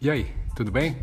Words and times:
E 0.00 0.08
aí, 0.08 0.32
tudo 0.54 0.70
bem? 0.70 0.96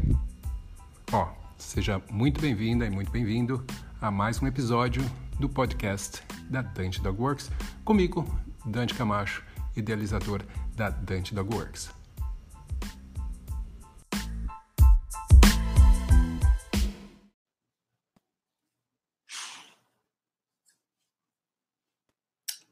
Ó, 1.12 1.28
seja 1.58 2.02
muito 2.10 2.40
bem-vinda 2.40 2.86
e 2.86 2.90
muito 2.90 3.12
bem-vindo 3.12 3.62
a 4.00 4.10
mais 4.10 4.42
um 4.42 4.48
episódio 4.48 5.02
do 5.38 5.50
podcast 5.50 6.24
da 6.50 6.62
Dante 6.62 7.02
Dog 7.02 7.22
Works, 7.22 7.52
comigo, 7.84 8.26
Dante 8.66 8.94
Camacho, 8.94 9.44
idealizador 9.76 10.44
da 10.78 10.90
Dante 10.90 11.36
Dog 11.36 11.54
Works. 11.54 11.90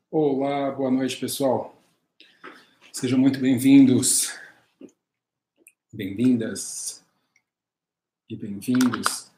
Olá, 0.10 0.72
boa 0.72 0.90
noite, 0.90 1.18
pessoal. 1.18 1.78
Sejam 2.94 3.20
muito 3.20 3.42
bem-vindos, 3.42 4.32
bem-vindas 5.96 7.06
e 8.28 8.36
bem-vindos 8.36 9.32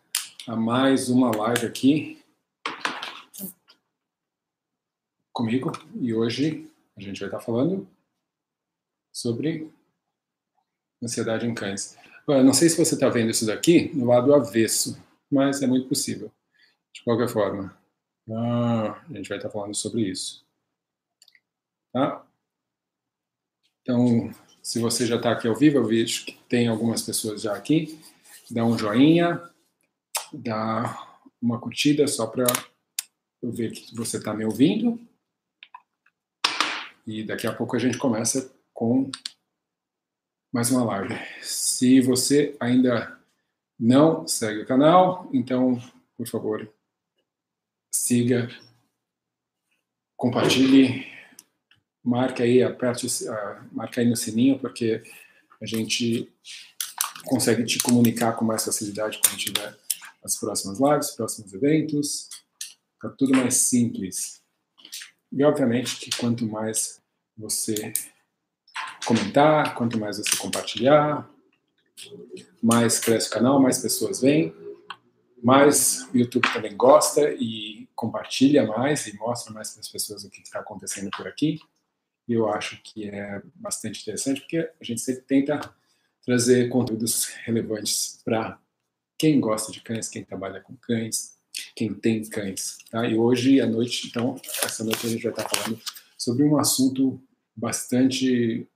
a 0.48 0.56
mais 0.56 1.10
uma 1.10 1.30
live 1.36 1.66
aqui 1.66 2.24
comigo. 5.34 5.74
E 6.00 6.14
hoje 6.14 6.72
a 6.96 7.02
gente 7.02 7.20
vai 7.20 7.28
estar 7.28 7.42
falando 7.42 7.86
sobre 9.12 9.70
ansiedade 11.04 11.46
em 11.46 11.54
cães. 11.54 11.98
Eu 12.26 12.42
não 12.42 12.54
sei 12.54 12.70
se 12.70 12.78
você 12.78 12.96
está 12.96 13.10
vendo 13.10 13.32
isso 13.32 13.46
daqui 13.46 13.94
no 13.94 14.06
lado 14.06 14.34
avesso, 14.34 14.98
mas 15.30 15.62
é 15.62 15.68
muito 15.68 15.90
possível. 15.90 16.32
De 16.94 17.04
qualquer 17.04 17.28
forma, 17.28 17.78
ah, 18.32 18.92
a 18.94 19.14
gente 19.14 19.28
vai 19.28 19.40
estar 19.40 19.50
falando 19.50 19.76
sobre 19.76 20.10
isso. 20.10 20.48
Tá? 21.92 22.26
Então, 23.82 24.34
se 24.66 24.80
você 24.80 25.06
já 25.06 25.18
está 25.18 25.32
aqui 25.32 25.48
ao 25.48 25.56
vivo, 25.56 25.78
eu 25.78 25.86
vejo 25.86 26.26
que 26.26 26.34
tem 26.50 26.68
algumas 26.68 27.04
pessoas 27.04 27.44
já 27.44 27.54
aqui. 27.54 28.02
Dá 28.50 28.66
um 28.66 28.76
joinha, 28.76 29.40
dá 30.34 31.08
uma 31.40 31.60
curtida 31.60 32.08
só 32.08 32.26
para 32.26 32.48
eu 33.44 33.52
ver 33.52 33.72
que 33.72 33.96
você 33.96 34.18
está 34.18 34.34
me 34.34 34.44
ouvindo. 34.44 35.00
E 37.06 37.24
daqui 37.24 37.46
a 37.46 37.54
pouco 37.54 37.76
a 37.76 37.80
gente 37.80 38.00
começa 38.00 38.52
com 38.74 39.12
mais 40.52 40.72
uma 40.72 40.84
live. 40.84 41.14
Se 41.44 42.02
você 42.02 42.58
ainda 42.60 43.22
não 43.80 44.28
segue 44.28 44.62
o 44.62 44.66
canal, 44.66 45.30
então, 45.32 45.80
por 46.18 46.26
favor, 46.26 46.68
siga, 47.92 48.50
compartilhe 50.18 51.15
marca 52.06 52.44
aí, 52.44 52.62
aperte, 52.62 53.08
marca 53.72 54.00
aí 54.00 54.08
no 54.08 54.16
sininho, 54.16 54.60
porque 54.60 55.02
a 55.60 55.66
gente 55.66 56.32
consegue 57.26 57.64
te 57.66 57.80
comunicar 57.80 58.34
com 58.34 58.46
mais 58.46 58.64
facilidade 58.64 59.20
quando 59.24 59.38
tiver 59.38 59.76
as 60.24 60.36
próximas 60.38 60.80
lives, 60.80 61.12
próximos 61.12 61.54
eventos. 61.54 62.30
Fica 62.94 63.10
tudo 63.18 63.36
mais 63.36 63.56
simples. 63.56 64.42
E 65.32 65.44
obviamente 65.44 65.98
que 65.98 66.16
quanto 66.18 66.46
mais 66.46 67.02
você 67.36 67.92
comentar, 69.06 69.74
quanto 69.74 70.00
mais 70.00 70.18
você 70.18 70.38
compartilhar, 70.38 71.30
mais 72.62 73.00
cresce 73.00 73.28
o 73.28 73.32
canal, 73.32 73.60
mais 73.60 73.80
pessoas 73.80 74.22
vêm, 74.22 74.54
mais 75.44 76.08
o 76.14 76.18
YouTube 76.18 76.52
também 76.54 76.76
gosta 76.76 77.32
e 77.32 77.88
compartilha 77.96 78.66
mais 78.66 79.08
e 79.08 79.16
mostra 79.16 79.54
mais 79.54 79.72
para 79.72 79.82
as 79.82 79.88
pessoas 79.88 80.24
o 80.24 80.30
que 80.30 80.42
está 80.42 80.60
acontecendo 80.60 81.10
por 81.16 81.28
aqui. 81.28 81.60
E 82.28 82.34
eu 82.34 82.50
acho 82.50 82.82
que 82.82 83.08
é 83.08 83.42
bastante 83.56 84.02
interessante, 84.02 84.42
porque 84.42 84.58
a 84.58 84.84
gente 84.84 85.02
sempre 85.02 85.22
tenta 85.24 85.60
trazer 86.26 86.70
conteúdos 86.70 87.26
relevantes 87.46 88.20
para 88.26 88.60
quem 89.18 89.40
gosta 89.40 89.72
de 89.72 89.82
cães, 89.82 90.10
quem 90.10 90.24
trabalha 90.24 90.60
com 90.60 90.76
cães, 90.76 91.38
quem 91.76 91.94
tem 91.94 92.28
cães. 92.28 92.80
Tá? 92.90 93.08
E 93.08 93.16
hoje 93.16 93.62
à 93.62 93.68
noite, 93.68 94.08
então, 94.08 94.40
essa 94.64 94.84
noite 94.84 95.06
a 95.06 95.10
gente 95.10 95.24
vai 95.24 95.32
estar 95.32 95.48
falando 95.48 95.80
sobre 96.18 96.44
um 96.44 96.58
assunto 96.58 97.22
bastante 97.56 98.68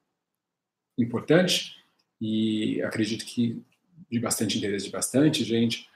importante 0.98 1.76
e 2.22 2.82
acredito 2.82 3.26
que 3.26 3.62
de 4.10 4.20
bastante 4.20 4.58
interesse 4.58 4.86
de 4.86 4.92
bastante 4.92 5.44
gente. 5.44 5.90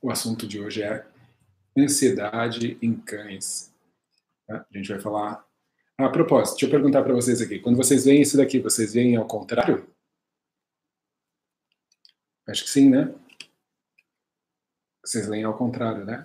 O 0.00 0.10
assunto 0.10 0.46
de 0.46 0.60
hoje 0.60 0.82
é 0.82 1.06
ansiedade 1.76 2.78
em 2.80 2.94
cães. 2.94 3.72
Tá? 4.48 4.66
A 4.68 4.76
gente 4.76 4.88
vai 4.88 4.98
falar. 4.98 5.46
Ah, 5.98 6.06
a 6.06 6.10
propósito, 6.10 6.54
deixa 6.54 6.66
eu 6.66 6.70
perguntar 6.70 7.02
para 7.02 7.12
vocês 7.12 7.40
aqui. 7.42 7.60
Quando 7.60 7.76
vocês 7.76 8.04
veem 8.04 8.22
isso 8.22 8.36
daqui, 8.36 8.58
vocês 8.58 8.94
veem 8.94 9.14
ao 9.16 9.26
contrário? 9.26 9.86
Acho 12.48 12.64
que 12.64 12.70
sim, 12.70 12.88
né? 12.88 13.14
Vocês 15.04 15.28
leem 15.28 15.44
ao 15.44 15.56
contrário, 15.56 16.04
né? 16.04 16.22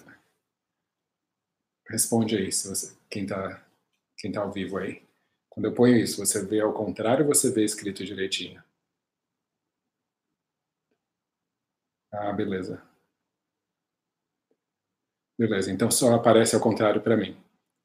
Responde 1.90 2.38
aí, 2.38 2.52
se 2.52 2.70
você, 2.70 2.98
quem 3.10 3.24
está 3.24 3.62
quem 4.18 4.32
tá 4.32 4.42
ao 4.42 4.52
vivo 4.52 4.78
aí. 4.78 5.04
Quando 5.50 5.66
eu 5.66 5.74
ponho 5.74 5.98
isso, 5.98 6.26
você 6.26 6.46
vê 6.46 6.62
ao 6.62 6.74
contrário 6.74 7.26
ou 7.28 7.34
você 7.34 7.52
vê 7.52 7.64
escrito 7.66 8.06
direitinho? 8.06 8.64
Ah, 12.12 12.32
beleza. 12.32 12.82
Beleza, 15.38 15.72
então 15.72 15.92
só 15.92 16.14
aparece 16.16 16.56
ao 16.56 16.62
contrário 16.62 17.02
para 17.02 17.18
mim. 17.18 17.36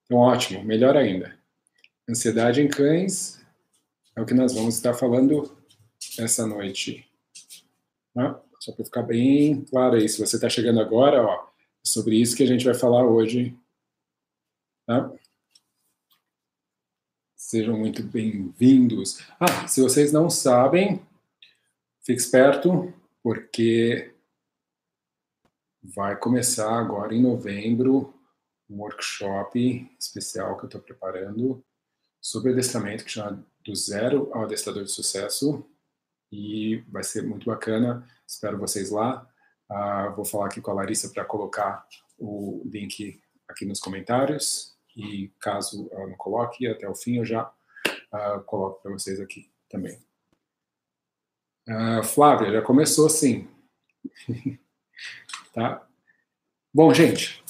Então, 0.08 0.20
ótimo, 0.20 0.64
melhor 0.64 0.96
ainda. 0.96 1.38
Ansiedade 2.08 2.62
em 2.62 2.68
cães 2.68 3.44
é 4.16 4.22
o 4.22 4.24
que 4.24 4.32
nós 4.32 4.54
vamos 4.54 4.74
estar 4.76 4.94
falando 4.94 5.54
essa 6.18 6.46
noite. 6.46 7.06
Tá? 8.14 8.42
Só 8.58 8.72
para 8.72 8.86
ficar 8.86 9.02
bem 9.02 9.66
claro 9.66 9.96
aí, 9.96 10.08
se 10.08 10.18
você 10.18 10.36
está 10.36 10.48
chegando 10.48 10.80
agora, 10.80 11.22
ó, 11.22 11.34
é 11.34 11.86
sobre 11.86 12.16
isso 12.16 12.34
que 12.34 12.42
a 12.42 12.46
gente 12.46 12.64
vai 12.64 12.72
falar 12.72 13.04
hoje. 13.04 13.54
Tá? 14.86 15.12
Sejam 17.36 17.76
muito 17.76 18.02
bem-vindos. 18.02 19.20
Ah, 19.38 19.68
se 19.68 19.82
vocês 19.82 20.10
não 20.10 20.30
sabem, 20.30 21.02
fique 22.00 22.18
esperto, 22.18 22.94
porque 23.22 24.14
vai 25.82 26.16
começar 26.16 26.78
agora 26.78 27.14
em 27.14 27.20
novembro 27.20 28.17
um 28.68 28.78
workshop 28.78 29.90
especial 29.98 30.56
que 30.56 30.64
eu 30.64 30.68
estou 30.68 30.80
preparando 30.80 31.64
sobre 32.20 32.52
adestramento, 32.52 33.04
que 33.04 33.10
chama 33.10 33.44
Do 33.64 33.74
Zero 33.74 34.30
ao 34.32 34.42
Adestrador 34.42 34.84
de 34.84 34.90
Sucesso. 34.90 35.64
E 36.30 36.84
vai 36.88 37.02
ser 37.02 37.22
muito 37.22 37.46
bacana. 37.46 38.06
Espero 38.26 38.58
vocês 38.58 38.90
lá. 38.90 39.26
Uh, 39.70 40.14
vou 40.14 40.24
falar 40.24 40.46
aqui 40.46 40.60
com 40.60 40.70
a 40.70 40.74
Larissa 40.74 41.08
para 41.10 41.24
colocar 41.24 41.86
o 42.18 42.62
link 42.66 43.22
aqui 43.48 43.64
nos 43.64 43.80
comentários. 43.80 44.76
E 44.96 45.28
caso 45.40 45.88
ela 45.92 46.06
não 46.06 46.16
coloque, 46.16 46.66
até 46.66 46.88
o 46.88 46.94
fim 46.94 47.18
eu 47.18 47.24
já 47.24 47.50
uh, 48.12 48.40
coloco 48.44 48.82
para 48.82 48.92
vocês 48.92 49.20
aqui 49.20 49.50
também. 49.68 49.98
Uh, 51.68 52.02
Flávia, 52.02 52.50
já 52.50 52.62
começou 52.62 53.06
assim. 53.06 53.48
tá? 55.54 55.86
Bom, 56.74 56.92
gente, 56.92 57.42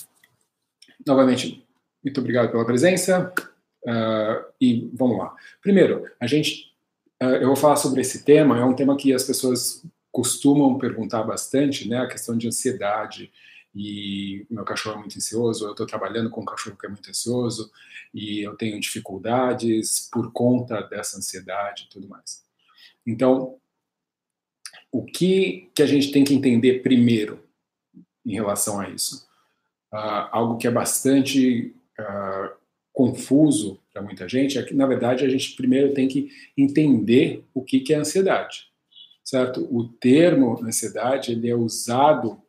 novamente, 1.06 1.66
muito 2.02 2.20
obrigado 2.20 2.50
pela 2.50 2.64
presença. 2.64 3.32
Uh, 3.84 4.44
e 4.60 4.90
vamos 4.92 5.18
lá. 5.18 5.34
Primeiro, 5.62 6.04
a 6.20 6.26
gente, 6.26 6.72
uh, 7.22 7.36
eu 7.36 7.46
vou 7.46 7.56
falar 7.56 7.76
sobre 7.76 8.00
esse 8.00 8.24
tema. 8.24 8.58
É 8.58 8.64
um 8.64 8.74
tema 8.74 8.96
que 8.96 9.12
as 9.12 9.24
pessoas 9.24 9.84
costumam 10.10 10.78
perguntar 10.78 11.22
bastante, 11.22 11.88
né? 11.88 11.98
A 11.98 12.08
questão 12.08 12.36
de 12.36 12.48
ansiedade. 12.48 13.30
E 13.74 14.46
meu 14.50 14.64
cachorro 14.64 14.96
é 14.96 14.98
muito 15.00 15.16
ansioso. 15.16 15.66
Eu 15.66 15.70
estou 15.72 15.86
trabalhando 15.86 16.30
com 16.30 16.40
um 16.40 16.44
cachorro 16.44 16.76
que 16.76 16.86
é 16.86 16.88
muito 16.88 17.08
ansioso 17.08 17.70
e 18.12 18.40
eu 18.40 18.56
tenho 18.56 18.80
dificuldades 18.80 20.08
por 20.10 20.32
conta 20.32 20.80
dessa 20.82 21.18
ansiedade 21.18 21.84
e 21.84 21.88
tudo 21.88 22.08
mais. 22.08 22.42
Então, 23.06 23.56
o 24.90 25.04
que 25.04 25.70
que 25.74 25.82
a 25.82 25.86
gente 25.86 26.10
tem 26.10 26.24
que 26.24 26.34
entender 26.34 26.82
primeiro 26.82 27.44
em 28.24 28.32
relação 28.32 28.80
a 28.80 28.88
isso? 28.88 29.27
Uh, 29.92 30.28
algo 30.30 30.58
que 30.58 30.66
é 30.66 30.70
bastante 30.70 31.74
uh, 31.98 32.56
confuso 32.92 33.80
para 33.92 34.02
muita 34.02 34.28
gente 34.28 34.58
é 34.58 34.62
que, 34.62 34.74
na 34.74 34.86
verdade, 34.86 35.24
a 35.24 35.28
gente 35.28 35.54
primeiro 35.56 35.94
tem 35.94 36.08
que 36.08 36.30
entender 36.56 37.44
o 37.54 37.62
que, 37.62 37.80
que 37.80 37.94
é 37.94 37.96
ansiedade, 37.96 38.68
certo? 39.24 39.66
O 39.70 39.88
termo 39.88 40.60
ansiedade 40.64 41.32
ele 41.32 41.48
é 41.48 41.54
usado 41.54 42.40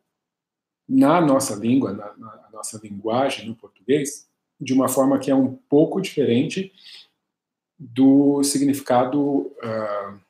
na 0.88 1.20
nossa 1.20 1.54
língua, 1.54 1.92
na, 1.92 2.16
na 2.16 2.48
nossa 2.52 2.80
linguagem 2.82 3.46
no 3.46 3.54
português, 3.54 4.28
de 4.60 4.74
uma 4.74 4.88
forma 4.88 5.18
que 5.18 5.30
é 5.30 5.34
um 5.34 5.54
pouco 5.54 6.00
diferente 6.00 6.72
do 7.78 8.42
significado 8.42 9.20
uh, 9.22 10.20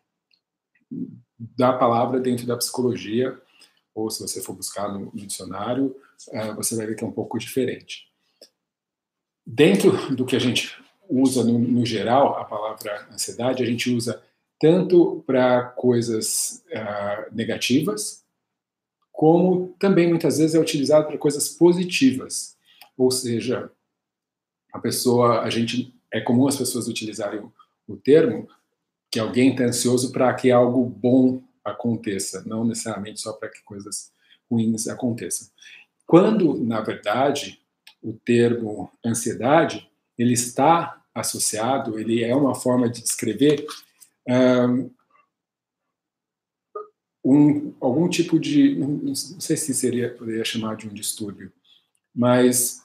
da 1.38 1.72
palavra 1.72 2.20
dentro 2.20 2.46
da 2.46 2.56
psicologia, 2.56 3.40
ou 3.94 4.10
se 4.10 4.22
você 4.22 4.40
for 4.40 4.54
buscar 4.54 4.92
no, 4.92 5.06
no 5.06 5.26
dicionário, 5.26 5.96
você 6.56 6.76
vai 6.76 6.86
ver 6.86 6.96
que 6.96 7.04
é 7.04 7.06
um 7.06 7.12
pouco 7.12 7.38
diferente. 7.38 8.06
Dentro 9.46 10.14
do 10.14 10.24
que 10.24 10.36
a 10.36 10.40
gente 10.40 10.76
usa 11.08 11.42
no, 11.42 11.58
no 11.58 11.84
geral, 11.84 12.36
a 12.36 12.44
palavra 12.44 13.08
ansiedade, 13.12 13.62
a 13.62 13.66
gente 13.66 13.90
usa 13.90 14.22
tanto 14.60 15.24
para 15.26 15.62
coisas 15.70 16.62
uh, 16.70 17.34
negativas, 17.34 18.24
como 19.10 19.74
também 19.78 20.08
muitas 20.08 20.38
vezes 20.38 20.54
é 20.54 20.58
utilizado 20.58 21.06
para 21.06 21.18
coisas 21.18 21.48
positivas. 21.48 22.56
Ou 22.96 23.10
seja, 23.10 23.70
a 24.72 24.78
pessoa, 24.78 25.40
a 25.40 25.50
gente 25.50 25.94
é 26.12 26.20
comum 26.20 26.46
as 26.46 26.56
pessoas 26.56 26.88
utilizarem 26.88 27.42
o 27.88 27.96
termo 27.96 28.48
que 29.10 29.18
alguém 29.18 29.50
está 29.50 29.64
ansioso 29.64 30.12
para 30.12 30.32
que 30.34 30.50
algo 30.50 30.84
bom 30.84 31.42
aconteça, 31.64 32.42
não 32.46 32.64
necessariamente 32.64 33.20
só 33.20 33.32
para 33.32 33.48
que 33.48 33.62
coisas 33.62 34.12
ruins 34.50 34.88
aconteçam. 34.88 35.48
Quando, 36.10 36.58
na 36.58 36.80
verdade, 36.80 37.60
o 38.02 38.12
termo 38.12 38.90
ansiedade 39.06 39.88
ele 40.18 40.32
está 40.32 41.00
associado, 41.14 42.00
ele 42.00 42.24
é 42.24 42.34
uma 42.34 42.52
forma 42.52 42.90
de 42.90 43.00
descrever 43.00 43.64
um, 47.24 47.72
algum 47.80 48.08
tipo 48.08 48.40
de, 48.40 48.74
não 48.74 49.14
sei 49.14 49.56
se 49.56 49.72
seria 49.72 50.12
poderia 50.12 50.44
chamar 50.44 50.74
de 50.74 50.88
um 50.88 50.92
distúrbio, 50.92 51.52
mas 52.12 52.82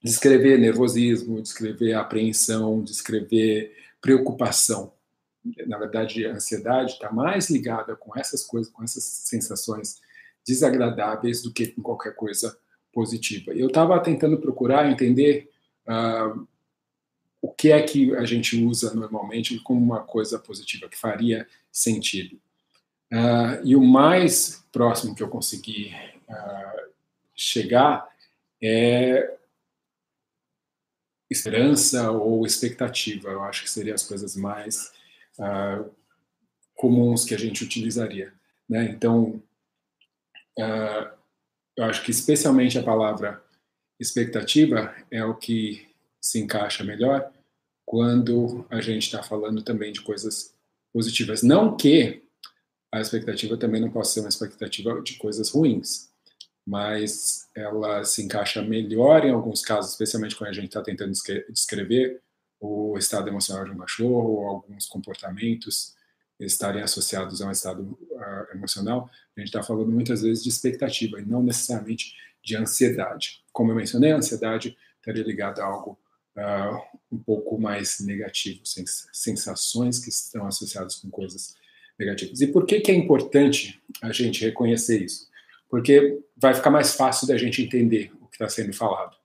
descrever 0.00 0.56
nervosismo, 0.56 1.42
descrever 1.42 1.94
apreensão, 1.94 2.80
descrever 2.84 3.76
preocupação. 4.00 4.92
Na 5.66 5.78
verdade, 5.78 6.24
a 6.26 6.34
ansiedade 6.34 6.92
está 6.92 7.10
mais 7.10 7.50
ligada 7.50 7.96
com 7.96 8.16
essas 8.16 8.44
coisas, 8.44 8.72
com 8.72 8.84
essas 8.84 9.02
sensações 9.02 10.00
desagradáveis 10.46 11.42
do 11.42 11.52
que 11.52 11.68
com 11.68 11.82
qualquer 11.82 12.14
coisa 12.14 12.56
positiva. 12.92 13.52
Eu 13.52 13.68
estava 13.68 13.98
tentando 14.00 14.38
procurar 14.38 14.90
entender 14.90 15.50
uh, 15.86 16.46
o 17.40 17.50
que 17.50 17.72
é 17.72 17.82
que 17.82 18.14
a 18.14 18.24
gente 18.24 18.62
usa 18.64 18.94
normalmente 18.94 19.58
como 19.60 19.80
uma 19.80 20.00
coisa 20.00 20.38
positiva, 20.38 20.88
que 20.88 20.96
faria 20.96 21.46
sentido. 21.70 22.36
Uh, 23.12 23.64
e 23.64 23.76
o 23.76 23.82
mais 23.82 24.64
próximo 24.72 25.14
que 25.14 25.22
eu 25.22 25.28
consegui 25.28 25.92
uh, 26.28 26.90
chegar 27.34 28.08
é 28.62 29.36
esperança 31.30 32.10
ou 32.10 32.46
expectativa. 32.46 33.30
Eu 33.30 33.42
acho 33.42 33.64
que 33.64 33.70
seriam 33.70 33.94
as 33.94 34.04
coisas 34.04 34.36
mais 34.36 34.92
uh, 35.38 35.90
comuns 36.74 37.24
que 37.24 37.34
a 37.34 37.38
gente 37.38 37.64
utilizaria. 37.64 38.32
Né? 38.68 38.84
Então, 38.84 39.42
uh, 40.58 41.10
eu 41.76 41.84
acho 41.84 42.02
que 42.04 42.10
especialmente 42.10 42.78
a 42.78 42.82
palavra 42.82 43.42
expectativa 44.00 44.94
é 45.10 45.24
o 45.24 45.34
que 45.34 45.88
se 46.20 46.38
encaixa 46.38 46.84
melhor 46.84 47.32
quando 47.86 48.66
a 48.70 48.80
gente 48.80 49.04
está 49.04 49.22
falando 49.22 49.62
também 49.62 49.92
de 49.92 50.00
coisas 50.00 50.54
positivas. 50.92 51.42
Não 51.42 51.76
que 51.76 52.22
a 52.92 53.00
expectativa 53.00 53.56
também 53.56 53.80
não 53.80 53.90
possa 53.90 54.14
ser 54.14 54.20
uma 54.20 54.28
expectativa 54.28 55.00
de 55.00 55.16
coisas 55.16 55.50
ruins, 55.50 56.10
mas 56.66 57.48
ela 57.56 58.04
se 58.04 58.22
encaixa 58.22 58.62
melhor 58.62 59.24
em 59.24 59.30
alguns 59.30 59.62
casos, 59.62 59.92
especialmente 59.92 60.36
quando 60.36 60.50
a 60.50 60.52
gente 60.52 60.66
está 60.66 60.82
tentando 60.82 61.12
descrever 61.48 62.20
o 62.60 62.96
estado 62.96 63.28
emocional 63.28 63.64
de 63.64 63.72
um 63.72 63.78
cachorro 63.78 64.46
alguns 64.46 64.86
comportamentos 64.86 65.94
estarem 66.44 66.82
associados 66.82 67.40
a 67.40 67.48
um 67.48 67.50
estado 67.50 67.98
emocional, 68.54 69.10
a 69.36 69.40
gente 69.40 69.48
está 69.48 69.62
falando 69.62 69.90
muitas 69.90 70.22
vezes 70.22 70.42
de 70.42 70.48
expectativa 70.48 71.20
e 71.20 71.24
não 71.24 71.42
necessariamente 71.42 72.14
de 72.42 72.56
ansiedade. 72.56 73.42
Como 73.52 73.70
eu 73.70 73.76
mencionei, 73.76 74.12
a 74.12 74.16
ansiedade 74.16 74.76
estaria 74.98 75.24
ligada 75.24 75.62
a 75.62 75.66
algo 75.66 75.98
uh, 76.36 76.98
um 77.10 77.18
pouco 77.18 77.58
mais 77.60 78.00
negativo, 78.00 78.60
sensações 79.12 79.98
que 79.98 80.08
estão 80.08 80.46
associadas 80.46 80.96
com 80.96 81.10
coisas 81.10 81.54
negativas. 81.98 82.40
E 82.40 82.46
por 82.46 82.66
que, 82.66 82.80
que 82.80 82.90
é 82.90 82.94
importante 82.94 83.80
a 84.02 84.12
gente 84.12 84.44
reconhecer 84.44 85.02
isso? 85.02 85.32
porque 85.72 86.22
vai 86.36 86.52
ficar 86.52 86.68
mais 86.68 86.94
fácil 86.94 87.26
da 87.26 87.38
gente 87.38 87.62
entender 87.62 88.12
o 88.20 88.26
que 88.26 88.34
está 88.34 88.46
sendo 88.46 88.74
falado. 88.74 89.16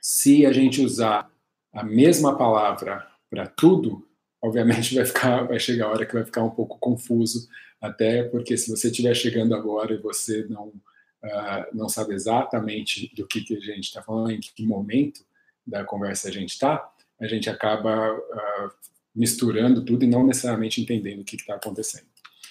Se 0.00 0.46
a 0.46 0.52
gente 0.52 0.80
usar 0.80 1.28
a 1.72 1.82
mesma 1.82 2.38
palavra 2.38 3.04
para 3.28 3.48
tudo, 3.48 4.07
obviamente 4.42 4.94
vai 4.96 5.04
ficar, 5.04 5.42
vai 5.44 5.58
chegar 5.58 5.86
a 5.86 5.90
hora 5.90 6.06
que 6.06 6.14
vai 6.14 6.24
ficar 6.24 6.42
um 6.42 6.50
pouco 6.50 6.78
confuso, 6.78 7.48
até 7.80 8.24
porque 8.24 8.56
se 8.56 8.70
você 8.70 8.88
estiver 8.88 9.14
chegando 9.14 9.54
agora 9.54 9.94
e 9.94 9.98
você 9.98 10.46
não 10.48 10.68
uh, 10.68 11.66
não 11.72 11.88
sabe 11.88 12.14
exatamente 12.14 13.12
do 13.14 13.26
que, 13.26 13.42
que 13.42 13.56
a 13.56 13.60
gente 13.60 13.84
está 13.84 14.02
falando, 14.02 14.32
em 14.32 14.40
que 14.40 14.64
momento 14.64 15.24
da 15.66 15.84
conversa 15.84 16.28
a 16.28 16.32
gente 16.32 16.50
está, 16.50 16.90
a 17.20 17.26
gente 17.26 17.50
acaba 17.50 18.14
uh, 18.14 18.70
misturando 19.14 19.84
tudo 19.84 20.04
e 20.04 20.08
não 20.08 20.26
necessariamente 20.26 20.80
entendendo 20.80 21.20
o 21.20 21.24
que 21.24 21.36
está 21.36 21.54
acontecendo. 21.54 22.06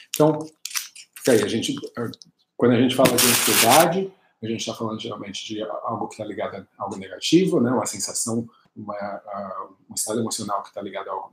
Então, 0.09 0.39
aí, 1.27 1.41
a 1.41 1.47
gente 1.47 1.77
uh, 1.77 2.11
quando 2.57 2.73
a 2.73 2.81
gente 2.81 2.95
fala 2.95 3.15
de 3.15 3.25
ansiedade, 3.25 4.11
a 4.41 4.47
gente 4.47 4.59
está 4.61 4.73
falando 4.73 4.99
geralmente 4.99 5.45
de 5.45 5.61
algo 5.61 6.07
que 6.07 6.15
está 6.15 6.25
ligado 6.25 6.55
a 6.55 6.83
algo 6.83 6.97
negativo, 6.97 7.61
né? 7.61 7.71
uma 7.71 7.85
sensação, 7.85 8.49
uma, 8.75 8.95
uh, 8.95 9.75
um 9.89 9.93
estado 9.93 10.19
emocional 10.19 10.63
que 10.63 10.69
está 10.69 10.81
ligado 10.81 11.09
a 11.09 11.13
algo 11.13 11.31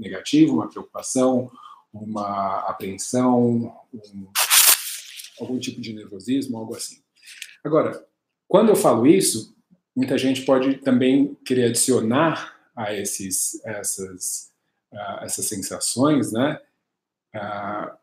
negativo, 0.00 0.54
uma 0.54 0.68
preocupação, 0.68 1.50
uma 1.92 2.60
apreensão, 2.68 3.72
um, 3.92 4.28
algum 5.40 5.58
tipo 5.58 5.80
de 5.80 5.92
nervosismo, 5.92 6.56
algo 6.56 6.74
assim. 6.74 7.00
Agora, 7.64 8.04
quando 8.48 8.70
eu 8.70 8.76
falo 8.76 9.06
isso, 9.06 9.54
muita 9.94 10.16
gente 10.16 10.42
pode 10.42 10.78
também 10.78 11.34
querer 11.44 11.66
adicionar 11.66 12.56
a 12.74 12.94
esses, 12.94 13.64
essas, 13.64 14.52
uh, 14.92 15.24
essas 15.24 15.44
sensações, 15.46 16.32
né? 16.32 16.60
Uh, 17.34 17.96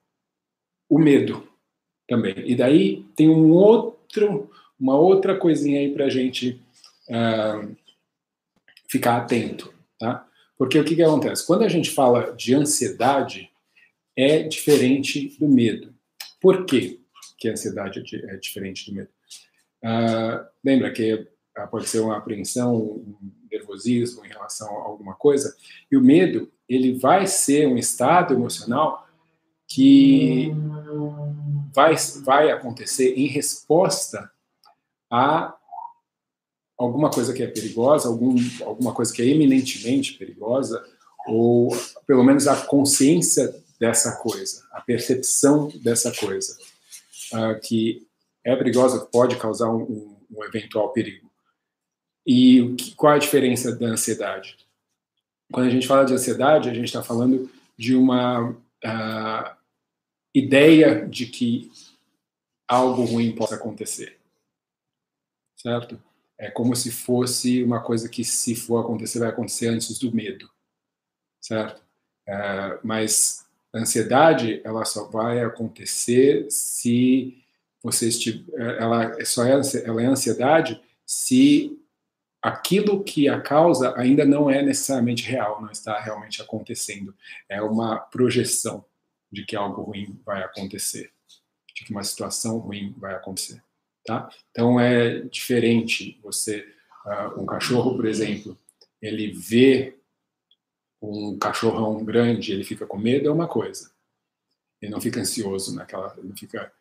o 0.90 1.00
medo 1.00 1.48
também. 2.08 2.36
E 2.50 2.56
daí 2.56 3.04
tem 3.16 3.30
um 3.30 3.52
outro, 3.52 4.50
uma 4.80 4.98
outra 4.98 5.38
coisinha 5.38 5.80
aí 5.80 5.94
para 5.94 6.06
a 6.06 6.10
gente 6.10 6.62
uh, 7.10 7.76
ficar 8.88 9.18
atento, 9.18 9.74
tá? 10.00 10.27
Porque 10.58 10.80
o 10.80 10.84
que, 10.84 10.96
que 10.96 11.04
acontece? 11.04 11.46
Quando 11.46 11.64
a 11.64 11.70
gente 11.70 11.92
fala 11.92 12.34
de 12.34 12.56
ansiedade, 12.56 13.50
é 14.16 14.44
diferente 14.44 15.38
do 15.40 15.48
medo. 15.48 15.94
Por 16.42 16.66
quê 16.66 17.00
que 17.38 17.48
a 17.48 17.52
ansiedade 17.52 18.04
é, 18.16 18.34
é 18.34 18.38
diferente 18.38 18.90
do 18.90 18.96
medo? 18.96 19.10
Uh, 19.84 20.46
lembra 20.64 20.92
que 20.92 21.28
pode 21.72 21.88
ser 21.88 22.00
uma 22.00 22.18
apreensão, 22.18 22.76
um 22.76 23.16
nervosismo 23.52 24.26
em 24.26 24.30
relação 24.30 24.68
a 24.70 24.84
alguma 24.84 25.16
coisa, 25.16 25.56
e 25.92 25.98
o 25.98 26.02
medo, 26.02 26.52
ele 26.68 26.98
vai 26.98 27.26
ser 27.26 27.68
um 27.68 27.78
estado 27.78 28.34
emocional 28.34 29.08
que 29.68 30.52
vai, 31.74 31.96
vai 32.24 32.52
acontecer 32.52 33.14
em 33.18 33.28
resposta 33.28 34.32
a 35.10 35.56
alguma 36.78 37.10
coisa 37.10 37.34
que 37.34 37.42
é 37.42 37.48
perigosa, 37.48 38.08
algum, 38.08 38.36
alguma 38.62 38.94
coisa 38.94 39.14
que 39.14 39.22
é 39.22 39.26
eminentemente 39.26 40.14
perigosa, 40.14 40.86
ou 41.28 41.70
pelo 42.06 42.24
menos 42.24 42.48
a 42.48 42.66
consciência 42.66 43.54
dessa 43.80 44.18
coisa, 44.18 44.66
a 44.72 44.82
percepção 44.82 45.70
dessa 45.82 46.14
coisa, 46.16 46.58
uh, 47.34 47.60
que 47.62 48.08
é 48.44 48.56
perigosa, 48.56 49.06
pode 49.06 49.36
causar 49.36 49.70
um, 49.70 50.18
um, 50.32 50.44
eventual 50.46 50.94
perigo. 50.94 51.30
E 52.26 52.76
que, 52.76 52.96
qual 52.96 53.14
é 53.14 53.16
a 53.16 53.20
diferença 53.20 53.76
da 53.76 53.88
ansiedade? 53.88 54.58
Quando 55.52 55.68
a 55.68 55.70
gente 55.70 55.88
fala 55.88 56.06
de 56.06 56.14
ansiedade, 56.14 56.70
a 56.70 56.74
gente 56.74 56.86
está 56.86 57.04
falando 57.04 57.50
de 57.78 57.96
uma 57.96 58.52
uh, 58.52 59.58
ideia 60.34 61.08
de 61.08 61.26
que 61.26 61.72
algo 62.68 63.04
ruim 63.04 63.34
possa 63.34 63.56
acontecer. 63.56 64.18
Certo? 65.56 66.02
É 66.38 66.52
como 66.52 66.76
se 66.76 66.92
fosse 66.92 67.64
uma 67.64 67.82
coisa 67.82 68.08
que, 68.08 68.24
se 68.24 68.56
for 68.56 68.80
acontecer, 68.80 69.20
vai 69.20 69.30
acontecer 69.30 69.68
antes 69.68 69.98
do 69.98 70.14
medo. 70.14 70.50
Certo? 71.42 71.82
É, 72.28 72.80
mas 72.84 73.46
a 73.74 73.80
ansiedade, 73.80 74.62
ela 74.64 74.86
só 74.86 75.06
vai 75.06 75.40
acontecer 75.42 76.46
se 76.50 77.44
você 77.82 78.10
estiver. 78.10 78.78
Ela 78.80 79.26
só 79.26 79.46
é, 79.46 79.54
ela 79.86 80.02
é 80.02 80.06
ansiedade 80.06 80.82
se 81.06 81.80
aquilo 82.42 83.04
que 83.04 83.28
a 83.28 83.42
causa 83.42 83.94
ainda 83.98 84.26
não 84.26 84.50
é 84.50 84.62
necessariamente 84.62 85.24
real, 85.24 85.62
não 85.62 85.72
está 85.72 86.00
realmente 86.00 86.42
acontecendo. 86.42 87.16
É 87.50 87.62
uma 87.62 87.98
projeção 87.98 88.86
de 89.32 89.46
que 89.46 89.56
algo 89.56 89.82
ruim 89.82 90.20
vai 90.26 90.44
acontecer, 90.44 91.12
de 91.76 91.84
que 91.84 91.92
uma 91.92 92.04
situação 92.04 92.58
ruim 92.58 92.94
vai 92.98 93.14
acontecer, 93.16 93.62
tá? 94.08 94.30
Então 94.52 94.80
é 94.80 95.20
diferente 95.20 96.18
você, 96.24 96.66
uh, 97.06 97.40
um 97.40 97.46
cachorro, 97.46 97.94
por 97.94 98.06
exemplo, 98.06 98.58
ele 99.02 99.34
vê 99.34 100.00
um 101.02 101.38
cachorrão 101.38 102.04
grande, 102.04 102.54
ele 102.54 102.64
fica 102.64 102.88
com 102.88 102.98
medo 102.98 103.28
é 103.28 103.32
uma 103.32 103.48
coisa, 103.48 103.92
ele 104.82 104.92
não 104.92 105.02
fica 105.02 105.20
ansioso 105.20 105.76
naquela, 105.76 106.16
não 106.24 106.36
fica 106.36 106.72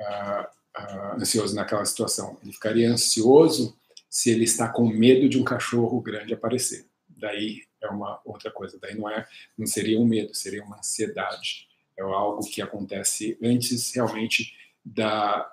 uh, 0.00 0.82
uh, 0.82 1.14
ansioso 1.20 1.54
naquela 1.54 1.84
situação, 1.84 2.36
ele 2.42 2.52
ficaria 2.52 2.90
ansioso 2.90 3.78
se 4.10 4.30
ele 4.30 4.44
está 4.44 4.68
com 4.68 4.86
medo 4.86 5.28
de 5.28 5.38
um 5.38 5.44
cachorro 5.44 6.00
grande 6.00 6.34
aparecer. 6.34 6.84
Daí 7.08 7.62
é 7.80 7.88
uma 7.88 8.20
outra 8.26 8.50
coisa. 8.50 8.78
Daí 8.78 8.94
não 8.94 9.08
é, 9.08 9.26
não 9.56 9.66
seria 9.66 9.98
um 9.98 10.04
medo, 10.04 10.34
seria 10.34 10.62
uma 10.62 10.78
ansiedade. 10.78 11.66
É 11.96 12.02
algo 12.02 12.44
que 12.46 12.60
acontece 12.60 13.38
antes 13.42 13.94
realmente 13.94 14.52
da 14.84 15.50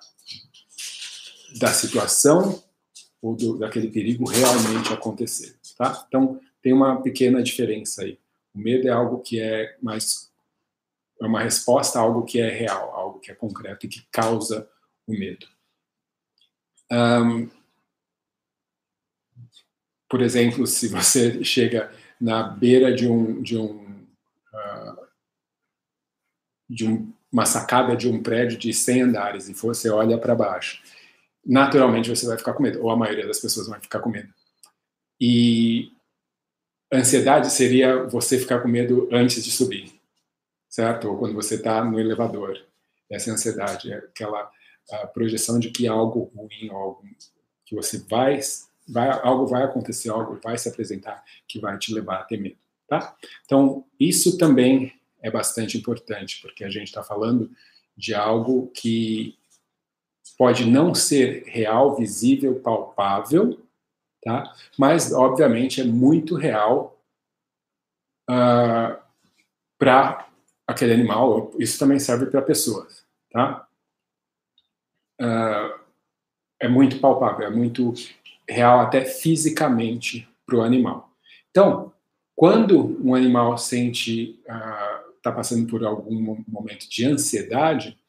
da 1.58 1.72
situação 1.72 2.62
ou 3.20 3.34
do, 3.34 3.58
daquele 3.58 3.90
perigo 3.90 4.28
realmente 4.28 4.92
acontecer, 4.92 5.56
tá? 5.76 6.04
Então 6.08 6.40
tem 6.62 6.72
uma 6.72 7.00
pequena 7.02 7.42
diferença 7.42 8.02
aí. 8.02 8.18
O 8.54 8.58
medo 8.58 8.88
é 8.88 8.90
algo 8.90 9.20
que 9.20 9.40
é 9.40 9.76
mais 9.82 10.30
é 11.20 11.26
uma 11.26 11.42
resposta 11.42 11.98
a 11.98 12.02
algo 12.02 12.24
que 12.24 12.40
é 12.40 12.48
real, 12.48 12.94
algo 12.94 13.20
que 13.20 13.30
é 13.30 13.34
concreto 13.34 13.84
e 13.84 13.88
que 13.88 14.06
causa 14.10 14.66
o 15.06 15.12
medo. 15.12 15.46
Um, 16.90 17.48
por 20.08 20.22
exemplo, 20.22 20.66
se 20.66 20.88
você 20.88 21.44
chega 21.44 21.92
na 22.20 22.42
beira 22.42 22.92
de 22.94 23.06
um 23.06 23.42
de 23.42 23.56
um 23.56 24.06
uh, 24.52 25.06
de 26.68 26.86
um, 26.86 27.12
uma 27.30 27.44
sacada 27.44 27.96
de 27.96 28.08
um 28.08 28.22
prédio 28.22 28.58
de 28.58 28.72
100 28.72 29.02
andares 29.02 29.48
e 29.48 29.52
você 29.52 29.90
olha 29.90 30.18
para 30.18 30.34
baixo, 30.34 30.82
naturalmente 31.44 32.10
você 32.10 32.26
vai 32.26 32.38
ficar 32.38 32.52
com 32.52 32.62
medo, 32.62 32.82
ou 32.82 32.90
a 32.90 32.96
maioria 32.96 33.26
das 33.26 33.40
pessoas 33.40 33.68
vai 33.68 33.80
ficar 33.80 34.00
com 34.00 34.10
medo. 34.10 34.32
E 35.20 35.90
ansiedade 36.92 37.50
seria 37.50 38.04
você 38.04 38.38
ficar 38.38 38.60
com 38.60 38.68
medo 38.68 39.08
antes 39.12 39.44
de 39.44 39.50
subir, 39.50 39.92
certo? 40.68 41.08
Ou 41.08 41.18
quando 41.18 41.34
você 41.34 41.56
está 41.56 41.84
no 41.84 41.98
elevador. 41.98 42.58
Essa 43.10 43.30
é 43.30 43.32
ansiedade, 43.32 43.92
é 43.92 43.96
aquela 43.96 44.50
projeção 45.12 45.58
de 45.58 45.70
que 45.70 45.86
algo 45.86 46.30
ruim, 46.34 46.70
algo 46.70 47.02
que 47.64 47.74
você 47.74 47.98
vai 47.98 48.40
vai, 48.88 49.08
algo 49.22 49.46
vai 49.46 49.62
acontecer, 49.62 50.10
algo 50.10 50.38
vai 50.42 50.58
se 50.58 50.68
apresentar 50.68 51.24
que 51.46 51.60
vai 51.60 51.78
te 51.78 51.94
levar 51.94 52.20
a 52.20 52.24
ter 52.24 52.38
medo, 52.38 52.58
tá? 52.88 53.16
Então, 53.44 53.84
isso 53.98 54.36
também 54.36 54.92
é 55.22 55.30
bastante 55.30 55.78
importante, 55.78 56.40
porque 56.40 56.64
a 56.64 56.70
gente 56.70 56.88
está 56.88 57.02
falando 57.02 57.50
de 57.96 58.14
algo 58.14 58.68
que 58.74 59.38
pode 60.40 60.64
não 60.64 60.94
ser 60.94 61.44
real, 61.44 61.94
visível, 61.94 62.58
palpável, 62.60 63.60
tá? 64.24 64.50
Mas, 64.78 65.12
obviamente, 65.12 65.82
é 65.82 65.84
muito 65.84 66.34
real 66.34 66.98
uh, 68.26 68.32
ah, 68.32 69.04
para 69.78 70.26
aquele 70.66 70.94
animal. 70.94 71.52
Isso 71.58 71.78
também 71.78 71.98
serve 71.98 72.24
para 72.24 72.40
pessoas, 72.40 73.04
tá? 73.30 73.68
Uh, 75.20 75.78
é 76.58 76.68
muito 76.68 76.98
palpável, 77.00 77.46
é 77.46 77.50
muito 77.50 77.92
real 78.48 78.80
até 78.80 79.04
fisicamente 79.04 80.26
para 80.46 80.56
o 80.56 80.62
animal. 80.62 81.10
Então, 81.50 81.92
quando 82.34 82.98
um 83.06 83.14
animal 83.14 83.58
sente 83.58 84.40
está 85.18 85.30
uh, 85.32 85.34
passando 85.34 85.68
por 85.68 85.84
algum 85.84 86.42
momento 86.48 86.88
de 86.88 87.04
ansiedade, 87.04 87.99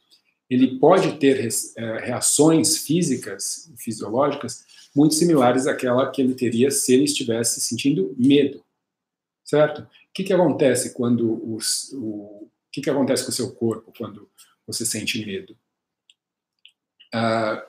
ele 0.52 0.78
pode 0.78 1.18
ter 1.18 1.48
uh, 1.48 1.82
reações 2.02 2.80
físicas, 2.80 3.72
fisiológicas, 3.78 4.66
muito 4.94 5.16
similares 5.16 5.66
àquela 5.66 6.12
que 6.12 6.22
ele 6.22 6.36
teria 6.36 6.70
se 6.70 6.94
ele 6.94 7.06
estivesse 7.06 7.62
sentindo 7.62 8.14
medo, 8.18 8.62
certo? 9.46 9.84
O 9.84 9.88
que, 10.14 10.26
que 10.26 10.34
acontece 10.34 10.94
quando 10.94 11.56
os, 11.56 11.94
o, 11.94 12.04
o 12.04 12.52
que, 12.70 12.82
que 12.82 12.90
acontece 12.90 13.24
com 13.24 13.30
o 13.30 13.34
seu 13.34 13.56
corpo 13.56 13.94
quando 13.98 14.30
você 14.68 14.86
sente 14.86 15.26
medo? 15.26 15.58
Uh, 17.16 17.64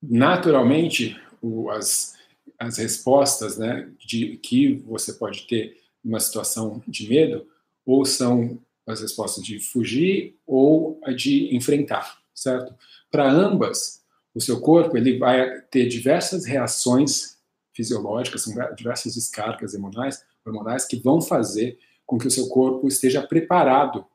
naturalmente, 0.00 1.20
o, 1.42 1.68
as, 1.70 2.14
as 2.56 2.78
respostas 2.78 3.58
né, 3.58 3.90
de 3.98 4.36
que 4.36 4.74
você 4.74 5.12
pode 5.12 5.48
ter 5.48 5.76
numa 6.04 6.20
situação 6.20 6.80
de 6.86 7.08
medo, 7.08 7.48
ou 7.84 8.04
são 8.04 8.62
as 8.86 9.00
respostas 9.00 9.44
de 9.44 9.58
fugir 9.58 10.36
ou 10.46 11.00
de 11.16 11.54
enfrentar, 11.54 12.18
certo? 12.34 12.74
Para 13.10 13.30
ambas, 13.30 14.02
o 14.34 14.40
seu 14.40 14.60
corpo 14.60 14.96
ele 14.96 15.18
vai 15.18 15.60
ter 15.62 15.86
diversas 15.86 16.44
reações 16.44 17.36
fisiológicas, 17.72 18.42
são 18.42 18.54
diversas 18.74 19.14
descargas 19.14 19.74
hormonais, 19.74 20.24
hormonais 20.44 20.84
que 20.84 20.96
vão 20.96 21.20
fazer 21.20 21.78
com 22.06 22.18
que 22.18 22.26
o 22.26 22.30
seu 22.30 22.48
corpo 22.48 22.86
esteja 22.86 23.26
preparado 23.26 24.06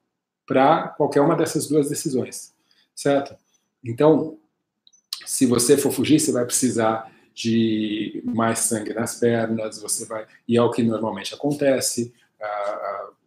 para 0.48 0.90
qualquer 0.90 1.22
uma 1.22 1.36
dessas 1.36 1.68
duas 1.68 1.90
decisões, 1.90 2.54
certo? 2.96 3.36
Então, 3.84 4.38
se 5.26 5.46
você 5.46 5.78
for 5.78 5.92
fugir, 5.92 6.20
você 6.20 6.32
vai 6.32 6.46
precisar 6.46 7.12
de 7.34 8.22
mais 8.26 8.60
sangue 8.60 8.94
nas 8.94 9.16
pernas, 9.20 9.82
você 9.82 10.06
vai 10.06 10.26
e 10.48 10.58
é 10.58 10.62
o 10.62 10.72
que 10.72 10.84
normalmente 10.84 11.34
acontece. 11.34 12.14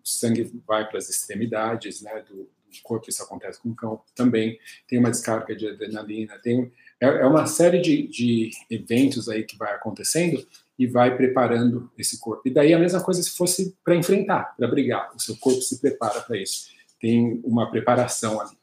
O 0.04 0.08
sangue 0.08 0.50
vai 0.66 0.86
para 0.86 0.98
as 0.98 1.08
extremidades, 1.08 2.02
né, 2.02 2.22
do, 2.28 2.36
do, 2.36 2.82
corpo. 2.82 3.08
Isso 3.08 3.22
acontece 3.22 3.60
com 3.60 3.70
o 3.70 3.74
cão 3.74 4.02
também. 4.14 4.58
Tem 4.86 4.98
uma 4.98 5.10
descarga 5.10 5.56
de 5.56 5.68
adrenalina. 5.68 6.38
Tem 6.38 6.70
é, 7.00 7.06
é 7.06 7.26
uma 7.26 7.46
série 7.46 7.80
de, 7.80 8.06
de 8.08 8.50
eventos 8.70 9.28
aí 9.28 9.44
que 9.44 9.56
vai 9.56 9.74
acontecendo 9.74 10.46
e 10.78 10.86
vai 10.86 11.16
preparando 11.16 11.90
esse 11.96 12.18
corpo. 12.18 12.42
E 12.46 12.50
daí 12.50 12.74
a 12.74 12.78
mesma 12.78 13.02
coisa 13.02 13.22
se 13.22 13.30
fosse 13.30 13.74
para 13.82 13.94
enfrentar, 13.94 14.54
para 14.56 14.68
brigar. 14.68 15.14
O 15.14 15.20
seu 15.20 15.36
corpo 15.36 15.62
se 15.62 15.80
prepara 15.80 16.20
para 16.20 16.36
isso. 16.36 16.68
Tem 17.00 17.40
uma 17.44 17.70
preparação 17.70 18.40
ali, 18.40 18.56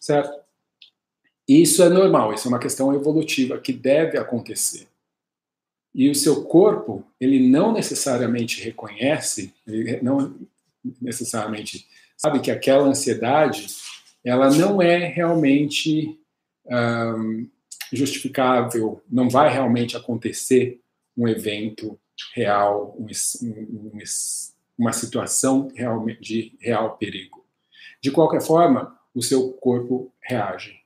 certo? 0.00 0.44
Isso 1.48 1.82
é 1.82 1.88
normal, 1.88 2.34
isso 2.34 2.48
é 2.48 2.50
uma 2.50 2.58
questão 2.58 2.92
evolutiva 2.92 3.58
que 3.58 3.72
deve 3.72 4.18
acontecer. 4.18 4.88
E 5.94 6.10
o 6.10 6.14
seu 6.14 6.44
corpo, 6.44 7.04
ele 7.20 7.48
não 7.48 7.72
necessariamente 7.72 8.62
reconhece, 8.62 9.54
ele 9.66 10.00
não 10.02 10.34
necessariamente 11.00 11.86
sabe 12.16 12.40
que 12.40 12.50
aquela 12.50 12.86
ansiedade, 12.86 13.66
ela 14.24 14.50
não 14.50 14.80
é 14.80 14.98
realmente 15.06 16.18
um, 16.66 17.48
justificável, 17.92 19.02
não 19.10 19.28
vai 19.28 19.52
realmente 19.52 19.96
acontecer 19.96 20.80
um 21.16 21.28
evento 21.28 21.98
real, 22.34 22.96
um, 22.98 23.06
um, 23.42 23.98
uma 24.76 24.92
situação 24.92 25.68
de 26.20 26.56
real 26.60 26.96
perigo. 26.96 27.44
De 28.00 28.10
qualquer 28.10 28.42
forma, 28.42 28.98
o 29.14 29.22
seu 29.22 29.52
corpo 29.52 30.12
reage. 30.20 30.80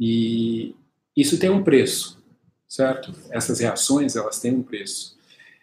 E 0.00 0.74
isso 1.16 1.38
tem 1.38 1.50
um 1.50 1.62
preço, 1.62 2.22
certo? 2.66 3.12
Essas 3.30 3.60
reações, 3.60 4.16
elas 4.16 4.40
têm 4.40 4.54
um 4.54 4.62
preço. 4.62 5.18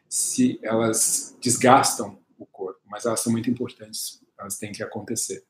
Se 0.08 0.60
elas 0.62 1.36
desgastam 1.42 2.20
o 2.38 2.46
corpo, 2.46 2.75
mas 2.96 3.06
elas 3.06 3.20
são 3.20 3.30
muito 3.30 3.50
importantes, 3.50 4.24
elas 4.40 4.58
têm 4.58 4.72
que 4.72 4.82
acontecer. 4.82 5.44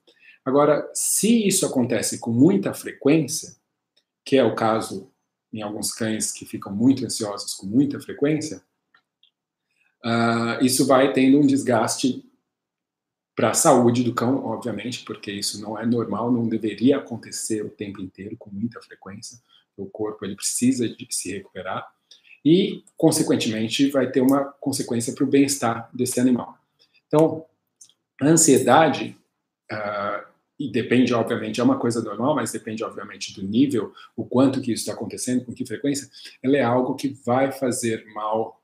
Agora, 0.44 0.90
se 0.96 1.48
isso 1.48 1.64
acontece 1.64 2.18
com 2.18 2.32
muita 2.32 2.74
frequência, 2.74 3.56
que 4.25 4.36
é 4.36 4.44
o 4.44 4.56
caso 4.56 5.12
em 5.54 5.62
alguns 5.62 5.94
cães 5.94 6.32
que 6.32 6.44
ficam 6.44 6.74
muito 6.74 7.06
ansiosos 7.06 7.54
com 7.54 7.68
muita 7.68 8.00
frequência, 8.00 8.64
uh, 10.04 10.66
isso 10.66 10.88
vai 10.88 11.14
tendo 11.14 11.40
um 11.40 11.46
desgaste 11.46 12.28
para 13.36 13.52
a 13.52 13.54
saúde 13.54 14.04
do 14.04 14.16
cão, 14.16 14.44
obviamente, 14.44 15.06
porque 15.06 15.32
isso 15.32 15.62
não 15.62 15.78
é 15.78 15.86
normal, 15.86 16.32
não 16.32 16.48
deveria 16.48 16.98
acontecer 16.98 17.64
o 17.64 17.70
tempo 17.70 18.02
inteiro, 18.02 18.36
com 18.38 18.50
muita 18.50 18.82
frequência. 18.82 19.40
O 19.78 19.86
corpo 19.86 20.25
ele 20.25 20.36
precisa 20.36 20.90
de 20.90 21.08
se 21.12 21.32
recuperar 21.32 21.88
e, 22.44 22.84
consequentemente, 22.98 23.92
vai 23.92 24.10
ter 24.10 24.22
uma 24.22 24.46
consequência 24.46 25.14
para 25.14 25.24
o 25.24 25.28
bem-estar 25.28 25.92
desse 25.94 26.20
animal. 26.20 26.58
Então, 27.15 27.45
a 28.22 28.27
ansiedade, 28.27 29.17
uh, 29.72 30.27
e 30.60 30.69
depende, 30.69 31.13
obviamente, 31.13 31.62
é 31.62 31.63
uma 31.63 31.79
coisa 31.79 32.01
normal, 32.01 32.36
mas 32.36 32.51
depende, 32.51 32.84
obviamente, 32.84 33.34
do 33.34 33.41
nível, 33.41 33.93
o 34.17 34.25
quanto 34.25 34.60
que 34.60 34.74
isso 34.74 34.81
está 34.81 34.93
acontecendo, 34.93 35.45
com 35.45 35.53
que 35.53 35.65
frequência, 35.65 36.10
ela 36.43 36.57
é 36.57 36.62
algo 36.62 36.93
que 36.95 37.07
vai 37.25 37.53
fazer 37.53 38.05
mal 38.13 38.62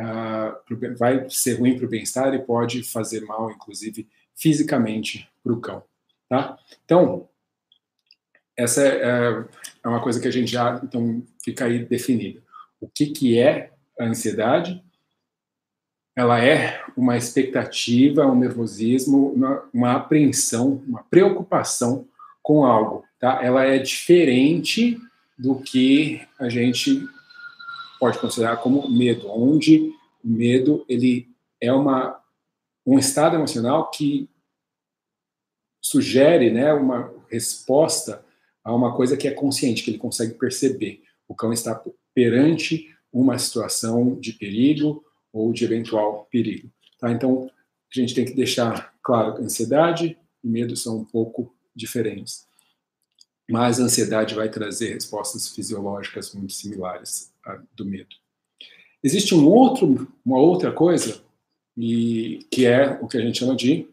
uh, 0.00 0.96
vai 0.96 1.30
ser 1.30 1.54
ruim 1.54 1.76
para 1.76 1.86
o 1.86 1.88
bem-estar 1.88 2.34
e 2.34 2.44
pode 2.44 2.82
fazer 2.82 3.20
mal, 3.20 3.48
inclusive, 3.48 4.08
fisicamente 4.34 5.28
para 5.42 5.52
o 5.52 5.60
cão. 5.60 5.84
Tá? 6.28 6.58
Então, 6.84 7.28
essa 8.56 8.84
é, 8.84 9.46
é 9.84 9.88
uma 9.88 10.02
coisa 10.02 10.20
que 10.20 10.26
a 10.26 10.32
gente 10.32 10.50
já 10.50 10.80
então 10.82 11.24
fica 11.44 11.66
aí 11.66 11.84
definida. 11.84 12.42
O 12.80 12.88
que, 12.88 13.06
que 13.06 13.38
é 13.38 13.72
a 13.98 14.04
ansiedade? 14.04 14.82
Ela 16.18 16.44
é 16.44 16.84
uma 16.96 17.16
expectativa, 17.16 18.26
um 18.26 18.34
nervosismo, 18.34 19.28
uma, 19.28 19.68
uma 19.72 19.92
apreensão, 19.92 20.82
uma 20.84 21.04
preocupação 21.04 22.08
com 22.42 22.64
algo. 22.64 23.04
Tá? 23.20 23.38
Ela 23.40 23.64
é 23.64 23.78
diferente 23.78 25.00
do 25.38 25.60
que 25.60 26.20
a 26.36 26.48
gente 26.48 27.06
pode 28.00 28.18
considerar 28.18 28.56
como 28.56 28.90
medo, 28.90 29.30
onde 29.30 29.92
o 30.24 30.28
medo 30.28 30.84
ele 30.88 31.28
é 31.60 31.72
uma 31.72 32.20
um 32.84 32.98
estado 32.98 33.36
emocional 33.36 33.88
que 33.88 34.28
sugere, 35.80 36.50
né, 36.50 36.72
uma 36.72 37.12
resposta 37.30 38.24
a 38.64 38.74
uma 38.74 38.92
coisa 38.96 39.16
que 39.16 39.28
é 39.28 39.30
consciente, 39.30 39.84
que 39.84 39.90
ele 39.92 39.98
consegue 39.98 40.34
perceber. 40.34 41.00
O 41.28 41.34
cão 41.34 41.52
está 41.52 41.80
perante 42.12 42.92
uma 43.12 43.38
situação 43.38 44.16
de 44.18 44.32
perigo 44.32 45.04
ou 45.38 45.52
de 45.52 45.64
eventual 45.64 46.26
perigo. 46.30 46.70
Tá? 46.98 47.10
Então, 47.12 47.50
a 47.94 48.00
gente 48.00 48.14
tem 48.14 48.24
que 48.24 48.34
deixar 48.34 48.94
claro 49.02 49.34
que 49.34 49.42
ansiedade 49.42 50.18
e 50.42 50.48
medo 50.48 50.76
são 50.76 50.98
um 50.98 51.04
pouco 51.04 51.54
diferentes. 51.74 52.46
Mas 53.50 53.80
a 53.80 53.84
ansiedade 53.84 54.34
vai 54.34 54.50
trazer 54.50 54.92
respostas 54.92 55.48
fisiológicas 55.48 56.34
muito 56.34 56.52
similares 56.52 57.32
à 57.44 57.58
do 57.74 57.84
medo. 57.84 58.14
Existe 59.02 59.34
um 59.34 59.46
outro, 59.46 60.12
uma 60.24 60.38
outra 60.38 60.72
coisa 60.72 61.22
e 61.76 62.44
que 62.50 62.66
é 62.66 62.98
o 63.00 63.06
que 63.06 63.16
a 63.16 63.20
gente 63.20 63.38
chama 63.38 63.54
de 63.54 63.88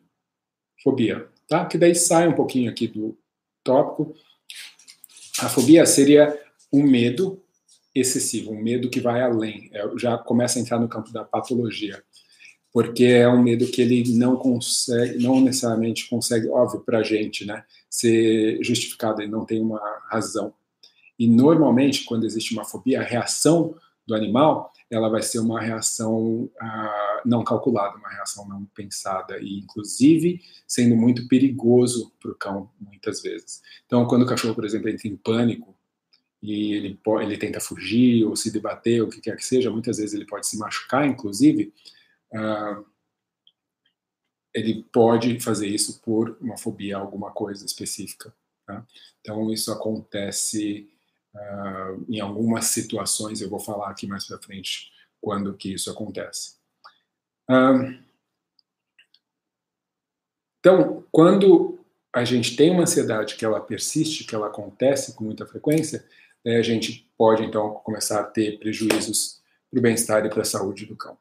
fobia, 0.83 1.29
tá? 1.47 1.65
Que 1.65 1.77
daí 1.77 1.95
sai 1.95 2.27
um 2.27 2.33
pouquinho 2.33 2.69
aqui 2.69 2.87
do 2.87 3.17
tópico. 3.63 4.15
A 5.39 5.47
fobia 5.47 5.85
seria 5.85 6.37
um 6.73 6.83
medo 6.83 7.41
excessivo, 7.95 8.51
um 8.51 8.61
medo 8.61 8.89
que 8.89 8.99
vai 8.99 9.21
além, 9.21 9.69
é, 9.71 9.89
já 9.97 10.17
começa 10.17 10.59
a 10.59 10.61
entrar 10.61 10.79
no 10.79 10.89
campo 10.89 11.13
da 11.13 11.23
patologia, 11.23 12.03
porque 12.73 13.05
é 13.05 13.29
um 13.29 13.41
medo 13.41 13.67
que 13.67 13.81
ele 13.81 14.03
não 14.17 14.35
consegue, 14.35 15.23
não 15.23 15.39
necessariamente 15.39 16.09
consegue, 16.09 16.49
óbvio, 16.49 16.81
para 16.81 16.99
a 16.99 17.03
gente, 17.03 17.45
né, 17.45 17.63
ser 17.89 18.61
justificado, 18.61 19.21
ele 19.21 19.31
não 19.31 19.45
tem 19.45 19.61
uma 19.61 19.79
razão. 20.09 20.53
E 21.17 21.25
normalmente, 21.25 22.03
quando 22.03 22.25
existe 22.25 22.53
uma 22.53 22.65
fobia, 22.65 22.99
a 22.99 23.03
reação 23.03 23.75
do 24.05 24.13
animal, 24.13 24.73
ela 24.89 25.09
vai 25.09 25.21
ser 25.21 25.39
uma 25.39 25.61
reação 25.61 26.49
ah, 26.59 27.21
não 27.25 27.43
calculada, 27.43 27.97
uma 27.97 28.09
reação 28.09 28.47
não 28.47 28.65
pensada 28.75 29.39
e, 29.39 29.59
inclusive, 29.59 30.41
sendo 30.67 30.95
muito 30.95 31.27
perigoso 31.29 32.11
para 32.19 32.31
o 32.31 32.35
cão 32.35 32.69
muitas 32.79 33.21
vezes. 33.21 33.61
Então, 33.85 34.05
quando 34.05 34.23
o 34.23 34.27
cachorro, 34.27 34.53
por 34.53 34.65
exemplo, 34.65 34.89
entra 34.89 35.07
em 35.07 35.15
pânico 35.15 35.75
e 36.45 36.73
ele, 36.73 36.99
ele 37.21 37.37
tenta 37.37 37.59
fugir 37.59 38.23
ou 38.25 38.35
se 38.35 38.51
debater, 38.51 39.01
o 39.01 39.09
que 39.09 39.21
quer 39.21 39.35
que 39.35 39.45
seja, 39.45 39.71
muitas 39.71 39.97
vezes 39.97 40.13
ele 40.13 40.25
pode 40.25 40.47
se 40.47 40.57
machucar, 40.57 41.07
inclusive, 41.07 41.73
ah, 42.33 42.83
ele 44.53 44.83
pode 44.93 45.39
fazer 45.39 45.67
isso 45.67 46.01
por 46.01 46.37
uma 46.39 46.57
fobia, 46.57 46.97
alguma 46.97 47.31
coisa 47.31 47.65
específica. 47.65 48.33
Tá? 48.65 48.85
Então, 49.19 49.51
isso 49.51 49.71
acontece 49.71 50.89
uh, 51.33 52.05
em 52.07 52.19
algumas 52.21 52.65
situações, 52.65 53.41
eu 53.41 53.49
vou 53.49 53.59
falar 53.59 53.89
aqui 53.89 54.07
mais 54.07 54.25
para 54.25 54.41
frente 54.41 54.91
quando 55.21 55.55
que 55.55 55.73
isso 55.73 55.91
acontece. 55.91 56.55
Uh, 57.49 57.99
então, 60.59 61.03
quando 61.11 61.79
a 62.13 62.23
gente 62.23 62.55
tem 62.55 62.71
uma 62.71 62.83
ansiedade 62.83 63.35
que 63.35 63.43
ela 63.43 63.59
persiste, 63.59 64.23
que 64.23 64.33
ela 64.33 64.47
acontece 64.47 65.15
com 65.15 65.25
muita 65.25 65.45
frequência, 65.45 66.07
né, 66.45 66.57
a 66.57 66.61
gente 66.61 67.09
pode 67.17 67.43
então 67.43 67.73
começar 67.83 68.19
a 68.19 68.23
ter 68.23 68.59
prejuízos 68.59 69.41
para 69.71 69.79
o 69.79 69.81
bem-estar 69.81 70.25
e 70.25 70.29
para 70.29 70.41
a 70.41 70.45
saúde 70.45 70.85
do 70.85 70.95
cão. 70.95 71.17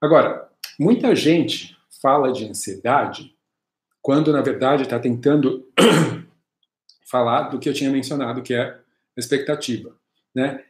Agora, 0.00 0.48
muita 0.78 1.16
gente 1.16 1.76
fala 2.02 2.32
de 2.32 2.44
ansiedade 2.44 3.34
quando 4.02 4.32
na 4.32 4.42
verdade 4.42 4.82
está 4.82 4.98
tentando 4.98 5.66
falar 7.10 7.48
do 7.48 7.58
que 7.58 7.68
eu 7.68 7.74
tinha 7.74 7.90
mencionado, 7.90 8.42
que 8.42 8.54
é 8.54 8.78
expectativa, 9.16 9.96
né? 10.34 10.62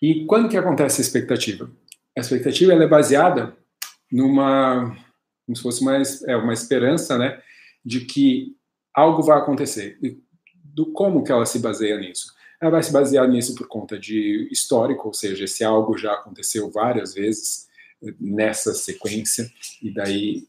E 0.00 0.24
quando 0.26 0.48
que 0.48 0.56
acontece 0.56 1.00
a 1.00 1.04
expectativa? 1.04 1.70
A 2.16 2.20
expectativa 2.20 2.72
ela 2.72 2.84
é 2.84 2.88
baseada 2.88 3.56
numa, 4.10 4.96
como 5.44 5.56
se 5.56 5.62
fosse 5.62 5.82
uma, 5.82 5.96
é, 6.26 6.36
uma 6.36 6.52
esperança, 6.52 7.18
né, 7.18 7.42
de 7.84 8.00
que 8.00 8.56
algo 8.94 9.22
vai 9.22 9.38
acontecer. 9.38 9.98
E 10.02 10.18
do 10.54 10.92
como 10.92 11.24
que 11.24 11.32
ela 11.32 11.46
se 11.46 11.58
baseia 11.58 11.98
nisso? 11.98 12.32
Ela 12.60 12.70
vai 12.70 12.82
se 12.82 12.92
basear 12.92 13.28
nisso 13.28 13.54
por 13.54 13.68
conta 13.68 13.98
de 13.98 14.48
histórico, 14.50 15.08
ou 15.08 15.14
seja, 15.14 15.46
se 15.46 15.64
algo 15.64 15.98
já 15.98 16.12
aconteceu 16.12 16.70
várias 16.70 17.14
vezes 17.14 17.66
nessa 18.20 18.74
sequência, 18.74 19.50
e 19.82 19.92
daí 19.92 20.46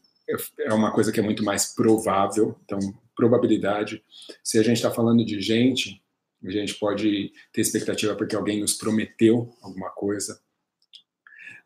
é 0.60 0.72
uma 0.74 0.92
coisa 0.92 1.12
que 1.12 1.20
é 1.20 1.22
muito 1.22 1.44
mais 1.44 1.74
provável, 1.74 2.58
então 2.64 2.78
probabilidade. 3.14 4.02
Se 4.42 4.58
a 4.58 4.62
gente 4.62 4.76
está 4.76 4.90
falando 4.90 5.24
de 5.24 5.40
gente, 5.40 6.02
a 6.44 6.50
gente 6.50 6.74
pode 6.74 7.32
ter 7.52 7.60
expectativa 7.60 8.14
porque 8.14 8.36
alguém 8.36 8.60
nos 8.60 8.74
prometeu 8.74 9.54
alguma 9.62 9.90
coisa, 9.90 10.38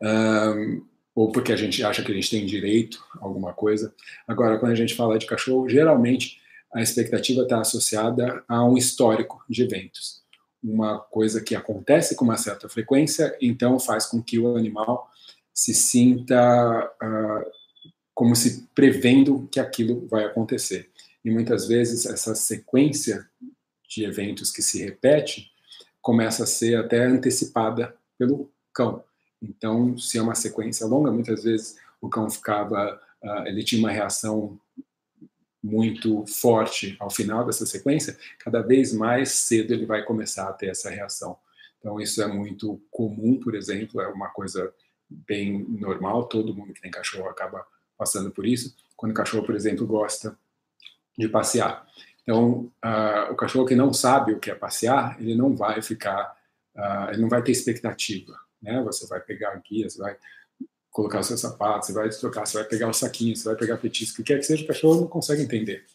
um, 0.01 0.85
ou 1.13 1.31
porque 1.31 1.51
a 1.51 1.57
gente 1.57 1.83
acha 1.83 2.03
que 2.03 2.11
a 2.11 2.15
gente 2.15 2.29
tem 2.29 2.45
direito 2.45 3.03
a 3.19 3.25
alguma 3.25 3.53
coisa. 3.53 3.93
Agora, 4.27 4.57
quando 4.57 4.71
a 4.71 4.75
gente 4.75 4.95
fala 4.95 5.19
de 5.19 5.25
cachorro, 5.25 5.67
geralmente 5.67 6.39
a 6.73 6.81
expectativa 6.81 7.41
está 7.41 7.59
associada 7.59 8.43
a 8.47 8.63
um 8.63 8.77
histórico 8.77 9.43
de 9.49 9.63
eventos. 9.63 10.20
Uma 10.63 10.99
coisa 10.99 11.41
que 11.41 11.55
acontece 11.55 12.15
com 12.15 12.25
uma 12.25 12.37
certa 12.37 12.69
frequência, 12.69 13.35
então 13.41 13.79
faz 13.79 14.05
com 14.05 14.21
que 14.21 14.37
o 14.37 14.55
animal 14.55 15.09
se 15.53 15.73
sinta 15.73 16.91
uh, 17.01 17.51
como 18.13 18.35
se 18.35 18.67
prevendo 18.75 19.47
que 19.51 19.59
aquilo 19.59 20.07
vai 20.07 20.25
acontecer. 20.25 20.89
E 21.23 21.31
muitas 21.31 21.67
vezes 21.67 22.05
essa 22.05 22.35
sequência 22.35 23.27
de 23.87 24.03
eventos 24.05 24.51
que 24.51 24.61
se 24.61 24.83
repete 24.83 25.51
começa 26.01 26.43
a 26.43 26.47
ser 26.47 26.77
até 26.77 27.05
antecipada 27.05 27.95
pelo 28.17 28.51
cão. 28.73 29.03
Então, 29.41 29.97
se 29.97 30.17
é 30.17 30.21
uma 30.21 30.35
sequência 30.35 30.85
longa, 30.85 31.11
muitas 31.11 31.43
vezes 31.43 31.77
o 31.99 32.09
cão 32.09 32.29
ficava, 32.29 32.99
uh, 33.23 33.47
ele 33.47 33.63
tinha 33.63 33.79
uma 33.79 33.91
reação 33.91 34.59
muito 35.63 36.25
forte 36.25 36.95
ao 36.99 37.09
final 37.09 37.45
dessa 37.45 37.65
sequência, 37.65 38.17
cada 38.39 38.61
vez 38.61 38.93
mais 38.93 39.31
cedo 39.31 39.73
ele 39.73 39.85
vai 39.85 40.03
começar 40.03 40.49
a 40.49 40.53
ter 40.53 40.67
essa 40.67 40.89
reação. 40.89 41.37
Então, 41.79 41.99
isso 41.99 42.21
é 42.21 42.27
muito 42.27 42.81
comum, 42.89 43.39
por 43.39 43.55
exemplo, 43.55 44.01
é 44.01 44.07
uma 44.07 44.29
coisa 44.29 44.73
bem 45.09 45.63
normal, 45.67 46.27
todo 46.27 46.55
mundo 46.55 46.73
que 46.73 46.81
tem 46.81 46.91
cachorro 46.91 47.27
acaba 47.27 47.65
passando 47.97 48.31
por 48.31 48.45
isso. 48.45 48.75
Quando 48.95 49.11
o 49.11 49.15
cachorro, 49.15 49.45
por 49.45 49.55
exemplo, 49.55 49.85
gosta 49.85 50.37
de 51.17 51.27
passear. 51.27 51.85
Então, 52.23 52.71
uh, 52.83 53.31
o 53.31 53.35
cachorro 53.35 53.65
que 53.65 53.75
não 53.75 53.91
sabe 53.91 54.33
o 54.33 54.39
que 54.39 54.49
é 54.49 54.55
passear, 54.55 55.19
ele 55.19 55.35
não 55.35 55.55
vai 55.55 55.81
ficar, 55.81 56.35
uh, 56.75 57.11
ele 57.11 57.21
não 57.21 57.29
vai 57.29 57.43
ter 57.43 57.51
expectativa, 57.51 58.33
né? 58.61 58.81
Você 58.83 59.07
vai 59.07 59.19
pegar 59.19 59.51
a 59.51 59.57
guia, 59.57 59.89
você 59.89 59.99
vai 59.99 60.17
colocar 60.91 61.21
o 61.21 61.23
seu 61.23 61.37
sapato, 61.37 61.85
você 61.85 61.93
vai 61.93 62.09
trocar, 62.09 62.45
você 62.45 62.57
vai 62.57 62.67
pegar 62.67 62.89
o 62.89 62.93
saquinho, 62.93 63.35
você 63.35 63.45
vai 63.45 63.55
pegar 63.55 63.77
petisco, 63.77 64.21
o 64.21 64.23
que 64.23 64.33
quer 64.33 64.39
que 64.39 64.45
seja, 64.45 64.63
o 64.63 64.67
cachorro 64.67 65.01
não 65.01 65.07
consegue 65.07 65.41
entender 65.41 65.85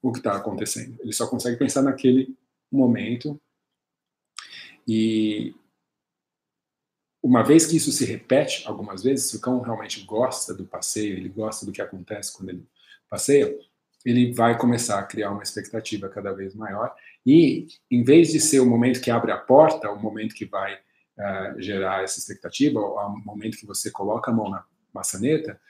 o 0.00 0.10
que 0.10 0.18
está 0.18 0.36
acontecendo. 0.36 0.98
Ele 1.00 1.12
só 1.12 1.28
consegue 1.28 1.56
pensar 1.56 1.82
naquele 1.82 2.34
momento. 2.70 3.40
E 4.88 5.54
uma 7.22 7.42
vez 7.44 7.66
que 7.66 7.76
isso 7.76 7.92
se 7.92 8.04
repete 8.04 8.66
algumas 8.66 9.02
vezes, 9.02 9.26
se 9.26 9.36
o 9.36 9.40
cão 9.40 9.60
realmente 9.60 10.02
gosta 10.02 10.52
do 10.52 10.64
passeio, 10.64 11.16
ele 11.16 11.28
gosta 11.28 11.64
do 11.64 11.70
que 11.70 11.80
acontece 11.80 12.36
quando 12.36 12.48
ele 12.48 12.66
passeia, 13.08 13.56
ele 14.04 14.32
vai 14.32 14.58
começar 14.58 14.98
a 14.98 15.04
criar 15.04 15.30
uma 15.30 15.42
expectativa 15.42 16.08
cada 16.08 16.32
vez 16.32 16.54
maior. 16.54 16.92
E, 17.24 17.68
em 17.88 18.02
vez 18.02 18.32
de 18.32 18.40
ser 18.40 18.58
o 18.58 18.66
momento 18.66 19.00
que 19.00 19.10
abre 19.10 19.30
a 19.30 19.38
porta, 19.38 19.90
o 19.90 20.02
momento 20.02 20.34
que 20.34 20.44
vai 20.44 20.80
uh, 21.18 21.60
gerar 21.60 22.02
essa 22.02 22.18
expectativa, 22.18 22.80
o 22.80 23.16
momento 23.24 23.58
que 23.58 23.66
você 23.66 23.90
coloca 23.90 24.30
a 24.30 24.34
mão 24.34 24.50
na 24.50 24.64
maçaneta, 24.92 25.60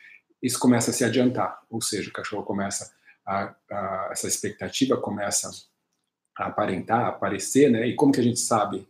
isso 0.43 0.59
começa 0.59 0.91
a 0.91 0.95
se 0.95 1.05
adiantar. 1.05 1.63
Ou 1.71 1.81
seja, 1.81 2.11
o 2.11 2.13
cachorro 2.13 2.43
começa 2.43 2.93
a, 3.25 3.55
a 3.71 4.09
essa 4.11 4.27
expectativa 4.27 4.97
começa 4.97 5.51
a 6.37 6.47
aparentar, 6.47 7.01
a 7.01 7.09
aparecer, 7.09 7.71
né? 7.71 7.87
E 7.87 7.95
como 7.95 8.13
que 8.13 8.21
a 8.21 8.25
gente 8.25 8.41
sabe 8.41 8.89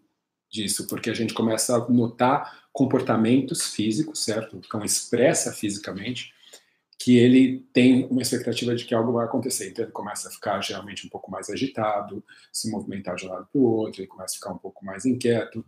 disso? 0.50 0.86
Porque 0.86 1.10
a 1.10 1.14
gente 1.14 1.34
começa 1.34 1.76
a 1.76 1.88
notar 1.88 2.66
comportamentos 2.72 3.74
físicos, 3.74 4.24
certo? 4.24 4.56
O 4.56 4.68
cão 4.68 4.84
expressa 4.84 5.52
fisicamente 5.52 6.32
que 6.98 7.18
ele 7.18 7.66
tem 7.72 8.06
uma 8.06 8.22
expectativa 8.22 8.76
de 8.76 8.84
que 8.84 8.94
algo 8.94 9.12
vai 9.12 9.24
acontecer. 9.24 9.68
Então 9.68 9.84
ele 9.84 9.92
começa 9.92 10.28
a 10.28 10.30
ficar 10.30 10.60
geralmente 10.62 11.04
um 11.04 11.10
pouco 11.10 11.30
mais 11.30 11.50
agitado, 11.50 12.24
se 12.52 12.70
movimentar 12.70 13.16
de 13.16 13.26
um 13.26 13.30
lado 13.30 13.48
para 13.50 13.60
o 13.60 13.64
outro, 13.64 14.00
ele 14.00 14.08
começa 14.08 14.34
a 14.34 14.36
ficar 14.36 14.52
um 14.52 14.58
pouco 14.58 14.84
mais 14.84 15.04
inquieto. 15.04 15.64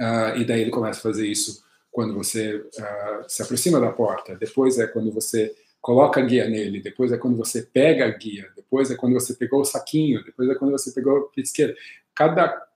Uh, 0.00 0.38
e 0.38 0.44
daí 0.46 0.62
ele 0.62 0.70
começa 0.70 0.98
a 0.98 1.02
fazer 1.02 1.26
isso 1.26 1.62
quando 1.90 2.14
você 2.14 2.56
uh, 2.56 3.28
se 3.28 3.42
aproxima 3.42 3.78
da 3.78 3.92
porta, 3.92 4.34
depois 4.34 4.78
é 4.78 4.86
quando 4.86 5.12
você 5.12 5.54
coloca 5.80 6.20
a 6.20 6.24
guia 6.24 6.48
nele, 6.48 6.80
depois 6.80 7.12
é 7.12 7.18
quando 7.18 7.36
você 7.36 7.62
pega 7.62 8.06
a 8.06 8.10
guia, 8.10 8.50
depois 8.56 8.90
é 8.90 8.96
quando 8.96 9.14
você 9.14 9.34
pegou 9.34 9.60
o 9.60 9.64
saquinho, 9.64 10.24
depois 10.24 10.48
é 10.48 10.54
quando 10.54 10.70
você 10.70 10.92
pegou 10.92 11.18
a 11.18 11.28
petisqueira. 11.28 11.76
Cada 12.14 12.66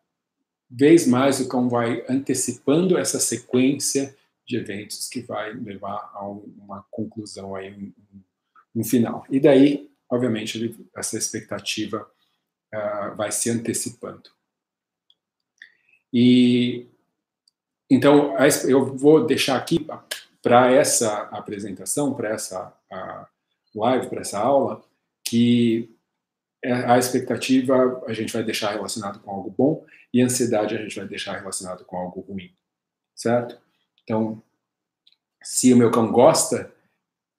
vez 0.69 1.07
mais 1.07 1.41
o 1.41 1.49
cão 1.49 1.69
vai 1.69 2.05
antecipando 2.09 2.99
essa 2.99 3.21
sequência 3.21 4.15
de 4.47 4.57
eventos 4.57 5.09
que 5.09 5.21
vai 5.21 5.55
levar 5.55 6.11
a 6.13 6.29
uma 6.29 6.85
conclusão 6.91 7.55
aí, 7.55 7.73
um, 7.73 7.93
um 8.77 8.85
final. 8.85 9.25
E 9.31 9.41
daí, 9.41 9.91
obviamente, 10.11 10.59
ele, 10.59 10.87
essa 10.97 11.17
expectativa 11.17 12.07
uh, 12.75 13.17
vai 13.17 13.31
se 13.33 13.49
antecipando. 13.51 14.31
E 16.13 16.87
então 17.91 18.37
eu 18.69 18.97
vou 18.97 19.27
deixar 19.27 19.57
aqui 19.57 19.87
para 20.43 20.71
essa 20.71 21.23
apresentação, 21.33 22.15
para 22.15 22.31
essa 22.31 22.73
live, 23.75 24.09
para 24.09 24.21
essa 24.21 24.39
aula, 24.39 24.83
que 25.25 25.91
a 26.65 26.99
expectativa 26.99 28.03
a 28.07 28.13
gente 28.13 28.33
vai 28.33 28.43
deixar 28.43 28.71
relacionado 28.73 29.21
com 29.21 29.31
algo 29.31 29.51
bom 29.51 29.85
e 30.13 30.23
a 30.23 30.25
ansiedade 30.25 30.75
a 30.75 30.79
gente 30.79 30.97
vai 30.97 31.07
deixar 31.07 31.37
relacionado 31.39 31.85
com 31.85 31.97
algo 31.97 32.21
ruim, 32.21 32.51
certo? 33.15 33.59
Então, 34.03 34.43
Se 35.43 35.73
o 35.75 35.77
meu 35.77 35.91
cão 35.91 36.11
gosta 36.11 36.74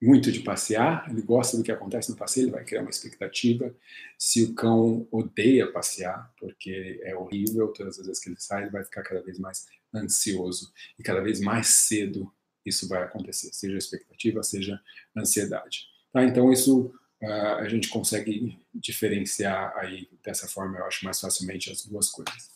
muito 0.06 0.32
de 0.32 0.42
passear, 0.42 1.10
ele 1.10 1.22
gosta 1.24 1.58
do 1.58 1.64
que 1.64 1.72
acontece 1.72 2.12
no 2.12 2.16
passeio, 2.16 2.46
ele 2.46 2.52
vai 2.52 2.64
criar 2.64 2.82
uma 2.82 2.92
expectativa. 2.92 3.74
Se 4.18 4.44
o 4.44 4.54
cão 4.54 5.08
odeia 5.12 5.72
passear, 5.72 6.32
porque 6.40 7.02
é 7.04 7.16
horrível, 7.16 7.70
todas 7.70 8.00
as 8.00 8.06
vezes 8.06 8.24
que 8.24 8.30
ele 8.30 8.40
sai, 8.40 8.64
ele 8.64 8.72
vai 8.72 8.84
ficar 8.84 9.02
cada 9.02 9.22
vez 9.24 9.40
mais 9.40 9.66
ansioso 9.94 10.72
e 11.00 11.04
cada 11.04 11.22
vez 11.22 11.40
mais 11.40 11.68
cedo 11.68 12.32
isso 12.64 12.88
vai 12.88 13.04
acontecer, 13.04 13.52
seja 13.54 13.78
expectativa, 13.78 14.44
seja 14.44 14.80
ansiedade. 15.16 15.88
Tá? 16.12 16.24
Então 16.24 16.52
isso 16.52 16.94
uh, 17.22 17.56
a 17.60 17.68
gente 17.68 17.90
consegue 17.90 18.60
diferenciar 18.74 19.76
aí 19.78 20.08
dessa 20.24 20.48
forma, 20.48 20.78
eu 20.78 20.86
acho 20.86 21.04
mais 21.04 21.20
facilmente 21.20 21.72
as 21.72 21.86
duas 21.86 22.10
coisas. 22.10 22.50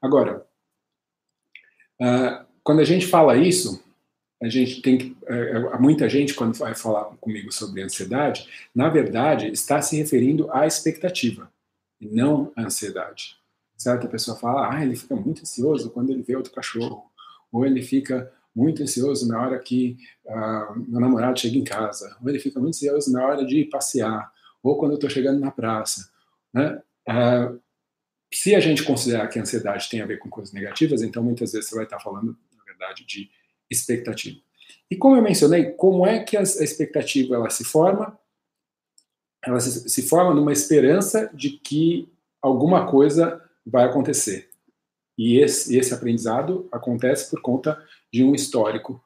Agora, 0.00 0.46
uh, 2.00 2.46
quando 2.62 2.80
a 2.80 2.84
gente 2.84 3.06
fala 3.06 3.36
isso, 3.36 3.82
a 4.40 4.48
gente 4.48 4.80
tem 4.80 4.98
que. 4.98 5.16
Uh, 5.24 5.80
muita 5.80 6.08
gente, 6.08 6.34
quando 6.34 6.56
vai 6.56 6.74
falar 6.74 7.04
comigo 7.20 7.52
sobre 7.52 7.82
ansiedade, 7.82 8.48
na 8.74 8.88
verdade 8.88 9.48
está 9.48 9.82
se 9.82 9.96
referindo 9.96 10.50
à 10.52 10.66
expectativa, 10.66 11.50
e 12.00 12.06
não 12.06 12.52
à 12.56 12.62
ansiedade. 12.62 13.36
Certo? 13.76 14.06
A 14.06 14.10
pessoa 14.10 14.36
fala, 14.36 14.74
ah, 14.74 14.82
ele 14.82 14.96
fica 14.96 15.14
muito 15.14 15.42
ansioso 15.42 15.90
quando 15.90 16.10
ele 16.10 16.22
vê 16.22 16.36
outro 16.36 16.52
cachorro, 16.52 17.04
ou 17.52 17.64
ele 17.64 17.82
fica 17.82 18.32
muito 18.54 18.82
ansioso 18.82 19.28
na 19.28 19.40
hora 19.40 19.58
que 19.58 19.96
uh, 20.24 20.78
meu 20.88 21.00
namorado 21.00 21.38
chega 21.38 21.56
em 21.56 21.64
casa, 21.64 22.16
ou 22.20 22.28
ele 22.28 22.40
fica 22.40 22.58
muito 22.58 22.74
ansioso 22.74 23.12
na 23.12 23.24
hora 23.24 23.44
de 23.44 23.64
passear, 23.64 24.32
ou 24.62 24.76
quando 24.78 24.92
eu 24.92 24.96
estou 24.96 25.10
chegando 25.10 25.38
na 25.38 25.50
praça. 25.50 26.10
Né? 26.52 26.80
Uh, 27.08 27.60
se 28.32 28.54
a 28.54 28.60
gente 28.60 28.82
considerar 28.82 29.28
que 29.28 29.38
a 29.38 29.42
ansiedade 29.42 29.88
tem 29.88 30.00
a 30.00 30.06
ver 30.06 30.18
com 30.18 30.28
coisas 30.28 30.52
negativas, 30.52 31.02
então 31.02 31.22
muitas 31.22 31.52
vezes 31.52 31.68
você 31.68 31.76
vai 31.76 31.84
estar 31.84 32.00
falando, 32.00 32.36
na 32.56 32.64
verdade, 32.64 33.06
de 33.06 33.30
expectativa. 33.70 34.40
E 34.90 34.96
como 34.96 35.16
eu 35.16 35.22
mencionei, 35.22 35.72
como 35.72 36.06
é 36.06 36.22
que 36.22 36.36
a 36.36 36.42
expectativa 36.42 37.34
ela 37.34 37.50
se 37.50 37.64
forma? 37.64 38.18
Ela 39.44 39.60
se, 39.60 40.02
forma 40.02 40.34
numa 40.34 40.52
esperança 40.52 41.30
de 41.34 41.50
que 41.50 42.08
alguma 42.40 42.90
coisa 42.90 43.42
vai 43.64 43.84
acontecer. 43.84 44.50
E 45.16 45.38
esse, 45.38 45.76
esse 45.76 45.92
aprendizado 45.92 46.68
acontece 46.72 47.30
por 47.30 47.40
conta 47.40 47.82
de 48.12 48.24
um 48.24 48.34
histórico 48.34 49.02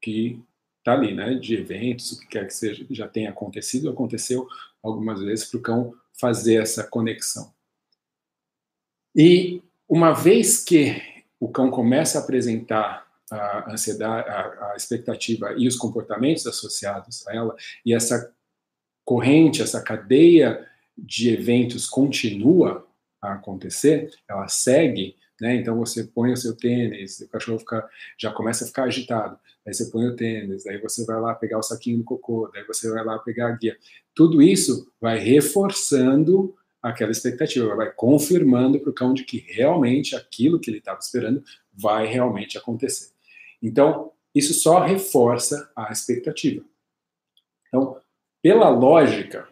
que 0.00 0.40
está 0.78 0.92
ali, 0.92 1.14
né, 1.14 1.34
de 1.34 1.54
eventos, 1.54 2.12
o 2.12 2.20
que 2.20 2.26
quer 2.26 2.46
que 2.46 2.54
seja, 2.54 2.84
já 2.90 3.08
tenha 3.08 3.30
acontecido, 3.30 3.88
aconteceu 3.88 4.46
algumas 4.82 5.20
vezes 5.20 5.46
para 5.46 5.58
o 5.58 5.62
cão 5.62 5.94
fazer 6.12 6.60
essa 6.60 6.84
conexão. 6.84 7.52
E 9.16 9.62
uma 9.88 10.12
vez 10.12 10.62
que 10.62 11.00
o 11.40 11.48
cão 11.48 11.70
começa 11.70 12.18
a 12.18 12.22
apresentar 12.22 13.03
a 13.30 13.72
ansiedade, 13.72 14.28
a, 14.28 14.72
a 14.72 14.76
expectativa 14.76 15.54
e 15.56 15.66
os 15.66 15.76
comportamentos 15.76 16.46
associados 16.46 17.26
a 17.26 17.34
ela, 17.34 17.56
e 17.84 17.94
essa 17.94 18.32
corrente, 19.04 19.62
essa 19.62 19.82
cadeia 19.82 20.66
de 20.96 21.30
eventos 21.30 21.86
continua 21.86 22.86
a 23.20 23.34
acontecer, 23.34 24.10
ela 24.28 24.48
segue, 24.48 25.16
né? 25.40 25.56
Então 25.56 25.76
você 25.76 26.04
põe 26.04 26.32
o 26.32 26.36
seu 26.36 26.56
tênis, 26.56 27.20
o 27.20 27.28
cachorro 27.28 27.58
fica, 27.58 27.88
já 28.18 28.30
começa 28.30 28.64
a 28.64 28.66
ficar 28.66 28.84
agitado. 28.84 29.38
Aí 29.66 29.72
você 29.72 29.86
põe 29.90 30.06
o 30.06 30.14
tênis, 30.14 30.66
aí 30.66 30.78
você 30.78 31.04
vai 31.04 31.20
lá 31.20 31.34
pegar 31.34 31.58
o 31.58 31.62
saquinho 31.62 31.98
do 31.98 32.04
cocô, 32.04 32.50
daí 32.52 32.64
você 32.64 32.90
vai 32.90 33.04
lá 33.04 33.18
pegar 33.18 33.48
a 33.48 33.52
guia. 33.52 33.76
Tudo 34.14 34.40
isso 34.40 34.90
vai 35.00 35.18
reforçando 35.18 36.54
aquela 36.82 37.10
expectativa, 37.10 37.74
vai 37.74 37.90
confirmando 37.90 38.78
para 38.78 38.90
o 38.90 38.94
cão 38.94 39.14
de 39.14 39.24
que 39.24 39.38
realmente 39.38 40.14
aquilo 40.14 40.60
que 40.60 40.70
ele 40.70 40.78
estava 40.78 40.98
esperando 40.98 41.42
vai 41.72 42.06
realmente 42.06 42.58
acontecer. 42.58 43.13
Então, 43.64 44.12
isso 44.34 44.52
só 44.52 44.80
reforça 44.80 45.72
a 45.74 45.90
expectativa. 45.90 46.62
Então, 47.66 47.98
pela 48.42 48.68
lógica, 48.68 49.48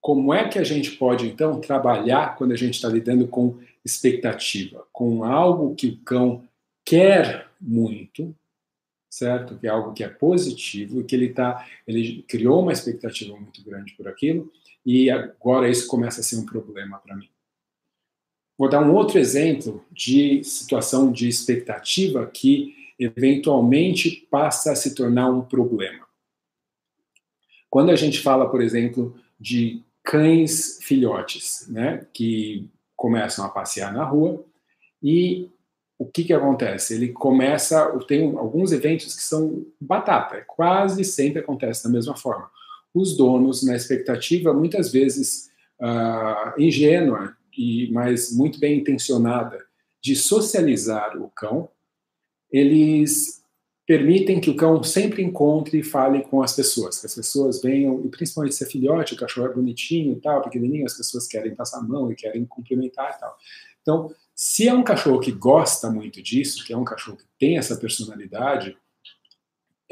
como 0.00 0.34
é 0.34 0.48
que 0.48 0.58
a 0.58 0.64
gente 0.64 0.92
pode, 0.96 1.28
então, 1.28 1.60
trabalhar 1.60 2.36
quando 2.36 2.50
a 2.50 2.56
gente 2.56 2.74
está 2.74 2.88
lidando 2.88 3.28
com 3.28 3.60
expectativa, 3.84 4.84
com 4.92 5.22
algo 5.22 5.74
que 5.76 5.86
o 5.86 5.98
cão 5.98 6.42
quer 6.84 7.48
muito, 7.60 8.34
certo? 9.08 9.56
Que 9.56 9.68
é 9.68 9.70
algo 9.70 9.92
que 9.92 10.02
é 10.02 10.08
positivo 10.08 11.00
e 11.00 11.04
que 11.04 11.14
ele 11.14 11.32
tá, 11.32 11.64
ele 11.86 12.22
criou 12.22 12.60
uma 12.60 12.72
expectativa 12.72 13.38
muito 13.38 13.62
grande 13.62 13.94
por 13.94 14.08
aquilo 14.08 14.50
e 14.84 15.08
agora 15.10 15.68
isso 15.68 15.86
começa 15.86 16.20
a 16.20 16.24
ser 16.24 16.36
um 16.36 16.46
problema 16.46 16.98
para 16.98 17.14
mim. 17.14 17.30
Vou 18.58 18.68
dar 18.68 18.82
um 18.82 18.92
outro 18.92 19.18
exemplo 19.18 19.84
de 19.92 20.42
situação 20.42 21.12
de 21.12 21.28
expectativa 21.28 22.26
que 22.26 22.79
eventualmente 23.00 24.28
passa 24.30 24.72
a 24.72 24.76
se 24.76 24.94
tornar 24.94 25.30
um 25.30 25.40
problema. 25.40 26.06
Quando 27.70 27.90
a 27.90 27.96
gente 27.96 28.20
fala, 28.20 28.50
por 28.50 28.60
exemplo, 28.60 29.16
de 29.38 29.82
cães 30.04 30.78
filhotes, 30.82 31.66
né, 31.68 32.06
que 32.12 32.68
começam 32.94 33.44
a 33.44 33.48
passear 33.48 33.92
na 33.92 34.04
rua 34.04 34.44
e 35.02 35.48
o 35.98 36.04
que 36.04 36.24
que 36.24 36.32
acontece? 36.32 36.94
Ele 36.94 37.08
começa, 37.08 37.86
tem 38.08 38.34
alguns 38.36 38.72
eventos 38.72 39.14
que 39.14 39.22
são 39.22 39.66
batata, 39.80 40.42
quase 40.46 41.04
sempre 41.04 41.40
acontece 41.40 41.84
da 41.84 41.90
mesma 41.90 42.16
forma. 42.16 42.50
Os 42.92 43.16
donos, 43.16 43.62
na 43.62 43.76
expectativa, 43.76 44.52
muitas 44.52 44.90
vezes 44.90 45.50
uh, 45.80 46.60
ingênua, 46.60 47.36
e 47.56 47.90
mas 47.92 48.32
muito 48.32 48.58
bem 48.58 48.78
intencionada, 48.78 49.64
de 50.02 50.16
socializar 50.16 51.20
o 51.20 51.28
cão, 51.28 51.68
eles 52.52 53.40
permitem 53.86 54.40
que 54.40 54.48
o 54.48 54.54
cão 54.54 54.82
sempre 54.84 55.20
encontre 55.20 55.80
e 55.80 55.82
fale 55.82 56.22
com 56.22 56.42
as 56.42 56.54
pessoas, 56.54 57.00
que 57.00 57.06
as 57.06 57.14
pessoas 57.14 57.60
venham, 57.60 58.00
e 58.04 58.08
principalmente 58.08 58.54
se 58.54 58.62
é 58.62 58.66
filhote, 58.66 59.14
o 59.14 59.16
cachorro 59.16 59.48
é 59.48 59.52
bonitinho 59.52 60.12
e 60.12 60.20
tal, 60.20 60.42
pequenininho, 60.42 60.86
as 60.86 60.96
pessoas 60.96 61.26
querem 61.26 61.54
passar 61.56 61.78
a 61.78 61.82
mão 61.82 62.10
e 62.10 62.14
querem 62.14 62.44
cumprimentar 62.44 63.14
e 63.16 63.20
tal. 63.20 63.36
Então, 63.82 64.14
se 64.32 64.68
é 64.68 64.72
um 64.72 64.84
cachorro 64.84 65.18
que 65.18 65.32
gosta 65.32 65.90
muito 65.90 66.22
disso, 66.22 66.64
que 66.64 66.72
é 66.72 66.76
um 66.76 66.84
cachorro 66.84 67.16
que 67.16 67.24
tem 67.38 67.58
essa 67.58 67.76
personalidade, 67.76 68.76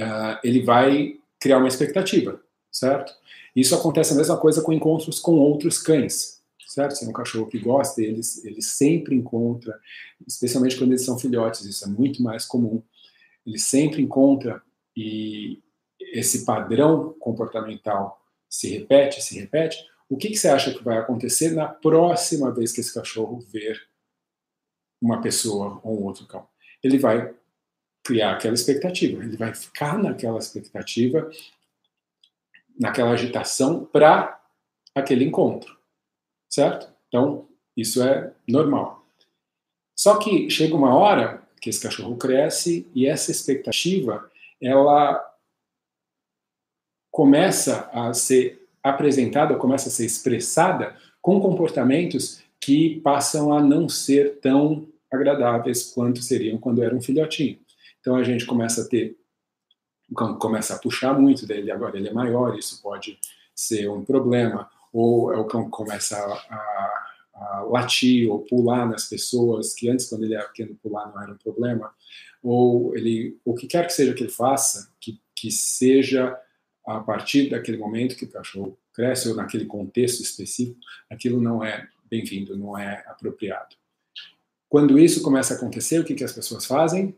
uh, 0.00 0.38
ele 0.44 0.62
vai 0.62 1.16
criar 1.40 1.58
uma 1.58 1.68
expectativa, 1.68 2.40
certo? 2.70 3.12
Isso 3.54 3.74
acontece 3.74 4.12
a 4.12 4.16
mesma 4.16 4.36
coisa 4.36 4.62
com 4.62 4.72
encontros 4.72 5.18
com 5.18 5.32
outros 5.32 5.78
cães, 5.78 6.37
certo? 6.80 6.96
Se 6.96 7.04
é 7.04 7.08
um 7.08 7.12
cachorro 7.12 7.46
que 7.46 7.58
gosta, 7.58 8.00
ele, 8.00 8.20
ele 8.44 8.62
sempre 8.62 9.14
encontra, 9.14 9.78
especialmente 10.26 10.76
quando 10.76 10.90
eles 10.90 11.04
são 11.04 11.18
filhotes, 11.18 11.64
isso 11.64 11.84
é 11.84 11.88
muito 11.88 12.22
mais 12.22 12.44
comum 12.44 12.82
ele 13.48 13.58
sempre 13.58 14.02
encontra 14.02 14.62
e 14.94 15.62
esse 15.98 16.44
padrão 16.44 17.14
comportamental 17.18 18.22
se 18.48 18.68
repete, 18.68 19.22
se 19.22 19.38
repete, 19.40 19.86
o 20.08 20.16
que, 20.16 20.28
que, 20.28 20.36
você 20.36 20.48
acha 20.48 20.72
que 20.72 20.84
vai 20.84 20.98
acontecer 20.98 21.50
na 21.52 21.66
próxima 21.66 22.52
vez 22.52 22.72
que 22.72 22.80
esse 22.80 22.92
cachorro 22.92 23.40
ver 23.40 23.80
uma 25.00 25.20
pessoa 25.20 25.80
ou 25.82 26.00
um 26.00 26.04
outro 26.04 26.26
cão? 26.26 26.46
Ele 26.82 26.98
vai 26.98 27.34
criar 28.04 28.32
aquela 28.32 28.54
expectativa, 28.54 29.22
ele 29.22 29.36
vai 29.36 29.54
ficar 29.54 29.98
naquela 29.98 30.38
expectativa, 30.38 31.30
naquela 32.78 33.12
agitação 33.12 33.84
para 33.84 34.42
aquele 34.94 35.24
encontro, 35.24 35.77
certo? 36.48 36.88
Então, 37.08 37.46
isso 37.76 38.02
é 38.02 38.32
normal. 38.46 39.04
Só 39.96 40.16
que 40.16 40.48
chega 40.48 40.74
uma 40.74 40.94
hora 40.94 41.42
que 41.60 41.70
esse 41.70 41.80
cachorro 41.80 42.16
cresce 42.16 42.86
e 42.94 43.06
essa 43.06 43.30
expectativa 43.30 44.30
ela 44.60 45.24
começa 47.10 47.88
a 47.92 48.12
ser 48.14 48.68
apresentada, 48.82 49.56
começa 49.56 49.88
a 49.88 49.92
ser 49.92 50.06
expressada 50.06 50.96
com 51.20 51.40
comportamentos 51.40 52.42
que 52.60 53.00
passam 53.00 53.52
a 53.52 53.60
não 53.60 53.88
ser 53.88 54.38
tão 54.40 54.88
agradáveis 55.10 55.92
quanto 55.92 56.22
seriam 56.22 56.58
quando 56.58 56.82
era 56.82 56.94
um 56.94 57.00
filhotinho. 57.00 57.58
Então 58.00 58.16
a 58.16 58.22
gente 58.22 58.46
começa 58.46 58.82
a 58.82 58.88
ter, 58.88 59.16
começa 60.38 60.74
a 60.74 60.78
puxar 60.78 61.18
muito 61.18 61.46
dele, 61.46 61.70
agora 61.70 61.96
ele 61.96 62.08
é 62.08 62.12
maior, 62.12 62.56
isso 62.56 62.80
pode 62.82 63.18
ser 63.54 63.88
um 63.90 64.04
problema, 64.04 64.70
ou 64.92 65.32
é 65.32 65.36
o 65.36 65.44
cão 65.44 65.68
começa 65.70 66.16
a, 66.16 66.98
a 67.34 67.62
latir 67.70 68.30
ou 68.30 68.40
pular 68.40 68.86
nas 68.86 69.08
pessoas, 69.08 69.74
que 69.74 69.88
antes, 69.88 70.08
quando 70.08 70.24
ele 70.24 70.34
era 70.34 70.48
pequeno, 70.48 70.78
pular 70.82 71.08
não 71.08 71.22
era 71.22 71.32
um 71.32 71.38
problema, 71.38 71.94
ou 72.42 72.96
ele, 72.96 73.38
o 73.44 73.54
que 73.54 73.66
quer 73.66 73.86
que 73.86 73.92
seja 73.92 74.14
que 74.14 74.22
ele 74.22 74.32
faça, 74.32 74.92
que, 75.00 75.20
que 75.34 75.50
seja 75.50 76.38
a 76.86 77.00
partir 77.00 77.50
daquele 77.50 77.76
momento 77.76 78.16
que 78.16 78.24
o 78.24 78.30
cachorro 78.30 78.78
cresce 78.92 79.28
ou 79.28 79.36
naquele 79.36 79.66
contexto 79.66 80.22
específico, 80.22 80.78
aquilo 81.10 81.40
não 81.40 81.62
é 81.62 81.88
bem-vindo, 82.10 82.56
não 82.56 82.76
é 82.76 83.04
apropriado. 83.06 83.76
Quando 84.68 84.98
isso 84.98 85.22
começa 85.22 85.54
a 85.54 85.56
acontecer, 85.56 86.00
o 86.00 86.04
que, 86.04 86.14
que 86.14 86.24
as 86.24 86.32
pessoas 86.32 86.66
fazem? 86.66 87.16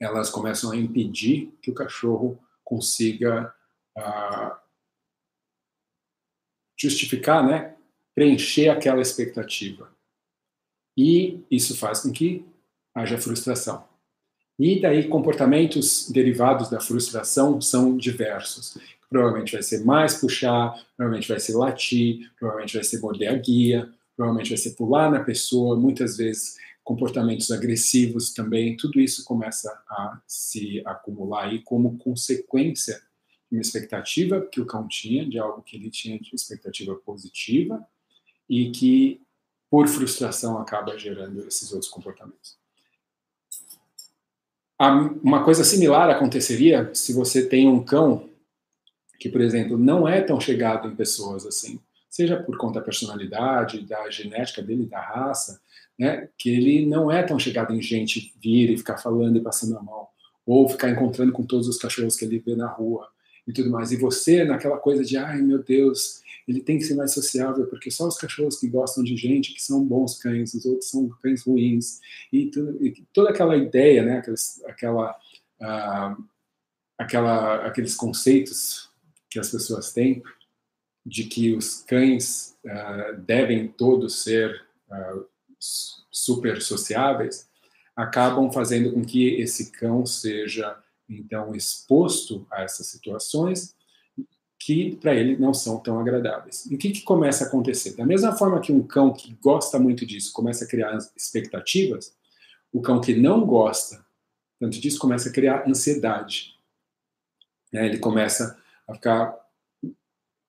Elas 0.00 0.30
começam 0.30 0.70
a 0.70 0.76
impedir 0.76 1.52
que 1.60 1.70
o 1.70 1.74
cachorro 1.74 2.38
consiga 2.64 3.52
uh, 3.96 4.56
justificar, 6.78 7.46
né, 7.46 7.74
preencher 8.14 8.68
aquela 8.68 9.02
expectativa. 9.02 9.90
E 10.96 11.40
isso 11.50 11.76
faz 11.76 12.00
com 12.00 12.12
que 12.12 12.44
haja 12.94 13.18
frustração. 13.18 13.84
E 14.58 14.80
daí 14.80 15.06
comportamentos 15.08 16.10
derivados 16.10 16.68
da 16.68 16.80
frustração 16.80 17.60
são 17.60 17.96
diversos. 17.96 18.76
Provavelmente 19.08 19.52
vai 19.52 19.62
ser 19.62 19.84
mais 19.84 20.16
puxar, 20.16 20.74
provavelmente 20.96 21.28
vai 21.28 21.38
ser 21.38 21.54
latir, 21.54 22.30
provavelmente 22.38 22.74
vai 22.74 22.84
ser 22.84 22.98
morder 22.98 23.32
a 23.32 23.36
guia, 23.36 23.88
provavelmente 24.16 24.50
vai 24.50 24.58
ser 24.58 24.70
pular 24.70 25.10
na 25.10 25.20
pessoa, 25.20 25.76
muitas 25.76 26.16
vezes 26.16 26.56
comportamentos 26.82 27.50
agressivos 27.50 28.32
também. 28.32 28.76
Tudo 28.76 29.00
isso 29.00 29.24
começa 29.24 29.70
a 29.88 30.20
se 30.26 30.82
acumular 30.84 31.44
aí 31.44 31.60
como 31.62 31.96
consequência 31.98 33.00
uma 33.50 33.60
expectativa 33.60 34.40
que 34.40 34.60
o 34.60 34.66
cão 34.66 34.86
tinha, 34.86 35.28
de 35.28 35.38
algo 35.38 35.62
que 35.62 35.76
ele 35.76 35.90
tinha 35.90 36.18
de 36.18 36.34
expectativa 36.34 36.94
positiva 36.94 37.84
e 38.48 38.70
que 38.70 39.20
por 39.70 39.86
frustração 39.88 40.58
acaba 40.58 40.98
gerando 40.98 41.46
esses 41.46 41.72
outros 41.72 41.90
comportamentos. 41.90 42.56
Uma 45.22 45.44
coisa 45.44 45.64
similar 45.64 46.08
aconteceria 46.08 46.94
se 46.94 47.12
você 47.12 47.46
tem 47.46 47.68
um 47.68 47.82
cão 47.82 48.28
que, 49.18 49.28
por 49.28 49.40
exemplo, 49.40 49.76
não 49.76 50.06
é 50.06 50.20
tão 50.20 50.40
chegado 50.40 50.88
em 50.88 50.94
pessoas 50.94 51.44
assim, 51.44 51.80
seja 52.08 52.40
por 52.40 52.56
conta 52.56 52.78
da 52.78 52.84
personalidade, 52.84 53.84
da 53.84 54.08
genética 54.08 54.62
dele, 54.62 54.86
da 54.86 55.00
raça, 55.00 55.60
né, 55.98 56.28
que 56.38 56.48
ele 56.50 56.86
não 56.86 57.10
é 57.10 57.24
tão 57.24 57.38
chegado 57.38 57.74
em 57.74 57.82
gente 57.82 58.32
vir 58.40 58.70
e 58.70 58.78
ficar 58.78 58.98
falando 58.98 59.36
e 59.36 59.40
passando 59.40 59.76
a 59.76 59.82
mão, 59.82 60.06
ou 60.46 60.68
ficar 60.68 60.88
encontrando 60.90 61.32
com 61.32 61.44
todos 61.44 61.66
os 61.66 61.76
cachorros 61.76 62.16
que 62.16 62.24
ele 62.24 62.38
vê 62.38 62.54
na 62.54 62.68
rua 62.68 63.08
e 63.48 63.52
tudo 63.52 63.70
mais. 63.70 63.90
E 63.90 63.96
você, 63.96 64.44
naquela 64.44 64.76
coisa 64.76 65.02
de, 65.02 65.16
ai 65.16 65.40
meu 65.40 65.62
Deus, 65.62 66.22
ele 66.46 66.60
tem 66.60 66.76
que 66.78 66.84
ser 66.84 66.94
mais 66.94 67.14
sociável, 67.14 67.66
porque 67.66 67.90
só 67.90 68.06
os 68.06 68.18
cachorros 68.18 68.60
que 68.60 68.68
gostam 68.68 69.02
de 69.02 69.16
gente, 69.16 69.54
que 69.54 69.62
são 69.62 69.82
bons 69.82 70.18
cães, 70.18 70.52
os 70.52 70.66
outros 70.66 70.90
são 70.90 71.08
cães 71.22 71.42
ruins, 71.42 72.00
e, 72.30 72.46
tudo, 72.46 72.84
e 72.84 73.02
toda 73.12 73.30
aquela 73.30 73.56
ideia, 73.56 74.02
né, 74.04 74.18
aqueles, 74.18 74.62
aquela, 74.66 75.18
uh, 75.60 76.24
aquela, 76.98 77.66
aqueles 77.66 77.94
conceitos 77.94 78.90
que 79.30 79.38
as 79.38 79.50
pessoas 79.50 79.92
têm 79.92 80.22
de 81.04 81.24
que 81.24 81.54
os 81.54 81.82
cães 81.82 82.56
uh, 82.66 83.18
devem 83.20 83.68
todos 83.68 84.22
ser 84.22 84.62
uh, 84.90 85.24
super 86.10 86.60
sociáveis, 86.60 87.48
acabam 87.96 88.52
fazendo 88.52 88.92
com 88.92 89.04
que 89.04 89.40
esse 89.40 89.70
cão 89.72 90.04
seja 90.04 90.78
então 91.08 91.54
exposto 91.54 92.46
a 92.50 92.62
essas 92.62 92.86
situações 92.86 93.74
que 94.58 94.96
para 94.96 95.14
ele 95.14 95.36
não 95.36 95.54
são 95.54 95.78
tão 95.78 96.00
agradáveis. 96.00 96.66
E 96.66 96.74
o 96.74 96.78
que, 96.78 96.90
que 96.90 97.02
começa 97.02 97.44
a 97.44 97.46
acontecer? 97.46 97.96
Da 97.96 98.04
mesma 98.04 98.36
forma 98.36 98.60
que 98.60 98.72
um 98.72 98.82
cão 98.82 99.12
que 99.12 99.32
gosta 99.40 99.78
muito 99.78 100.04
disso 100.04 100.32
começa 100.32 100.64
a 100.64 100.68
criar 100.68 100.98
expectativas, 101.16 102.14
o 102.72 102.82
cão 102.82 103.00
que 103.00 103.14
não 103.14 103.46
gosta 103.46 104.04
tanto 104.58 104.80
disso 104.80 104.98
começa 104.98 105.28
a 105.28 105.32
criar 105.32 105.68
ansiedade. 105.68 106.56
É, 107.72 107.86
ele 107.86 107.98
começa 107.98 108.58
a 108.86 108.94
ficar, 108.94 109.34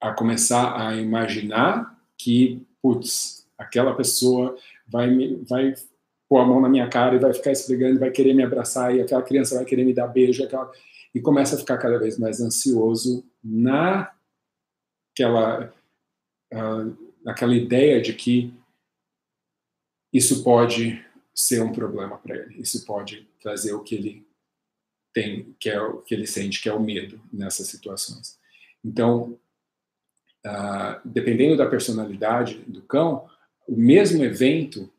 a 0.01 0.13
começar 0.13 0.81
a 0.81 0.95
imaginar 0.95 1.97
que, 2.17 2.65
putz, 2.81 3.47
aquela 3.57 3.95
pessoa 3.95 4.57
vai 4.87 5.09
me, 5.11 5.35
vai 5.47 5.75
pôr 6.29 6.37
a 6.37 6.45
mão 6.45 6.61
na 6.61 6.69
minha 6.69 6.87
cara 6.87 7.15
e 7.15 7.19
vai 7.19 7.33
ficar 7.33 7.51
esfregando, 7.51 7.99
vai 7.99 8.11
querer 8.11 8.33
me 8.33 8.43
abraçar 8.43 8.95
e 8.95 9.01
aquela 9.01 9.23
criança 9.23 9.55
vai 9.55 9.65
querer 9.65 9.83
me 9.83 9.93
dar 9.93 10.07
beijo, 10.07 10.43
aquela 10.43 10.71
e 11.13 11.19
começa 11.19 11.55
a 11.55 11.59
ficar 11.59 11.79
cada 11.79 11.97
vez 11.97 12.19
mais 12.19 12.39
ansioso 12.39 13.25
naquela 13.43 14.13
uh, 16.53 17.51
ideia 17.51 17.99
de 17.99 18.13
que 18.13 18.53
isso 20.13 20.43
pode 20.43 21.03
ser 21.33 21.63
um 21.63 21.71
problema 21.71 22.17
para 22.17 22.35
ele, 22.35 22.61
isso 22.61 22.85
pode 22.85 23.27
trazer 23.41 23.73
o 23.73 23.81
que 23.81 23.95
ele 23.95 24.27
tem, 25.13 25.55
que 25.59 25.69
é 25.69 25.81
o 25.81 26.01
que 26.01 26.13
ele 26.13 26.27
sente, 26.27 26.61
que 26.61 26.69
é 26.69 26.73
o 26.73 26.79
medo 26.79 27.19
nessas 27.33 27.67
situações. 27.67 28.37
Então, 28.83 29.39
uh, 30.45 30.99
dependendo 31.03 31.57
da 31.57 31.67
personalidade 31.67 32.59
do 32.67 32.83
cão, 32.83 33.27
o 33.67 33.75
mesmo 33.75 34.23
evento 34.23 34.91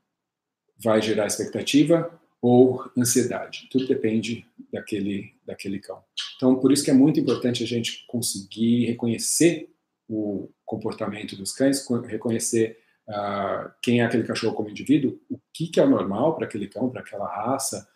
vai 0.82 1.00
gerar 1.02 1.26
expectativa 1.26 2.10
ou 2.40 2.90
ansiedade. 2.96 3.68
Tudo 3.70 3.86
depende 3.86 4.46
daquele, 4.72 5.34
daquele 5.46 5.78
cão. 5.78 6.02
Então, 6.36 6.56
por 6.56 6.72
isso 6.72 6.84
que 6.84 6.90
é 6.90 6.94
muito 6.94 7.20
importante 7.20 7.62
a 7.62 7.66
gente 7.66 8.04
conseguir 8.06 8.86
reconhecer 8.86 9.68
o 10.08 10.48
comportamento 10.64 11.36
dos 11.36 11.52
cães, 11.52 11.86
reconhecer 12.06 12.78
uh, 13.08 13.70
quem 13.82 14.00
é 14.00 14.04
aquele 14.04 14.24
cachorro 14.24 14.54
como 14.54 14.70
indivíduo, 14.70 15.20
o 15.30 15.38
que, 15.52 15.68
que 15.68 15.80
é 15.80 15.86
normal 15.86 16.34
para 16.34 16.46
aquele 16.46 16.66
cão, 16.66 16.88
para 16.88 17.00
aquela 17.00 17.28
raça, 17.28 17.86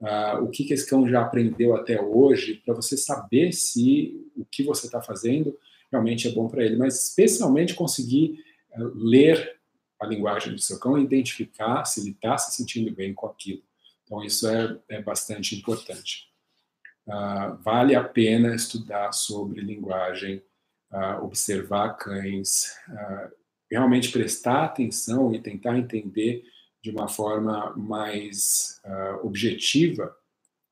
uh, 0.00 0.42
o 0.42 0.50
que, 0.50 0.64
que 0.64 0.74
esse 0.74 0.88
cão 0.88 1.08
já 1.08 1.22
aprendeu 1.22 1.74
até 1.76 2.00
hoje, 2.00 2.60
para 2.64 2.74
você 2.74 2.96
saber 2.96 3.52
se 3.52 4.20
o 4.36 4.44
que 4.44 4.62
você 4.62 4.86
está 4.86 5.00
fazendo 5.00 5.56
realmente 5.90 6.26
é 6.26 6.32
bom 6.32 6.48
para 6.48 6.64
ele, 6.64 6.76
mas 6.76 7.08
especialmente 7.08 7.74
conseguir 7.74 8.38
uh, 8.76 8.92
ler 8.94 9.61
a 10.02 10.06
linguagem 10.06 10.52
do 10.52 10.60
seu 10.60 10.78
cão 10.78 10.98
e 10.98 11.04
identificar 11.04 11.84
se 11.84 12.00
ele 12.00 12.10
está 12.10 12.36
se 12.36 12.56
sentindo 12.56 12.92
bem 12.92 13.14
com 13.14 13.26
aquilo. 13.26 13.62
Então, 14.04 14.22
isso 14.22 14.48
é, 14.48 14.78
é 14.88 15.00
bastante 15.00 15.54
importante. 15.56 16.28
Uh, 17.06 17.56
vale 17.62 17.94
a 17.94 18.02
pena 18.02 18.54
estudar 18.54 19.12
sobre 19.12 19.60
linguagem, 19.60 20.42
uh, 20.92 21.24
observar 21.24 21.96
cães, 21.96 22.76
uh, 22.88 23.32
realmente 23.70 24.10
prestar 24.10 24.64
atenção 24.64 25.34
e 25.34 25.40
tentar 25.40 25.78
entender 25.78 26.44
de 26.82 26.90
uma 26.90 27.08
forma 27.08 27.72
mais 27.76 28.82
objetiva 29.22 30.14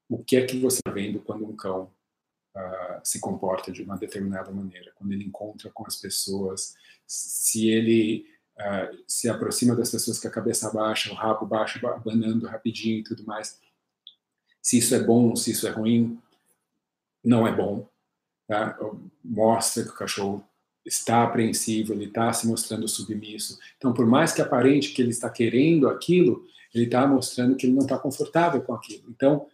o 0.09 0.19
que 0.19 0.37
é 0.37 0.45
que 0.45 0.59
você 0.59 0.79
está 0.79 0.90
vendo 0.90 1.21
quando 1.21 1.47
um 1.47 1.55
cão 1.55 1.88
se 3.05 3.21
comporta 3.21 3.71
de 3.71 3.81
uma 3.85 3.97
determinada 3.97 4.51
maneira, 4.51 4.90
quando 4.97 5.12
ele 5.12 5.23
encontra 5.23 5.71
com 5.71 5.87
as 5.87 5.95
pessoas, 5.95 6.75
se 7.07 7.71
ele 7.71 8.27
uh, 8.61 8.96
se 9.07 9.29
aproxima 9.29 9.75
das 9.75 9.90
pessoas 9.90 10.18
com 10.18 10.29
a 10.29 10.31
cabeça 10.31 10.70
baixa, 10.70 11.11
o 11.11 11.14
rabo 11.14 11.46
baixo, 11.46 11.85
abanando 11.87 12.46
rapidinho 12.46 12.99
e 12.99 13.05
tudo 13.05 13.25
mais. 13.25 13.59
Se 14.62 14.79
isso 14.79 14.94
é 14.94 15.03
bom, 15.03 15.35
se 15.35 15.53
isso 15.53 15.66
é 15.66 15.70
ruim, 15.70 16.20
não 17.25 17.46
é 17.46 17.53
bom. 17.53 17.88
Tá? 18.46 18.79
Mostra 19.25 19.85
que 19.85 19.90
o 19.90 19.94
cachorro 19.94 20.44
está 20.85 21.25
apreensivo, 21.25 21.92
ele 21.92 22.07
está 22.07 22.33
se 22.33 22.46
mostrando 22.46 22.88
submisso. 22.88 23.59
Então, 23.77 23.92
por 23.92 24.07
mais 24.07 24.33
que 24.33 24.42
aparente 24.42 24.92
que 24.92 25.01
ele 25.01 25.11
está 25.11 25.31
querendo 25.31 25.88
aquilo, 25.88 26.46
ele 26.75 26.85
está 26.85 27.07
mostrando 27.07 27.57
que 27.57 27.66
ele 27.66 27.75
não 27.75 27.83
está 27.83 27.99
confortável 27.99 28.61
com 28.62 28.75
aquilo. 28.75 29.05
Então, 29.09 29.46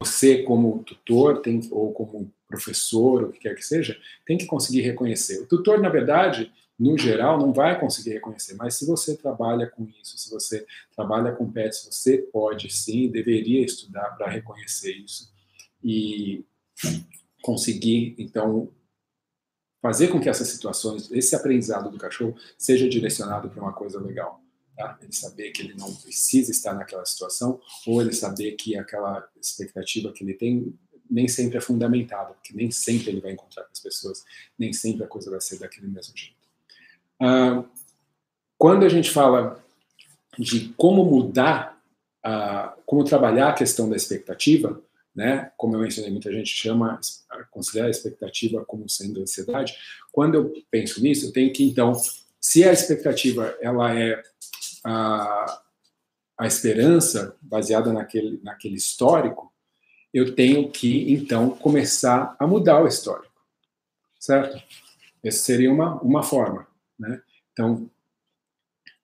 você 0.00 0.42
como 0.42 0.82
tutor 0.84 1.40
tem, 1.40 1.60
ou 1.70 1.92
como 1.92 2.32
professor, 2.46 3.24
o 3.24 3.32
que 3.32 3.40
quer 3.40 3.54
que 3.54 3.64
seja, 3.64 3.98
tem 4.26 4.36
que 4.36 4.46
conseguir 4.46 4.82
reconhecer. 4.82 5.42
O 5.42 5.46
tutor, 5.46 5.80
na 5.80 5.88
verdade, 5.88 6.52
no 6.78 6.98
geral, 6.98 7.38
não 7.38 7.52
vai 7.52 7.78
conseguir 7.78 8.10
reconhecer, 8.10 8.54
mas 8.54 8.74
se 8.74 8.86
você 8.86 9.16
trabalha 9.16 9.66
com 9.68 9.88
isso, 10.00 10.18
se 10.18 10.28
você 10.30 10.66
trabalha 10.94 11.32
com 11.32 11.50
pets, 11.50 11.88
você 11.90 12.18
pode 12.18 12.70
sim, 12.70 13.08
deveria 13.08 13.64
estudar 13.64 14.16
para 14.16 14.28
reconhecer 14.28 14.92
isso 14.92 15.32
e 15.82 16.44
conseguir, 17.42 18.14
então, 18.18 18.72
fazer 19.80 20.08
com 20.08 20.20
que 20.20 20.28
essas 20.28 20.48
situações, 20.48 21.12
esse 21.12 21.36
aprendizado 21.36 21.90
do 21.90 21.98
cachorro, 21.98 22.34
seja 22.58 22.88
direcionado 22.88 23.50
para 23.50 23.62
uma 23.62 23.72
coisa 23.72 24.00
legal. 24.00 24.42
Tá? 24.74 24.98
Ele 25.00 25.12
saber 25.12 25.50
que 25.52 25.62
ele 25.62 25.74
não 25.74 25.94
precisa 25.94 26.50
estar 26.50 26.74
naquela 26.74 27.04
situação, 27.04 27.60
ou 27.86 28.00
ele 28.00 28.12
saber 28.12 28.52
que 28.52 28.76
aquela 28.76 29.28
expectativa 29.40 30.10
que 30.12 30.24
ele 30.24 30.34
tem 30.34 30.76
nem 31.08 31.28
sempre 31.28 31.58
é 31.58 31.60
fundamentada, 31.60 32.32
porque 32.32 32.54
nem 32.54 32.70
sempre 32.70 33.10
ele 33.10 33.20
vai 33.20 33.32
encontrar 33.32 33.64
com 33.64 33.72
as 33.72 33.78
pessoas, 33.78 34.24
nem 34.58 34.72
sempre 34.72 35.04
a 35.04 35.06
coisa 35.06 35.30
vai 35.30 35.40
ser 35.40 35.58
daquele 35.58 35.86
mesmo 35.86 36.16
jeito. 36.16 36.33
Ah, 37.26 37.64
quando 38.58 38.84
a 38.84 38.88
gente 38.90 39.10
fala 39.10 39.64
de 40.38 40.74
como 40.76 41.02
mudar, 41.04 41.80
uh, 42.22 42.78
como 42.84 43.02
trabalhar 43.02 43.48
a 43.48 43.54
questão 43.54 43.88
da 43.88 43.96
expectativa, 43.96 44.78
né? 45.14 45.50
Como 45.56 45.74
eu 45.74 45.80
mencionei, 45.80 46.10
muita 46.10 46.30
gente 46.30 46.50
chama, 46.50 47.00
considera 47.50 47.86
a 47.86 47.90
expectativa 47.90 48.62
como 48.66 48.90
sendo 48.90 49.22
ansiedade. 49.22 49.74
Quando 50.12 50.34
eu 50.34 50.52
penso 50.70 51.00
nisso, 51.02 51.26
eu 51.26 51.32
tenho 51.32 51.50
que 51.50 51.64
então, 51.64 51.94
se 52.38 52.62
a 52.62 52.72
expectativa 52.72 53.56
ela 53.62 53.98
é 53.98 54.22
a, 54.84 55.62
a 56.36 56.46
esperança 56.46 57.34
baseada 57.40 57.90
naquele 57.90 58.38
naquele 58.42 58.76
histórico, 58.76 59.50
eu 60.12 60.34
tenho 60.34 60.70
que 60.70 61.10
então 61.10 61.50
começar 61.50 62.36
a 62.38 62.46
mudar 62.46 62.82
o 62.82 62.86
histórico, 62.86 63.32
certo? 64.20 64.62
Essa 65.22 65.38
seria 65.38 65.72
uma 65.72 65.94
uma 66.02 66.22
forma. 66.22 66.73
Né? 66.98 67.20
Então, 67.52 67.90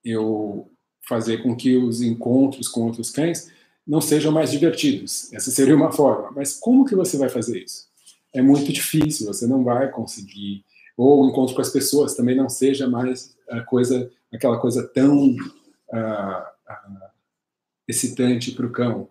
eu 0.03 0.69
fazer 1.07 1.43
com 1.43 1.55
que 1.55 1.75
os 1.75 2.01
encontros 2.01 2.67
com 2.67 2.81
outros 2.81 3.09
cães 3.09 3.51
não 3.85 3.99
sejam 3.99 4.31
mais 4.31 4.51
divertidos. 4.51 5.31
Essa 5.33 5.51
seria 5.51 5.75
uma 5.75 5.91
forma. 5.91 6.31
Mas 6.35 6.57
como 6.57 6.85
que 6.85 6.95
você 6.95 7.17
vai 7.17 7.29
fazer 7.29 7.63
isso? 7.63 7.89
É 8.33 8.41
muito 8.41 8.71
difícil, 8.71 9.27
você 9.27 9.45
não 9.47 9.63
vai 9.63 9.89
conseguir. 9.89 10.63
Ou 10.95 11.23
o 11.25 11.29
encontro 11.29 11.55
com 11.55 11.61
as 11.61 11.69
pessoas 11.69 12.15
também 12.15 12.35
não 12.35 12.47
seja 12.47 12.87
mais 12.87 13.35
a 13.49 13.61
coisa, 13.61 14.11
aquela 14.31 14.59
coisa 14.59 14.87
tão 14.87 15.31
uh, 15.31 16.41
uh, 16.69 17.09
excitante 17.87 18.51
para 18.51 18.65
o 18.65 18.71
cão. 18.71 19.09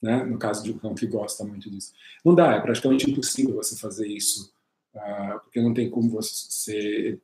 né? 0.00 0.24
no 0.24 0.38
caso 0.38 0.62
de 0.62 0.72
um 0.72 0.78
cão 0.78 0.94
que 0.94 1.06
gosta 1.06 1.44
muito 1.44 1.70
disso. 1.70 1.92
Não 2.24 2.34
dá, 2.34 2.54
é 2.54 2.60
praticamente 2.60 3.10
impossível 3.10 3.54
você 3.54 3.76
fazer 3.76 4.06
isso, 4.06 4.52
uh, 4.94 5.40
porque 5.40 5.60
não 5.60 5.72
tem 5.72 5.88
como 5.88 6.10
você 6.10 7.18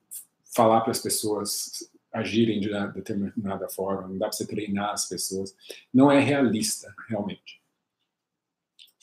falar 0.58 0.80
para 0.80 0.90
as 0.90 0.98
pessoas 0.98 1.88
agirem 2.12 2.58
de 2.58 2.68
determinada 2.92 3.68
forma, 3.68 4.08
não 4.08 4.18
dá 4.18 4.26
para 4.26 4.36
você 4.36 4.44
treinar 4.44 4.90
as 4.90 5.08
pessoas. 5.08 5.54
Não 5.94 6.10
é 6.10 6.18
realista, 6.18 6.92
realmente. 7.08 7.62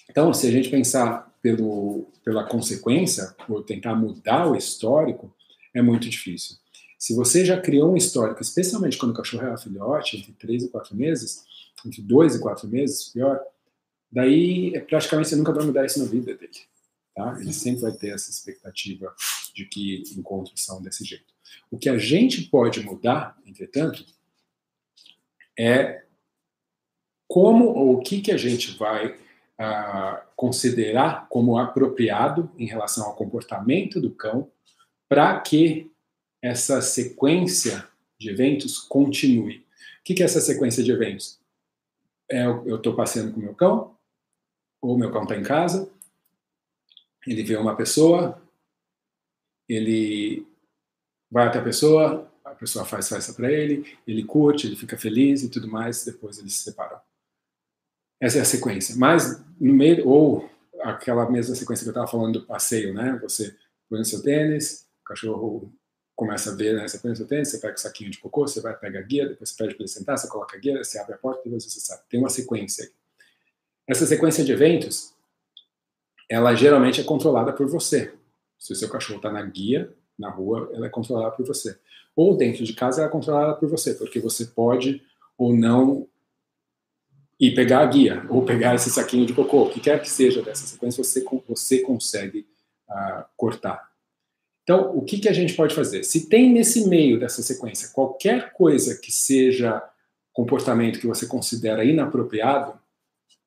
Então, 0.09 0.33
se 0.33 0.47
a 0.47 0.51
gente 0.51 0.69
pensar 0.69 1.33
pelo, 1.41 2.11
pela 2.25 2.43
consequência, 2.43 3.33
ou 3.47 3.63
tentar 3.63 3.95
mudar 3.95 4.51
o 4.51 4.55
histórico, 4.55 5.33
é 5.73 5.81
muito 5.81 6.09
difícil. 6.09 6.57
Se 6.99 7.15
você 7.15 7.45
já 7.45 7.59
criou 7.61 7.93
um 7.93 7.97
histórico, 7.97 8.41
especialmente 8.41 8.97
quando 8.97 9.11
o 9.11 9.15
cachorro 9.15 9.47
é 9.47 9.57
filhote, 9.57 10.17
entre 10.17 10.33
3 10.33 10.63
e 10.63 10.69
4 10.69 10.93
meses, 10.93 11.45
entre 11.85 12.01
2 12.01 12.35
e 12.35 12.39
4 12.39 12.67
meses, 12.67 13.09
pior, 13.09 13.39
daí 14.11 14.73
é 14.75 14.81
praticamente 14.81 15.29
você 15.29 15.35
nunca 15.37 15.53
vai 15.53 15.65
mudar 15.65 15.85
isso 15.85 15.99
na 15.99 16.05
vida 16.05 16.35
dele. 16.35 16.51
Tá? 17.15 17.37
Ele 17.39 17.53
sempre 17.53 17.81
vai 17.81 17.93
ter 17.93 18.09
essa 18.09 18.29
expectativa 18.29 19.15
de 19.53 19.65
que 19.65 20.03
encontros 20.17 20.61
são 20.65 20.81
desse 20.81 21.05
jeito. 21.05 21.34
O 21.69 21.77
que 21.77 21.89
a 21.89 21.97
gente 21.97 22.43
pode 22.43 22.81
mudar, 22.81 23.37
entretanto, 23.45 24.05
é 25.57 26.03
como 27.27 27.65
ou 27.65 27.95
o 27.95 28.01
que, 28.01 28.21
que 28.21 28.31
a 28.31 28.37
gente 28.37 28.77
vai 28.77 29.13
uh, 29.13 30.21
considerar 30.35 31.27
como 31.29 31.57
apropriado 31.57 32.51
em 32.57 32.65
relação 32.65 33.05
ao 33.05 33.15
comportamento 33.15 33.99
do 33.99 34.11
cão 34.11 34.51
para 35.07 35.39
que 35.39 35.91
essa 36.41 36.81
sequência 36.81 37.87
de 38.19 38.29
eventos 38.29 38.77
continue. 38.77 39.57
O 39.99 40.03
que, 40.03 40.13
que 40.13 40.21
é 40.21 40.25
essa 40.25 40.41
sequência 40.41 40.83
de 40.83 40.91
eventos? 40.91 41.39
É, 42.29 42.45
eu 42.45 42.75
estou 42.75 42.95
passeando 42.95 43.33
com 43.33 43.39
o 43.39 43.43
meu 43.43 43.55
cão, 43.55 43.95
ou 44.81 44.97
meu 44.97 45.11
cão 45.11 45.23
está 45.23 45.35
em 45.35 45.43
casa, 45.43 45.91
ele 47.25 47.43
vê 47.43 47.55
uma 47.55 47.75
pessoa, 47.75 48.41
ele 49.67 50.45
vai 51.35 51.47
até 51.47 51.59
a 51.59 51.61
pessoa, 51.61 52.31
a 52.45 52.51
pessoa 52.51 52.85
faz 52.85 53.09
festa 53.09 53.33
para 53.33 53.51
ele, 53.51 53.85
ele 54.07 54.23
curte, 54.23 54.67
ele 54.67 54.77
fica 54.77 54.97
feliz 54.97 55.43
e 55.43 55.49
tudo 55.49 55.67
mais, 55.67 56.05
depois 56.05 56.39
eles 56.39 56.53
se 56.53 56.63
separam. 56.63 56.97
Essa 58.21 58.37
é 58.37 58.41
a 58.41 58.45
sequência. 58.45 58.95
Mas 58.97 59.43
no 59.59 59.73
meio, 59.73 60.07
ou 60.07 60.49
aquela 60.81 61.29
mesma 61.29 61.53
sequência 61.53 61.83
que 61.83 61.89
eu 61.89 61.91
estava 61.91 62.07
falando 62.07 62.39
do 62.39 62.45
passeio, 62.45 62.93
né? 62.93 63.19
Você 63.21 63.53
põe 63.89 63.99
o 63.99 64.05
seu 64.05 64.23
tênis, 64.23 64.87
o 65.01 65.03
cachorro 65.03 65.73
começa 66.15 66.53
a 66.53 66.55
ver, 66.55 66.73
né? 66.77 66.87
Você 66.87 66.99
põe 66.99 67.11
o 67.11 67.15
seu 67.17 67.27
tênis, 67.27 67.49
você 67.49 67.57
pega 67.57 67.73
o 67.73 67.79
saquinho 67.79 68.11
de 68.11 68.19
cocô, 68.19 68.47
você 68.47 68.61
vai 68.61 68.73
pegar 68.73 68.99
a 68.99 69.03
guia, 69.03 69.27
depois 69.27 69.49
você 69.49 69.57
pede 69.57 69.75
para 69.75 69.83
ele 69.83 69.91
sentar, 69.91 70.17
você 70.17 70.29
coloca 70.29 70.55
a 70.55 70.59
guia, 70.61 70.81
você 70.81 70.97
abre 70.97 71.15
a 71.15 71.17
porta 71.17 71.41
e 71.45 71.51
você 71.51 71.81
sabe. 71.81 72.03
Tem 72.09 72.17
uma 72.17 72.29
sequência. 72.29 72.89
Essa 73.85 74.05
sequência 74.05 74.41
de 74.45 74.53
eventos, 74.53 75.13
ela 76.29 76.55
geralmente 76.55 77.01
é 77.01 77.03
controlada 77.03 77.51
por 77.51 77.67
você. 77.67 78.13
Se 78.57 78.71
o 78.71 78.75
seu 78.75 78.87
cachorro 78.87 79.17
está 79.17 79.29
na 79.29 79.41
guia, 79.41 79.93
na 80.17 80.29
rua, 80.29 80.69
ela 80.73 80.87
é 80.87 80.89
controlada 80.89 81.35
por 81.35 81.45
você. 81.45 81.77
Ou 82.15 82.35
dentro 82.35 82.63
de 82.63 82.73
casa, 82.73 83.01
ela 83.01 83.09
é 83.09 83.11
controlada 83.11 83.53
por 83.55 83.69
você, 83.69 83.93
porque 83.93 84.19
você 84.19 84.45
pode 84.45 85.01
ou 85.37 85.55
não 85.55 86.07
ir 87.39 87.53
pegar 87.53 87.79
a 87.79 87.85
guia, 87.85 88.25
ou 88.29 88.45
pegar 88.45 88.75
esse 88.75 88.89
saquinho 88.89 89.25
de 89.25 89.33
cocô, 89.33 89.63
o 89.63 89.69
que 89.69 89.81
quer 89.81 90.01
que 90.01 90.09
seja 90.09 90.41
dessa 90.41 90.65
sequência, 90.65 91.03
você, 91.03 91.23
você 91.47 91.79
consegue 91.79 92.47
uh, 92.89 93.25
cortar. 93.35 93.91
Então, 94.63 94.97
o 94.97 95.01
que, 95.03 95.19
que 95.19 95.29
a 95.29 95.33
gente 95.33 95.53
pode 95.53 95.75
fazer? 95.75 96.03
Se 96.03 96.27
tem 96.27 96.51
nesse 96.51 96.87
meio 96.87 97.19
dessa 97.19 97.43
sequência 97.43 97.89
qualquer 97.89 98.53
coisa 98.53 98.99
que 98.99 99.11
seja 99.11 99.83
comportamento 100.33 100.99
que 100.99 101.07
você 101.07 101.27
considera 101.27 101.85
inapropriado, 101.85 102.73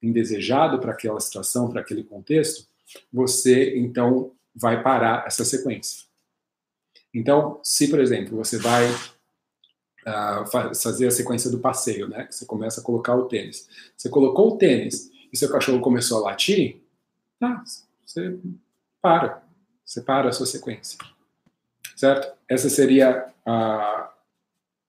indesejado 0.01 0.79
para 0.79 0.93
aquela 0.93 1.19
situação, 1.19 1.69
para 1.69 1.81
aquele 1.81 2.05
contexto, 2.05 2.67
você 3.13 3.77
então 3.77 4.33
vai 4.55 4.83
parar 4.83 5.27
essa 5.27 5.45
sequência. 5.45 6.08
Então, 7.19 7.59
se, 7.65 7.89
por 7.89 7.99
exemplo, 7.99 8.37
você 8.37 8.59
vai 8.59 8.89
uh, 8.89 10.75
fazer 10.75 11.09
a 11.09 11.11
sequência 11.11 11.51
do 11.51 11.59
passeio, 11.59 12.09
né? 12.09 12.29
Você 12.31 12.47
começa 12.47 12.81
a 12.81 12.85
colocar 12.85 13.17
o 13.17 13.27
tênis. 13.27 13.69
Você 13.97 14.09
colocou 14.09 14.55
o 14.55 14.57
tênis 14.57 15.11
e 15.33 15.37
seu 15.37 15.51
cachorro 15.51 15.81
começou 15.81 16.19
a 16.19 16.31
latir, 16.31 16.81
tá, 17.41 17.63
você 18.07 18.39
para. 19.03 19.43
Você 19.85 20.01
para 20.01 20.29
a 20.29 20.33
sua 20.33 20.47
sequência. 20.47 20.97
Certo? 21.97 22.37
Essa 22.49 22.71
seria 22.71 23.27
a, 23.45 24.13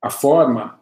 a 0.04 0.10
forma 0.12 0.80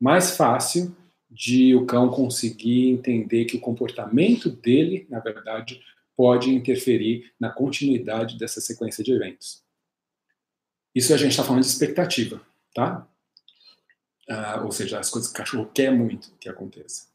mais 0.00 0.36
fácil 0.36 0.94
de 1.28 1.74
o 1.74 1.84
cão 1.84 2.08
conseguir 2.08 2.90
entender 2.90 3.46
que 3.46 3.56
o 3.56 3.60
comportamento 3.60 4.48
dele, 4.48 5.04
na 5.10 5.18
verdade, 5.18 5.82
pode 6.16 6.54
interferir 6.54 7.32
na 7.40 7.50
continuidade 7.50 8.38
dessa 8.38 8.60
sequência 8.60 9.02
de 9.02 9.12
eventos. 9.12 9.65
Isso 10.96 11.12
a 11.12 11.18
gente 11.18 11.32
está 11.32 11.44
falando 11.44 11.60
de 11.60 11.68
expectativa, 11.68 12.40
tá? 12.74 13.06
Ah, 14.26 14.62
ou 14.64 14.72
seja, 14.72 14.98
as 14.98 15.10
coisas 15.10 15.30
que 15.30 15.36
o 15.36 15.44
cachorro 15.44 15.70
quer 15.74 15.92
muito 15.92 16.32
que 16.40 16.48
aconteça. 16.48 17.08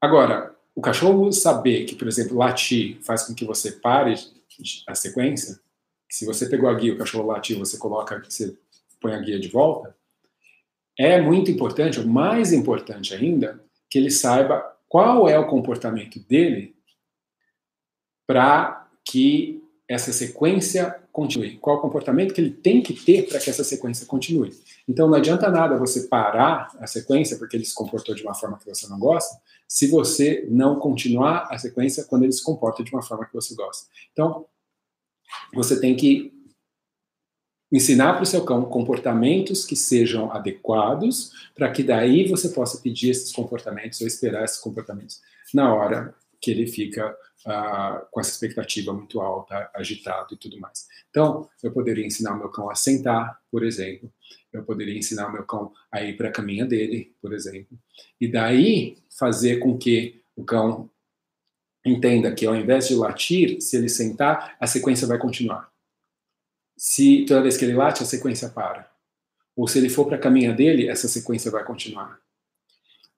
Agora, 0.00 0.52
o 0.74 0.80
cachorro 0.80 1.30
saber 1.30 1.84
que, 1.84 1.94
por 1.94 2.08
exemplo, 2.08 2.36
latir 2.36 3.00
faz 3.02 3.22
com 3.22 3.32
que 3.32 3.44
você 3.44 3.70
pare 3.70 4.16
a 4.88 4.94
sequência, 4.96 5.60
se 6.10 6.26
você 6.26 6.48
pegou 6.48 6.68
a 6.68 6.74
guia, 6.74 6.94
o 6.94 6.98
cachorro 6.98 7.28
latiu, 7.28 7.60
você 7.60 7.78
coloca, 7.78 8.20
você 8.28 8.58
põe 9.00 9.14
a 9.14 9.20
guia 9.20 9.38
de 9.38 9.46
volta, 9.46 9.96
é 10.98 11.20
muito 11.20 11.48
importante, 11.48 12.00
ou 12.00 12.06
mais 12.08 12.52
importante 12.52 13.14
ainda, 13.14 13.64
que 13.88 13.98
ele 13.98 14.10
saiba 14.10 14.76
qual 14.88 15.28
é 15.28 15.38
o 15.38 15.46
comportamento 15.46 16.18
dele 16.18 16.74
para 18.26 18.90
que 19.04 19.62
essa 19.88 20.12
sequência 20.12 21.00
continue. 21.12 21.58
Qual 21.58 21.78
o 21.78 21.80
comportamento 21.80 22.34
que 22.34 22.40
ele 22.40 22.50
tem 22.50 22.82
que 22.82 22.92
ter 22.92 23.28
para 23.28 23.38
que 23.38 23.48
essa 23.48 23.62
sequência 23.62 24.04
continue. 24.04 24.52
Então, 24.88 25.08
não 25.08 25.14
adianta 25.14 25.50
nada 25.50 25.78
você 25.78 26.08
parar 26.08 26.76
a 26.80 26.86
sequência 26.86 27.38
porque 27.38 27.56
ele 27.56 27.64
se 27.64 27.74
comportou 27.74 28.14
de 28.14 28.22
uma 28.22 28.34
forma 28.34 28.58
que 28.58 28.68
você 28.68 28.88
não 28.88 28.98
gosta, 28.98 29.40
se 29.68 29.86
você 29.88 30.46
não 30.50 30.78
continuar 30.78 31.48
a 31.50 31.58
sequência 31.58 32.04
quando 32.04 32.24
ele 32.24 32.32
se 32.32 32.42
comporta 32.42 32.82
de 32.82 32.92
uma 32.92 33.02
forma 33.02 33.26
que 33.26 33.34
você 33.34 33.54
gosta. 33.54 33.88
Então, 34.12 34.46
você 35.54 35.80
tem 35.80 35.96
que 35.96 36.32
ensinar 37.72 38.14
para 38.14 38.22
o 38.22 38.26
seu 38.26 38.44
cão 38.44 38.64
comportamentos 38.64 39.64
que 39.64 39.74
sejam 39.74 40.30
adequados, 40.30 41.32
para 41.54 41.70
que 41.70 41.82
daí 41.82 42.28
você 42.28 42.48
possa 42.48 42.80
pedir 42.80 43.10
esses 43.10 43.32
comportamentos 43.32 44.00
ou 44.00 44.06
esperar 44.06 44.44
esses 44.44 44.58
comportamentos 44.58 45.20
na 45.52 45.74
hora 45.74 46.14
que 46.40 46.50
ele 46.50 46.66
fica 46.66 47.10
uh, 47.46 48.06
com 48.10 48.20
essa 48.20 48.30
expectativa 48.30 48.92
muito 48.92 49.20
alta, 49.20 49.70
agitado 49.74 50.34
e 50.34 50.36
tudo 50.36 50.58
mais. 50.58 50.86
Então, 51.10 51.48
eu 51.62 51.72
poderia 51.72 52.06
ensinar 52.06 52.36
meu 52.36 52.48
cão 52.48 52.70
a 52.70 52.74
sentar, 52.74 53.40
por 53.50 53.64
exemplo. 53.64 54.12
Eu 54.52 54.64
poderia 54.64 54.96
ensinar 54.96 55.28
o 55.28 55.32
meu 55.32 55.44
cão 55.44 55.72
a 55.90 56.02
ir 56.02 56.16
para 56.16 56.28
a 56.28 56.32
caminha 56.32 56.64
dele, 56.64 57.14
por 57.20 57.32
exemplo. 57.32 57.78
E 58.20 58.28
daí 58.28 58.98
fazer 59.18 59.58
com 59.58 59.76
que 59.76 60.20
o 60.34 60.44
cão 60.44 60.90
entenda 61.84 62.34
que 62.34 62.46
ao 62.46 62.56
invés 62.56 62.88
de 62.88 62.94
latir, 62.94 63.60
se 63.60 63.76
ele 63.76 63.88
sentar, 63.88 64.56
a 64.58 64.66
sequência 64.66 65.06
vai 65.06 65.18
continuar. 65.18 65.70
Se 66.76 67.24
toda 67.26 67.42
vez 67.42 67.56
que 67.56 67.64
ele 67.64 67.74
late, 67.74 68.02
a 68.02 68.06
sequência 68.06 68.48
para. 68.48 68.90
Ou 69.54 69.66
se 69.66 69.78
ele 69.78 69.88
for 69.88 70.06
para 70.06 70.16
a 70.16 70.20
caminha 70.20 70.52
dele, 70.52 70.88
essa 70.88 71.08
sequência 71.08 71.50
vai 71.50 71.64
continuar. 71.64 72.20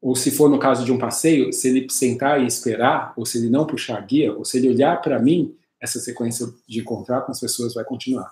Ou 0.00 0.14
se 0.14 0.30
for 0.30 0.48
no 0.48 0.58
caso 0.58 0.84
de 0.84 0.92
um 0.92 0.98
passeio, 0.98 1.52
se 1.52 1.68
ele 1.68 1.87
sentar 1.90 2.40
e 2.40 2.46
esperar, 2.46 3.12
ou 3.16 3.26
se 3.26 3.38
ele 3.38 3.50
não 3.50 3.66
puxar 3.66 3.98
a 3.98 4.00
guia, 4.00 4.32
ou 4.32 4.44
se 4.44 4.58
ele 4.58 4.68
olhar 4.68 5.00
para 5.00 5.18
mim, 5.18 5.54
essa 5.80 5.98
sequência 5.98 6.46
de 6.68 6.80
encontrar 6.80 7.22
com 7.22 7.32
as 7.32 7.40
pessoas 7.40 7.74
vai 7.74 7.84
continuar. 7.84 8.30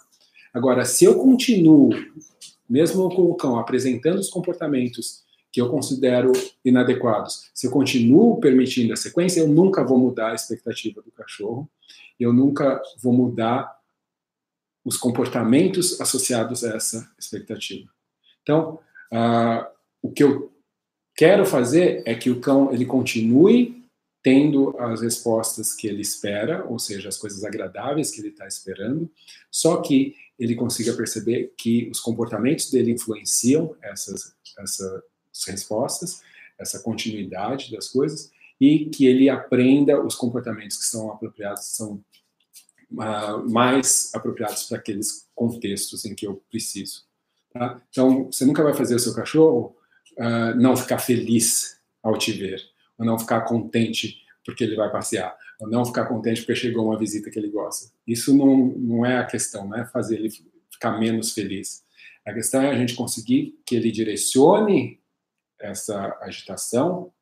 Agora, 0.55 0.85
se 0.85 1.05
eu 1.05 1.19
continuo, 1.19 1.91
mesmo 2.69 3.09
com 3.15 3.23
o 3.23 3.35
cão 3.35 3.59
apresentando 3.59 4.19
os 4.19 4.31
comportamentos 4.31 5.25
que 5.53 5.61
eu 5.61 5.69
considero 5.69 6.33
inadequados, 6.65 7.51
se 7.55 7.67
eu 7.67 7.71
continuo 7.71 8.39
permitindo 8.41 8.93
a 8.93 8.97
sequência, 8.97 9.41
eu 9.41 9.49
nunca 9.49 9.85
vou 9.85 9.99
mudar 9.99 10.33
a 10.33 10.35
expectativa 10.35 11.03
do 11.03 11.11
cachorro, 11.11 11.69
eu 12.19 12.33
nunca 12.33 12.81
vou 13.03 13.13
mudar 13.13 13.77
os 14.85 14.97
comportamentos 14.97 16.01
associados 16.01 16.63
a 16.65 16.77
essa 16.77 17.11
expectativa. 17.19 17.91
Então, 18.43 18.79
uh, 19.13 19.67
o 20.01 20.13
que 20.13 20.23
eu 20.23 20.56
quero 21.17 21.47
fazer 21.47 22.03
é 22.05 22.15
que 22.15 22.31
o 22.31 22.41
cão 22.41 22.73
ele 22.73 22.85
continue 22.85 23.77
tendo 24.23 24.77
as 24.81 25.01
respostas 25.03 25.73
que 25.73 25.87
ele 25.87 26.03
espera, 26.03 26.65
ou 26.67 26.81
seja, 26.81 27.09
as 27.09 27.17
coisas 27.17 27.45
agradáveis 27.45 28.11
que 28.11 28.21
ele 28.21 28.31
está 28.31 28.47
esperando, 28.47 29.09
só 29.51 29.81
que 29.81 30.17
ele 30.37 30.57
consiga 30.57 30.93
perceber 30.95 31.55
que 31.57 31.89
os 31.93 32.01
comportamentos 32.01 32.69
dele 32.71 32.91
influenciam 32.91 33.77
essas, 33.81 34.35
essas 34.59 35.03
respostas, 35.47 36.23
essa 36.59 36.81
continuidade 36.81 37.71
das 37.71 37.89
coisas, 37.89 38.33
e 38.61 38.87
que 38.87 39.07
ele 39.07 39.31
aprenda 39.31 40.03
os 40.03 40.17
comportamentos 40.17 40.77
que 40.77 40.87
são 40.87 41.13
apropriados, 41.13 41.77
são 41.77 42.03
uh, 42.93 43.49
mais 43.49 44.13
apropriados 44.13 44.65
para 44.65 44.79
aqueles 44.79 45.29
contextos 45.37 46.05
em 46.05 46.17
que 46.17 46.27
eu 46.27 46.43
preciso. 46.51 47.05
Tá? 47.53 47.81
Então, 47.91 48.25
você 48.25 48.45
nunca 48.45 48.65
vai 48.65 48.75
fazer 48.75 48.97
o 48.97 48.99
seu 48.99 49.15
cachorro 49.15 49.77
uh, 50.19 50.55
não 50.57 50.77
ficar 50.77 50.99
feliz 50.99 51.81
ao 52.03 52.17
te 52.17 52.33
ver, 52.33 52.61
ou 52.99 53.05
não 53.05 53.19
ficar 53.19 53.43
contente 53.43 54.25
porque 54.45 54.65
ele 54.65 54.77
vai 54.77 54.91
passear, 54.91 55.37
ou 55.61 55.69
não 55.69 55.85
ficar 55.85 56.07
contente 56.07 56.41
porque 56.41 56.55
chegou 56.55 56.87
uma 56.87 56.99
visita 56.99 57.31
que 57.31 57.39
ele 57.39 57.51
gosta. 57.51 57.93
Isso 58.07 58.37
não, 58.37 58.69
não 58.77 59.05
é 59.05 59.19
a 59.19 59.27
questão, 59.27 59.67
não 59.69 59.77
é 59.77 59.85
fazer 59.87 60.17
ele 60.17 60.31
ficar 60.71 60.99
menos 60.99 61.33
feliz. 61.33 61.85
A 62.25 62.33
questão 62.33 62.63
é 62.63 62.71
a 62.71 62.77
gente 62.77 62.95
conseguir 62.95 63.59
que 63.65 63.77
ele 63.77 63.91
direcione 63.91 65.01
essa 65.59 66.17
agitação, 66.21 67.13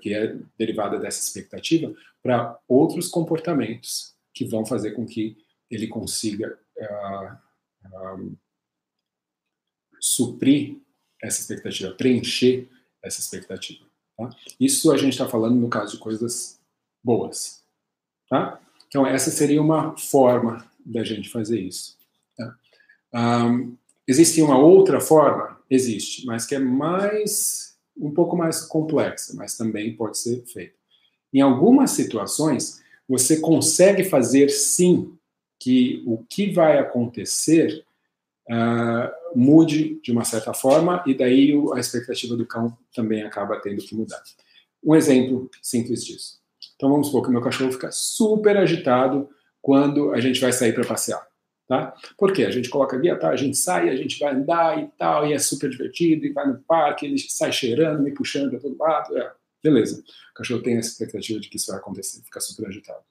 que 0.00 0.14
é 0.14 0.36
derivada 0.58 0.98
dessa 0.98 1.20
expectativa, 1.20 1.94
para 2.22 2.58
outros 2.68 3.08
comportamentos 3.08 4.14
que 4.32 4.44
vão 4.44 4.64
fazer 4.64 4.92
com 4.92 5.06
que 5.06 5.36
ele 5.70 5.88
consiga 5.88 6.58
uh, 6.76 8.22
uh, 8.22 8.36
suprir 10.00 10.76
essa 11.22 11.40
expectativa, 11.40 11.92
preencher 11.92 12.68
essa 13.02 13.20
expectativa. 13.20 13.84
Tá? 14.16 14.30
Isso 14.58 14.92
a 14.92 14.96
gente 14.96 15.12
está 15.12 15.28
falando 15.28 15.56
no 15.56 15.68
caso 15.68 15.92
de 15.92 15.98
coisas 15.98 16.58
boas. 17.02 17.62
Tá? 18.28 18.60
Então, 18.88 19.06
essa 19.06 19.30
seria 19.30 19.60
uma 19.60 19.96
forma 19.96 20.68
da 20.84 21.04
gente 21.04 21.28
fazer 21.28 21.60
isso. 21.60 21.96
Tá? 22.36 22.56
Um, 23.46 23.76
existe 24.06 24.40
uma 24.42 24.58
outra 24.58 25.00
forma? 25.00 25.60
Existe, 25.68 26.24
mas 26.26 26.46
que 26.46 26.54
é 26.54 26.58
mais 26.58 27.76
um 27.96 28.12
pouco 28.12 28.36
mais 28.36 28.60
complexa, 28.60 29.34
mas 29.34 29.56
também 29.56 29.96
pode 29.96 30.18
ser 30.18 30.44
feita. 30.46 30.74
Em 31.32 31.40
algumas 31.40 31.92
situações, 31.92 32.82
você 33.08 33.40
consegue 33.40 34.04
fazer 34.04 34.48
sim 34.50 35.16
que 35.58 36.02
o 36.06 36.18
que 36.24 36.50
vai 36.52 36.78
acontecer 36.78 37.84
uh, 38.50 39.38
mude 39.38 40.00
de 40.02 40.12
uma 40.12 40.24
certa 40.24 40.52
forma 40.52 41.02
e 41.06 41.14
daí 41.14 41.52
a 41.74 41.80
expectativa 41.80 42.36
do 42.36 42.46
cão 42.46 42.76
também 42.94 43.22
acaba 43.22 43.60
tendo 43.60 43.82
que 43.82 43.94
mudar. 43.94 44.22
Um 44.82 44.94
exemplo 44.94 45.50
simples 45.62 46.04
disso. 46.04 46.40
Então 46.76 46.90
vamos 46.90 47.08
supor 47.08 47.22
que 47.22 47.28
o 47.28 47.32
meu 47.32 47.42
cachorro 47.42 47.72
fica 47.72 47.90
super 47.90 48.56
agitado 48.56 49.28
quando 49.60 50.12
a 50.12 50.20
gente 50.20 50.40
vai 50.40 50.52
sair 50.52 50.72
para 50.72 50.86
passear. 50.86 51.26
Tá? 51.66 51.92
Por 52.16 52.32
quê? 52.32 52.44
A 52.44 52.50
gente 52.50 52.68
coloca 52.68 52.96
guia, 52.96 53.18
tá? 53.18 53.30
a 53.30 53.36
gente 53.36 53.56
sai, 53.56 53.88
a 53.88 53.96
gente 53.96 54.20
vai 54.20 54.32
andar 54.32 54.80
e 54.80 54.86
tal, 54.96 55.26
e 55.26 55.32
é 55.32 55.38
super 55.38 55.68
divertido, 55.68 56.24
e 56.24 56.32
vai 56.32 56.46
no 56.46 56.60
parque, 56.60 57.06
ele 57.06 57.18
sai 57.18 57.50
cheirando, 57.50 58.04
me 58.04 58.12
puxando 58.12 58.50
para 58.50 58.60
todo 58.60 58.78
lado. 58.78 59.18
É, 59.18 59.32
beleza. 59.64 60.00
O 60.30 60.34
cachorro 60.34 60.62
tem 60.62 60.76
a 60.76 60.80
expectativa 60.80 61.40
de 61.40 61.48
que 61.48 61.56
isso 61.56 61.72
vai 61.72 61.80
acontecer, 61.80 62.22
fica 62.22 62.38
super 62.38 62.68
agitado. 62.68 63.02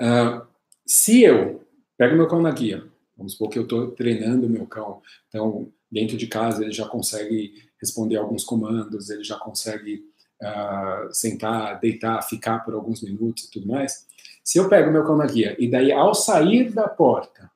Uh, 0.00 0.46
se 0.86 1.22
eu 1.22 1.66
pego 1.98 2.14
meu 2.14 2.28
cão 2.28 2.40
na 2.40 2.52
guia, 2.52 2.86
Vamos 3.16 3.32
supor 3.32 3.48
que 3.48 3.58
eu 3.58 3.62
estou 3.62 3.92
treinando 3.92 4.46
o 4.46 4.50
meu 4.50 4.66
cão. 4.66 5.00
Então, 5.28 5.72
dentro 5.90 6.16
de 6.16 6.26
casa, 6.26 6.62
ele 6.62 6.72
já 6.72 6.86
consegue 6.86 7.54
responder 7.80 8.16
alguns 8.16 8.44
comandos, 8.44 9.10
ele 9.10 9.24
já 9.24 9.38
consegue 9.38 10.04
uh, 10.42 11.12
sentar, 11.12 11.80
deitar, 11.80 12.22
ficar 12.22 12.60
por 12.60 12.74
alguns 12.74 13.02
minutos 13.02 13.44
e 13.44 13.50
tudo 13.50 13.66
mais. 13.66 14.06
Se 14.44 14.58
eu 14.58 14.68
pego 14.68 14.92
meu 14.92 15.04
cão 15.04 15.16
na 15.16 15.26
guia 15.26 15.56
e 15.58 15.68
daí, 15.68 15.90
ao 15.92 16.14
sair 16.14 16.72
da 16.72 16.88
porta, 16.88 17.50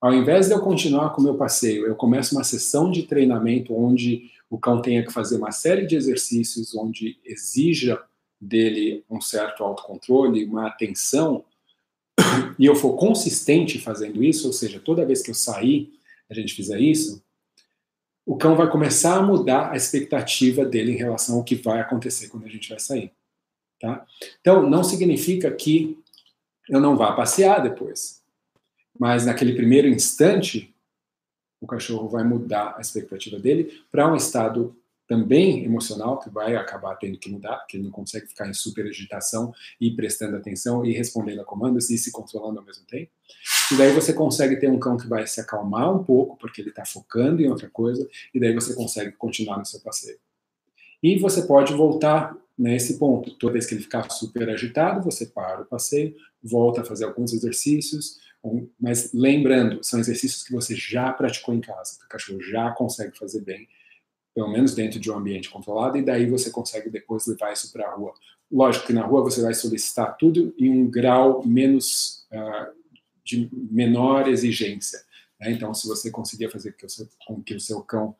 ao 0.00 0.12
invés 0.12 0.46
de 0.46 0.52
eu 0.52 0.60
continuar 0.60 1.10
com 1.10 1.20
o 1.20 1.24
meu 1.24 1.36
passeio, 1.36 1.86
eu 1.86 1.96
começo 1.96 2.34
uma 2.34 2.44
sessão 2.44 2.90
de 2.90 3.04
treinamento 3.04 3.74
onde 3.74 4.30
o 4.48 4.58
cão 4.58 4.80
tenha 4.80 5.04
que 5.04 5.12
fazer 5.12 5.36
uma 5.36 5.50
série 5.50 5.86
de 5.86 5.96
exercícios, 5.96 6.74
onde 6.74 7.18
exija 7.24 8.00
dele 8.40 9.04
um 9.10 9.20
certo 9.20 9.64
autocontrole, 9.64 10.44
uma 10.44 10.68
atenção 10.68 11.44
e 12.58 12.66
eu 12.66 12.74
for 12.74 12.94
consistente 12.94 13.78
fazendo 13.78 14.22
isso, 14.22 14.46
ou 14.46 14.52
seja, 14.52 14.80
toda 14.80 15.06
vez 15.06 15.22
que 15.22 15.30
eu 15.30 15.34
sair, 15.34 15.92
a 16.28 16.34
gente 16.34 16.54
fizer 16.54 16.80
isso, 16.80 17.22
o 18.24 18.36
cão 18.36 18.56
vai 18.56 18.68
começar 18.68 19.16
a 19.16 19.22
mudar 19.22 19.70
a 19.70 19.76
expectativa 19.76 20.64
dele 20.64 20.92
em 20.92 20.96
relação 20.96 21.36
ao 21.36 21.44
que 21.44 21.54
vai 21.54 21.80
acontecer 21.80 22.28
quando 22.28 22.44
a 22.44 22.48
gente 22.48 22.68
vai 22.68 22.80
sair. 22.80 23.12
Tá? 23.80 24.04
Então, 24.40 24.68
não 24.68 24.82
significa 24.82 25.50
que 25.50 25.98
eu 26.68 26.80
não 26.80 26.96
vá 26.96 27.12
passear 27.12 27.62
depois. 27.62 28.22
Mas 28.98 29.24
naquele 29.26 29.54
primeiro 29.54 29.86
instante, 29.86 30.74
o 31.60 31.66
cachorro 31.66 32.08
vai 32.08 32.24
mudar 32.24 32.74
a 32.76 32.80
expectativa 32.80 33.38
dele 33.38 33.80
para 33.92 34.10
um 34.10 34.16
estado 34.16 34.76
também 35.06 35.64
emocional, 35.64 36.18
que 36.18 36.28
vai 36.28 36.56
acabar 36.56 36.96
tendo 36.96 37.18
que 37.18 37.30
mudar, 37.30 37.56
porque 37.58 37.76
ele 37.76 37.84
não 37.84 37.90
consegue 37.90 38.26
ficar 38.26 38.48
em 38.48 38.54
super 38.54 38.86
agitação 38.86 39.54
e 39.80 39.90
prestando 39.90 40.36
atenção 40.36 40.84
e 40.84 40.92
respondendo 40.92 41.40
a 41.40 41.44
comandos 41.44 41.90
e 41.90 41.98
se 41.98 42.10
controlando 42.10 42.58
ao 42.58 42.64
mesmo 42.64 42.84
tempo. 42.86 43.10
E 43.72 43.76
daí 43.76 43.92
você 43.92 44.12
consegue 44.12 44.56
ter 44.56 44.68
um 44.68 44.78
cão 44.78 44.96
que 44.96 45.06
vai 45.06 45.26
se 45.26 45.40
acalmar 45.40 45.94
um 45.94 46.02
pouco, 46.02 46.36
porque 46.36 46.60
ele 46.60 46.70
está 46.70 46.84
focando 46.84 47.40
em 47.40 47.48
outra 47.48 47.68
coisa, 47.70 48.08
e 48.34 48.40
daí 48.40 48.52
você 48.52 48.74
consegue 48.74 49.12
continuar 49.12 49.58
no 49.58 49.66
seu 49.66 49.80
passeio. 49.80 50.18
E 51.02 51.18
você 51.18 51.42
pode 51.42 51.72
voltar 51.72 52.36
nesse 52.58 52.98
ponto. 52.98 53.32
Toda 53.34 53.52
vez 53.52 53.66
que 53.66 53.74
ele 53.74 53.82
ficar 53.82 54.10
super 54.10 54.48
agitado, 54.48 55.04
você 55.04 55.26
para 55.26 55.62
o 55.62 55.66
passeio, 55.66 56.14
volta 56.42 56.80
a 56.80 56.84
fazer 56.84 57.04
alguns 57.04 57.32
exercícios, 57.32 58.18
mas 58.80 59.12
lembrando, 59.12 59.82
são 59.82 59.98
exercícios 59.98 60.44
que 60.44 60.52
você 60.52 60.74
já 60.74 61.12
praticou 61.12 61.54
em 61.54 61.60
casa, 61.60 61.98
que 61.98 62.04
o 62.04 62.08
cachorro 62.08 62.40
já 62.40 62.70
consegue 62.70 63.16
fazer 63.16 63.40
bem, 63.40 63.68
pelo 64.36 64.50
menos 64.50 64.74
dentro 64.74 65.00
de 65.00 65.10
um 65.10 65.16
ambiente 65.16 65.48
controlado, 65.48 65.96
e 65.96 66.02
daí 66.02 66.28
você 66.28 66.50
consegue 66.50 66.90
depois 66.90 67.26
levar 67.26 67.54
isso 67.54 67.72
para 67.72 67.88
a 67.88 67.94
rua. 67.94 68.12
Lógico 68.52 68.86
que 68.86 68.92
na 68.92 69.02
rua 69.02 69.22
você 69.22 69.40
vai 69.40 69.54
solicitar 69.54 70.14
tudo 70.18 70.54
em 70.58 70.68
um 70.68 70.90
grau 70.90 71.42
menos 71.42 72.26
uh, 72.30 72.70
de 73.24 73.48
menor 73.52 74.28
exigência. 74.28 75.00
Né? 75.40 75.52
Então, 75.52 75.72
se 75.72 75.88
você 75.88 76.10
conseguir 76.10 76.50
fazer 76.50 76.76
que 76.76 76.86
seu, 76.86 77.08
com 77.26 77.42
que 77.42 77.54
o 77.54 77.60
seu 77.60 77.80
cão 77.80 78.14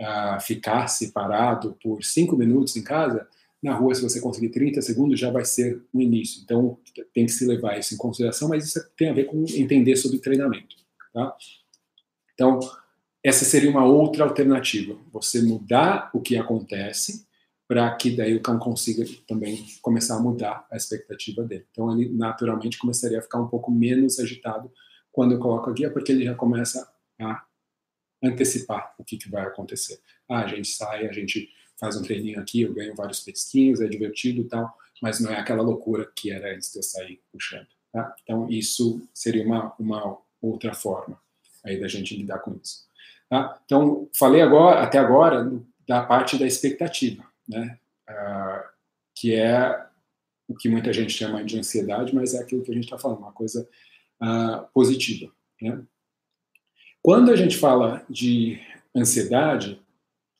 uh, 0.00 0.40
ficasse 0.40 1.10
parado 1.10 1.76
por 1.82 2.04
cinco 2.04 2.36
minutos 2.36 2.76
em 2.76 2.84
casa, 2.84 3.26
na 3.60 3.74
rua, 3.74 3.92
se 3.92 4.02
você 4.02 4.20
conseguir 4.20 4.50
30 4.50 4.80
segundos, 4.82 5.18
já 5.18 5.32
vai 5.32 5.44
ser 5.44 5.82
o 5.92 6.00
início. 6.00 6.42
Então, 6.44 6.78
tem 7.12 7.26
que 7.26 7.32
se 7.32 7.44
levar 7.44 7.76
isso 7.76 7.92
em 7.92 7.96
consideração, 7.96 8.48
mas 8.48 8.66
isso 8.66 8.80
tem 8.96 9.08
a 9.08 9.12
ver 9.12 9.24
com 9.24 9.44
entender 9.56 9.96
sobre 9.96 10.20
treinamento. 10.20 10.76
Tá? 11.12 11.36
Então, 12.34 12.60
essa 13.26 13.44
seria 13.44 13.68
uma 13.68 13.84
outra 13.84 14.24
alternativa, 14.24 14.96
você 15.12 15.42
mudar 15.42 16.10
o 16.14 16.20
que 16.20 16.36
acontece 16.36 17.26
para 17.66 17.92
que 17.96 18.14
daí 18.14 18.36
o 18.36 18.40
cão 18.40 18.58
consiga 18.58 19.04
também 19.26 19.66
começar 19.82 20.16
a 20.16 20.20
mudar 20.20 20.64
a 20.70 20.76
expectativa 20.76 21.42
dele. 21.42 21.66
Então 21.72 21.92
ele 21.92 22.08
naturalmente 22.08 22.78
começaria 22.78 23.18
a 23.18 23.22
ficar 23.22 23.40
um 23.40 23.48
pouco 23.48 23.70
menos 23.72 24.20
agitado 24.20 24.70
quando 25.10 25.32
eu 25.32 25.40
coloco 25.40 25.68
a 25.68 25.72
guia, 25.72 25.90
porque 25.90 26.12
ele 26.12 26.24
já 26.24 26.34
começa 26.36 26.88
a 27.20 27.44
antecipar 28.22 28.94
o 28.96 29.04
que, 29.04 29.16
que 29.16 29.28
vai 29.28 29.42
acontecer. 29.42 29.98
Ah, 30.28 30.44
a 30.44 30.46
gente 30.46 30.68
sai, 30.68 31.08
a 31.08 31.12
gente 31.12 31.48
faz 31.80 31.96
um 31.96 32.02
treininho 32.02 32.38
aqui, 32.38 32.62
eu 32.62 32.72
ganho 32.72 32.94
vários 32.94 33.20
petisquinhos, 33.20 33.80
é 33.80 33.88
divertido 33.88 34.42
e 34.42 34.44
tal, 34.44 34.72
mas 35.02 35.18
não 35.18 35.32
é 35.32 35.40
aquela 35.40 35.62
loucura 35.62 36.10
que 36.14 36.30
era 36.30 36.54
antes 36.54 36.70
de 36.70 36.78
eu 36.78 36.82
sair 36.82 37.20
puxando. 37.32 37.66
Tá? 37.92 38.14
Então 38.22 38.48
isso 38.48 39.02
seria 39.12 39.44
uma, 39.44 39.74
uma 39.80 40.16
outra 40.40 40.72
forma 40.72 41.20
aí 41.64 41.80
da 41.80 41.88
gente 41.88 42.16
lidar 42.16 42.38
com 42.38 42.54
isso. 42.62 42.85
Tá? 43.28 43.60
Então, 43.64 44.08
falei 44.16 44.40
agora, 44.40 44.80
até 44.80 44.98
agora 44.98 45.50
da 45.86 46.02
parte 46.02 46.38
da 46.38 46.46
expectativa, 46.46 47.24
né? 47.48 47.78
Ah, 48.08 48.70
que 49.14 49.34
é 49.34 49.84
o 50.48 50.54
que 50.54 50.68
muita 50.68 50.92
gente 50.92 51.12
chama 51.12 51.42
de 51.42 51.58
ansiedade, 51.58 52.14
mas 52.14 52.34
é 52.34 52.40
aquilo 52.40 52.62
que 52.62 52.70
a 52.70 52.74
gente 52.74 52.84
está 52.84 52.98
falando, 52.98 53.18
uma 53.18 53.32
coisa 53.32 53.68
ah, 54.20 54.68
positiva. 54.72 55.32
Né? 55.60 55.82
Quando 57.02 57.30
a 57.32 57.36
gente 57.36 57.56
fala 57.56 58.04
de 58.08 58.60
ansiedade, 58.94 59.80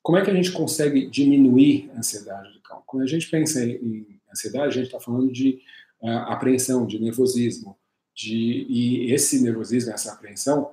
como 0.02 0.18
é 0.18 0.24
que 0.24 0.30
a 0.30 0.34
gente 0.34 0.52
consegue 0.52 1.08
diminuir 1.10 1.90
a 1.94 1.98
ansiedade 1.98 2.52
do 2.52 2.60
cão? 2.60 2.82
Quando 2.86 3.02
a 3.02 3.08
gente 3.08 3.28
pensa 3.28 3.64
em 3.64 4.20
ansiedade, 4.30 4.68
a 4.68 4.70
gente 4.70 4.86
está 4.86 5.00
falando 5.00 5.32
de 5.32 5.60
uh, 6.00 6.08
apreensão, 6.28 6.86
de 6.86 7.00
nervosismo, 7.00 7.76
de, 8.14 8.66
e 8.68 9.12
esse 9.12 9.42
nervosismo, 9.42 9.92
essa 9.92 10.12
apreensão, 10.12 10.72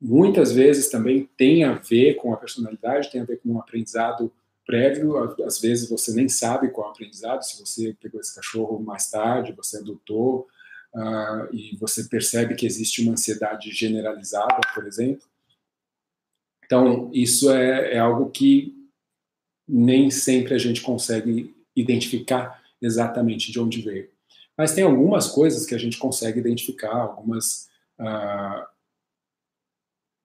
muitas 0.00 0.52
vezes 0.52 0.88
também 0.88 1.28
tem 1.36 1.64
a 1.64 1.72
ver 1.72 2.14
com 2.14 2.32
a 2.32 2.36
personalidade, 2.36 3.10
tem 3.10 3.20
a 3.20 3.24
ver 3.24 3.38
com 3.38 3.50
um 3.50 3.60
aprendizado 3.60 4.32
prévio. 4.64 5.16
Às 5.44 5.60
vezes 5.60 5.88
você 5.88 6.12
nem 6.12 6.28
sabe 6.28 6.70
qual 6.70 6.86
é 6.86 6.90
o 6.90 6.92
aprendizado, 6.92 7.42
se 7.42 7.58
você 7.58 7.96
pegou 8.00 8.20
esse 8.20 8.34
cachorro 8.34 8.78
mais 8.80 9.10
tarde, 9.10 9.52
você 9.52 9.78
adotou, 9.78 10.46
uh, 10.94 11.54
e 11.54 11.76
você 11.76 12.04
percebe 12.04 12.54
que 12.54 12.66
existe 12.66 13.02
uma 13.02 13.12
ansiedade 13.12 13.70
generalizada, 13.70 14.60
por 14.74 14.86
exemplo. 14.86 15.26
Então, 16.64 17.10
isso 17.14 17.50
é, 17.50 17.94
é 17.94 17.98
algo 17.98 18.30
que 18.30 18.74
nem 19.68 20.10
sempre 20.10 20.54
a 20.54 20.58
gente 20.58 20.80
consegue 20.80 21.54
identificar 21.74 22.60
exatamente 22.82 23.52
de 23.52 23.60
onde 23.60 23.82
veio. 23.82 24.10
Mas 24.56 24.74
tem 24.74 24.84
algumas 24.84 25.28
coisas 25.28 25.66
que 25.66 25.74
a 25.74 25.78
gente 25.78 25.98
consegue 25.98 26.40
identificar, 26.40 26.94
algumas. 26.94 27.68
Uh, 27.98 28.75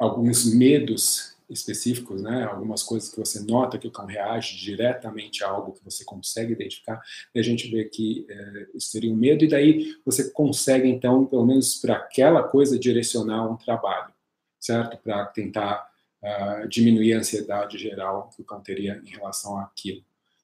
alguns 0.02 0.52
medos 0.52 1.36
específicos, 1.48 2.24
né? 2.24 2.46
Algumas 2.46 2.82
coisas 2.82 3.12
que 3.12 3.20
você 3.20 3.40
nota 3.42 3.78
que 3.78 3.88
o 3.88 3.92
cão 3.92 4.08
reage 4.08 4.58
diretamente 4.58 5.44
a 5.44 5.50
algo 5.50 5.74
que 5.74 5.86
você 5.86 6.04
consegue 6.04 6.54
identificar, 6.54 7.00
e 7.36 7.40
a 7.40 7.44
gente 7.44 7.70
vê 7.70 7.86
que 7.86 8.26
é, 8.28 8.68
isso 8.74 8.90
seria 8.90 9.12
um 9.12 9.16
medo, 9.16 9.44
e 9.44 9.48
daí 9.48 9.96
você 10.04 10.32
consegue, 10.32 10.88
então, 10.88 11.26
pelo 11.26 11.46
menos 11.46 11.76
para 11.76 11.98
aquela 11.98 12.42
coisa, 12.42 12.80
direcionar 12.80 13.48
um 13.48 13.56
trabalho, 13.56 14.12
certo? 14.60 14.98
Para 15.04 15.26
tentar 15.28 15.88
uh, 16.24 16.68
diminuir 16.68 17.14
a 17.14 17.20
ansiedade 17.20 17.78
geral 17.78 18.32
que 18.36 18.42
o 18.42 18.46
cão 18.46 18.60
teria 18.60 19.00
em 19.06 19.10
relação 19.10 19.60
àquilo. 19.60 20.04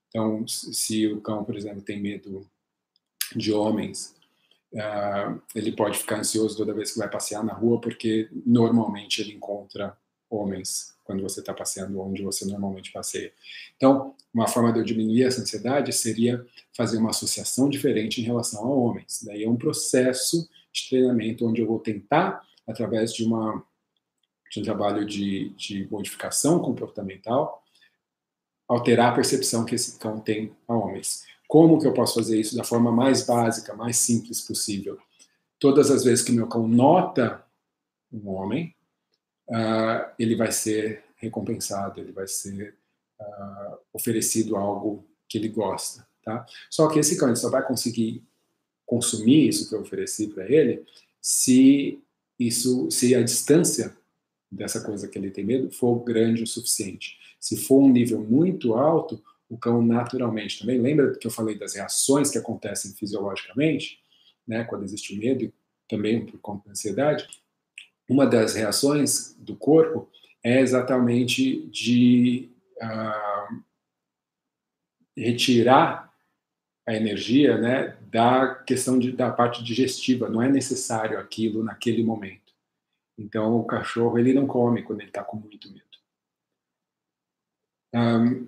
Então, 0.10 0.47
se 0.47 1.08
o 1.08 1.20
cão, 1.20 1.43
por 1.43 1.55
exemplo, 1.55 1.82
tem 1.82 1.99
medo 1.99 2.47
de 3.36 3.51
homens, 3.51 4.14
uh, 4.74 5.41
ele 5.55 5.72
pode 5.72 5.97
ficar 5.97 6.20
ansioso 6.20 6.57
toda 6.57 6.74
vez 6.74 6.91
que 6.91 6.99
vai 6.99 7.09
passear 7.09 7.43
na 7.43 7.53
rua, 7.53 7.80
porque 7.80 8.30
normalmente 8.45 9.22
ele 9.22 9.34
encontra 9.34 9.97
homens 10.30 10.95
quando 11.03 11.24
você 11.24 11.39
está 11.39 11.53
passeando 11.53 12.01
onde 12.01 12.22
você 12.22 12.45
normalmente 12.45 12.91
passeia. 12.91 13.32
Então, 13.78 14.13
uma 14.34 14.47
forma 14.47 14.74
de 14.74 14.80
eu 14.80 14.84
diminuir 14.84 15.24
essa 15.24 15.41
ansiedade 15.41 15.93
seria 15.93 16.45
fazer 16.76 16.97
uma 16.97 17.11
associação 17.11 17.70
diferente 17.70 18.20
em 18.20 18.26
relação 18.26 18.65
a 18.65 18.70
homens. 18.70 19.24
Daí 19.26 19.45
é 19.45 19.49
um 19.49 19.55
processo 19.55 20.47
de 20.74 20.89
treinamento 20.89 21.47
onde 21.47 21.61
eu 21.61 21.68
vou 21.68 21.80
tentar, 21.80 22.45
através 22.68 23.13
de, 23.13 23.24
uma, 23.24 23.63
de 24.51 24.59
um 24.59 24.63
trabalho 24.63 25.05
de, 25.05 25.49
de 25.51 25.88
modificação 25.89 26.59
comportamental, 26.59 27.63
alterar 28.68 29.13
a 29.13 29.15
percepção 29.15 29.63
que 29.63 29.76
esse 29.76 29.97
cão 29.97 30.20
tem 30.20 30.53
a 30.68 30.74
homens. 30.74 31.26
Como 31.48 31.80
que 31.80 31.88
eu 31.88 31.93
posso 31.93 32.16
fazer 32.16 32.39
isso 32.39 32.56
da 32.56 32.64
forma 32.64 32.91
mais 32.91 33.26
básica, 33.26 33.74
mais 33.74 33.98
simples 33.98 34.41
possível? 34.41 35.00
Todas 35.60 35.89
as 35.89 36.04
vezes 36.04 36.24
que 36.24 36.32
meu 36.32 36.48
cão 36.48 36.68
nota 36.68 37.43
um 38.12 38.30
homem, 38.30 38.76
uh, 39.50 40.12
ele 40.20 40.36
vai 40.36 40.52
ser 40.52 41.04
recompensado, 41.16 42.00
ele 42.00 42.12
vai 42.12 42.28
ser 42.28 42.76
uh, 43.20 43.78
oferecido 43.93 44.56
algo 44.56 45.06
que 45.28 45.38
ele 45.38 45.50
gosta, 45.50 46.08
tá? 46.24 46.45
Só 46.70 46.88
que 46.88 47.00
esse 47.00 47.18
cão 47.18 47.36
só 47.36 47.50
vai 47.50 47.66
conseguir 47.66 48.24
consumir 48.86 49.50
isso 49.50 49.68
que 49.68 49.76
eu 49.76 49.82
ofereci 49.82 50.28
para 50.28 50.50
ele 50.50 50.86
se 51.22 52.02
isso, 52.39 52.89
se 52.91 53.16
a 53.16 53.22
distância 53.22 53.95
dessa 54.50 54.82
coisa 54.82 55.08
que 55.08 55.18
ele 55.18 55.32
tem 55.32 55.43
medo 55.43 55.70
for 55.72 56.00
grande 56.04 56.43
o 56.43 56.48
suficiente. 56.48 57.18
Se 57.39 57.58
for 57.58 57.82
um 57.82 57.91
nível 57.91 58.24
muito 58.24 58.76
alto, 58.76 59.22
o 59.50 59.58
cão 59.58 59.82
naturalmente 59.82 60.60
também. 60.60 60.80
Lembra 60.80 61.18
que 61.18 61.26
eu 61.26 61.32
falei 61.32 61.58
das 61.58 61.76
reações 61.76 62.30
que 62.30 62.38
acontecem 62.38 62.93
fisiologicamente, 62.93 64.00
né, 64.48 64.64
quando 64.64 64.84
existe 64.84 65.14
o 65.14 65.20
medo 65.20 65.43
e 65.43 65.54
também 65.88 66.26
por 66.26 66.39
conta 66.39 66.66
da 66.66 66.72
ansiedade? 66.72 67.28
Uma 68.10 68.26
das 68.26 68.56
reações 68.56 69.36
do 69.39 69.56
corpo 69.56 70.10
é 70.43 70.60
exatamente 70.60 71.68
de 71.68 72.50
uh, 72.82 73.64
retirar 75.16 76.14
a 76.86 76.93
energia 76.93 77.58
né, 77.58 77.98
da 78.10 78.56
questão 78.56 78.98
de, 78.98 79.12
da 79.12 79.30
parte 79.30 79.62
digestiva. 79.62 80.30
Não 80.30 80.41
é 80.41 80.50
necessário 80.50 81.20
aquilo 81.20 81.64
naquele 81.64 82.02
momento. 82.02 82.54
Então, 83.18 83.60
o 83.60 83.66
cachorro 83.66 84.18
ele 84.18 84.34
não 84.34 84.48
come 84.48 84.84
quando 84.84 85.02
ele 85.02 85.10
está 85.10 85.24
com 85.24 85.38
muito 85.38 85.70
medo. 85.70 85.84
Um, 87.93 88.48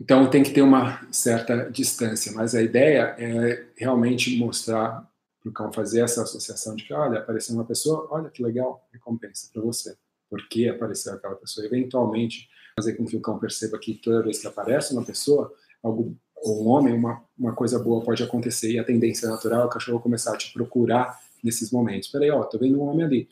então, 0.00 0.28
tem 0.28 0.42
que 0.42 0.50
ter 0.50 0.62
uma 0.62 1.06
certa 1.12 1.70
distância, 1.70 2.32
mas 2.32 2.54
a 2.54 2.62
ideia 2.62 3.14
é 3.18 3.66
realmente 3.76 4.36
mostrar 4.36 5.08
para 5.52 5.68
o 5.68 5.72
fazer 5.72 6.00
essa 6.00 6.22
associação 6.22 6.74
de 6.74 6.84
que, 6.84 6.92
olha, 6.92 7.20
apareceu 7.20 7.54
uma 7.54 7.64
pessoa, 7.64 8.08
olha 8.10 8.30
que 8.30 8.42
legal, 8.42 8.88
recompensa 8.92 9.48
para 9.52 9.62
você. 9.62 9.96
Por 10.28 10.48
que 10.48 10.68
apareceu 10.68 11.12
aquela 11.12 11.36
pessoa? 11.36 11.66
Eventualmente, 11.66 12.48
fazer 12.76 12.94
com 12.94 13.04
que 13.04 13.16
o 13.16 13.20
cão 13.20 13.38
perceba 13.38 13.78
que 13.78 13.94
toda 13.94 14.22
vez 14.22 14.40
que 14.40 14.46
aparece 14.46 14.92
uma 14.92 15.04
pessoa, 15.04 15.52
ou 15.82 16.16
um 16.44 16.68
homem, 16.68 16.94
uma, 16.94 17.22
uma 17.38 17.54
coisa 17.54 17.78
boa 17.78 18.02
pode 18.02 18.22
acontecer 18.22 18.72
e 18.72 18.78
a 18.78 18.84
tendência 18.84 19.28
natural 19.28 19.62
é 19.62 19.64
o 19.66 19.68
cachorro 19.68 20.00
começar 20.00 20.34
a 20.34 20.36
te 20.36 20.52
procurar 20.52 21.18
nesses 21.42 21.70
momentos. 21.70 22.08
Peraí, 22.08 22.30
ó, 22.30 22.42
tô 22.44 22.58
vendo 22.58 22.80
um 22.80 22.88
homem 22.88 23.04
ali. 23.04 23.28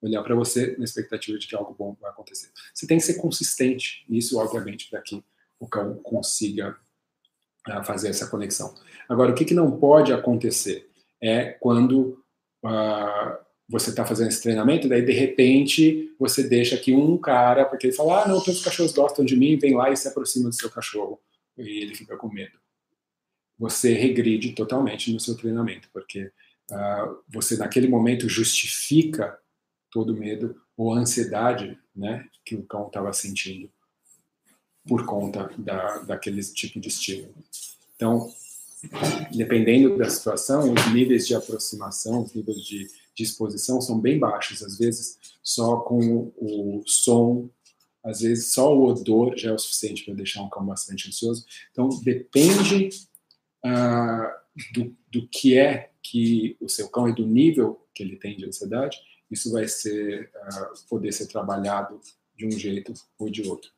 Olhar 0.00 0.22
para 0.22 0.34
você 0.34 0.74
na 0.78 0.84
expectativa 0.84 1.38
de 1.38 1.46
que 1.46 1.54
algo 1.54 1.74
bom 1.78 1.96
vai 2.00 2.10
acontecer. 2.10 2.48
Você 2.72 2.86
tem 2.86 2.98
que 2.98 3.04
ser 3.04 3.14
consistente 3.14 4.04
nisso, 4.08 4.38
obviamente, 4.38 4.88
para 4.88 5.02
que 5.02 5.22
o 5.60 5.68
cão 5.68 5.94
consiga 6.02 6.76
uh, 7.68 7.84
fazer 7.84 8.08
essa 8.08 8.26
conexão. 8.26 8.74
Agora, 9.08 9.30
o 9.30 9.34
que, 9.34 9.44
que 9.44 9.54
não 9.54 9.78
pode 9.78 10.12
acontecer? 10.12 10.90
é 11.20 11.52
quando 11.60 12.24
uh, 12.64 13.38
você 13.68 13.90
está 13.90 14.04
fazendo 14.04 14.28
esse 14.28 14.42
treinamento, 14.42 14.88
daí 14.88 15.04
de 15.04 15.12
repente 15.12 16.14
você 16.18 16.42
deixa 16.42 16.76
que 16.76 16.92
um 16.92 17.18
cara, 17.18 17.64
porque 17.66 17.88
ele 17.88 17.96
fala, 17.96 18.24
ah, 18.24 18.28
não, 18.28 18.38
todos 18.38 18.58
os 18.58 18.64
cachorros 18.64 18.92
gostam 18.92 19.24
de 19.24 19.36
mim, 19.36 19.58
vem 19.58 19.74
lá 19.74 19.90
e 19.90 19.96
se 19.96 20.08
aproxima 20.08 20.48
do 20.48 20.54
seu 20.54 20.70
cachorro, 20.70 21.20
e 21.58 21.82
ele 21.82 21.94
fica 21.94 22.16
com 22.16 22.28
medo. 22.28 22.58
Você 23.58 23.92
regride 23.92 24.52
totalmente 24.54 25.12
no 25.12 25.20
seu 25.20 25.36
treinamento, 25.36 25.88
porque 25.92 26.32
uh, 26.70 27.18
você 27.28 27.56
naquele 27.56 27.88
momento 27.88 28.28
justifica 28.28 29.38
todo 29.90 30.14
o 30.14 30.16
medo 30.16 30.56
ou 30.76 30.94
ansiedade 30.94 31.78
né, 31.94 32.24
que 32.44 32.54
o 32.54 32.62
cão 32.62 32.86
estava 32.86 33.12
sentindo 33.12 33.70
por 34.90 35.06
conta 35.06 35.48
da, 35.56 35.98
daquele 35.98 36.42
tipo 36.42 36.80
de 36.80 36.88
estímulo. 36.88 37.32
Então, 37.94 38.28
dependendo 39.32 39.96
da 39.96 40.10
situação, 40.10 40.74
os 40.74 40.92
níveis 40.92 41.28
de 41.28 41.34
aproximação, 41.36 42.24
os 42.24 42.34
níveis 42.34 42.60
de, 42.64 42.88
exposição 43.16 43.82
são 43.82 44.00
bem 44.00 44.18
baixos. 44.18 44.62
Às 44.62 44.78
vezes, 44.78 45.18
só 45.42 45.76
com 45.76 46.32
o 46.38 46.82
som, 46.86 47.50
às 48.02 48.22
vezes, 48.22 48.52
só 48.52 48.74
o 48.74 48.86
odor 48.86 49.36
já 49.36 49.50
é 49.50 49.52
o 49.52 49.58
suficiente 49.58 50.04
para 50.04 50.14
deixar 50.14 50.42
um 50.42 50.48
cão 50.48 50.64
bastante 50.64 51.06
ansioso. 51.06 51.44
Então, 51.70 51.88
depende 52.02 52.88
uh, 53.64 54.72
do, 54.72 54.96
do 55.12 55.28
que 55.28 55.56
é 55.56 55.90
que 56.02 56.56
o 56.60 56.68
seu 56.68 56.88
cão 56.88 57.08
e 57.08 57.14
do 57.14 57.26
nível 57.26 57.86
que 57.94 58.02
ele 58.02 58.16
tem 58.16 58.36
de 58.36 58.46
ansiedade, 58.46 58.96
isso 59.30 59.52
vai 59.52 59.68
ser 59.68 60.32
uh, 60.34 60.88
poder 60.88 61.12
ser 61.12 61.26
trabalhado 61.26 62.00
de 62.34 62.46
um 62.46 62.50
jeito 62.50 62.94
ou 63.18 63.28
de 63.28 63.42
outro. 63.42 63.70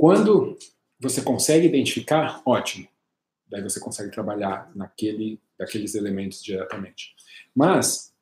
Quando 0.00 0.58
você 0.98 1.20
consegue 1.20 1.66
identificar, 1.66 2.42
ótimo 2.46 2.88
daí 3.50 3.62
você 3.62 3.80
consegue 3.80 4.10
trabalhar 4.10 4.70
naquele, 4.74 5.40
elementos 5.94 6.42
diretamente. 6.42 7.14
Mas, 7.54 8.14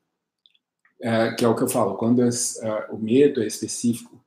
é, 1.00 1.32
que 1.32 1.44
é 1.44 1.48
o 1.48 1.54
que 1.54 1.62
eu 1.62 1.68
falo, 1.68 1.96
quando 1.96 2.20
uh, 2.20 2.94
o 2.94 2.98
medo 2.98 3.42
é 3.42 3.46
específico, 3.46 4.24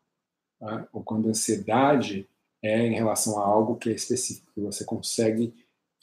uh, 0.61 0.87
ou 0.93 1.03
quando 1.03 1.27
a 1.27 1.31
ansiedade 1.31 2.29
é 2.63 2.85
em 2.85 2.93
relação 2.93 3.39
a 3.39 3.45
algo 3.45 3.77
que 3.77 3.89
é 3.89 3.93
específico, 3.93 4.51
que 4.53 4.61
você 4.61 4.85
consegue 4.85 5.53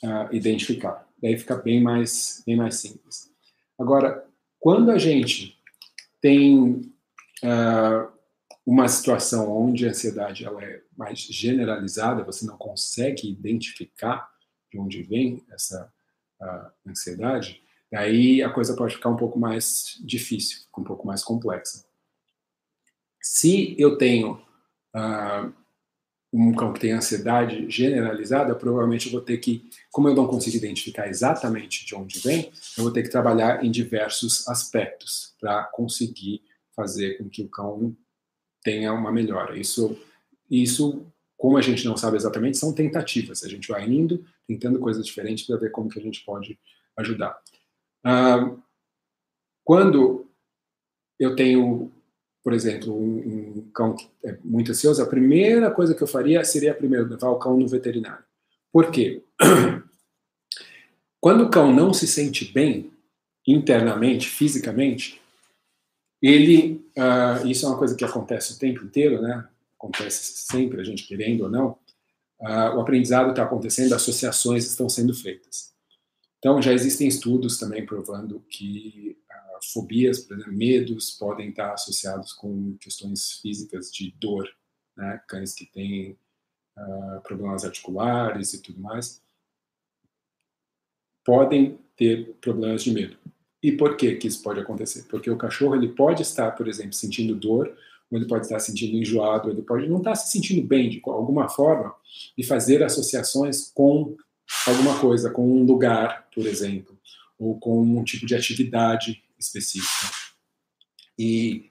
uh, 0.02 0.34
identificar. 0.34 1.08
Daí 1.22 1.38
fica 1.38 1.56
bem 1.56 1.80
mais, 1.80 2.42
bem 2.44 2.56
mais 2.56 2.74
simples. 2.74 3.30
Agora, 3.78 4.26
quando 4.58 4.90
a 4.90 4.98
gente 4.98 5.56
tem 6.20 6.92
uma 8.68 8.86
situação 8.86 9.50
onde 9.50 9.86
a 9.86 9.88
ansiedade 9.88 10.44
ela 10.44 10.62
é 10.62 10.82
mais 10.94 11.20
generalizada, 11.20 12.22
você 12.22 12.44
não 12.44 12.58
consegue 12.58 13.26
identificar 13.26 14.30
de 14.70 14.78
onde 14.78 15.02
vem 15.02 15.42
essa 15.50 15.90
ansiedade, 16.86 17.62
aí 17.94 18.42
a 18.42 18.50
coisa 18.50 18.76
pode 18.76 18.96
ficar 18.96 19.08
um 19.08 19.16
pouco 19.16 19.38
mais 19.38 19.96
difícil, 20.04 20.66
um 20.76 20.84
pouco 20.84 21.06
mais 21.06 21.24
complexa. 21.24 21.82
Se 23.22 23.74
eu 23.78 23.96
tenho 23.96 24.34
uh, 24.94 25.50
um 26.30 26.52
cão 26.52 26.74
que 26.74 26.80
tem 26.80 26.92
ansiedade 26.92 27.70
generalizada, 27.70 28.54
provavelmente 28.54 29.06
eu 29.06 29.12
vou 29.12 29.22
ter 29.22 29.38
que, 29.38 29.70
como 29.90 30.08
eu 30.10 30.14
não 30.14 30.26
consigo 30.26 30.58
identificar 30.58 31.08
exatamente 31.08 31.86
de 31.86 31.94
onde 31.94 32.18
vem, 32.20 32.52
eu 32.76 32.84
vou 32.84 32.92
ter 32.92 33.02
que 33.02 33.08
trabalhar 33.08 33.64
em 33.64 33.70
diversos 33.70 34.46
aspectos 34.46 35.34
para 35.40 35.64
conseguir 35.64 36.42
fazer 36.76 37.16
com 37.16 37.30
que 37.30 37.40
o 37.40 37.48
cão 37.48 37.96
tenha 38.68 38.92
uma 38.92 39.10
melhora. 39.10 39.58
Isso, 39.58 39.98
isso 40.50 41.06
como 41.38 41.56
a 41.56 41.62
gente 41.62 41.86
não 41.86 41.96
sabe 41.96 42.18
exatamente, 42.18 42.58
são 42.58 42.74
tentativas. 42.74 43.42
A 43.42 43.48
gente 43.48 43.68
vai 43.68 43.88
indo, 43.88 44.22
tentando 44.46 44.78
coisas 44.78 45.06
diferentes 45.06 45.46
para 45.46 45.56
ver 45.56 45.70
como 45.70 45.88
que 45.88 45.98
a 45.98 46.02
gente 46.02 46.22
pode 46.22 46.58
ajudar. 46.98 47.40
Ah, 48.04 48.54
quando 49.64 50.26
eu 51.18 51.34
tenho, 51.34 51.90
por 52.44 52.52
exemplo, 52.52 52.94
um, 52.94 53.58
um, 53.58 53.70
cão 53.72 53.94
que 53.94 54.10
é 54.22 54.36
muito 54.44 54.72
ansioso, 54.72 55.02
a 55.02 55.06
primeira 55.06 55.70
coisa 55.70 55.94
que 55.94 56.02
eu 56.02 56.06
faria 56.06 56.44
seria 56.44 56.74
primeiro 56.74 57.08
levar 57.08 57.30
o 57.30 57.38
cão 57.38 57.56
no 57.56 57.66
veterinário. 57.66 58.24
Por 58.70 58.90
quê? 58.90 59.22
Quando 61.20 61.44
o 61.44 61.50
cão 61.50 61.74
não 61.74 61.94
se 61.94 62.06
sente 62.06 62.44
bem 62.52 62.92
internamente, 63.46 64.28
fisicamente, 64.28 65.20
ele, 66.20 66.90
uh, 66.96 67.46
isso 67.46 67.64
é 67.64 67.68
uma 67.68 67.78
coisa 67.78 67.94
que 67.94 68.04
acontece 68.04 68.54
o 68.54 68.58
tempo 68.58 68.84
inteiro, 68.84 69.22
né? 69.22 69.48
acontece 69.78 70.42
sempre, 70.50 70.80
a 70.80 70.84
gente 70.84 71.06
querendo 71.06 71.42
ou 71.42 71.50
não, 71.50 71.78
uh, 72.40 72.76
o 72.76 72.80
aprendizado 72.80 73.30
está 73.30 73.44
acontecendo, 73.44 73.94
associações 73.94 74.66
estão 74.66 74.88
sendo 74.88 75.14
feitas. 75.14 75.72
Então, 76.38 76.60
já 76.60 76.72
existem 76.72 77.06
estudos 77.06 77.58
também 77.58 77.86
provando 77.86 78.40
que 78.50 79.16
uh, 79.30 79.72
fobias, 79.72 80.18
por 80.18 80.34
exemplo, 80.34 80.52
medos, 80.52 81.12
podem 81.12 81.50
estar 81.50 81.72
associados 81.72 82.32
com 82.32 82.76
questões 82.78 83.38
físicas 83.40 83.92
de 83.92 84.12
dor, 84.18 84.48
né? 84.96 85.20
cães 85.28 85.54
que 85.54 85.66
têm 85.66 86.18
problemas 87.24 87.64
articulares 87.64 88.54
e 88.54 88.62
tudo 88.62 88.80
mais, 88.80 89.20
podem 91.24 91.76
ter 91.96 92.34
problemas 92.40 92.84
de 92.84 92.92
medo. 92.92 93.16
E 93.62 93.72
por 93.72 93.96
que 93.96 94.14
que 94.16 94.28
isso 94.28 94.42
pode 94.42 94.60
acontecer? 94.60 95.04
Porque 95.08 95.30
o 95.30 95.36
cachorro 95.36 95.74
ele 95.74 95.88
pode 95.88 96.22
estar, 96.22 96.52
por 96.52 96.68
exemplo, 96.68 96.92
sentindo 96.92 97.34
dor 97.34 97.74
ou 98.10 98.18
ele 98.18 98.26
pode 98.26 98.46
estar 98.46 98.58
se 98.58 98.70
sentindo 98.70 98.96
enjoado, 98.96 99.50
ele 99.50 99.62
pode 99.62 99.86
não 99.86 99.98
estar 99.98 100.14
se 100.14 100.30
sentindo 100.32 100.66
bem 100.66 100.88
de 100.88 101.00
alguma 101.04 101.48
forma, 101.48 101.94
e 102.36 102.42
fazer 102.42 102.82
associações 102.82 103.70
com 103.74 104.16
alguma 104.66 104.98
coisa, 104.98 105.30
com 105.30 105.46
um 105.46 105.64
lugar, 105.64 106.26
por 106.34 106.46
exemplo, 106.46 106.98
ou 107.38 107.58
com 107.58 107.82
um 107.82 108.02
tipo 108.02 108.24
de 108.24 108.34
atividade 108.34 109.22
específica. 109.38 110.10
E 111.18 111.70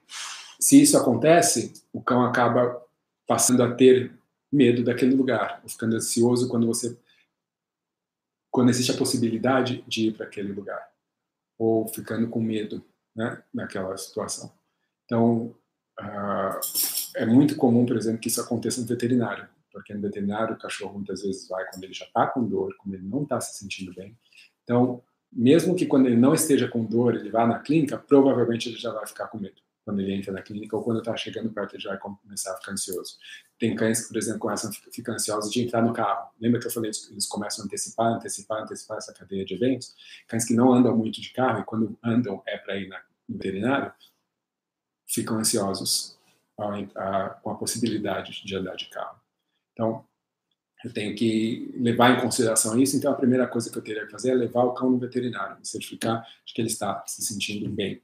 se 0.59 0.81
isso 0.81 0.97
acontece, 0.97 1.73
o 1.91 2.01
cão 2.01 2.23
acaba 2.23 2.81
passando 3.25 3.63
a 3.63 3.73
ter 3.73 4.11
medo 4.51 4.83
daquele 4.83 5.15
lugar, 5.15 5.61
ficando 5.67 5.95
ansioso 5.95 6.47
quando 6.47 6.67
você 6.67 6.97
quando 8.49 8.69
existe 8.69 8.91
a 8.91 8.97
possibilidade 8.97 9.83
de 9.87 10.07
ir 10.07 10.13
para 10.13 10.25
aquele 10.25 10.51
lugar, 10.51 10.81
ou 11.57 11.87
ficando 11.87 12.27
com 12.27 12.41
medo, 12.41 12.83
né, 13.15 13.41
naquela 13.53 13.97
situação. 13.97 14.51
Então, 15.05 15.55
uh, 15.99 16.59
é 17.15 17.25
muito 17.25 17.55
comum, 17.55 17.85
por 17.85 17.97
exemplo, 17.97 18.19
que 18.19 18.27
isso 18.27 18.41
aconteça 18.41 18.81
no 18.81 18.87
veterinário, 18.87 19.47
porque 19.71 19.93
no 19.93 20.01
veterinário 20.01 20.55
o 20.55 20.59
cachorro 20.59 20.93
muitas 20.93 21.21
vezes 21.21 21.47
vai 21.47 21.65
quando 21.69 21.83
ele 21.83 21.93
já 21.93 22.05
está 22.05 22.27
com 22.27 22.43
dor, 22.45 22.75
quando 22.77 22.95
ele 22.95 23.07
não 23.07 23.23
está 23.23 23.39
se 23.41 23.57
sentindo 23.57 23.93
bem. 23.93 24.17
Então, 24.63 25.01
mesmo 25.31 25.75
que 25.75 25.85
quando 25.85 26.05
ele 26.05 26.15
não 26.15 26.33
esteja 26.33 26.67
com 26.67 26.85
dor, 26.85 27.15
ele 27.15 27.29
vá 27.29 27.45
na 27.45 27.59
clínica, 27.59 27.97
provavelmente 27.97 28.69
ele 28.69 28.77
já 28.77 28.91
vai 28.91 29.05
ficar 29.05 29.27
com 29.27 29.37
medo 29.37 29.61
quando 29.87 30.01
ele 30.01 30.13
entra 30.13 30.33
na 30.33 30.41
clínica 30.41 30.75
ou 30.75 30.83
quando 30.83 30.99
está 30.99 31.15
chegando 31.15 31.49
perto 31.49 31.75
ele 31.75 31.81
já 31.81 31.91
vai 31.91 31.97
começar 31.97 32.51
a 32.51 32.57
ficar 32.57 32.73
ansioso. 32.73 33.15
Tem 33.57 33.73
cães 33.73 34.01
que, 34.01 34.09
por 34.09 34.17
exemplo, 34.17 34.39
começam 34.41 34.69
a 34.69 34.73
ficar 34.91 35.13
ansiosos 35.13 35.49
de 35.49 35.61
entrar 35.61 35.81
no 35.81 35.93
carro. 35.93 36.29
Lembra 36.41 36.59
que 36.59 36.67
eu 36.67 36.71
falei 36.71 36.91
que 36.91 37.09
eles 37.09 37.25
começam 37.25 37.63
a 37.63 37.65
antecipar, 37.65 38.13
antecipar, 38.13 38.63
antecipar 38.63 38.97
essa 38.97 39.13
cadeia 39.13 39.45
de 39.45 39.53
eventos? 39.53 39.95
Cães 40.27 40.43
que 40.43 40.53
não 40.53 40.73
andam 40.73 40.95
muito 40.97 41.21
de 41.21 41.31
carro 41.31 41.61
e 41.61 41.63
quando 41.63 41.97
andam 42.03 42.43
é 42.45 42.57
para 42.57 42.75
ir 42.75 42.89
no 42.89 42.97
veterinário, 43.29 43.93
ficam 45.07 45.37
ansiosos 45.37 46.19
com 47.41 47.49
a 47.49 47.55
possibilidade 47.55 48.43
de 48.43 48.55
andar 48.57 48.75
de 48.75 48.89
carro. 48.89 49.21
Então, 49.71 50.05
eu 50.83 50.91
tenho 50.91 51.15
que 51.15 51.73
levar 51.77 52.11
em 52.11 52.21
consideração 52.21 52.77
isso. 52.77 52.97
Então, 52.97 53.13
a 53.13 53.15
primeira 53.15 53.47
coisa 53.47 53.71
que 53.71 53.77
eu 53.77 53.81
teria 53.81 54.05
que 54.05 54.11
fazer 54.11 54.31
é 54.31 54.35
levar 54.35 54.65
o 54.65 54.73
cão 54.73 54.89
no 54.89 54.99
veterinário, 54.99 55.57
certificar 55.63 56.27
de 56.45 56.53
que 56.53 56.59
ele 56.59 56.67
está 56.67 57.05
se 57.07 57.21
sentindo 57.21 57.69
bem 57.69 58.01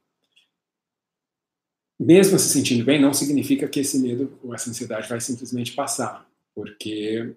mesmo 2.00 2.38
se 2.40 2.50
sentindo 2.50 2.84
bem, 2.84 3.02
não 3.02 3.14
significa 3.14 3.68
que 3.68 3.80
esse 3.80 4.00
medo 4.00 4.38
ou 4.44 4.54
essa 4.54 4.70
ansiedade 4.70 5.08
vai 5.08 5.22
simplesmente 5.22 5.74
passar, 5.74 6.28
porque 6.56 7.36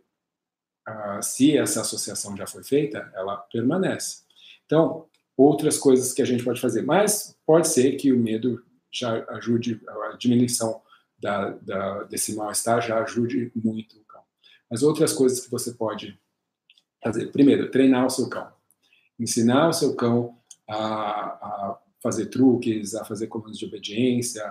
uh, 0.89 1.23
se 1.23 1.57
essa 1.57 1.83
associação 1.83 2.37
já 2.37 2.47
foi 2.47 2.65
feita, 2.65 3.11
ela 3.15 3.37
permanece. 3.37 4.23
Então, 4.65 5.07
outras 5.37 5.79
coisas 5.79 6.13
que 6.13 6.23
a 6.23 6.25
gente 6.25 6.43
pode 6.43 6.61
fazer, 6.61 6.83
mas 6.83 7.37
pode 7.47 7.69
ser 7.69 7.97
que 7.97 8.13
o 8.13 8.19
medo 8.19 8.65
já 8.91 9.25
ajude, 9.31 9.81
a 10.11 10.17
diminuição 10.17 10.81
da, 11.19 11.51
da, 11.51 12.03
desse 12.05 12.35
mal-estar 12.35 12.81
já 12.81 13.03
ajude 13.03 13.53
muito 13.55 13.99
o 13.99 14.05
cão. 14.05 14.23
Mas 14.71 14.83
outras 14.83 15.13
coisas 15.13 15.41
que 15.41 15.51
você 15.51 15.73
pode 15.73 16.19
fazer, 17.03 17.31
primeiro, 17.31 17.71
treinar 17.71 18.07
o 18.07 18.11
seu 18.11 18.29
cão. 18.29 18.51
Ensinar 19.19 19.69
o 19.69 19.73
seu 19.73 19.95
cão 19.95 20.39
a, 20.69 20.77
a 20.77 21.79
fazer 22.07 22.27
truques, 22.27 22.95
a 22.95 23.05
fazer 23.05 23.27
comandos 23.27 23.59
de 23.59 23.65
obediência. 23.65 24.43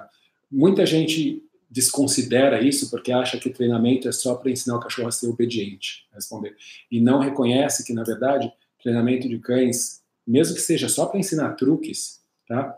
Muita 0.51 0.85
gente 0.85 1.41
desconsidera 1.69 2.61
isso 2.61 2.89
porque 2.89 3.11
acha 3.11 3.39
que 3.39 3.49
treinamento 3.49 4.09
é 4.09 4.11
só 4.11 4.35
para 4.35 4.51
ensinar 4.51 4.75
o 4.75 4.79
cachorro 4.79 5.07
a 5.07 5.11
ser 5.11 5.27
obediente, 5.27 6.05
a 6.11 6.15
responder. 6.15 6.55
E 6.91 6.99
não 6.99 7.19
reconhece 7.19 7.85
que, 7.85 7.93
na 7.93 8.03
verdade, 8.03 8.51
treinamento 8.83 9.29
de 9.29 9.39
cães, 9.39 10.03
mesmo 10.27 10.55
que 10.55 10.61
seja 10.61 10.89
só 10.89 11.05
para 11.05 11.19
ensinar 11.19 11.53
truques, 11.53 12.21
tá? 12.47 12.77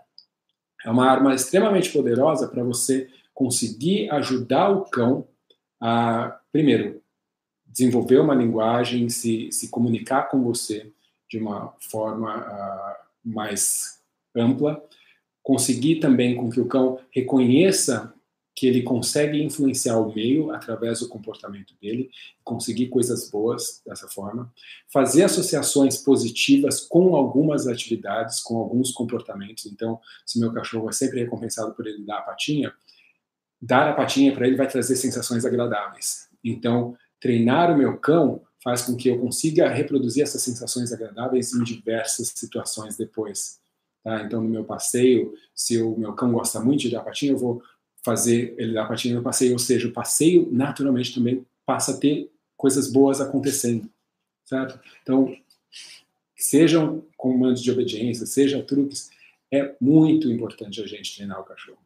É 0.85 0.91
uma 0.91 1.09
arma 1.09 1.33
extremamente 1.33 1.91
poderosa 1.91 2.47
para 2.47 2.63
você 2.63 3.09
conseguir 3.33 4.09
ajudar 4.11 4.69
o 4.69 4.85
cão 4.85 5.27
a, 5.81 6.39
primeiro, 6.51 7.01
desenvolver 7.65 8.19
uma 8.19 8.35
linguagem, 8.35 9.09
se, 9.09 9.51
se 9.51 9.69
comunicar 9.69 10.29
com 10.29 10.43
você 10.43 10.91
de 11.29 11.39
uma 11.39 11.73
forma 11.79 12.37
uh, 12.37 12.95
mais 13.23 13.96
ampla, 14.37 14.83
conseguir 15.43 15.99
também 15.99 16.35
com 16.35 16.49
que 16.49 16.59
o 16.59 16.67
cão 16.67 16.99
reconheça 17.11 18.13
que 18.57 18.65
ele 18.65 18.81
consegue 18.81 19.39
influenciar 19.41 19.99
o 19.99 20.11
meio 20.11 20.49
através 20.49 20.99
do 20.99 21.07
comportamento 21.07 21.75
dele, 21.79 22.09
conseguir 22.43 22.87
coisas 22.87 23.29
boas 23.29 23.83
dessa 23.85 24.07
forma, 24.07 24.51
fazer 24.91 25.23
associações 25.23 25.97
positivas 25.97 26.81
com 26.81 27.15
algumas 27.15 27.67
atividades, 27.67 28.39
com 28.39 28.57
alguns 28.57 28.91
comportamentos. 28.91 29.67
Então, 29.67 29.99
se 30.25 30.39
meu 30.39 30.51
cachorro 30.51 30.89
é 30.89 30.91
sempre 30.91 31.19
recompensado 31.19 31.75
por 31.75 31.85
ele 31.85 32.03
dar 32.03 32.17
a 32.17 32.21
patinha, 32.23 32.73
dar 33.61 33.89
a 33.89 33.93
patinha 33.93 34.33
para 34.33 34.47
ele 34.47 34.55
vai 34.55 34.67
trazer 34.67 34.95
sensações 34.95 35.45
agradáveis. 35.45 36.27
Então, 36.43 36.97
treinar 37.19 37.71
o 37.71 37.77
meu 37.77 37.97
cão 37.99 38.41
faz 38.63 38.81
com 38.81 38.95
que 38.95 39.07
eu 39.07 39.19
consiga 39.19 39.69
reproduzir 39.69 40.23
essas 40.23 40.41
sensações 40.41 40.91
agradáveis 40.91 41.53
em 41.53 41.63
diversas 41.63 42.29
situações 42.35 42.97
depois. 42.97 43.59
Tá? 44.07 44.23
Então, 44.23 44.41
no 44.41 44.47
meu 44.47 44.63
passeio, 44.63 45.33
se 45.53 45.81
o 45.81 45.97
meu 45.97 46.13
cão 46.13 46.31
gosta 46.31 46.61
muito 46.61 46.79
de 46.79 46.91
dar 46.91 47.03
patinha, 47.03 47.33
eu 47.33 47.37
vou 47.37 47.61
fazer 48.05 48.55
ele 48.57 48.71
dar 48.71 48.87
patinha 48.87 49.13
no 49.13 49.21
passeio. 49.21 49.51
Ou 49.51 49.59
seja, 49.59 49.85
o 49.85 49.91
passeio, 49.91 50.47
naturalmente, 50.49 51.13
também 51.13 51.45
passa 51.65 51.91
a 51.91 51.97
ter 51.97 52.31
coisas 52.55 52.89
boas 52.89 53.19
acontecendo. 53.19 53.89
Certo? 54.45 54.79
Então, 55.03 55.35
sejam 56.37 57.03
comandos 57.17 57.61
de 57.61 57.69
obediência, 57.69 58.25
sejam 58.25 58.61
truques, 58.61 59.09
é 59.51 59.75
muito 59.81 60.31
importante 60.31 60.81
a 60.81 60.87
gente 60.87 61.13
treinar 61.13 61.41
o 61.41 61.43
cachorro. 61.43 61.81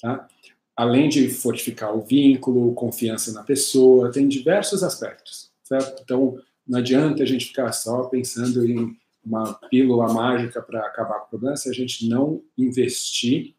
Tá? 0.00 0.28
Além 0.76 1.08
de 1.08 1.28
fortificar 1.28 1.96
o 1.96 2.00
vínculo, 2.00 2.74
confiança 2.74 3.32
na 3.32 3.42
pessoa, 3.42 4.12
tem 4.12 4.28
diversos 4.28 4.84
aspectos. 4.84 5.50
Certo? 5.64 6.00
Então, 6.04 6.40
não 6.64 6.78
adianta 6.78 7.24
a 7.24 7.26
gente 7.26 7.46
ficar 7.46 7.72
só 7.72 8.04
pensando 8.04 8.64
em 8.64 8.96
uma 9.26 9.54
pílula 9.68 10.12
mágica 10.12 10.62
para 10.62 10.86
acabar 10.86 11.18
com 11.18 11.26
o 11.26 11.30
problema 11.30 11.56
se 11.56 11.68
a 11.68 11.72
gente 11.72 12.08
não 12.08 12.42
investir 12.56 13.56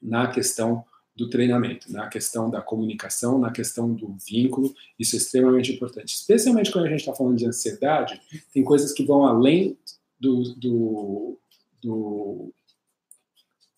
na 0.00 0.30
questão 0.30 0.84
do 1.16 1.30
treinamento, 1.30 1.90
na 1.90 2.08
questão 2.08 2.50
da 2.50 2.60
comunicação, 2.60 3.38
na 3.38 3.50
questão 3.50 3.92
do 3.94 4.14
vínculo. 4.28 4.74
Isso 4.98 5.16
é 5.16 5.18
extremamente 5.18 5.72
importante. 5.72 6.14
Especialmente 6.14 6.70
quando 6.70 6.86
a 6.86 6.88
gente 6.88 7.00
está 7.00 7.14
falando 7.14 7.38
de 7.38 7.46
ansiedade, 7.46 8.20
tem 8.52 8.62
coisas 8.62 8.92
que 8.92 9.04
vão 9.04 9.24
além 9.24 9.78
do, 10.20 10.42
do, 10.54 11.38
do 11.82 12.52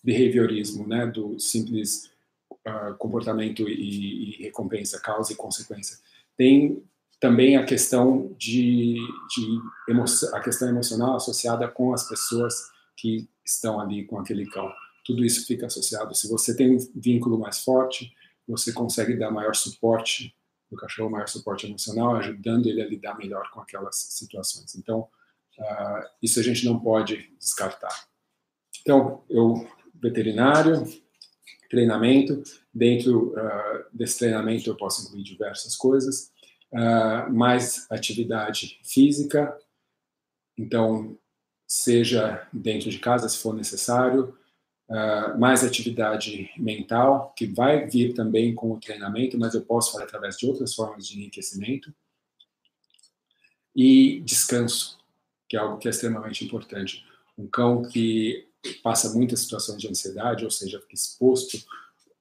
behaviorismo, 0.03 0.89
né? 0.89 1.07
do 1.07 1.39
simples 1.39 2.11
uh, 2.67 2.95
comportamento 2.99 3.69
e, 3.69 4.41
e 4.41 4.43
recompensa, 4.43 4.99
causa 4.99 5.33
e 5.33 5.37
consequência. 5.37 5.99
Tem 6.37 6.83
também 7.21 7.57
a 7.57 7.65
questão 7.65 8.35
de, 8.39 8.97
de 9.35 9.61
emoção, 9.89 10.35
a 10.37 10.41
questão 10.41 10.69
emocional 10.69 11.17
associada 11.17 11.67
com 11.69 11.93
as 11.93 12.09
pessoas 12.09 12.55
que 12.97 13.29
estão 13.45 13.81
ali 13.81 14.05
com 14.05 14.19
aquele 14.19 14.47
cão. 14.47 14.71
Tudo 15.05 15.25
isso 15.25 15.47
fica 15.47 15.67
associado. 15.67 16.15
Se 16.15 16.29
você 16.29 16.55
tem 16.55 16.77
um 16.77 16.79
vínculo 16.95 17.39
mais 17.39 17.61
forte, 17.63 18.13
você 18.47 18.73
consegue 18.73 19.17
dar 19.17 19.31
maior 19.31 19.55
suporte 19.55 20.35
do 20.71 20.77
cachorro, 20.77 21.11
maior 21.11 21.29
suporte 21.29 21.67
emocional, 21.67 22.17
ajudando 22.17 22.67
ele 22.67 22.83
a 22.83 22.87
lidar 22.87 23.17
melhor 23.17 23.51
com 23.51 23.61
aquelas 23.61 23.97
situações. 23.97 24.75
Então, 24.75 25.09
uh, 25.59 26.09
isso 26.23 26.41
a 26.41 26.43
gente 26.43 26.65
não 26.65 26.79
pode 26.79 27.33
descartar. 27.39 28.09
Então, 28.81 29.25
eu 29.31 29.69
veterinário, 29.95 30.85
treinamento. 31.71 32.43
Dentro 32.75 33.33
uh, 33.33 33.85
desse 33.93 34.19
treinamento 34.19 34.69
eu 34.69 34.77
posso 34.77 35.07
incluir 35.07 35.23
diversas 35.23 35.77
coisas 35.77 36.33
uh, 36.77 37.33
mais 37.33 37.87
atividade 37.91 38.79
física, 38.85 39.59
então, 40.59 41.19
seja 41.67 42.47
dentro 42.53 42.91
de 42.91 42.99
casa, 42.99 43.29
se 43.29 43.39
for 43.39 43.55
necessário, 43.55 44.37
uh, 44.89 45.39
mais 45.39 45.65
atividade 45.65 46.51
mental, 46.57 47.33
que 47.37 47.47
vai 47.47 47.87
vir 47.87 48.15
também 48.15 48.55
com 48.55 48.73
o 48.73 48.81
treinamento, 48.81 49.39
mas 49.39 49.55
eu 49.55 49.63
posso 49.63 49.93
fazer 49.93 50.05
através 50.05 50.37
de 50.37 50.47
outras 50.47 50.75
formas 50.75 51.07
de 51.07 51.19
enriquecimento, 51.19 51.93
e 53.75 54.21
descanso, 54.21 54.99
que 55.49 55.57
é 55.57 55.61
algo 55.61 55.79
que 55.79 55.87
é 55.87 55.91
extremamente 55.91 56.45
importante. 56.45 57.05
Um 57.37 57.47
cão 57.47 57.83
que 57.83 58.49
passa 58.83 59.13
muitas 59.13 59.41
situações 59.41 59.81
de 59.81 59.89
ansiedade, 59.89 60.45
ou 60.45 60.51
seja, 60.51 60.81
fica 60.81 60.95
exposto 60.95 61.59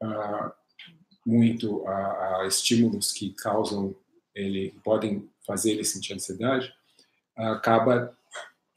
uh, 0.03 0.51
muito 1.25 1.87
a, 1.87 2.41
a 2.41 2.47
estímulos 2.47 3.13
que 3.13 3.31
causam 3.31 3.95
ele 4.35 4.75
podem 4.83 5.29
fazer 5.47 5.71
ele 5.71 5.83
sentir 5.83 6.13
ansiedade, 6.13 6.71
acaba 7.35 8.15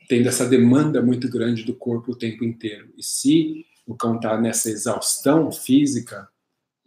tendo 0.08 0.28
essa 0.28 0.48
demanda 0.48 1.02
muito 1.02 1.28
grande 1.28 1.64
do 1.64 1.74
corpo 1.74 2.12
o 2.12 2.16
tempo 2.16 2.44
inteiro. 2.44 2.92
E 2.96 3.02
se 3.02 3.66
o 3.86 3.94
cão 3.94 4.16
está 4.16 4.40
nessa 4.40 4.70
exaustão 4.70 5.50
física, 5.52 6.28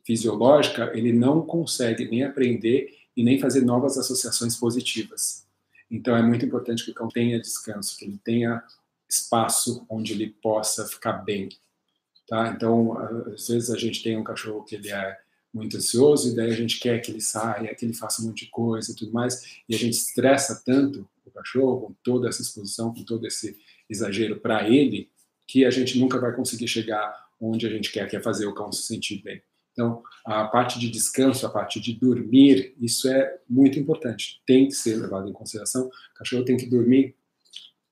fisiológica, 0.03 0.91
ele 0.95 1.13
não 1.13 1.41
consegue 1.45 2.09
nem 2.09 2.23
aprender 2.23 2.95
e 3.15 3.23
nem 3.23 3.39
fazer 3.39 3.61
novas 3.61 3.97
associações 3.97 4.55
positivas. 4.55 5.45
Então 5.89 6.15
é 6.15 6.23
muito 6.23 6.45
importante 6.45 6.85
que 6.85 6.91
o 6.91 6.95
cão 6.95 7.09
tenha 7.09 7.39
descanso, 7.39 7.97
que 7.97 8.05
ele 8.05 8.19
tenha 8.23 8.63
espaço 9.09 9.85
onde 9.89 10.13
ele 10.13 10.29
possa 10.41 10.87
ficar 10.87 11.13
bem. 11.13 11.49
tá? 12.27 12.49
Então, 12.49 12.97
às 13.27 13.47
vezes 13.49 13.69
a 13.69 13.77
gente 13.77 14.01
tem 14.01 14.17
um 14.17 14.23
cachorro 14.23 14.63
que 14.63 14.75
ele 14.75 14.89
é 14.89 15.19
muito 15.53 15.77
ansioso 15.77 16.29
e 16.29 16.35
daí 16.35 16.51
a 16.51 16.55
gente 16.55 16.79
quer 16.79 16.99
que 16.99 17.11
ele 17.11 17.21
saia, 17.21 17.75
que 17.75 17.85
ele 17.85 17.93
faça 17.93 18.21
um 18.21 18.27
monte 18.27 18.45
de 18.45 18.51
coisa 18.51 18.91
e 18.91 18.95
tudo 18.95 19.11
mais, 19.11 19.61
e 19.67 19.75
a 19.75 19.77
gente 19.77 19.93
estressa 19.93 20.61
tanto 20.65 21.07
o 21.25 21.31
cachorro 21.31 21.81
com 21.81 21.93
toda 22.03 22.29
essa 22.29 22.41
exposição, 22.41 22.93
com 22.93 23.03
todo 23.03 23.27
esse 23.27 23.57
exagero 23.89 24.39
para 24.39 24.67
ele, 24.69 25.09
que 25.47 25.65
a 25.65 25.69
gente 25.69 25.99
nunca 25.99 26.19
vai 26.19 26.33
conseguir 26.33 26.67
chegar 26.67 27.13
onde 27.39 27.65
a 27.67 27.69
gente 27.69 27.91
quer, 27.91 28.07
que 28.09 28.15
é 28.15 28.21
fazer 28.21 28.45
o 28.45 28.53
cão 28.53 28.71
se 28.71 28.83
sentir 28.83 29.21
bem. 29.21 29.41
Então, 29.73 30.03
a 30.25 30.45
parte 30.45 30.79
de 30.79 30.89
descanso, 30.89 31.45
a 31.45 31.49
parte 31.49 31.79
de 31.79 31.93
dormir, 31.93 32.75
isso 32.79 33.09
é 33.09 33.39
muito 33.49 33.79
importante, 33.79 34.41
tem 34.45 34.67
que 34.67 34.73
ser 34.73 34.95
levado 34.95 35.29
em 35.29 35.33
consideração. 35.33 35.87
O 35.87 36.13
cachorro 36.15 36.43
tem 36.43 36.57
que 36.57 36.65
dormir, 36.65 37.15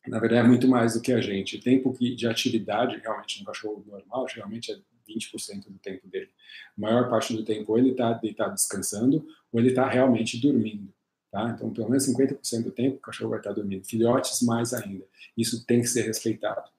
na 0.07 0.19
verdade, 0.19 0.45
é 0.45 0.47
muito 0.47 0.67
mais 0.67 0.93
do 0.93 1.01
que 1.01 1.11
a 1.11 1.21
gente. 1.21 1.57
O 1.57 1.61
tempo 1.61 1.95
de 1.99 2.27
atividade, 2.27 2.97
realmente, 2.97 3.39
no 3.39 3.45
cachorro 3.45 3.83
normal, 3.87 4.27
geralmente 4.27 4.71
é 4.71 4.77
20% 5.09 5.65
do 5.67 5.79
tempo 5.79 6.07
dele. 6.07 6.29
A 6.77 6.81
maior 6.81 7.09
parte 7.09 7.35
do 7.35 7.43
tempo, 7.43 7.71
ou 7.71 7.77
ele 7.77 7.91
está 7.91 8.13
deitado 8.13 8.53
descansando, 8.53 9.27
ou 9.51 9.59
ele 9.59 9.69
está 9.69 9.87
realmente 9.87 10.39
dormindo. 10.39 10.93
Tá? 11.31 11.49
Então, 11.55 11.71
pelo 11.71 11.89
menos 11.89 12.07
50% 12.07 12.63
do 12.63 12.71
tempo, 12.71 12.97
o 12.97 13.01
cachorro 13.01 13.31
vai 13.31 13.39
estar 13.39 13.53
dormindo. 13.53 13.85
Filhotes, 13.85 14.41
mais 14.41 14.73
ainda. 14.73 15.05
Isso 15.37 15.65
tem 15.65 15.81
que 15.81 15.87
ser 15.87 16.03
respeitado. 16.03 16.69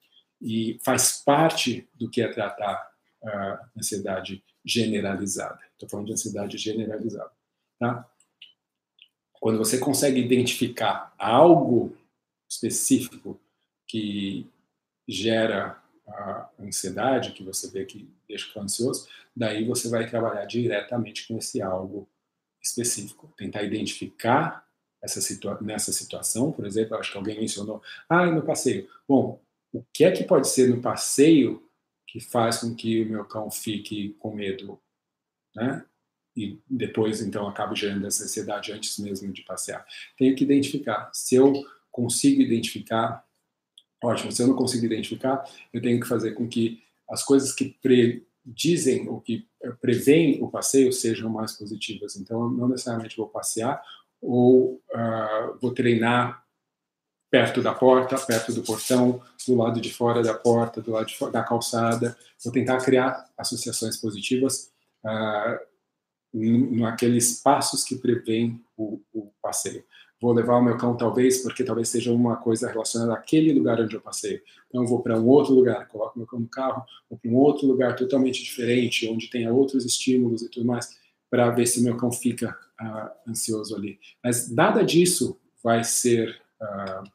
E 0.41 0.79
faz 0.83 1.21
parte 1.23 1.87
do 1.93 2.09
que 2.09 2.21
é 2.21 2.27
tratar 2.27 2.91
a 3.23 3.69
ansiedade 3.77 4.43
generalizada. 4.65 5.59
Estou 5.73 5.87
falando 5.87 6.07
de 6.07 6.13
ansiedade 6.13 6.57
generalizada. 6.57 7.31
Tá? 7.79 8.09
Quando 9.39 9.57
você 9.57 9.77
consegue 9.77 10.19
identificar 10.19 11.13
algo 11.17 11.97
específico 12.49 13.39
que 13.87 14.45
gera 15.07 15.80
a 16.13 16.49
ansiedade, 16.59 17.31
que 17.31 17.43
você 17.43 17.69
vê 17.69 17.85
que 17.85 18.09
deixa 18.27 18.47
o 18.57 18.61
ansioso, 18.61 19.07
daí 19.35 19.65
você 19.65 19.89
vai 19.89 20.07
trabalhar 20.09 20.45
diretamente 20.45 21.27
com 21.27 21.37
esse 21.37 21.61
algo 21.61 22.07
específico. 22.61 23.33
Tentar 23.37 23.63
identificar 23.63 24.67
essa 25.01 25.19
situa 25.19 25.59
nessa 25.61 25.91
situação, 25.91 26.51
por 26.51 26.65
exemplo, 26.65 26.95
acho 26.95 27.11
que 27.11 27.17
alguém 27.17 27.39
mencionou, 27.39 27.81
ah, 28.07 28.25
no 28.27 28.43
passeio. 28.43 28.87
Bom, 29.07 29.41
o 29.73 29.83
que 29.91 30.03
é 30.03 30.11
que 30.11 30.23
pode 30.23 30.47
ser 30.47 30.69
no 30.69 30.81
passeio 30.81 31.67
que 32.07 32.19
faz 32.19 32.59
com 32.59 32.75
que 32.75 33.01
o 33.01 33.09
meu 33.09 33.25
cão 33.25 33.49
fique 33.49 34.15
com 34.19 34.35
medo, 34.35 34.79
né? 35.55 35.85
E 36.35 36.59
depois, 36.69 37.21
então, 37.21 37.47
acabe 37.47 37.75
gerando 37.75 38.05
essa 38.05 38.23
ansiedade 38.23 38.71
antes 38.71 38.97
mesmo 38.99 39.31
de 39.33 39.41
passear. 39.43 39.85
Tenho 40.17 40.35
que 40.35 40.43
identificar. 40.43 41.09
Se 41.13 41.35
eu 41.35 41.53
consigo 41.91 42.41
identificar, 42.41 43.25
ótimo. 44.03 44.31
Se 44.31 44.41
eu 44.41 44.47
não 44.47 44.55
consigo 44.55 44.85
identificar, 44.85 45.43
eu 45.73 45.81
tenho 45.81 45.99
que 45.99 46.07
fazer 46.07 46.31
com 46.31 46.47
que 46.47 46.81
as 47.09 47.23
coisas 47.23 47.53
que 47.53 47.77
predizem 47.81 49.07
ou 49.09 49.19
que 49.19 49.47
preveem 49.79 50.41
o 50.41 50.49
passeio 50.49 50.91
sejam 50.91 51.29
mais 51.29 51.53
positivas. 51.53 52.15
Então, 52.15 52.49
não 52.49 52.67
necessariamente 52.67 53.17
vou 53.17 53.27
passear 53.27 53.81
ou 54.21 54.81
uh, 54.93 55.57
vou 55.61 55.73
treinar 55.73 56.43
perto 57.29 57.61
da 57.61 57.73
porta, 57.73 58.17
perto 58.19 58.53
do 58.53 58.61
portão, 58.61 59.21
do 59.47 59.55
lado 59.55 59.79
de 59.79 59.91
fora 59.91 60.21
da 60.21 60.33
porta, 60.33 60.81
do 60.81 60.91
lado 60.91 61.09
fora, 61.13 61.31
da 61.31 61.43
calçada. 61.43 62.17
Vou 62.43 62.51
tentar 62.51 62.77
criar 62.83 63.25
associações 63.37 63.97
positivas 63.97 64.69
uh, 65.05 65.71
naqueles 66.33 67.41
passos 67.41 67.83
que 67.83 67.95
prevêem 67.95 68.61
o, 68.77 69.01
o, 69.13 69.31
passeio. 69.41 69.83
Vou 70.21 70.33
levar 70.33 70.57
o 70.57 70.63
meu 70.63 70.77
cão, 70.77 70.95
talvez, 70.95 71.39
porque 71.41 71.63
talvez 71.63 71.89
seja 71.89 72.11
uma 72.11 72.35
coisa 72.35 72.69
relacionada 72.69 73.13
àquele 73.13 73.51
lugar 73.51 73.81
onde 73.81 73.95
eu 73.95 74.01
passeio. 74.01 74.39
Então, 74.67 74.83
eu 74.83 74.87
vou 74.87 75.01
para 75.01 75.19
um 75.19 75.27
outro 75.27 75.53
lugar, 75.53 75.87
coloco 75.87 76.17
meu 76.17 76.27
cão 76.27 76.39
no 76.39 76.47
carro, 76.47 76.85
vou 77.09 77.17
para 77.17 77.31
um 77.31 77.35
outro 77.35 77.67
lugar 77.67 77.95
totalmente 77.95 78.43
diferente, 78.43 79.09
onde 79.09 79.29
tenha 79.29 79.51
outros 79.51 79.83
estímulos 79.83 80.43
e 80.43 80.49
tudo 80.49 80.65
mais, 80.65 80.95
para 81.29 81.49
ver 81.49 81.65
se 81.65 81.81
meu 81.81 81.97
cão 81.97 82.11
fica 82.11 82.55
uh, 82.79 83.29
ansioso 83.29 83.75
ali. 83.75 83.99
Mas 84.23 84.51
nada 84.51 84.83
disso 84.83 85.39
vai 85.63 85.83
ser 85.83 86.39
uh, 86.61 87.09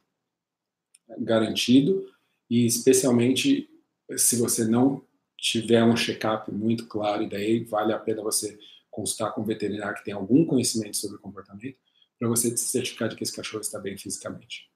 garantido 1.19 2.07
e 2.51 2.67
especialmente 2.67 3.69
se 4.17 4.37
você 4.37 4.65
não 4.65 5.03
tiver 5.37 5.85
um 5.85 5.97
check-up 5.97 6.51
muito 6.51 6.87
claro, 6.87 7.23
e 7.23 7.29
daí 7.29 7.63
vale 7.65 7.93
a 7.93 7.99
pena 7.99 8.23
você 8.23 8.59
consultar 8.91 9.33
com 9.33 9.43
um 9.43 9.45
veterinário 9.45 9.97
que 9.97 10.05
tem 10.05 10.15
algum 10.15 10.45
conhecimento 10.45 10.97
sobre 10.97 11.19
comportamento, 11.19 11.77
para 12.19 12.29
você 12.29 12.57
se 12.57 12.67
certificar 12.69 13.09
de 13.09 13.17
que 13.17 13.23
esse 13.23 13.35
cachorro 13.35 13.61
está 13.61 13.79
bem 13.79 13.97
fisicamente. 13.97 14.71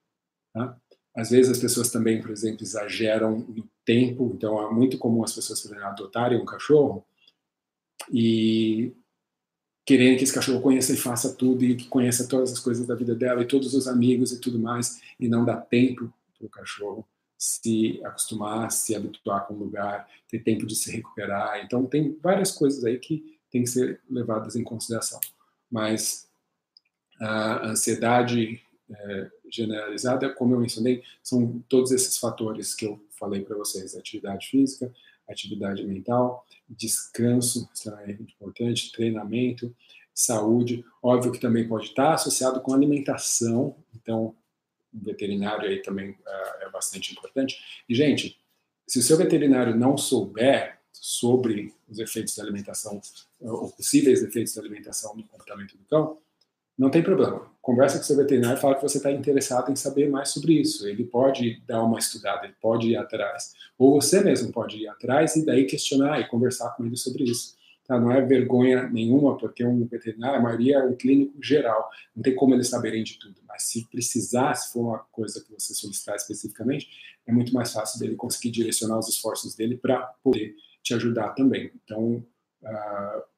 Tá? 0.53 0.77
Às 1.15 1.29
vezes 1.29 1.51
as 1.51 1.57
pessoas 1.57 1.89
também, 1.89 2.21
por 2.21 2.31
exemplo, 2.31 2.63
exageram 2.63 3.39
no 3.39 3.69
tempo, 3.83 4.31
então 4.35 4.61
é 4.65 4.73
muito 4.73 4.97
comum 4.97 5.23
as 5.23 5.33
pessoas 5.33 5.65
adotarem 5.71 6.39
um 6.39 6.45
cachorro 6.45 7.05
e 8.11 8.93
querendo 9.85 10.17
que 10.17 10.23
esse 10.23 10.33
cachorro 10.33 10.61
conheça 10.61 10.93
e 10.93 10.97
faça 10.97 11.33
tudo 11.33 11.65
e 11.65 11.75
que 11.75 11.87
conheça 11.87 12.27
todas 12.27 12.51
as 12.51 12.59
coisas 12.59 12.85
da 12.87 12.95
vida 12.95 13.13
dela 13.13 13.41
e 13.41 13.47
todos 13.47 13.73
os 13.73 13.87
amigos 13.87 14.31
e 14.31 14.39
tudo 14.39 14.57
mais, 14.59 15.01
e 15.19 15.27
não 15.27 15.43
dá 15.43 15.57
tempo 15.57 16.13
para 16.37 16.45
o 16.45 16.49
cachorro 16.49 17.05
se 17.37 17.99
acostumar, 18.05 18.71
se 18.71 18.95
habituar 18.95 19.47
com 19.47 19.55
o 19.55 19.57
lugar, 19.57 20.07
ter 20.29 20.43
tempo 20.43 20.65
de 20.65 20.75
se 20.75 20.91
recuperar. 20.91 21.59
Então, 21.65 21.87
tem 21.87 22.15
várias 22.21 22.51
coisas 22.51 22.85
aí 22.85 22.99
que 22.99 23.39
têm 23.49 23.63
que 23.63 23.69
ser 23.69 23.99
levadas 24.07 24.55
em 24.55 24.63
consideração. 24.63 25.19
Mas 25.69 26.29
a 27.21 27.67
ansiedade 27.67 28.59
é, 28.89 29.31
generalizada, 29.49 30.33
como 30.33 30.55
eu 30.55 30.59
mencionei, 30.59 31.03
são 31.21 31.63
todos 31.69 31.91
esses 31.91 32.17
fatores 32.17 32.73
que 32.73 32.85
eu 32.85 32.99
falei 33.11 33.41
para 33.41 33.55
vocês: 33.55 33.95
atividade 33.95 34.47
física, 34.47 34.91
atividade 35.29 35.85
mental, 35.85 36.45
descanso, 36.67 37.69
extremamente 37.73 38.33
importante, 38.33 38.91
treinamento, 38.91 39.73
saúde. 40.13 40.83
Óbvio 41.01 41.31
que 41.31 41.39
também 41.39 41.67
pode 41.67 41.87
estar 41.87 42.13
associado 42.13 42.59
com 42.61 42.73
alimentação, 42.73 43.75
então 43.95 44.35
veterinário 44.93 45.69
aí 45.69 45.81
também 45.81 46.11
uh, 46.11 46.61
é 46.61 46.69
bastante 46.69 47.13
importante. 47.13 47.83
E, 47.87 47.95
gente, 47.95 48.37
se 48.87 48.99
o 48.99 49.01
seu 49.01 49.15
veterinário 49.15 49.75
não 49.75 49.97
souber 49.97 50.79
sobre 50.91 51.73
os 51.87 51.99
efeitos 51.99 52.35
da 52.35 52.43
alimentação, 52.43 52.99
ou 53.39 53.71
possíveis 53.71 54.21
efeitos 54.21 54.53
da 54.53 54.61
alimentação 54.61 55.15
no 55.15 55.23
comportamento 55.23 55.77
do 55.77 55.83
cão, 55.85 56.17
não 56.81 56.89
tem 56.89 57.03
problema. 57.03 57.47
Conversa 57.61 57.99
com 57.99 58.03
seu 58.03 58.17
veterinário 58.17 58.57
e 58.57 58.59
fala 58.59 58.73
que 58.73 58.81
você 58.81 58.97
está 58.97 59.11
interessado 59.11 59.71
em 59.71 59.75
saber 59.75 60.09
mais 60.09 60.29
sobre 60.29 60.59
isso. 60.59 60.87
Ele 60.87 61.03
pode 61.03 61.61
dar 61.67 61.83
uma 61.83 61.99
estudada, 61.99 62.45
ele 62.45 62.55
pode 62.59 62.89
ir 62.89 62.95
atrás. 62.95 63.53
Ou 63.77 64.01
você 64.01 64.19
mesmo 64.23 64.51
pode 64.51 64.77
ir 64.77 64.87
atrás 64.87 65.35
e 65.35 65.45
daí 65.45 65.67
questionar 65.67 66.19
e 66.19 66.27
conversar 66.27 66.71
com 66.71 66.83
ele 66.83 66.97
sobre 66.97 67.25
isso. 67.25 67.55
Tá? 67.85 67.99
Não 67.99 68.11
é 68.11 68.19
vergonha 68.25 68.89
nenhuma, 68.89 69.37
porque 69.37 69.63
um 69.63 69.85
veterinário, 69.85 70.39
a 70.39 70.41
maioria 70.41 70.77
é 70.77 70.83
um 70.83 70.95
clínico 70.95 71.37
geral, 71.39 71.87
não 72.15 72.23
tem 72.23 72.33
como 72.33 72.55
eles 72.55 72.67
saberem 72.67 73.03
de 73.03 73.19
tudo. 73.19 73.35
Mas 73.47 73.61
se 73.61 73.87
precisar, 73.87 74.55
se 74.55 74.73
for 74.73 74.81
uma 74.81 74.99
coisa 75.11 75.39
que 75.39 75.53
você 75.53 75.75
solicitar 75.75 76.15
especificamente, 76.15 76.87
é 77.27 77.31
muito 77.31 77.53
mais 77.53 77.71
fácil 77.71 77.99
dele 77.99 78.15
conseguir 78.15 78.49
direcionar 78.49 78.97
os 78.97 79.07
esforços 79.07 79.53
dele 79.53 79.77
para 79.77 79.99
poder 80.23 80.55
te 80.81 80.95
ajudar 80.95 81.35
também. 81.35 81.71
Então, 81.83 82.25
uh, 82.63 83.30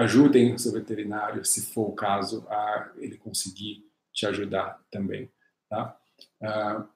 ajudem 0.00 0.54
o 0.54 0.58
seu 0.58 0.72
veterinário, 0.72 1.44
se 1.44 1.66
for 1.66 1.88
o 1.88 1.94
caso, 1.94 2.46
a 2.48 2.92
ele 2.96 3.16
conseguir 3.16 3.84
te 4.12 4.26
ajudar 4.26 4.82
também. 4.90 5.30
Tá? 5.68 5.96
Uh, 6.40 6.88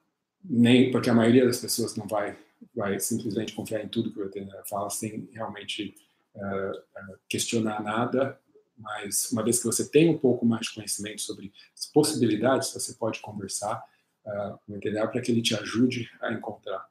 nem 0.43 0.91
porque 0.91 1.09
a 1.09 1.13
maioria 1.13 1.45
das 1.45 1.59
pessoas 1.59 1.95
não 1.95 2.07
vai 2.07 2.37
vai 2.73 2.99
simplesmente 2.99 3.53
confiar 3.53 3.83
em 3.83 3.87
tudo 3.87 4.11
que 4.11 4.19
o 4.19 4.23
veterinário 4.23 4.65
fala 4.67 4.89
sem 4.89 5.29
realmente 5.33 5.93
uh, 6.35 7.17
questionar 7.29 7.81
nada, 7.81 8.39
mas 8.77 9.31
uma 9.31 9.43
vez 9.43 9.59
que 9.59 9.65
você 9.65 9.89
tem 9.89 10.09
um 10.09 10.17
pouco 10.17 10.45
mais 10.45 10.67
de 10.67 10.73
conhecimento 10.73 11.21
sobre 11.21 11.53
as 11.77 11.85
possibilidades, 11.85 12.73
você 12.73 12.93
pode 12.93 13.19
conversar 13.21 13.83
uh, 14.25 14.57
com 14.65 14.71
o 14.71 14.75
veterinário 14.75 15.11
para 15.11 15.21
que 15.21 15.31
ele 15.31 15.41
te 15.41 15.55
ajude 15.55 16.09
a 16.21 16.33
encontrar 16.33 16.85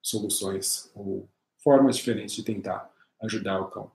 soluções 0.00 0.90
ou 0.94 1.28
formas 1.58 1.96
diferentes 1.96 2.34
de 2.34 2.44
tentar 2.44 2.88
ajudar 3.22 3.60
o 3.60 3.70
cão. 3.70 3.90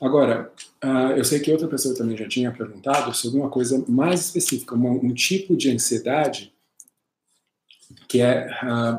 Agora, 0.00 0.52
uh, 0.84 1.12
eu 1.16 1.24
sei 1.24 1.40
que 1.40 1.50
outra 1.50 1.68
pessoa 1.68 1.96
também 1.96 2.16
já 2.16 2.28
tinha 2.28 2.52
perguntado 2.52 3.14
sobre 3.14 3.40
uma 3.40 3.50
coisa 3.50 3.84
mais 3.88 4.20
específica, 4.20 4.74
um 4.74 5.14
tipo 5.14 5.56
de 5.56 5.70
ansiedade 5.70 6.52
que 8.08 8.20
é 8.20 8.48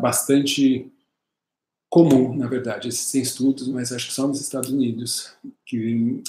bastante 0.02 0.92
comum, 1.90 2.36
na 2.36 2.48
verdade. 2.48 2.88
Existem 2.88 3.22
estudos, 3.22 3.68
mas 3.68 3.92
acho 3.92 4.08
que 4.08 4.14
só 4.14 4.28
nos 4.28 4.42
Estados 4.42 4.72
Unidos, 4.72 5.36
que 5.66 6.22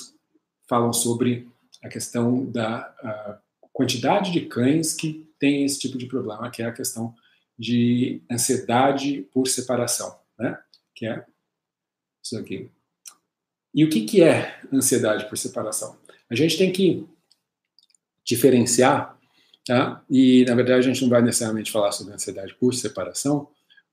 falam 0.69 0.93
sobre 0.93 1.49
a 1.83 1.89
questão 1.89 2.45
da 2.51 3.41
quantidade 3.73 4.33
de 4.33 4.43
cães 4.43 4.93
que 4.93 5.27
têm 5.39 5.65
esse 5.65 5.79
tipo 5.79 5.99
de 5.99 6.07
problema, 6.07 6.51
que 6.51 6.63
é 6.63 6.67
a 6.67 6.73
questão 6.73 7.15
de 7.59 8.23
ansiedade 8.31 9.23
por 9.33 9.47
separação, 9.47 10.19
né? 10.39 10.59
Que 10.95 11.07
é 11.07 11.25
isso 12.23 12.39
aqui. 12.39 12.71
E 13.75 13.85
o 13.85 13.91
que, 13.91 14.03
que 14.03 14.23
é 14.23 14.61
ansiedade 14.73 15.29
por 15.29 15.37
separação? 15.37 15.99
A 16.31 16.35
gente 16.35 16.57
tem 16.57 16.71
que 16.73 17.07
diferenciar, 18.25 19.19
tá? 19.67 20.05
E 20.09 20.45
na 20.45 20.55
verdade 20.55 20.79
a 20.79 20.93
gente 20.93 21.03
não 21.03 21.11
vai 21.11 21.21
necessariamente 21.21 21.73
falar 21.73 21.93
sobre 21.93 22.15
ansiedade 22.15 22.55
por 22.55 22.73
separação, 22.73 23.51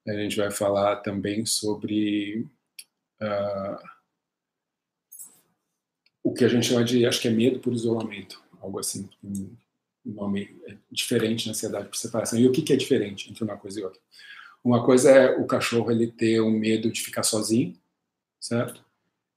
A 0.07 0.13
gente 0.13 0.37
vai 0.37 0.49
falar 0.51 0.97
também 0.97 1.45
sobre 1.45 2.47
uh, 3.21 3.89
o 6.23 6.33
que 6.33 6.45
a 6.45 6.47
gente 6.47 6.67
chama 6.67 6.83
de, 6.83 7.05
acho 7.05 7.21
que 7.21 7.27
é 7.27 7.31
medo 7.31 7.59
por 7.59 7.73
isolamento, 7.73 8.41
algo 8.59 8.79
assim, 8.79 9.09
um 9.23 9.55
nome 10.05 10.59
diferente 10.91 11.45
na 11.45 11.51
ansiedade 11.51 11.87
por 11.87 11.97
separação. 11.97 12.39
E 12.39 12.47
o 12.47 12.51
que, 12.51 12.61
que 12.61 12.73
é 12.73 12.75
diferente 12.75 13.29
entre 13.29 13.43
uma 13.43 13.57
coisa 13.57 13.79
e 13.79 13.83
outra? 13.83 13.99
Uma 14.63 14.85
coisa 14.85 15.11
é 15.11 15.37
o 15.37 15.45
cachorro 15.45 15.91
ele 15.91 16.07
ter 16.07 16.41
um 16.41 16.51
medo 16.51 16.91
de 16.91 17.01
ficar 17.01 17.23
sozinho, 17.23 17.75
certo? 18.39 18.83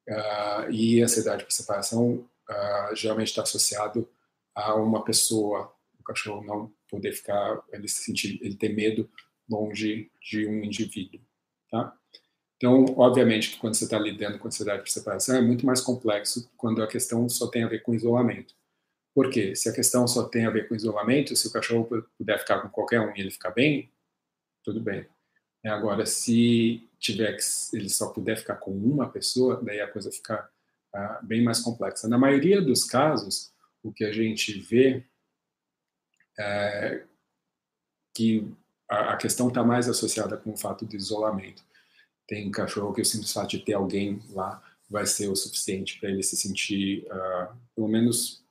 Uh, 0.08 0.70
e 0.70 1.02
ansiedade 1.02 1.44
por 1.44 1.52
separação 1.52 2.28
uh, 2.50 2.94
geralmente 2.94 3.28
está 3.28 3.42
associado 3.42 4.06
a 4.54 4.74
uma 4.74 5.02
pessoa, 5.02 5.74
o 5.98 6.02
cachorro 6.02 6.44
não 6.44 6.72
poder 6.90 7.12
ficar, 7.12 7.62
ele 7.72 7.88
se 7.88 8.04
sentir, 8.04 8.38
ele 8.42 8.54
ter 8.54 8.68
medo 8.68 9.08
longe 9.48 10.10
de 10.20 10.46
um 10.46 10.62
indivíduo, 10.62 11.20
tá? 11.70 11.96
Então, 12.56 12.84
obviamente 12.96 13.50
que 13.50 13.58
quando 13.58 13.74
você 13.74 13.84
está 13.84 13.98
lidando 13.98 14.38
com 14.38 14.48
ansiedade 14.48 14.82
por 14.82 14.88
separação 14.88 15.36
é 15.36 15.40
muito 15.40 15.66
mais 15.66 15.80
complexo 15.80 16.50
quando 16.56 16.82
a 16.82 16.86
questão 16.86 17.28
só 17.28 17.48
tem 17.48 17.64
a 17.64 17.68
ver 17.68 17.80
com 17.80 17.94
isolamento. 17.94 18.54
Por 19.14 19.30
quê? 19.30 19.54
Se 19.54 19.68
a 19.68 19.72
questão 19.72 20.06
só 20.06 20.24
tem 20.24 20.46
a 20.46 20.50
ver 20.50 20.68
com 20.68 20.74
isolamento, 20.74 21.36
se 21.36 21.46
o 21.46 21.52
cachorro 21.52 22.08
puder 22.16 22.38
ficar 22.38 22.60
com 22.60 22.68
qualquer 22.68 23.00
um 23.00 23.14
e 23.14 23.20
ele 23.20 23.30
ficar 23.30 23.50
bem, 23.50 23.92
tudo 24.62 24.80
bem. 24.80 25.06
Agora, 25.64 26.04
se 26.04 26.86
tiver 26.98 27.36
que 27.36 27.42
ele 27.76 27.88
só 27.88 28.10
puder 28.10 28.36
ficar 28.36 28.56
com 28.56 28.70
uma 28.70 29.08
pessoa, 29.08 29.60
daí 29.62 29.80
a 29.80 29.90
coisa 29.90 30.12
fica 30.12 30.48
ah, 30.92 31.20
bem 31.22 31.42
mais 31.42 31.60
complexa. 31.60 32.06
Na 32.08 32.18
maioria 32.18 32.60
dos 32.60 32.84
casos, 32.84 33.52
o 33.82 33.92
que 33.92 34.04
a 34.04 34.12
gente 34.12 34.58
vê 34.60 35.04
é 36.38 37.04
que 38.14 38.46
a, 38.88 39.16
questão 39.16 39.48
está 39.48 39.64
mais 39.64 39.88
associada 39.88 40.36
com 40.36 40.52
o 40.52 40.56
fato 40.56 40.86
de 40.86 40.96
isolamento. 40.96 41.64
Tem 42.26 42.50
cachorro 42.50 42.92
que 42.92 43.00
o 43.00 43.04
simples 43.04 43.32
fato 43.32 43.50
de 43.50 43.60
ter 43.60 43.74
alguém 43.74 44.22
lá 44.30 44.62
vai 44.88 45.06
ser 45.06 45.28
o 45.28 45.36
suficiente 45.36 45.98
para 45.98 46.10
ele 46.10 46.22
se 46.22 46.36
sentir, 46.36 47.06
uh, 47.06 47.56
pelo 47.74 47.88
menos 47.88 48.43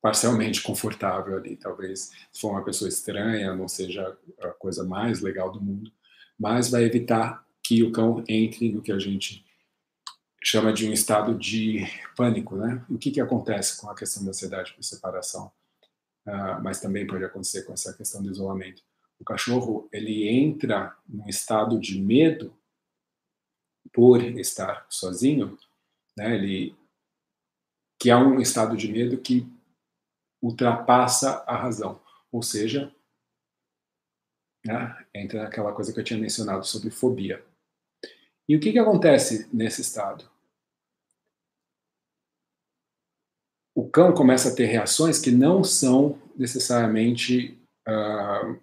parcialmente 0.00 0.62
confortável 0.62 1.36
ali. 1.36 1.56
Talvez 1.56 2.10
se 2.32 2.40
for 2.40 2.50
uma 2.50 2.64
pessoa 2.64 2.88
estranha, 2.88 3.54
não 3.54 3.68
seja 3.68 4.16
a 4.40 4.48
coisa 4.48 4.84
mais 4.84 5.20
legal 5.20 5.50
do 5.50 5.60
mundo, 5.60 5.92
mas 6.38 6.70
vai 6.70 6.84
evitar 6.84 7.44
que 7.62 7.82
o 7.82 7.92
cão 7.92 8.22
entre 8.28 8.72
no 8.72 8.82
que 8.82 8.92
a 8.92 8.98
gente 8.98 9.44
chama 10.42 10.72
de 10.72 10.88
um 10.88 10.92
estado 10.92 11.34
de 11.34 11.84
pânico, 12.16 12.56
né? 12.56 12.84
O 12.88 12.96
que 12.96 13.10
que 13.10 13.20
acontece 13.20 13.80
com 13.80 13.90
a 13.90 13.94
questão 13.94 14.24
da 14.24 14.30
ansiedade 14.30 14.72
por 14.72 14.82
separação? 14.82 15.52
Uh, 16.26 16.62
mas 16.62 16.80
também 16.80 17.06
pode 17.06 17.24
acontecer 17.24 17.62
com 17.62 17.72
essa 17.72 17.92
questão 17.92 18.22
do 18.22 18.30
isolamento. 18.30 18.82
O 19.18 19.24
cachorro 19.24 19.88
ele 19.92 20.28
entra 20.28 20.96
num 21.08 21.28
estado 21.28 21.78
de 21.80 22.00
medo 22.00 22.56
por 23.92 24.22
estar 24.22 24.86
sozinho, 24.88 25.58
né? 26.16 26.34
Ele 26.36 26.76
que 28.00 28.10
é 28.10 28.16
um 28.16 28.40
estado 28.40 28.76
de 28.76 28.90
medo 28.90 29.18
que 29.18 29.46
ultrapassa 30.42 31.44
a 31.46 31.56
razão, 31.56 32.00
ou 32.30 32.42
seja, 32.42 32.94
né, 34.64 35.06
entra 35.14 35.42
naquela 35.42 35.72
coisa 35.72 35.92
que 35.92 36.00
eu 36.00 36.04
tinha 36.04 36.18
mencionado 36.18 36.64
sobre 36.64 36.90
fobia. 36.90 37.44
E 38.48 38.56
o 38.56 38.60
que, 38.60 38.72
que 38.72 38.78
acontece 38.78 39.48
nesse 39.52 39.82
estado? 39.82 40.28
O 43.74 43.88
cão 43.88 44.12
começa 44.12 44.48
a 44.48 44.54
ter 44.54 44.66
reações 44.66 45.20
que 45.20 45.30
não 45.30 45.62
são 45.62 46.20
necessariamente 46.36 47.56
uh, 47.86 48.60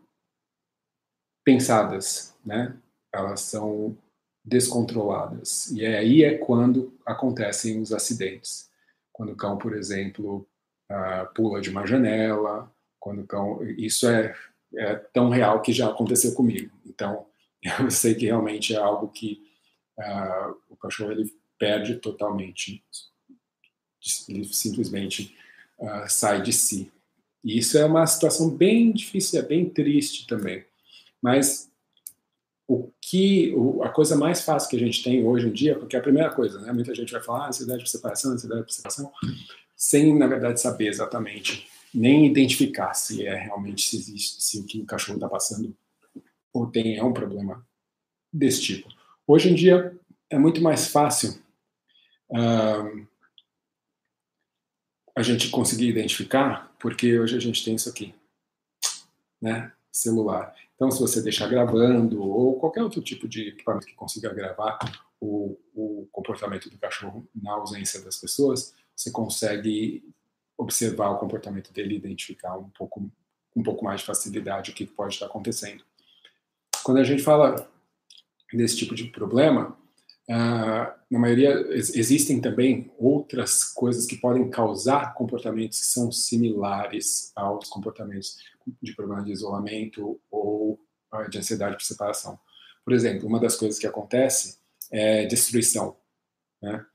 pensadas, 1.43 2.35
né? 2.45 2.77
Elas 3.13 3.41
são 3.41 3.97
descontroladas. 4.43 5.71
E 5.71 5.85
aí 5.85 6.23
é 6.23 6.37
quando 6.37 6.93
acontecem 7.05 7.79
os 7.79 7.93
acidentes. 7.93 8.69
Quando 9.13 9.31
o 9.31 9.35
cão, 9.37 9.57
por 9.57 9.73
exemplo, 9.73 10.45
uh, 10.91 11.33
pula 11.33 11.61
de 11.61 11.69
uma 11.69 11.85
janela, 11.85 12.71
quando 12.99 13.25
o. 13.31 13.63
Isso 13.63 14.07
é, 14.07 14.35
é, 14.75 14.95
tão 14.95 15.29
real 15.29 15.61
que 15.61 15.71
já 15.71 15.89
aconteceu 15.89 16.33
comigo. 16.33 16.71
Então, 16.85 17.27
eu 17.79 17.91
sei 17.91 18.15
que 18.15 18.25
realmente 18.25 18.73
é 18.73 18.77
algo 18.77 19.07
que 19.09 19.41
uh, 19.99 20.55
o 20.69 20.75
cachorro 20.75 21.11
ele 21.11 21.31
perde 21.57 21.95
totalmente. 21.95 22.83
Ele 24.27 24.45
simplesmente 24.45 25.35
uh, 25.79 26.07
sai 26.07 26.41
de 26.41 26.53
si. 26.53 26.91
E 27.43 27.59
isso 27.59 27.77
é 27.77 27.85
uma 27.85 28.05
situação 28.07 28.49
bem 28.49 28.91
difícil, 28.91 29.39
é 29.39 29.43
bem 29.43 29.69
triste 29.69 30.25
também. 30.25 30.65
Mas 31.21 31.71
o 32.67 32.91
que 32.99 33.53
a 33.83 33.89
coisa 33.89 34.15
mais 34.15 34.41
fácil 34.41 34.69
que 34.69 34.75
a 34.75 34.79
gente 34.79 35.03
tem 35.03 35.23
hoje 35.23 35.47
em 35.47 35.51
dia, 35.51 35.77
porque 35.77 35.95
a 35.95 36.01
primeira 36.01 36.31
coisa, 36.31 36.59
né, 36.61 36.73
muita 36.73 36.93
gente 36.95 37.11
vai 37.11 37.21
falar 37.21 37.45
ah, 37.45 37.47
ansiedade 37.49 37.83
de 37.83 37.89
separação, 37.89 38.31
ansiedade 38.31 38.65
de 38.65 38.73
separação, 38.73 39.11
sem, 39.75 40.17
na 40.17 40.27
verdade, 40.27 40.61
saber 40.61 40.87
exatamente, 40.87 41.67
nem 41.93 42.25
identificar 42.25 42.93
se 42.93 43.25
é 43.25 43.35
realmente, 43.35 43.89
se 43.89 43.97
existe, 43.97 44.43
se 44.43 44.59
o 44.59 44.65
que 44.65 44.81
o 44.81 44.85
cachorro 44.85 45.17
está 45.17 45.29
passando 45.29 45.75
ou 46.53 46.67
tem 46.67 46.97
é 46.97 47.03
um 47.03 47.13
problema 47.13 47.65
desse 48.31 48.61
tipo. 48.61 48.87
Hoje 49.27 49.49
em 49.49 49.55
dia 49.55 49.97
é 50.29 50.37
muito 50.37 50.61
mais 50.61 50.87
fácil 50.87 51.37
uh, 52.29 53.07
a 55.15 55.21
gente 55.21 55.49
conseguir 55.49 55.89
identificar, 55.89 56.73
porque 56.79 57.19
hoje 57.19 57.35
a 57.35 57.39
gente 57.39 57.63
tem 57.63 57.75
isso 57.75 57.89
aqui, 57.89 58.13
né? 59.41 59.71
Celular. 59.91 60.53
Então, 60.75 60.91
se 60.91 60.99
você 60.99 61.21
deixar 61.21 61.47
gravando 61.47 62.21
ou 62.21 62.59
qualquer 62.59 62.83
outro 62.83 63.01
tipo 63.01 63.27
de 63.27 63.49
equipamento 63.49 63.87
que 63.87 63.95
consiga 63.95 64.33
gravar 64.33 64.77
o, 65.21 65.57
o 65.73 66.07
comportamento 66.11 66.69
do 66.69 66.77
cachorro 66.77 67.25
na 67.33 67.53
ausência 67.53 68.01
das 68.01 68.17
pessoas, 68.17 68.73
você 68.95 69.11
consegue 69.11 70.03
observar 70.57 71.09
o 71.09 71.17
comportamento 71.17 71.73
dele 71.73 71.95
identificar 71.95 72.57
um 72.57 72.69
pouco, 72.69 73.11
um 73.55 73.63
pouco 73.63 73.83
mais 73.83 74.01
de 74.01 74.07
facilidade 74.07 74.71
o 74.71 74.73
que 74.73 74.85
pode 74.85 75.15
estar 75.15 75.25
acontecendo. 75.25 75.83
Quando 76.83 76.99
a 76.99 77.03
gente 77.03 77.23
fala 77.23 77.69
desse 78.53 78.77
tipo 78.77 78.95
de 78.95 79.05
problema, 79.05 79.77
uh, 80.29 80.93
na 81.09 81.19
maioria 81.19 81.51
existem 81.71 82.39
também 82.39 82.91
outras 82.97 83.63
coisas 83.63 84.05
que 84.05 84.17
podem 84.17 84.49
causar 84.49 85.13
comportamentos 85.13 85.79
que 85.79 85.85
são 85.87 86.11
similares 86.11 87.31
aos 87.35 87.67
comportamentos 87.67 88.37
de 88.81 88.95
problema 88.95 89.23
de 89.23 89.31
isolamento 89.31 90.19
ou 90.31 90.79
uh, 91.13 91.29
de 91.29 91.37
ansiedade 91.37 91.75
por 91.75 91.83
separação. 91.83 92.39
Por 92.83 92.93
exemplo, 92.93 93.27
uma 93.27 93.39
das 93.39 93.55
coisas 93.55 93.79
que 93.79 93.87
acontece 93.87 94.59
é 94.91 95.25
destruição. 95.25 95.97
Né? 96.61 96.85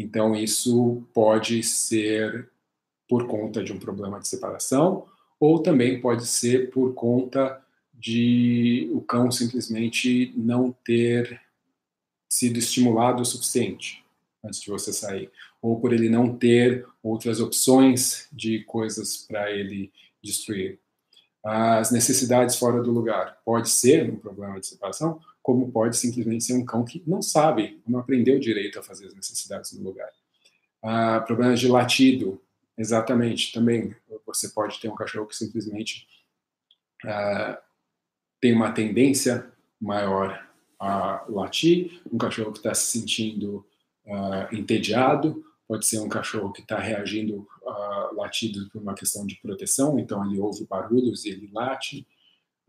Então, 0.00 0.34
isso 0.34 1.02
pode 1.12 1.62
ser 1.62 2.48
por 3.06 3.26
conta 3.26 3.62
de 3.62 3.70
um 3.72 3.78
problema 3.78 4.18
de 4.18 4.28
separação, 4.28 5.06
ou 5.38 5.62
também 5.62 6.00
pode 6.00 6.26
ser 6.26 6.70
por 6.70 6.94
conta 6.94 7.62
de 7.92 8.90
o 8.94 9.02
cão 9.02 9.30
simplesmente 9.30 10.32
não 10.34 10.72
ter 10.84 11.38
sido 12.30 12.58
estimulado 12.58 13.20
o 13.20 13.26
suficiente 13.26 14.02
antes 14.42 14.60
de 14.60 14.70
você 14.70 14.90
sair, 14.90 15.30
ou 15.60 15.78
por 15.78 15.92
ele 15.92 16.08
não 16.08 16.34
ter 16.34 16.86
outras 17.02 17.40
opções 17.40 18.26
de 18.32 18.64
coisas 18.64 19.18
para 19.18 19.50
ele 19.50 19.92
destruir. 20.22 20.78
As 21.44 21.90
necessidades 21.90 22.56
fora 22.56 22.82
do 22.82 22.90
lugar 22.90 23.38
pode 23.44 23.68
ser 23.68 24.10
um 24.10 24.16
problema 24.16 24.58
de 24.58 24.66
separação, 24.66 25.20
como 25.50 25.72
pode 25.72 25.96
simplesmente 25.96 26.44
ser 26.44 26.52
um 26.52 26.64
cão 26.64 26.84
que 26.84 27.02
não 27.04 27.20
sabe, 27.20 27.82
não 27.84 27.98
aprendeu 27.98 28.38
direito 28.38 28.78
a 28.78 28.82
fazer 28.84 29.06
as 29.06 29.14
necessidades 29.16 29.72
no 29.72 29.82
lugar. 29.82 30.08
Ah, 30.80 31.20
problemas 31.26 31.58
de 31.58 31.66
latido, 31.66 32.40
exatamente, 32.78 33.52
também. 33.52 33.92
Você 34.24 34.50
pode 34.50 34.78
ter 34.78 34.88
um 34.88 34.94
cachorro 34.94 35.26
que 35.26 35.34
simplesmente 35.34 36.06
ah, 37.04 37.60
tem 38.40 38.52
uma 38.52 38.70
tendência 38.70 39.50
maior 39.80 40.40
a 40.78 41.24
latir, 41.28 42.00
um 42.12 42.16
cachorro 42.16 42.52
que 42.52 42.58
está 42.58 42.72
se 42.72 42.96
sentindo 42.96 43.66
ah, 44.06 44.48
entediado, 44.52 45.44
pode 45.66 45.84
ser 45.84 45.98
um 45.98 46.08
cachorro 46.08 46.52
que 46.52 46.62
está 46.62 46.78
reagindo 46.78 47.44
a 47.66 48.10
latidos 48.14 48.68
por 48.68 48.80
uma 48.80 48.94
questão 48.94 49.26
de 49.26 49.34
proteção, 49.42 49.98
então 49.98 50.24
ele 50.24 50.38
ouve 50.38 50.64
barulhos 50.64 51.24
e 51.24 51.30
ele 51.30 51.50
late. 51.52 52.06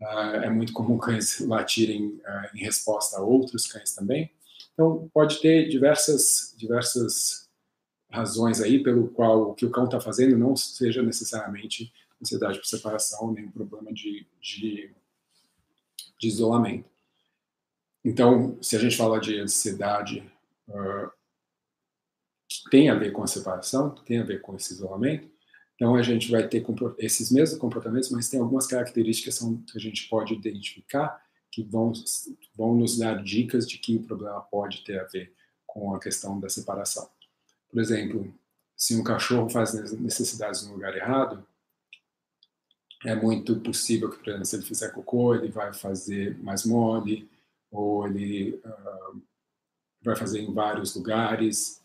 Uh, 0.02 0.42
é 0.42 0.50
muito 0.50 0.72
comum 0.72 0.98
cães 0.98 1.38
latirem 1.40 2.06
uh, 2.06 2.56
em 2.56 2.64
resposta 2.64 3.18
a 3.18 3.22
outros 3.22 3.66
cães 3.66 3.94
também. 3.94 4.30
Então, 4.72 5.08
pode 5.14 5.40
ter 5.40 5.68
diversas, 5.68 6.54
diversas 6.56 7.48
razões 8.10 8.60
aí 8.60 8.82
pelo 8.82 9.08
qual 9.08 9.50
o 9.50 9.54
que 9.54 9.64
o 9.64 9.70
cão 9.70 9.84
está 9.84 10.00
fazendo 10.00 10.36
não 10.36 10.56
seja 10.56 11.02
necessariamente 11.02 11.92
ansiedade 12.20 12.58
por 12.58 12.66
separação, 12.66 13.32
nem 13.32 13.46
um 13.46 13.50
problema 13.50 13.92
de, 13.92 14.26
de, 14.40 14.90
de 16.18 16.28
isolamento. 16.28 16.90
Então, 18.04 18.58
se 18.60 18.76
a 18.76 18.80
gente 18.80 18.96
fala 18.96 19.20
de 19.20 19.38
ansiedade 19.38 20.28
uh, 20.68 21.10
que 22.48 22.70
tem 22.70 22.90
a 22.90 22.94
ver 22.94 23.12
com 23.12 23.22
a 23.22 23.26
separação, 23.26 23.94
que 23.94 24.04
tem 24.04 24.18
a 24.18 24.24
ver 24.24 24.40
com 24.40 24.56
esse 24.56 24.72
isolamento, 24.72 25.31
então 25.82 25.96
a 25.96 26.02
gente 26.02 26.30
vai 26.30 26.46
ter 26.46 26.64
esses 26.96 27.32
mesmos 27.32 27.58
comportamentos, 27.58 28.08
mas 28.12 28.28
tem 28.28 28.38
algumas 28.38 28.68
características 28.68 29.40
que 29.40 29.76
a 29.76 29.80
gente 29.80 30.08
pode 30.08 30.32
identificar 30.32 31.20
que 31.50 31.64
vão, 31.64 31.92
vão 32.54 32.76
nos 32.76 32.96
dar 32.96 33.20
dicas 33.20 33.68
de 33.68 33.78
que 33.78 33.96
o 33.96 34.04
problema 34.04 34.40
pode 34.42 34.84
ter 34.84 35.00
a 35.00 35.04
ver 35.04 35.34
com 35.66 35.92
a 35.92 35.98
questão 35.98 36.38
da 36.38 36.48
separação. 36.48 37.10
Por 37.68 37.80
exemplo, 37.80 38.32
se 38.76 38.94
um 38.94 39.02
cachorro 39.02 39.50
faz 39.50 39.74
necessidades 39.94 40.64
no 40.64 40.74
lugar 40.74 40.96
errado, 40.96 41.44
é 43.04 43.16
muito 43.16 43.58
possível 43.58 44.08
que, 44.08 44.18
por 44.18 44.28
exemplo, 44.28 44.46
se 44.46 44.54
ele 44.54 44.64
fizer 44.64 44.90
cocô, 44.90 45.34
ele 45.34 45.50
vai 45.50 45.72
fazer 45.72 46.38
mais 46.44 46.64
mole, 46.64 47.28
ou 47.72 48.06
ele 48.06 48.54
uh, 48.64 49.20
vai 50.00 50.14
fazer 50.14 50.42
em 50.42 50.54
vários 50.54 50.94
lugares. 50.94 51.81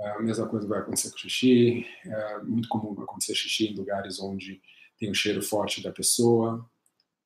A 0.00 0.20
mesma 0.20 0.48
coisa 0.48 0.66
vai 0.66 0.80
acontecer 0.80 1.10
com 1.10 1.18
xixi. 1.18 1.86
É 2.04 2.38
muito 2.42 2.68
comum 2.68 3.00
acontecer 3.02 3.34
xixi 3.34 3.68
em 3.68 3.76
lugares 3.76 4.18
onde 4.20 4.60
tem 4.98 5.10
um 5.10 5.14
cheiro 5.14 5.42
forte 5.42 5.82
da 5.82 5.92
pessoa. 5.92 6.68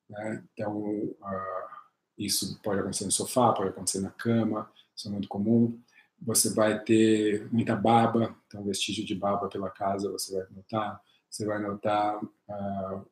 Né? 0.09 0.43
Então, 0.53 0.77
uh, 0.77 1.69
isso 2.17 2.59
pode 2.61 2.79
acontecer 2.79 3.05
no 3.05 3.11
sofá, 3.11 3.53
pode 3.53 3.69
acontecer 3.69 4.01
na 4.01 4.11
cama, 4.11 4.71
isso 4.95 5.07
é 5.07 5.11
muito 5.11 5.27
comum. 5.27 5.79
Você 6.21 6.53
vai 6.53 6.83
ter 6.83 7.47
muita 7.51 7.75
baba, 7.75 8.35
então 8.47 8.63
vestígio 8.63 9.05
de 9.05 9.15
baba 9.15 9.47
pela 9.47 9.69
casa 9.69 10.11
você 10.11 10.33
vai 10.35 10.47
notar. 10.51 11.01
Você 11.29 11.45
vai 11.45 11.59
notar 11.59 12.21
uh, 12.23 13.05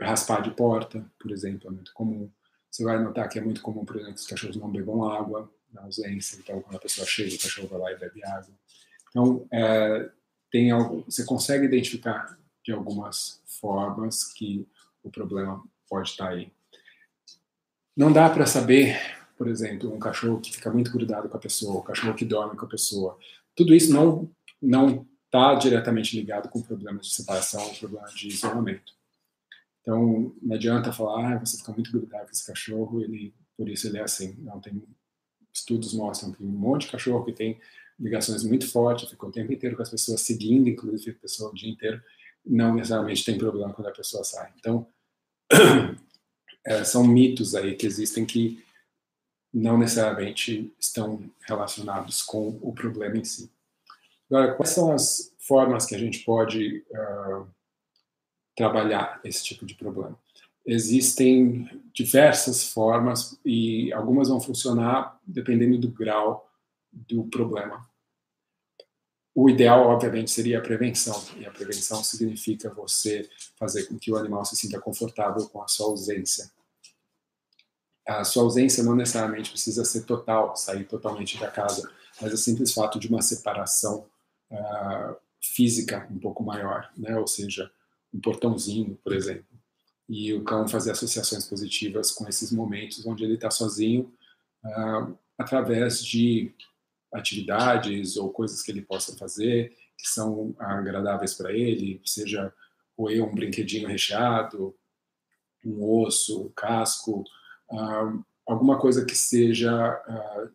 raspar 0.00 0.42
de 0.42 0.50
porta, 0.50 1.04
por 1.18 1.30
exemplo, 1.30 1.68
é 1.68 1.72
muito 1.72 1.92
comum. 1.92 2.30
Você 2.70 2.84
vai 2.84 3.02
notar 3.02 3.28
que 3.28 3.38
é 3.38 3.42
muito 3.42 3.62
comum, 3.62 3.84
por 3.84 3.96
exemplo, 3.96 4.14
que 4.14 4.20
os 4.20 4.26
cachorros 4.26 4.56
não 4.56 4.70
bebam 4.70 5.10
água 5.10 5.50
na 5.72 5.82
ausência, 5.82 6.36
então 6.38 6.60
quando 6.60 6.76
a 6.76 6.80
pessoa 6.80 7.06
chega, 7.06 7.34
o 7.34 7.38
cachorro 7.38 7.68
vai 7.68 7.78
lá 7.78 7.92
e 7.92 7.98
bebe 7.98 8.24
água. 8.24 8.54
Então, 9.10 9.46
é, 9.52 10.10
tem 10.50 10.70
algo, 10.70 11.04
você 11.04 11.24
consegue 11.24 11.64
identificar 11.64 12.38
de 12.64 12.72
algumas 12.72 13.42
formas 13.60 14.24
que 14.32 14.66
o 15.02 15.10
problema 15.10 15.62
pode 15.88 16.10
estar 16.10 16.28
aí. 16.28 16.52
Não 17.96 18.12
dá 18.12 18.28
para 18.30 18.46
saber, 18.46 18.98
por 19.36 19.48
exemplo, 19.48 19.92
um 19.92 19.98
cachorro 19.98 20.40
que 20.40 20.52
fica 20.52 20.70
muito 20.70 20.92
grudado 20.92 21.28
com 21.28 21.36
a 21.36 21.40
pessoa, 21.40 21.80
um 21.80 21.84
cachorro 21.84 22.14
que 22.14 22.24
dorme 22.24 22.56
com 22.56 22.66
a 22.66 22.68
pessoa. 22.68 23.18
Tudo 23.54 23.74
isso 23.74 23.92
não 23.92 24.30
não 24.60 25.06
está 25.24 25.54
diretamente 25.54 26.16
ligado 26.16 26.48
com 26.48 26.60
problemas 26.60 27.06
de 27.06 27.14
separação 27.14 27.74
problemas 27.74 28.12
de 28.12 28.28
isolamento. 28.28 28.92
Então, 29.80 30.34
não 30.42 30.56
adianta 30.56 30.92
falar, 30.92 31.34
ah, 31.34 31.38
você 31.38 31.56
fica 31.56 31.72
muito 31.72 31.90
grudado 31.90 32.26
com 32.26 32.32
esse 32.32 32.46
cachorro, 32.46 33.02
ele, 33.02 33.34
por 33.56 33.68
isso 33.68 33.86
ele 33.86 33.98
é 33.98 34.02
assim. 34.02 34.34
Não, 34.38 34.60
tem 34.60 34.82
estudos 35.58 35.94
mostram 35.94 36.32
que 36.32 36.42
um 36.42 36.46
monte 36.46 36.86
de 36.86 36.92
cachorro 36.92 37.24
que 37.24 37.32
tem 37.32 37.60
ligações 37.98 38.44
muito 38.44 38.70
fortes, 38.70 39.10
fica 39.10 39.26
o 39.26 39.32
tempo 39.32 39.52
inteiro 39.52 39.76
com 39.76 39.82
as 39.82 39.90
pessoas 39.90 40.20
seguindo, 40.20 40.68
inclusive 40.68 41.16
a 41.16 41.20
pessoa 41.20 41.50
o 41.50 41.54
dia 41.54 41.70
inteiro, 41.70 42.02
não 42.44 42.74
necessariamente 42.74 43.24
tem 43.24 43.36
problema 43.36 43.72
quando 43.72 43.88
a 43.88 43.92
pessoa 43.92 44.22
sai. 44.24 44.52
Então, 44.58 44.86
é, 46.64 46.84
são 46.84 47.06
mitos 47.06 47.54
aí 47.54 47.74
que 47.74 47.86
existem 47.86 48.24
que 48.24 48.64
não 49.52 49.78
necessariamente 49.78 50.72
estão 50.78 51.28
relacionados 51.40 52.22
com 52.22 52.58
o 52.62 52.72
problema 52.72 53.16
em 53.16 53.24
si. 53.24 53.50
Agora, 54.30 54.54
quais 54.54 54.70
são 54.70 54.92
as 54.92 55.34
formas 55.38 55.86
que 55.86 55.94
a 55.94 55.98
gente 55.98 56.20
pode 56.24 56.84
uh, 56.90 57.48
trabalhar 58.58 59.20
esse 59.22 59.44
tipo 59.44 59.64
de 59.64 59.74
problema. 59.74 60.18
Existem 60.70 61.66
diversas 61.94 62.62
formas 62.62 63.40
e 63.42 63.90
algumas 63.90 64.28
vão 64.28 64.38
funcionar 64.38 65.18
dependendo 65.26 65.78
do 65.78 65.90
grau 65.90 66.46
do 66.92 67.24
problema. 67.24 67.88
O 69.34 69.48
ideal, 69.48 69.86
obviamente, 69.86 70.30
seria 70.30 70.58
a 70.58 70.60
prevenção, 70.60 71.24
e 71.38 71.46
a 71.46 71.50
prevenção 71.50 72.04
significa 72.04 72.68
você 72.68 73.30
fazer 73.58 73.86
com 73.86 73.98
que 73.98 74.12
o 74.12 74.16
animal 74.16 74.44
se 74.44 74.56
sinta 74.56 74.78
confortável 74.78 75.48
com 75.48 75.62
a 75.62 75.68
sua 75.68 75.86
ausência. 75.86 76.50
A 78.06 78.22
sua 78.24 78.42
ausência 78.42 78.84
não 78.84 78.94
necessariamente 78.94 79.50
precisa 79.50 79.86
ser 79.86 80.04
total, 80.04 80.54
sair 80.54 80.84
totalmente 80.84 81.38
da 81.38 81.50
casa, 81.50 81.90
mas 82.20 82.30
o 82.30 82.36
simples 82.36 82.74
fato 82.74 82.98
de 82.98 83.08
uma 83.08 83.22
separação 83.22 84.04
uh, 84.50 85.16
física 85.40 86.06
um 86.10 86.18
pouco 86.18 86.42
maior, 86.42 86.90
né? 86.94 87.16
ou 87.16 87.26
seja, 87.26 87.70
um 88.12 88.20
portãozinho, 88.20 88.98
por 89.02 89.14
exemplo. 89.14 89.57
E 90.08 90.32
o 90.32 90.42
cão 90.42 90.66
fazer 90.66 90.92
associações 90.92 91.44
positivas 91.44 92.10
com 92.10 92.26
esses 92.28 92.50
momentos 92.50 93.04
onde 93.06 93.24
ele 93.24 93.34
está 93.34 93.50
sozinho, 93.50 94.12
uh, 94.64 95.18
através 95.36 96.02
de 96.04 96.52
atividades 97.12 98.16
ou 98.16 98.30
coisas 98.30 98.62
que 98.62 98.70
ele 98.70 98.82
possa 98.82 99.16
fazer 99.16 99.74
que 99.98 100.08
são 100.08 100.54
agradáveis 100.58 101.34
para 101.34 101.52
ele, 101.52 102.00
seja 102.04 102.52
roer 102.96 103.24
um 103.24 103.34
brinquedinho 103.34 103.88
recheado, 103.88 104.74
um 105.64 105.82
osso, 105.82 106.44
um 106.44 106.48
casco, 106.50 107.24
uh, 107.70 108.24
alguma 108.46 108.78
coisa 108.78 109.04
que 109.04 109.16
seja 109.16 110.00
uh, 110.08 110.50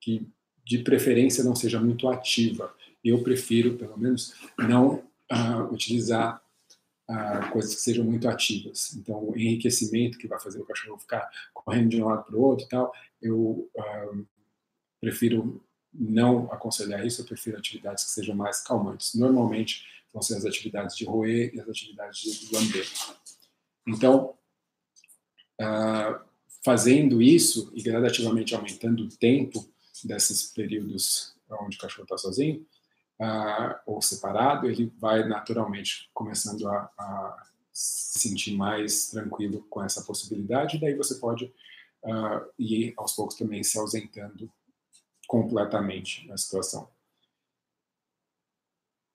que 0.00 0.28
de 0.64 0.78
preferência 0.78 1.44
não 1.44 1.54
seja 1.54 1.80
muito 1.80 2.08
ativa. 2.08 2.74
Eu 3.02 3.22
prefiro, 3.22 3.78
pelo 3.78 3.96
menos, 3.96 4.34
não 4.58 5.02
utilizar 5.70 6.42
coisas 7.52 7.74
que 7.74 7.80
sejam 7.80 8.04
muito 8.04 8.28
ativas. 8.28 8.94
Então, 8.94 9.32
enriquecimento 9.34 10.18
que 10.18 10.28
vai 10.28 10.38
fazer 10.38 10.60
o 10.60 10.64
cachorro 10.64 10.98
ficar 10.98 11.28
correndo 11.54 11.88
de 11.88 12.02
um 12.02 12.06
lado 12.06 12.24
para 12.24 12.36
o 12.36 12.42
outro 12.42 12.66
e 12.66 12.68
tal, 12.68 12.92
eu 13.20 13.68
ah, 13.78 14.12
prefiro 15.00 15.64
não 15.92 16.52
aconselhar 16.52 17.04
isso, 17.06 17.22
eu 17.22 17.26
prefiro 17.26 17.56
atividades 17.56 18.04
que 18.04 18.10
sejam 18.10 18.36
mais 18.36 18.60
calmantes. 18.60 19.14
Normalmente 19.14 19.84
vão 20.12 20.20
ser 20.20 20.36
as 20.36 20.44
atividades 20.44 20.96
de 20.96 21.04
roer 21.04 21.54
e 21.54 21.60
as 21.60 21.68
atividades 21.68 22.20
de 22.20 22.54
lamber. 22.54 22.86
Então, 23.86 24.34
ah, 25.60 26.22
fazendo 26.62 27.22
isso 27.22 27.72
e 27.74 27.82
gradativamente 27.82 28.54
aumentando 28.54 29.04
o 29.04 29.08
tempo 29.08 29.66
desses 30.04 30.42
períodos 30.52 31.34
onde 31.50 31.78
o 31.78 31.80
cachorro 31.80 32.04
está 32.04 32.18
sozinho, 32.18 32.66
uh, 33.20 33.74
ou 33.86 34.00
separado, 34.00 34.68
ele 34.68 34.92
vai 34.98 35.26
naturalmente 35.26 36.10
começando 36.14 36.68
a, 36.68 36.90
a, 36.98 37.42
se 37.72 38.18
sentir 38.18 38.56
mais 38.56 39.08
tranquilo 39.10 39.64
com 39.68 39.82
essa 39.82 40.02
possibilidade, 40.02 40.80
daí 40.80 40.94
você 40.94 41.14
pode 41.16 41.44
uh, 42.04 42.50
ir 42.58 42.92
aos 42.96 43.12
poucos 43.14 43.36
também 43.36 43.62
se 43.62 43.78
ausentando 43.78 44.50
completamente 45.26 46.26
da 46.26 46.36
situação. 46.36 46.88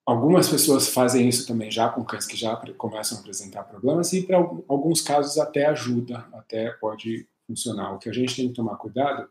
Algumas 0.06 0.50
pessoas 0.50 0.90
fazem 0.90 1.30
isso 1.30 1.48
também 1.48 1.72
já 1.72 1.88
com 1.90 2.04
cães 2.04 2.26
que 2.26 2.36
já 2.36 2.56
começam 2.78 3.18
a 3.18 3.22
apresentar 3.22 3.64
problemas 3.64 4.12
e 4.12 4.22
para 4.22 4.38
alguns 4.38 5.02
casos 5.02 5.38
até 5.38 5.66
ajuda, 5.66 6.28
até 6.34 6.72
pode 6.72 7.28
funcionar. 7.48 7.94
O 7.94 8.00
que 8.00 8.10
a 8.10 8.14
gente 8.14 8.36
tem 8.36 8.50
que 8.50 8.54
tomar 8.54 8.76
cuidado 8.76 9.30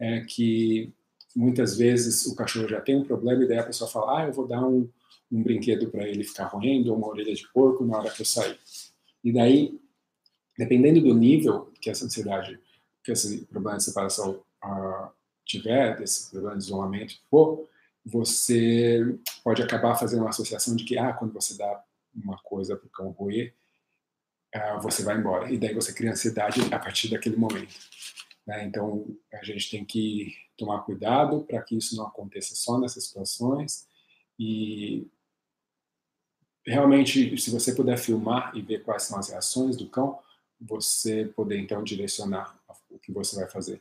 é 0.00 0.20
que 0.20 0.92
muitas 1.34 1.76
vezes 1.76 2.26
o 2.26 2.34
cachorro 2.34 2.68
já 2.68 2.80
tem 2.80 2.96
um 2.96 3.04
problema 3.04 3.44
e 3.44 3.48
daí 3.48 3.58
a 3.58 3.66
pessoa 3.66 3.90
fala, 3.90 4.20
ah, 4.20 4.26
eu 4.26 4.32
vou 4.32 4.46
dar 4.46 4.66
um, 4.66 4.88
um 5.30 5.42
brinquedo 5.42 5.90
para 5.90 6.06
ele 6.08 6.24
ficar 6.24 6.46
roendo, 6.46 6.90
ou 6.90 6.98
uma 6.98 7.08
orelha 7.08 7.34
de 7.34 7.46
porco 7.52 7.84
na 7.84 7.98
hora 7.98 8.10
que 8.10 8.22
eu 8.22 8.26
sair. 8.26 8.58
E 9.22 9.32
daí, 9.32 9.78
dependendo 10.58 11.00
do 11.00 11.14
nível 11.14 11.72
que 11.80 11.90
essa 11.90 12.04
ansiedade, 12.04 12.58
que 13.04 13.12
esse 13.12 13.46
problema 13.46 13.78
de 13.78 13.84
separação 13.84 14.42
uh, 14.64 15.10
tiver, 15.44 15.96
desse 15.98 16.30
problema 16.30 16.56
de 16.56 16.64
isolamento 16.64 17.14
for, 17.30 17.68
você 18.04 19.18
pode 19.44 19.62
acabar 19.62 19.94
fazendo 19.94 20.20
uma 20.20 20.30
associação 20.30 20.74
de 20.74 20.84
que, 20.84 20.98
ah, 20.98 21.12
quando 21.12 21.32
você 21.32 21.56
dá 21.56 21.84
uma 22.14 22.38
coisa 22.38 22.76
para 22.76 22.86
o 22.86 22.90
cão 22.90 23.10
roer, 23.10 23.54
uh, 24.54 24.80
você 24.80 25.02
vai 25.02 25.16
embora. 25.16 25.50
E 25.50 25.58
daí 25.58 25.74
você 25.74 25.92
cria 25.92 26.10
ansiedade 26.10 26.60
a 26.72 26.78
partir 26.78 27.08
daquele 27.08 27.36
momento. 27.36 27.74
Né? 28.50 28.64
Então, 28.64 29.06
a 29.32 29.44
gente 29.44 29.70
tem 29.70 29.84
que 29.84 30.34
tomar 30.56 30.80
cuidado 30.80 31.44
para 31.44 31.62
que 31.62 31.76
isso 31.76 31.96
não 31.96 32.08
aconteça 32.08 32.56
só 32.56 32.80
nessas 32.80 33.04
situações 33.04 33.86
e 34.36 35.06
realmente, 36.66 37.38
se 37.38 37.50
você 37.52 37.72
puder 37.72 37.96
filmar 37.96 38.50
e 38.56 38.60
ver 38.60 38.82
quais 38.82 39.04
são 39.04 39.20
as 39.20 39.28
reações 39.28 39.76
do 39.76 39.88
cão, 39.88 40.18
você 40.60 41.26
poder 41.26 41.60
então 41.60 41.84
direcionar 41.84 42.60
o 42.90 42.98
que 42.98 43.12
você 43.12 43.36
vai 43.36 43.48
fazer. 43.48 43.80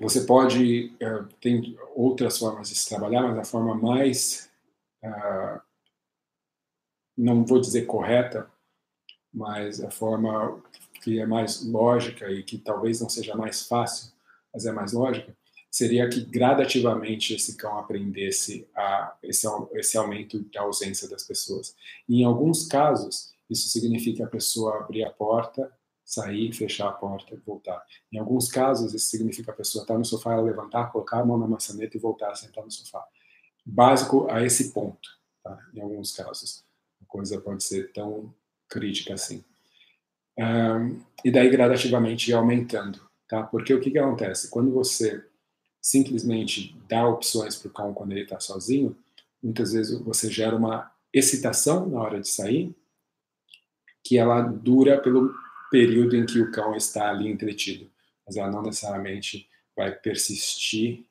você 0.00 0.20
pode 0.24 0.94
uh, 1.02 1.24
tem 1.40 1.76
outras 1.96 2.38
formas 2.38 2.68
de 2.68 2.76
se 2.76 2.88
trabalhar, 2.88 3.22
mas 3.22 3.38
a 3.38 3.44
forma 3.44 3.74
mais 3.74 4.48
uh, 5.02 5.60
não 7.16 7.44
vou 7.44 7.60
dizer 7.60 7.86
correta, 7.86 8.48
mas 9.32 9.82
a 9.82 9.90
forma 9.90 10.62
que 11.00 11.18
é 11.20 11.26
mais 11.26 11.64
lógica 11.64 12.30
e 12.30 12.42
que 12.42 12.58
talvez 12.58 13.00
não 13.00 13.08
seja 13.08 13.34
mais 13.36 13.66
fácil, 13.66 14.12
mas 14.52 14.66
é 14.66 14.72
mais 14.72 14.92
lógica, 14.92 15.36
seria 15.70 16.08
que 16.08 16.24
gradativamente 16.24 17.34
esse 17.34 17.56
cão 17.56 17.78
aprendesse 17.78 18.66
a 18.74 19.14
esse, 19.22 19.46
esse 19.74 19.96
aumento 19.96 20.40
da 20.52 20.62
ausência 20.62 21.08
das 21.08 21.22
pessoas. 21.22 21.76
E 22.08 22.22
em 22.22 22.24
alguns 22.24 22.66
casos, 22.66 23.32
isso 23.48 23.68
significa 23.68 24.24
a 24.24 24.28
pessoa 24.28 24.78
abrir 24.78 25.04
a 25.04 25.10
porta, 25.10 25.70
sair, 26.04 26.52
fechar 26.52 26.88
a 26.88 26.92
porta 26.92 27.34
e 27.34 27.38
voltar. 27.38 27.84
Em 28.10 28.18
alguns 28.18 28.50
casos, 28.50 28.94
isso 28.94 29.08
significa 29.08 29.52
a 29.52 29.54
pessoa 29.54 29.82
estar 29.82 29.98
no 29.98 30.04
sofá, 30.04 30.32
ela 30.32 30.42
levantar, 30.42 30.90
colocar 30.90 31.20
a 31.20 31.24
mão 31.24 31.36
na 31.36 31.46
maçaneta 31.46 31.96
e 31.96 32.00
voltar 32.00 32.30
a 32.30 32.34
sentar 32.34 32.64
no 32.64 32.70
sofá. 32.70 33.06
Básico 33.64 34.26
a 34.30 34.42
esse 34.42 34.72
ponto, 34.72 35.08
tá? 35.44 35.58
em 35.74 35.80
alguns 35.80 36.12
casos. 36.12 36.64
A 37.02 37.04
coisa 37.06 37.38
pode 37.40 37.62
ser 37.62 37.92
tão 37.92 38.34
crítica 38.68 39.14
assim. 39.14 39.44
Um, 40.38 41.00
e 41.24 41.32
daí 41.32 41.50
gradativamente 41.50 42.30
ir 42.30 42.34
aumentando, 42.34 43.00
tá? 43.28 43.42
Porque 43.42 43.74
o 43.74 43.80
que, 43.80 43.90
que 43.90 43.98
acontece? 43.98 44.48
Quando 44.48 44.70
você 44.70 45.24
simplesmente 45.82 46.76
dá 46.88 47.06
opções 47.08 47.56
para 47.56 47.68
o 47.68 47.72
cão 47.72 47.94
quando 47.94 48.12
ele 48.12 48.22
está 48.22 48.38
sozinho, 48.38 48.96
muitas 49.42 49.72
vezes 49.72 49.98
você 50.00 50.30
gera 50.30 50.54
uma 50.54 50.92
excitação 51.12 51.88
na 51.88 52.00
hora 52.00 52.20
de 52.20 52.28
sair, 52.28 52.74
que 54.04 54.16
ela 54.16 54.42
dura 54.42 55.00
pelo 55.00 55.34
período 55.70 56.16
em 56.16 56.24
que 56.24 56.40
o 56.40 56.50
cão 56.52 56.74
está 56.76 57.10
ali 57.10 57.28
entretido, 57.28 57.90
mas 58.24 58.36
ela 58.36 58.50
não 58.50 58.62
necessariamente 58.62 59.48
vai 59.76 59.90
persistir 59.92 61.04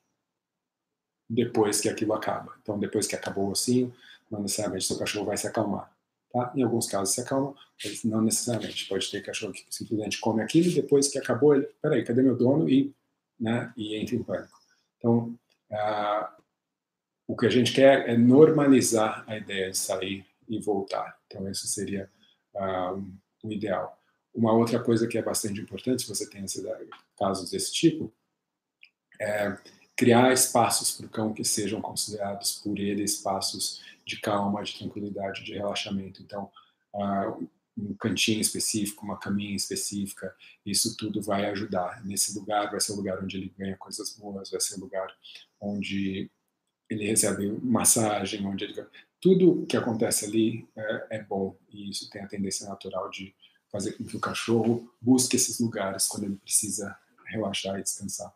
depois 1.28 1.80
que 1.80 1.88
aquilo 1.88 2.14
acaba. 2.14 2.54
Então, 2.62 2.78
depois 2.78 3.06
que 3.06 3.14
acabou 3.14 3.48
o 3.48 3.50
ossinho, 3.50 3.94
não 4.30 4.40
necessariamente 4.40 4.86
seu 4.86 4.98
cachorro 4.98 5.26
vai 5.26 5.36
se 5.36 5.46
acalmar. 5.46 5.92
Tá? 6.32 6.52
Em 6.54 6.62
alguns 6.62 6.86
casos 6.86 7.14
se 7.14 7.20
acalma, 7.20 7.54
mas 7.82 8.04
não 8.04 8.20
necessariamente. 8.20 8.86
Pode 8.86 9.10
ter 9.10 9.22
cachorro 9.22 9.52
que 9.52 9.64
simplesmente 9.70 10.20
come 10.20 10.42
aquilo 10.42 10.68
e 10.68 10.74
depois 10.74 11.08
que 11.08 11.18
acabou, 11.18 11.54
ele, 11.54 11.68
peraí, 11.80 12.04
cadê 12.04 12.22
meu 12.22 12.36
dono? 12.36 12.68
E, 12.68 12.94
né, 13.38 13.72
e 13.76 13.96
entra 13.96 14.14
em 14.16 14.22
pânico. 14.22 14.58
Então, 14.98 15.38
ah, 15.72 16.36
o 17.26 17.36
que 17.36 17.46
a 17.46 17.50
gente 17.50 17.72
quer 17.72 18.08
é 18.08 18.16
normalizar 18.16 19.24
a 19.26 19.36
ideia 19.36 19.70
de 19.70 19.78
sair 19.78 20.26
e 20.48 20.58
voltar. 20.60 21.18
Então, 21.26 21.48
esse 21.48 21.66
seria 21.68 22.10
ah, 22.56 22.94
o 23.42 23.52
ideal. 23.52 23.98
Uma 24.34 24.52
outra 24.52 24.82
coisa 24.82 25.06
que 25.06 25.18
é 25.18 25.22
bastante 25.22 25.60
importante, 25.60 26.02
se 26.02 26.08
você 26.08 26.28
tem 26.28 26.44
casos 27.18 27.50
desse 27.50 27.72
tipo, 27.72 28.12
é 29.20 29.56
criar 29.98 30.32
espaços 30.32 30.92
para 30.92 31.06
o 31.06 31.10
cão 31.10 31.34
que 31.34 31.44
sejam 31.44 31.80
considerados 31.80 32.52
por 32.52 32.78
ele 32.78 33.02
espaços 33.02 33.82
de 34.06 34.20
calma, 34.20 34.62
de 34.62 34.78
tranquilidade, 34.78 35.44
de 35.44 35.54
relaxamento. 35.54 36.22
Então, 36.22 36.48
uh, 36.94 37.48
um 37.76 37.94
cantinho 37.94 38.40
específico, 38.40 39.04
uma 39.04 39.18
caminha 39.18 39.56
específica, 39.56 40.32
isso 40.64 40.96
tudo 40.96 41.20
vai 41.20 41.46
ajudar. 41.46 42.04
Nesse 42.06 42.38
lugar 42.38 42.70
vai 42.70 42.80
ser 42.80 42.92
o 42.92 42.96
lugar 42.96 43.18
onde 43.22 43.36
ele 43.36 43.52
ganha 43.58 43.76
coisas 43.76 44.16
boas, 44.16 44.50
vai 44.52 44.60
ser 44.60 44.76
o 44.76 44.80
lugar 44.80 45.08
onde 45.60 46.30
ele 46.88 47.04
recebe 47.04 47.48
massagem, 47.60 48.46
onde 48.46 48.64
ele... 48.64 48.86
Tudo 49.20 49.66
que 49.66 49.76
acontece 49.76 50.26
ali 50.26 50.68
é, 50.76 51.06
é 51.16 51.22
bom 51.24 51.58
e 51.70 51.90
isso 51.90 52.08
tem 52.08 52.22
a 52.22 52.28
tendência 52.28 52.68
natural 52.68 53.10
de 53.10 53.34
fazer 53.68 53.92
com 53.94 54.04
que 54.04 54.16
o 54.16 54.20
cachorro 54.20 54.88
busque 55.00 55.34
esses 55.34 55.58
lugares 55.58 56.06
quando 56.06 56.22
ele 56.22 56.36
precisa 56.36 56.96
relaxar 57.26 57.80
e 57.80 57.82
descansar. 57.82 58.32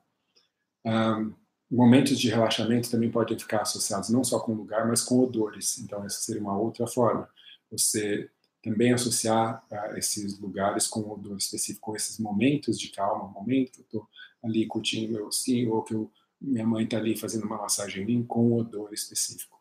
Um, 0.85 1.33
momentos 1.73 2.20
de 2.20 2.29
relaxamento 2.29 2.91
também 2.91 3.11
podem 3.11 3.39
ficar 3.39 3.62
associados 3.62 4.11
não 4.11 4.23
só 4.23 4.39
com 4.39 4.53
lugar, 4.53 4.87
mas 4.87 5.03
com 5.03 5.18
odores. 5.18 5.79
Então, 5.79 6.05
essa 6.05 6.20
seria 6.20 6.43
uma 6.43 6.57
outra 6.57 6.87
forma. 6.87 7.29
Você 7.70 8.31
também 8.62 8.93
associar 8.93 9.64
uh, 9.73 9.97
esses 9.97 10.39
lugares 10.39 10.87
com 10.87 11.01
odor 11.11 11.37
específico, 11.39 11.91
com 11.93 11.97
esses 11.97 12.18
momentos 12.18 12.79
de 12.79 12.91
calma, 12.91 13.27
momento 13.27 13.73
que 13.73 13.81
eu 13.81 13.85
estou 13.85 14.09
ali 14.45 14.66
curtindo 14.66 15.14
meu 15.14 15.33
sim, 15.33 15.66
ou 15.66 15.83
que 15.83 15.95
eu, 15.95 16.12
minha 16.41 16.66
mãe 16.66 16.85
está 16.85 16.99
ali 16.99 17.16
fazendo 17.16 17.47
uma 17.47 17.57
massagem 17.57 18.03
em 18.03 18.07
mim, 18.07 18.23
com 18.23 18.53
odor 18.53 18.93
específico. 18.93 19.59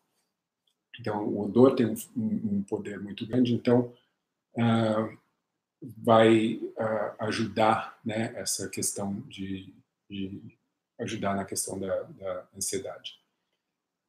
Então, 1.00 1.26
o 1.26 1.42
odor 1.42 1.76
tem 1.76 1.86
um, 1.86 1.96
um 2.18 2.64
poder 2.64 3.00
muito 3.00 3.26
grande, 3.26 3.54
então 3.54 3.94
uh, 4.56 5.18
vai 5.82 6.56
uh, 6.56 7.16
ajudar 7.20 8.00
né, 8.04 8.34
essa 8.36 8.68
questão 8.70 9.22
de, 9.22 9.74
de 10.10 10.60
ajudar 11.02 11.36
na 11.36 11.46
questão 11.46 11.80
da, 11.80 12.04
da 12.04 12.48
ansiedade. 12.56 13.20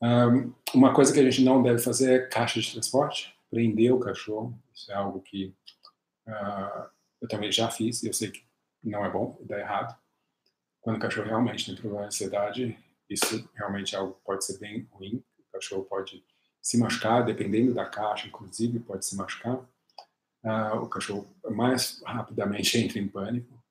Um, 0.02 0.52
uma 0.74 0.92
coisa 0.92 1.12
que 1.12 1.20
a 1.20 1.22
gente 1.22 1.42
não 1.42 1.62
deve 1.62 1.78
fazer 1.78 2.12
é 2.14 2.26
caixa 2.26 2.60
de 2.60 2.72
transporte, 2.72 3.34
prender 3.50 3.92
o 3.92 4.00
cachorro. 4.00 4.58
Isso 4.74 4.90
é 4.90 4.94
algo 4.94 5.20
que 5.20 5.54
uh, 6.26 6.88
eu 7.20 7.28
também 7.28 7.52
já 7.52 7.70
fiz 7.70 8.02
e 8.02 8.08
eu 8.08 8.12
sei 8.12 8.30
que 8.30 8.44
não 8.82 9.04
é 9.04 9.10
bom, 9.10 9.38
dá 9.42 9.58
errado. 9.58 9.96
Quando 10.80 10.96
o 10.96 11.00
cachorro 11.00 11.28
realmente 11.28 11.66
tem 11.66 11.76
problema 11.76 12.02
de 12.02 12.08
ansiedade, 12.08 12.76
isso 13.08 13.48
realmente 13.54 13.94
é 13.94 13.98
algo 13.98 14.14
que 14.14 14.24
pode 14.24 14.44
ser 14.44 14.58
bem 14.58 14.88
ruim. 14.90 15.24
O 15.38 15.52
cachorro 15.52 15.84
pode 15.84 16.24
se 16.60 16.78
machucar, 16.78 17.24
dependendo 17.24 17.72
da 17.72 17.86
caixa, 17.86 18.26
inclusive, 18.26 18.80
pode 18.80 19.06
se 19.06 19.14
machucar. 19.16 19.56
Uh, 20.44 20.76
o 20.82 20.88
cachorro 20.88 21.28
mais 21.50 22.02
rapidamente 22.04 22.76
entra 22.82 22.98
em 22.98 23.06
pânico. 23.06 23.62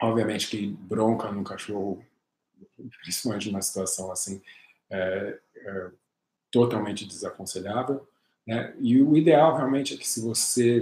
Obviamente 0.00 0.48
que 0.48 0.66
bronca 0.66 1.30
no 1.32 1.42
cachorro, 1.42 2.04
principalmente 3.02 3.48
numa 3.48 3.62
situação 3.62 4.10
assim, 4.10 4.42
é, 4.90 5.38
é 5.56 5.90
totalmente 6.50 7.06
desaconselhável. 7.06 8.06
Né? 8.46 8.74
E 8.80 9.00
o 9.00 9.16
ideal 9.16 9.56
realmente 9.56 9.94
é 9.94 9.96
que 9.96 10.06
se 10.06 10.20
você 10.20 10.80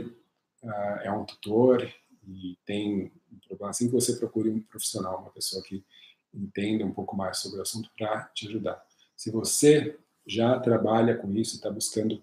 uh, 0.62 1.00
é 1.02 1.10
um 1.10 1.24
tutor 1.24 1.88
e 2.26 2.58
tem 2.64 3.12
um 3.32 3.38
problema 3.46 3.70
assim, 3.70 3.86
que 3.86 3.94
você 3.94 4.16
procure 4.16 4.50
um 4.50 4.60
profissional, 4.60 5.20
uma 5.20 5.30
pessoa 5.30 5.62
que 5.62 5.84
entenda 6.32 6.84
um 6.84 6.92
pouco 6.92 7.16
mais 7.16 7.38
sobre 7.38 7.58
o 7.58 7.62
assunto 7.62 7.90
para 7.96 8.24
te 8.34 8.48
ajudar. 8.48 8.84
Se 9.16 9.30
você 9.30 9.96
já 10.26 10.58
trabalha 10.58 11.16
com 11.16 11.32
isso, 11.32 11.56
está 11.56 11.70
buscando 11.70 12.22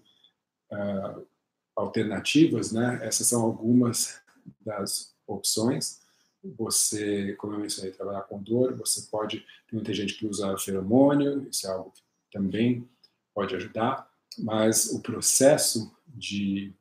uh, 0.70 1.26
alternativas, 1.74 2.72
né? 2.72 3.00
Essas 3.02 3.26
são 3.26 3.42
algumas 3.42 4.20
das 4.60 5.14
opções 5.26 6.01
você, 6.44 7.34
como 7.34 7.54
eu 7.54 7.60
mencionei, 7.60 7.92
trabalhar 7.92 8.22
com 8.22 8.42
dor, 8.42 8.76
você 8.76 9.02
pode, 9.10 9.40
tem 9.68 9.74
muita 9.74 9.94
gente 9.94 10.14
que 10.14 10.26
usa 10.26 10.56
feromônio, 10.58 11.48
isso 11.48 11.66
é 11.66 11.70
algo 11.70 11.92
que 11.92 12.02
também 12.32 12.88
pode 13.34 13.54
ajudar, 13.54 14.10
mas 14.38 14.86
o 14.86 15.00
processo 15.00 15.94
de, 16.06 16.72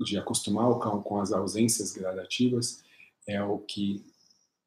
de 0.00 0.18
acostumar 0.18 0.70
o 0.70 0.78
cão 0.78 1.02
com 1.02 1.20
as 1.20 1.32
ausências 1.32 1.92
gradativas 1.92 2.82
é 3.26 3.42
o 3.42 3.58
que 3.58 4.04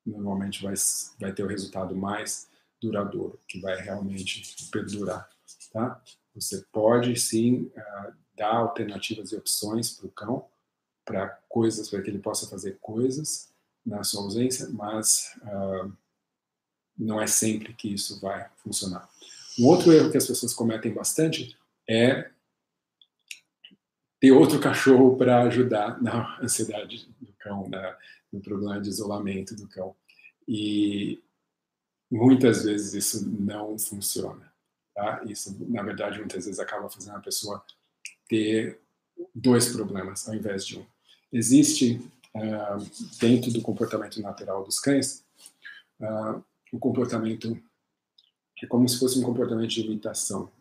normalmente 0.06 0.64
vai, 0.64 0.74
vai 1.20 1.34
ter 1.34 1.44
o 1.44 1.48
resultado 1.48 1.96
mais 1.96 2.50
duradouro, 2.82 3.40
que 3.48 3.60
vai 3.60 3.76
realmente 3.82 4.56
perdurar, 4.72 5.30
tá? 5.72 6.02
Você 6.36 6.64
pode 6.72 7.20
sim 7.20 7.72
uh, 7.76 8.14
dar 8.36 8.56
alternativas 8.56 9.32
e 9.32 9.36
opções 9.36 9.92
para 9.92 10.08
o 10.08 10.12
cão, 10.12 10.48
para 11.08 11.30
coisas, 11.48 11.90
para 11.90 12.02
que 12.02 12.10
ele 12.10 12.20
possa 12.20 12.48
fazer 12.48 12.78
coisas 12.82 13.50
na 13.86 14.04
sua 14.04 14.24
ausência, 14.24 14.68
mas 14.70 15.34
uh, 15.42 15.92
não 16.98 17.22
é 17.22 17.26
sempre 17.26 17.74
que 17.74 17.94
isso 17.94 18.20
vai 18.20 18.50
funcionar. 18.58 19.10
Um 19.58 19.66
outro 19.66 19.94
erro 19.94 20.12
que 20.12 20.18
as 20.18 20.28
pessoas 20.28 20.54
cometem 20.54 20.94
bastante 20.94 21.58
é 21.90 22.30
ter 24.20 24.32
outro 24.32 24.60
cachorro 24.60 25.16
para 25.16 25.44
ajudar 25.44 26.02
na 26.02 26.38
ansiedade 26.44 27.10
do 27.22 27.32
cão, 27.40 27.70
na, 27.70 27.98
no 28.32 28.42
problema 28.42 28.82
de 28.82 28.90
isolamento 28.90 29.56
do 29.56 29.68
cão. 29.68 29.96
E 30.46 31.24
muitas 32.12 32.66
vezes 32.66 32.94
isso 32.94 33.30
não 33.30 33.80
funciona. 33.80 34.52
Tá? 34.94 35.24
Isso, 35.26 35.56
na 35.70 35.82
verdade, 35.84 36.20
muitas 36.20 36.46
vezes 36.46 36.60
acaba 36.60 36.90
fazendo 36.90 37.16
a 37.16 37.22
pessoa 37.22 37.64
ter 38.28 38.82
dois 39.34 39.70
problemas 39.70 40.28
ao 40.28 40.36
invés 40.36 40.66
de 40.66 40.80
um. 40.80 40.86
Existe, 41.32 42.02
uh, 42.36 43.18
dentro 43.20 43.52
do 43.52 43.62
comportamento 43.62 44.22
natural 44.22 44.64
dos 44.64 44.80
cães, 44.80 45.26
uh, 46.00 46.44
o 46.72 46.80
comportamento 46.80 47.62
é 48.62 48.66
como 48.66 48.88
se 48.88 48.98
fosse 48.98 49.20
um 49.20 49.24
comportamento 49.24 49.70
de 49.70 49.82
imitação, 49.82 50.52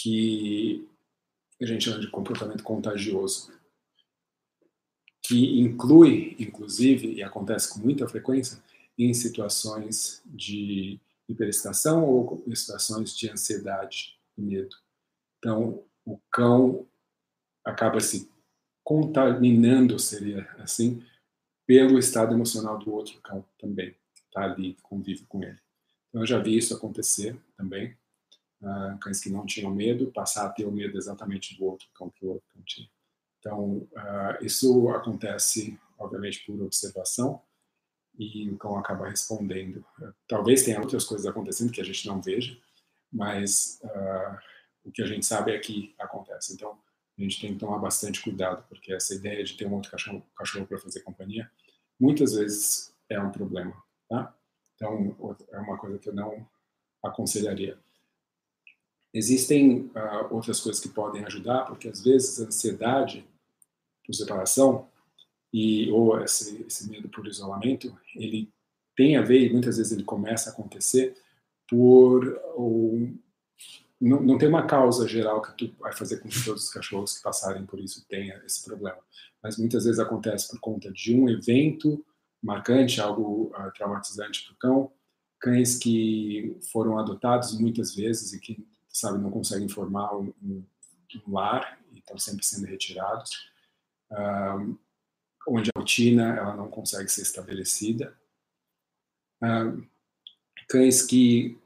que 0.00 0.88
a 1.60 1.66
gente 1.66 1.84
chama 1.84 2.00
de 2.00 2.10
comportamento 2.10 2.62
contagioso, 2.62 3.52
que 5.22 5.60
inclui, 5.60 6.36
inclusive, 6.38 7.12
e 7.12 7.22
acontece 7.22 7.72
com 7.72 7.80
muita 7.80 8.08
frequência, 8.08 8.62
em 8.98 9.12
situações 9.14 10.22
de 10.26 10.98
hiperestação 11.28 12.04
ou 12.04 12.42
situações 12.54 13.16
de 13.16 13.30
ansiedade 13.30 14.18
e 14.36 14.42
medo. 14.42 14.76
Então, 15.38 15.84
o 16.04 16.18
cão 16.32 16.86
acaba 17.64 18.00
se 18.00 18.28
contaminando, 18.88 19.98
seria 19.98 20.48
assim, 20.60 21.04
pelo 21.66 21.98
estado 21.98 22.32
emocional 22.32 22.78
do 22.78 22.90
outro 22.90 23.20
cão 23.20 23.44
também, 23.58 23.94
está 24.14 24.44
ali, 24.44 24.78
convive 24.82 25.26
com 25.26 25.42
ele. 25.42 25.58
Então, 26.08 26.22
eu 26.22 26.26
já 26.26 26.38
vi 26.38 26.56
isso 26.56 26.74
acontecer 26.74 27.38
também. 27.54 27.94
Uh, 28.62 28.98
cães 28.98 29.20
que 29.20 29.28
não 29.28 29.44
tinham 29.44 29.70
medo, 29.74 30.10
passar 30.10 30.46
a 30.46 30.48
ter 30.48 30.64
o 30.64 30.72
medo 30.72 30.96
exatamente 30.96 31.54
do 31.54 31.66
outro 31.66 31.86
cão 31.92 32.08
que 32.08 32.24
o 32.24 32.30
outro 32.30 32.48
cão 32.50 32.62
tinha. 32.64 32.88
Então, 33.38 33.76
uh, 33.76 34.42
isso 34.42 34.88
acontece, 34.88 35.78
obviamente, 35.98 36.42
por 36.46 36.58
observação, 36.62 37.42
e 38.18 38.48
o 38.48 38.56
cão 38.56 38.78
acaba 38.78 39.06
respondendo. 39.06 39.84
Uh, 40.00 40.14
talvez 40.26 40.64
tenha 40.64 40.80
outras 40.80 41.04
coisas 41.04 41.26
acontecendo 41.26 41.72
que 41.72 41.82
a 41.82 41.84
gente 41.84 42.06
não 42.06 42.22
veja, 42.22 42.58
mas 43.12 43.82
o 44.82 44.90
que 44.90 45.02
a 45.02 45.06
gente 45.06 45.26
sabe 45.26 45.52
é 45.52 45.58
que 45.58 45.94
acontece. 45.98 46.54
Então, 46.54 46.78
a 47.18 47.22
gente 47.22 47.40
tem 47.40 47.52
que 47.52 47.58
tomar 47.58 47.78
bastante 47.78 48.22
cuidado, 48.22 48.64
porque 48.68 48.92
essa 48.92 49.14
ideia 49.14 49.42
de 49.42 49.56
ter 49.56 49.66
um 49.66 49.74
outro 49.74 49.90
cachorro, 49.90 50.24
cachorro 50.36 50.66
para 50.66 50.78
fazer 50.78 51.00
companhia, 51.00 51.50
muitas 51.98 52.34
vezes 52.34 52.94
é 53.08 53.20
um 53.20 53.30
problema, 53.30 53.74
tá? 54.08 54.34
Então, 54.74 55.16
é 55.50 55.58
uma 55.58 55.76
coisa 55.76 55.98
que 55.98 56.08
eu 56.08 56.14
não 56.14 56.46
aconselharia. 57.02 57.78
Existem 59.12 59.90
uh, 59.94 60.32
outras 60.32 60.60
coisas 60.60 60.80
que 60.80 60.88
podem 60.88 61.24
ajudar, 61.24 61.64
porque 61.64 61.88
às 61.88 62.04
vezes 62.04 62.40
a 62.40 62.46
ansiedade 62.46 63.26
por 64.06 64.14
separação 64.14 64.88
e 65.52 65.90
ou 65.90 66.20
esse, 66.22 66.62
esse 66.66 66.88
medo 66.88 67.08
por 67.08 67.26
isolamento, 67.26 67.96
ele 68.14 68.52
tem 68.96 69.16
a 69.16 69.22
ver 69.22 69.46
e 69.46 69.52
muitas 69.52 69.78
vezes 69.78 69.92
ele 69.92 70.04
começa 70.04 70.50
a 70.50 70.52
acontecer 70.52 71.16
por 71.68 72.40
ou, 72.54 73.10
não, 74.00 74.20
não 74.20 74.38
tem 74.38 74.48
uma 74.48 74.66
causa 74.66 75.08
geral 75.08 75.42
que 75.42 75.56
tu 75.56 75.74
vai 75.78 75.92
fazer 75.92 76.18
com 76.18 76.28
que 76.28 76.44
todos 76.44 76.64
os 76.64 76.70
cachorros 76.70 77.16
que 77.16 77.22
passarem 77.22 77.66
por 77.66 77.80
isso 77.80 78.06
tenham 78.08 78.40
esse 78.44 78.64
problema, 78.64 78.98
mas 79.42 79.58
muitas 79.58 79.84
vezes 79.84 79.98
acontece 79.98 80.48
por 80.48 80.60
conta 80.60 80.90
de 80.92 81.14
um 81.14 81.28
evento 81.28 82.04
marcante, 82.42 83.00
algo 83.00 83.52
uh, 83.56 83.72
traumatizante 83.74 84.44
para 84.44 84.52
o 84.52 84.56
cão, 84.56 84.92
cães 85.40 85.76
que 85.76 86.56
foram 86.72 86.98
adotados 86.98 87.58
muitas 87.58 87.94
vezes 87.94 88.32
e 88.32 88.40
que 88.40 88.66
sabe 88.88 89.18
não 89.18 89.30
conseguem 89.30 89.68
formar 89.68 90.16
um, 90.16 90.32
um 90.42 90.64
lar 91.28 91.78
e 91.92 91.98
estão 91.98 92.18
sempre 92.18 92.44
sendo 92.44 92.66
retirados, 92.66 93.50
uh, 94.12 94.78
onde 95.48 95.70
a 95.74 95.78
rotina 95.78 96.36
ela 96.36 96.56
não 96.56 96.68
consegue 96.68 97.08
ser 97.08 97.22
estabelecida, 97.22 98.16
uh, 99.42 99.84
cães 100.68 101.02
que 101.02 101.58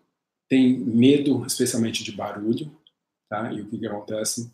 têm 0.52 0.78
medo, 0.78 1.46
especialmente 1.46 2.04
de 2.04 2.12
barulho, 2.12 2.78
tá? 3.26 3.50
E 3.54 3.62
o 3.62 3.70
que, 3.70 3.78
que 3.78 3.86
acontece? 3.86 4.52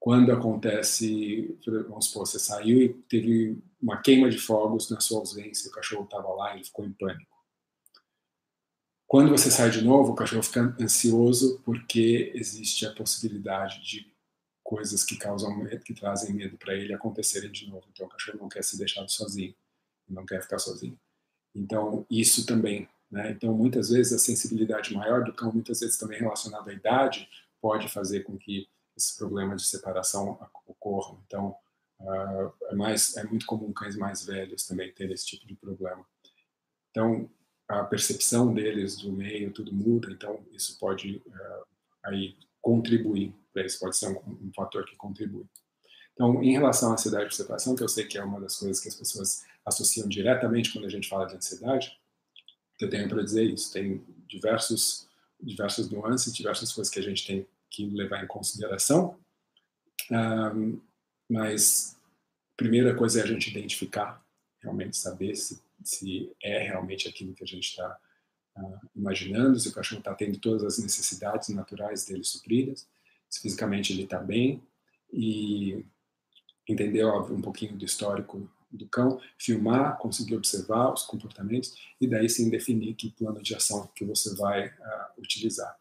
Quando 0.00 0.32
acontece, 0.32 1.58
vamos 1.86 2.06
supor, 2.06 2.26
você 2.26 2.38
saiu 2.38 2.80
e 2.80 2.88
teve 2.88 3.62
uma 3.78 4.00
queima 4.00 4.30
de 4.30 4.38
fogos 4.38 4.88
na 4.88 5.00
sua 5.00 5.18
ausência, 5.18 5.68
o 5.68 5.72
cachorro 5.74 6.04
estava 6.04 6.28
lá 6.28 6.52
e 6.52 6.56
ele 6.56 6.64
ficou 6.64 6.86
em 6.86 6.92
pânico. 6.94 7.36
Quando 9.06 9.28
você 9.28 9.50
sai 9.50 9.68
de 9.68 9.84
novo, 9.84 10.12
o 10.12 10.14
cachorro 10.14 10.42
fica 10.42 10.74
ansioso 10.80 11.60
porque 11.62 12.32
existe 12.34 12.86
a 12.86 12.94
possibilidade 12.94 13.82
de 13.82 14.10
coisas 14.62 15.04
que 15.04 15.18
causam 15.18 15.54
medo, 15.58 15.84
que 15.84 15.92
trazem 15.92 16.34
medo 16.34 16.56
para 16.56 16.74
ele 16.74 16.94
acontecerem 16.94 17.52
de 17.52 17.68
novo. 17.68 17.84
Então 17.92 18.06
o 18.06 18.08
cachorro 18.08 18.38
não 18.40 18.48
quer 18.48 18.64
se 18.64 18.78
deixar 18.78 19.06
sozinho, 19.08 19.54
não 20.08 20.24
quer 20.24 20.40
ficar 20.40 20.58
sozinho. 20.58 20.98
Então 21.54 22.06
isso 22.10 22.46
também, 22.46 22.88
né? 23.14 23.30
Então 23.30 23.54
muitas 23.54 23.90
vezes 23.90 24.12
a 24.12 24.18
sensibilidade 24.18 24.92
maior 24.92 25.22
do 25.22 25.32
cão, 25.32 25.52
muitas 25.52 25.78
vezes 25.78 25.96
também 25.96 26.18
relacionada 26.18 26.68
à 26.68 26.74
idade, 26.74 27.28
pode 27.60 27.88
fazer 27.88 28.24
com 28.24 28.36
que 28.36 28.68
esses 28.96 29.16
problemas 29.16 29.62
de 29.62 29.68
separação 29.68 30.36
ocorram. 30.66 31.22
Então, 31.24 31.56
uh, 32.00 32.52
é, 32.70 32.74
mais, 32.74 33.16
é 33.16 33.22
muito 33.22 33.46
comum 33.46 33.72
cães 33.72 33.96
mais 33.96 34.26
velhos 34.26 34.66
também 34.66 34.92
terem 34.92 35.14
esse 35.14 35.26
tipo 35.26 35.46
de 35.46 35.54
problema. 35.54 36.04
Então, 36.90 37.30
a 37.68 37.84
percepção 37.84 38.52
deles 38.52 38.96
do 38.96 39.12
meio, 39.12 39.52
tudo 39.52 39.72
muda, 39.72 40.10
então 40.10 40.44
isso 40.52 40.76
pode 40.78 41.22
uh, 41.24 41.66
aí 42.02 42.36
contribuir 42.60 43.32
para 43.52 43.64
isso, 43.64 43.78
pode 43.78 43.96
ser 43.96 44.08
um, 44.08 44.18
um, 44.18 44.52
fator 44.54 44.84
que 44.84 44.96
contribui. 44.96 45.46
Então, 46.12 46.42
em 46.42 46.52
relação 46.52 46.90
à 46.90 46.94
ansiedade 46.94 47.26
por 47.26 47.32
separação, 47.32 47.76
que 47.76 47.82
eu 47.82 47.88
sei 47.88 48.04
que 48.06 48.18
é 48.18 48.24
uma 48.24 48.40
das 48.40 48.56
coisas 48.56 48.80
que 48.80 48.88
as 48.88 48.94
pessoas 48.96 49.44
associam 49.64 50.08
diretamente 50.08 50.72
quando 50.72 50.84
a 50.86 50.90
gente 50.90 51.08
fala 51.08 51.26
de 51.26 51.36
ansiedade, 51.36 51.96
eu 52.80 52.90
tenho 52.90 53.08
para 53.08 53.22
dizer 53.22 53.44
isso, 53.44 53.72
tem 53.72 54.02
diversos 54.26 55.08
diversas 55.44 55.90
nuances, 55.90 56.34
diversas 56.34 56.72
coisas 56.72 56.92
que 56.92 56.98
a 56.98 57.02
gente 57.02 57.26
tem 57.26 57.46
que 57.70 57.86
levar 57.90 58.24
em 58.24 58.26
consideração. 58.26 59.18
Um, 60.10 60.80
mas 61.28 61.96
a 62.52 62.56
primeira 62.56 62.94
coisa 62.94 63.20
é 63.20 63.22
a 63.22 63.26
gente 63.26 63.50
identificar, 63.50 64.24
realmente 64.60 64.96
saber 64.96 65.34
se, 65.36 65.62
se 65.82 66.32
é 66.42 66.58
realmente 66.58 67.08
aquilo 67.08 67.34
que 67.34 67.44
a 67.44 67.46
gente 67.46 67.68
está 67.68 67.98
uh, 68.56 68.74
ah, 68.74 68.80
imaginando, 68.94 69.58
se 69.58 69.68
o 69.68 69.72
cachorro 69.72 70.00
está 70.00 70.14
tendo 70.14 70.38
todas 70.38 70.64
as 70.64 70.78
necessidades 70.78 71.48
naturais 71.50 72.04
dele 72.04 72.24
supridas, 72.24 72.86
se 73.28 73.40
fisicamente 73.40 73.92
ele 73.92 74.04
está 74.04 74.18
bem 74.18 74.62
e 75.12 75.84
entender 76.68 77.04
óbvio, 77.04 77.36
um 77.36 77.42
pouquinho 77.42 77.76
do 77.76 77.84
histórico 77.84 78.48
do 78.76 78.88
cão, 78.88 79.20
filmar, 79.38 79.98
conseguir 79.98 80.36
observar 80.36 80.92
os 80.92 81.02
comportamentos 81.02 81.74
e 82.00 82.06
daí 82.06 82.28
sim 82.28 82.50
definir 82.50 82.94
que 82.94 83.10
plano 83.10 83.42
de 83.42 83.54
ação 83.54 83.88
que 83.94 84.04
você 84.04 84.34
vai 84.34 84.68
uh, 84.68 85.20
utilizar. 85.20 85.76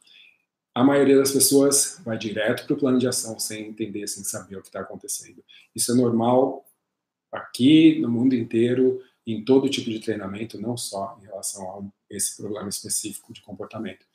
A 0.76 0.84
maioria 0.84 1.18
das 1.18 1.32
pessoas 1.32 1.99
vai 2.03 2.18
direto 2.18 2.65
para 2.65 2.74
o 2.74 2.78
plano 2.78 2.98
de 2.98 3.07
ação 3.07 3.40
sem 3.40 3.68
entender, 3.68 4.07
sem 4.07 4.24
saber 4.24 4.57
o 4.57 4.61
que 4.61 4.70
está 4.70 4.80
acontecendo. 4.80 5.44
Isso 5.76 5.91
é 5.91 5.95
normal 5.95 6.65
aqui, 7.32 7.99
no 7.99 8.10
mundo 8.10 8.34
inteiro, 8.34 8.99
em 9.26 9.44
todo 9.44 9.70
tipo 9.70 9.90
de 9.90 9.99
treinamento, 9.99 10.60
não 10.60 10.76
só 10.76 11.18
em 11.22 11.26
relação 11.26 11.64
a 11.80 12.15
esse 12.15 12.36
problema 12.38 12.70
específico 12.70 13.32
de 13.34 13.41
comportamento. 13.41 14.06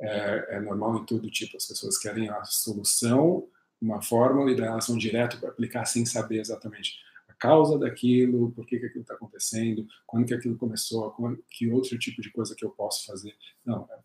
É, 0.00 0.56
é 0.56 0.60
normal 0.60 0.96
em 0.96 1.04
todo 1.04 1.30
tipo. 1.30 1.56
As 1.56 1.66
pessoas 1.66 1.98
querem 1.98 2.28
a 2.28 2.42
solução, 2.44 3.46
uma 3.80 4.00
fórmula, 4.00 4.50
e 4.50 4.56
daí 4.56 4.66
elas 4.66 4.88
vão 4.88 4.96
direto 4.96 5.38
para 5.38 5.50
aplicar 5.50 5.84
sem 5.84 6.06
saber 6.06 6.40
exatamente 6.40 6.98
causa 7.38 7.78
daquilo, 7.78 8.50
por 8.52 8.66
que, 8.66 8.78
que 8.78 8.86
aquilo 8.86 9.02
está 9.02 9.14
acontecendo, 9.14 9.86
quando 10.06 10.26
que 10.26 10.34
aquilo 10.34 10.56
começou, 10.56 11.14
que 11.50 11.70
outro 11.70 11.98
tipo 11.98 12.20
de 12.20 12.30
coisa 12.30 12.54
que 12.54 12.64
eu 12.64 12.70
posso 12.70 13.06
fazer. 13.06 13.34
Não, 13.64 13.88
é, 13.90 13.98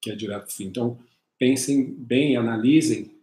que 0.00 0.10
é 0.10 0.16
direto 0.16 0.52
fim. 0.52 0.64
Então, 0.64 0.98
pensem 1.38 1.92
bem, 1.94 2.36
analisem, 2.36 3.14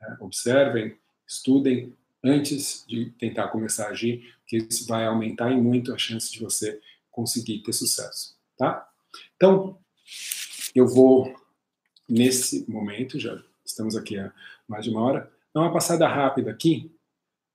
né, 0.00 0.16
observem, 0.20 0.96
estudem 1.26 1.94
antes 2.22 2.84
de 2.86 3.10
tentar 3.10 3.48
começar 3.48 3.86
a 3.86 3.90
agir, 3.90 4.34
que 4.46 4.56
isso 4.58 4.86
vai 4.86 5.06
aumentar 5.06 5.52
em 5.52 5.60
muito 5.60 5.92
a 5.92 5.98
chance 5.98 6.30
de 6.30 6.40
você 6.40 6.80
conseguir 7.10 7.62
ter 7.62 7.72
sucesso, 7.72 8.36
tá? 8.58 8.88
Então, 9.36 9.78
eu 10.74 10.86
vou 10.86 11.34
nesse 12.08 12.68
momento, 12.70 13.18
já 13.18 13.42
estamos 13.64 13.96
aqui 13.96 14.18
há 14.18 14.32
mais 14.68 14.84
de 14.84 14.90
uma 14.90 15.02
hora, 15.02 15.32
dar 15.54 15.62
uma 15.62 15.72
passada 15.72 16.06
rápida 16.06 16.50
aqui 16.50 16.92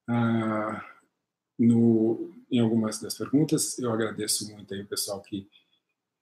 uh, 0.09 0.90
no, 1.61 2.33
em 2.49 2.59
algumas 2.59 2.99
das 2.99 3.15
perguntas. 3.15 3.77
Eu 3.77 3.91
agradeço 3.91 4.51
muito 4.51 4.73
aí 4.73 4.81
o 4.81 4.87
pessoal 4.87 5.21
que 5.21 5.47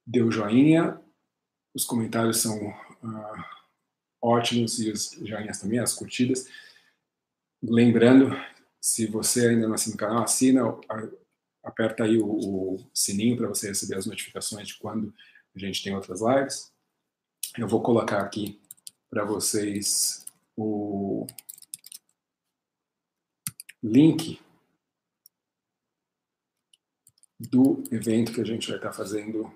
deu 0.06 0.30
joinha. 0.30 1.00
Os 1.74 1.86
comentários 1.86 2.42
são 2.42 2.58
uh, 2.58 3.44
ótimos 4.22 4.80
e 4.80 4.92
os 4.92 5.12
joinhas 5.22 5.60
também, 5.60 5.80
as 5.80 5.94
curtidas. 5.94 6.48
Lembrando, 7.62 8.32
se 8.82 9.08
você 9.08 9.48
ainda 9.48 9.68
não 9.68 9.76
assina 9.76 9.96
o 9.96 9.98
canal, 9.98 10.24
assina, 10.24 10.62
aperta 11.64 12.04
aí 12.04 12.18
o, 12.18 12.28
o 12.28 12.90
sininho 12.94 13.38
para 13.38 13.48
você 13.48 13.70
receber 13.70 13.96
as 13.96 14.06
notificações 14.06 14.68
de 14.68 14.78
quando 14.78 15.14
a 15.56 15.60
gente 15.60 15.84
tem 15.84 15.96
outras 15.96 16.22
lives. 16.22 16.72
Eu 17.58 17.68
vou 17.68 17.82
colocar 17.82 18.20
aqui 18.20 18.60
para 19.10 19.24
vocês 19.24 20.26
o 20.56 21.26
link 23.82 24.40
do 27.40 27.84
evento 27.92 28.34
que 28.34 28.42
a 28.42 28.46
gente 28.46 28.68
vai 28.68 28.78
estar 28.78 28.92
fazendo 28.92 29.52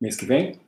mês 0.00 0.16
que 0.16 0.26
vem 0.26 0.60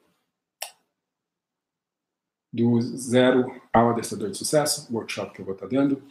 do 2.52 2.81
zero 2.81 3.62
ao 3.73 3.90
adestrador 3.90 4.31
de 4.31 4.39
sucesso, 4.39 4.93
workshop 4.93 5.32
que 5.32 5.40
eu 5.40 5.44
vou 5.44 5.55
estar 5.55 5.69
dando. 5.69 6.02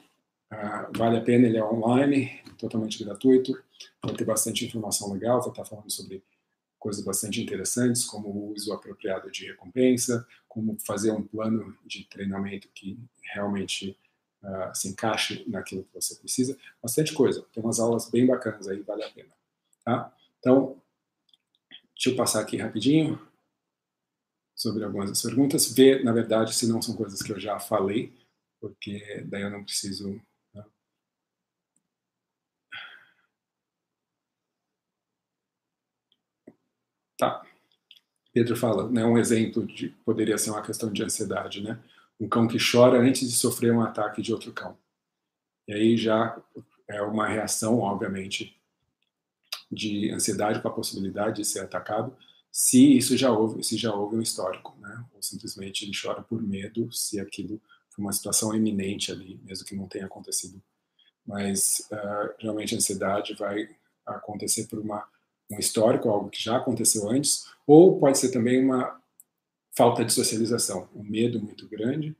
Uh, 0.51 0.97
vale 0.97 1.17
a 1.17 1.21
pena, 1.21 1.47
ele 1.47 1.57
é 1.57 1.63
online, 1.63 2.41
totalmente 2.57 3.03
gratuito, 3.03 3.61
vai 4.03 4.15
ter 4.15 4.25
bastante 4.25 4.65
informação 4.65 5.11
legal, 5.11 5.41
vou 5.41 5.51
estar 5.51 5.65
falando 5.65 5.91
sobre 5.91 6.23
coisas 6.79 7.03
bastante 7.03 7.41
interessantes, 7.41 8.05
como 8.05 8.29
o 8.29 8.53
uso 8.53 8.73
apropriado 8.73 9.29
de 9.29 9.45
recompensa, 9.45 10.25
como 10.47 10.79
fazer 10.79 11.11
um 11.11 11.21
plano 11.21 11.77
de 11.85 12.05
treinamento 12.05 12.69
que 12.69 12.97
realmente 13.21 13.97
uh, 14.43 14.75
se 14.75 14.89
encaixe 14.89 15.43
naquilo 15.47 15.83
que 15.83 15.93
você 15.93 16.15
precisa. 16.15 16.57
Bastante 16.81 17.13
coisa, 17.13 17.45
tem 17.53 17.63
umas 17.63 17.79
aulas 17.79 18.09
bem 18.09 18.25
bacanas 18.25 18.67
aí, 18.67 18.81
vale 18.81 19.03
a 19.03 19.09
pena. 19.09 19.29
Tá? 19.83 20.13
Então, 20.39 20.81
deixa 21.95 22.09
eu 22.09 22.15
passar 22.15 22.41
aqui 22.41 22.57
rapidinho 22.57 23.19
sobre 24.55 24.83
algumas 24.83 25.09
das 25.09 25.21
perguntas, 25.21 25.73
ver, 25.73 26.03
na 26.03 26.11
verdade, 26.11 26.53
se 26.53 26.67
não 26.67 26.81
são 26.81 26.95
coisas 26.95 27.21
que 27.21 27.31
eu 27.31 27.39
já 27.39 27.59
falei, 27.59 28.13
porque 28.59 29.23
daí 29.25 29.41
eu 29.43 29.49
não 29.49 29.63
preciso. 29.63 30.21
Né? 30.53 30.65
Tá. 37.17 37.45
Pedro 38.33 38.55
fala, 38.55 38.89
né, 38.89 39.05
um 39.05 39.17
exemplo 39.17 39.65
de 39.65 39.89
poderia 40.05 40.37
ser 40.37 40.51
uma 40.51 40.61
questão 40.61 40.91
de 40.91 41.03
ansiedade, 41.03 41.61
né? 41.61 41.81
Um 42.19 42.27
cão 42.27 42.47
que 42.47 42.57
chora 42.59 42.99
antes 42.99 43.27
de 43.27 43.35
sofrer 43.35 43.73
um 43.73 43.81
ataque 43.81 44.21
de 44.21 44.33
outro 44.33 44.51
cão. 44.51 44.77
E 45.67 45.73
aí 45.73 45.97
já 45.97 46.41
é 46.87 47.01
uma 47.01 47.27
reação, 47.27 47.79
obviamente, 47.79 48.59
de 49.71 50.11
ansiedade 50.11 50.61
com 50.61 50.67
a 50.67 50.73
possibilidade 50.73 51.37
de 51.37 51.45
ser 51.45 51.59
atacado, 51.59 52.15
se 52.51 52.97
isso 52.97 53.15
já 53.15 53.31
houve, 53.31 53.63
se 53.63 53.77
já 53.77 53.93
houve 53.93 54.17
um 54.17 54.21
histórico, 54.21 54.75
né? 54.79 55.05
Ou 55.13 55.21
simplesmente 55.21 55.85
ele 55.85 55.91
chora 55.99 56.21
por 56.21 56.41
medo 56.41 56.91
se 56.91 57.19
aquilo 57.19 57.61
foi 57.89 58.03
uma 58.03 58.13
situação 58.13 58.55
iminente 58.55 59.11
ali, 59.11 59.39
mesmo 59.43 59.65
que 59.65 59.75
não 59.75 59.87
tenha 59.87 60.07
acontecido. 60.07 60.61
Mas 61.25 61.87
uh, 61.91 62.33
geralmente 62.39 62.73
a 62.73 62.77
ansiedade 62.77 63.35
vai 63.35 63.69
acontecer 64.05 64.67
por 64.67 64.79
uma 64.79 65.07
um 65.51 65.57
histórico, 65.57 66.09
algo 66.09 66.29
que 66.29 66.41
já 66.41 66.57
aconteceu 66.57 67.09
antes, 67.09 67.47
ou 67.65 67.99
pode 67.99 68.19
ser 68.19 68.29
também 68.29 68.63
uma 68.63 69.01
falta 69.75 70.03
de 70.03 70.13
socialização, 70.13 70.89
um 70.95 71.03
medo 71.03 71.41
muito 71.41 71.67
grande, 71.67 72.15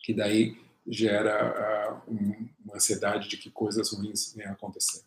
que 0.00 0.14
daí 0.14 0.56
gera 0.86 2.02
uh, 2.06 2.10
um, 2.10 2.48
um 2.66 2.74
ansiedade 2.74 3.28
de 3.28 3.36
que 3.36 3.50
coisas 3.50 3.92
ruins 3.92 4.32
venham 4.34 4.52
acontecer. 4.52 5.02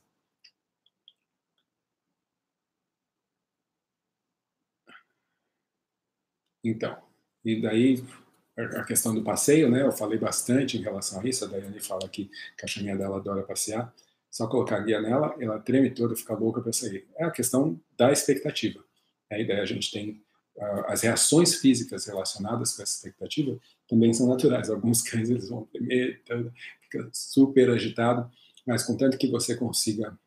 Então, 6.63 7.01
e 7.43 7.61
daí 7.61 8.03
a 8.57 8.83
questão 8.83 9.13
do 9.15 9.23
passeio, 9.23 9.69
né? 9.69 9.81
Eu 9.81 9.91
falei 9.91 10.19
bastante 10.19 10.77
em 10.77 10.81
relação 10.81 11.21
a 11.21 11.25
isso. 11.25 11.45
A 11.45 11.47
Daiane 11.47 11.79
fala 11.79 12.07
que 12.09 12.29
a 12.53 12.61
cachorrinha 12.61 12.97
dela 12.97 13.17
adora 13.17 13.43
passear. 13.43 13.93
Só 14.29 14.47
colocar 14.47 14.77
a 14.77 14.79
guia 14.81 15.01
nela, 15.01 15.35
ela 15.39 15.59
treme 15.59 15.89
toda, 15.89 16.15
fica 16.15 16.35
louca 16.35 16.61
para 16.61 16.73
sair. 16.73 17.07
É 17.17 17.23
a 17.23 17.31
questão 17.31 17.81
da 17.97 18.11
expectativa. 18.11 18.83
A 19.31 19.39
ideia 19.39 19.61
a 19.61 19.65
gente 19.65 19.89
tem 19.91 20.23
as 20.87 21.01
reações 21.01 21.55
físicas 21.55 22.05
relacionadas 22.05 22.73
com 22.75 22.83
essa 22.83 22.93
expectativa 22.93 23.57
também 23.87 24.13
são 24.13 24.27
naturais. 24.27 24.69
Alguns 24.69 25.01
cães 25.03 25.29
eles 25.29 25.49
vão 25.49 25.65
tremer, 25.65 26.21
fica 26.81 27.09
super 27.13 27.69
agitado, 27.69 28.29
mas 28.65 28.83
contanto 28.83 29.17
que 29.17 29.27
você 29.27 29.55
consiga 29.55 30.17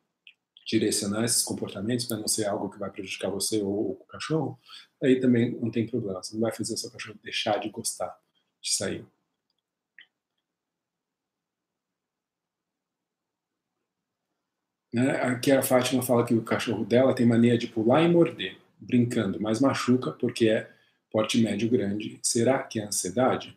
direcionar 0.67 1.25
esses 1.25 1.43
comportamentos 1.43 2.07
para 2.07 2.17
não 2.17 2.29
ser 2.29 2.47
algo 2.47 2.71
que 2.71 2.79
vai 2.79 2.91
prejudicar 2.91 3.31
você 3.31 3.61
ou 3.61 3.93
o 3.93 4.05
cachorro, 4.09 4.59
aí 5.03 5.21
também 5.21 5.59
não 5.61 5.71
tem 5.71 5.87
problema. 5.87 6.23
Você 6.23 6.35
não 6.35 6.41
vai 6.41 6.53
fazer 6.53 6.75
o 6.75 6.77
seu 6.77 6.91
cachorro 6.91 7.19
deixar 7.23 7.59
de 7.59 7.69
gostar 7.69 8.17
de 8.61 8.73
sair. 8.73 9.05
Né? 14.93 15.11
Aqui 15.23 15.51
a 15.51 15.63
Fátima 15.63 16.03
fala 16.03 16.25
que 16.25 16.35
o 16.35 16.43
cachorro 16.43 16.85
dela 16.85 17.15
tem 17.15 17.27
mania 17.27 17.57
de 17.57 17.67
pular 17.67 18.03
e 18.03 18.09
morder, 18.09 18.59
brincando, 18.83 19.41
mas 19.41 19.61
machuca 19.61 20.13
porque 20.13 20.49
é 20.49 20.71
porte 21.11 21.39
médio 21.39 21.71
grande. 21.71 22.19
Será 22.23 22.63
que 22.63 22.81
é 22.81 22.85
ansiedade? 22.85 23.57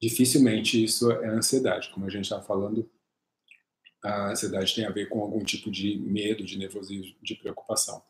Dificilmente 0.00 0.82
isso 0.82 1.10
é 1.10 1.28
ansiedade. 1.28 1.90
Como 1.90 2.06
a 2.06 2.10
gente 2.10 2.24
estava 2.24 2.42
falando, 2.42 2.88
a 4.02 4.30
ansiedade 4.30 4.74
tem 4.74 4.84
a 4.84 4.90
ver 4.90 5.08
com 5.08 5.20
algum 5.20 5.42
tipo 5.44 5.70
de 5.70 5.96
medo, 5.98 6.44
de 6.44 6.58
nervosismo, 6.58 7.14
de 7.22 7.34
preocupação. 7.34 8.02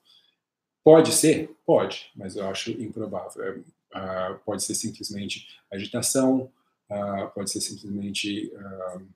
Pode 0.83 1.13
ser? 1.13 1.57
Pode, 1.65 2.11
mas 2.17 2.37
eu 2.37 2.47
acho 2.49 2.71
improvável. 2.71 3.61
Uh, 3.61 4.39
pode 4.45 4.63
ser 4.63 4.75
simplesmente 4.75 5.47
agitação, 5.71 6.53
uh, 6.91 7.31
pode 7.35 7.51
ser 7.51 7.61
simplesmente 7.61 8.53
uh, 8.55 9.07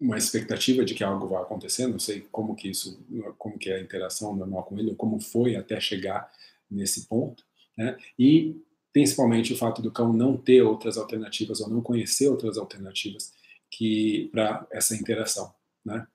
uma 0.00 0.16
expectativa 0.16 0.84
de 0.84 0.94
que 0.94 1.02
algo 1.02 1.26
vai 1.28 1.42
acontecer. 1.42 1.86
Não 1.86 1.98
sei 1.98 2.26
como 2.30 2.54
que 2.54 2.68
isso, 2.68 3.04
como 3.36 3.58
que 3.58 3.70
é 3.70 3.76
a 3.76 3.80
interação 3.80 4.34
normal 4.34 4.64
com 4.64 4.78
ele, 4.78 4.90
ou 4.90 4.96
como 4.96 5.20
foi 5.20 5.56
até 5.56 5.80
chegar 5.80 6.30
nesse 6.70 7.06
ponto, 7.06 7.44
né? 7.76 7.96
E 8.18 8.56
principalmente 8.92 9.52
o 9.52 9.56
fato 9.56 9.82
do 9.82 9.90
cão 9.90 10.12
não 10.12 10.36
ter 10.36 10.62
outras 10.62 10.96
alternativas 10.96 11.60
ou 11.60 11.68
não 11.68 11.80
conhecer 11.80 12.28
outras 12.28 12.58
alternativas 12.58 13.32
que 13.70 14.28
para 14.32 14.66
essa 14.70 14.94
interação, 14.94 15.52
né? 15.84 16.06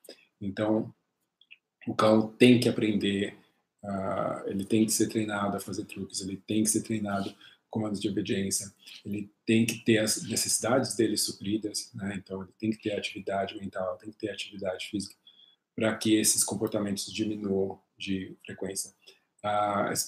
Então, 0.42 0.94
o 1.88 1.94
cão 1.94 2.28
tem 2.28 2.60
que 2.60 2.70
aprender, 2.70 3.36
uh, 3.84 4.48
ele 4.48 4.66
tem 4.66 4.86
que 4.86 4.92
ser 4.92 5.08
treinado 5.08 5.58
a 5.58 5.60
fazer 5.60 5.86
truques, 5.86 6.22
ele 6.22 6.38
tem 6.38 6.64
que 6.64 6.70
ser 6.70 6.82
treinado 6.82 7.34
comandos 7.74 8.00
de 8.00 8.08
obediência, 8.08 8.72
ele 9.04 9.34
tem 9.48 9.66
que 9.66 9.84
ter 9.84 9.98
as 9.98 10.22
necessidades 10.24 10.96
dele 10.96 11.18
supridas, 11.18 11.90
né? 11.96 12.14
Então, 12.16 12.44
ele 12.44 12.52
tem 12.60 12.70
que 12.70 12.78
ter 12.78 12.94
atividade 12.94 13.58
mental, 13.58 13.98
tem 13.98 14.12
que 14.12 14.18
ter 14.18 14.30
atividade 14.30 14.86
física 14.86 15.16
para 15.76 15.96
que 15.98 16.16
esses 16.16 16.44
comportamentos 16.44 17.12
diminuam 17.12 17.82
de 17.98 18.38
frequência. 18.46 18.94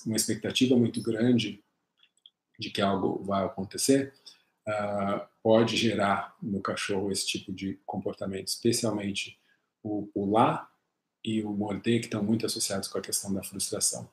Uma 0.05 0.15
expectativa 0.15 0.77
muito 0.77 1.01
grande 1.01 1.63
de 2.59 2.69
que 2.69 2.81
algo 2.81 3.23
vai 3.23 3.43
acontecer 3.43 4.13
uh, 4.67 5.27
pode 5.41 5.75
gerar 5.75 6.37
no 6.41 6.61
cachorro 6.61 7.11
esse 7.11 7.25
tipo 7.25 7.51
de 7.51 7.79
comportamento, 7.83 8.47
especialmente 8.47 9.39
o 9.81 10.07
pular 10.13 10.71
e 11.23 11.41
o 11.41 11.51
morder, 11.51 11.99
que 11.99 12.05
estão 12.05 12.23
muito 12.23 12.45
associados 12.45 12.87
com 12.87 12.99
a 12.99 13.01
questão 13.01 13.33
da 13.33 13.43
frustração. 13.43 14.07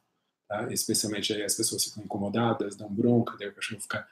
Tá? 0.52 0.70
Especialmente 0.70 1.32
aí 1.32 1.42
as 1.42 1.54
pessoas 1.54 1.82
ficam 1.82 2.04
incomodadas, 2.04 2.76
dão 2.76 2.92
bronca, 2.92 3.34
daí 3.38 3.48
o 3.48 3.54
cachorro 3.54 3.80
fica. 3.80 4.06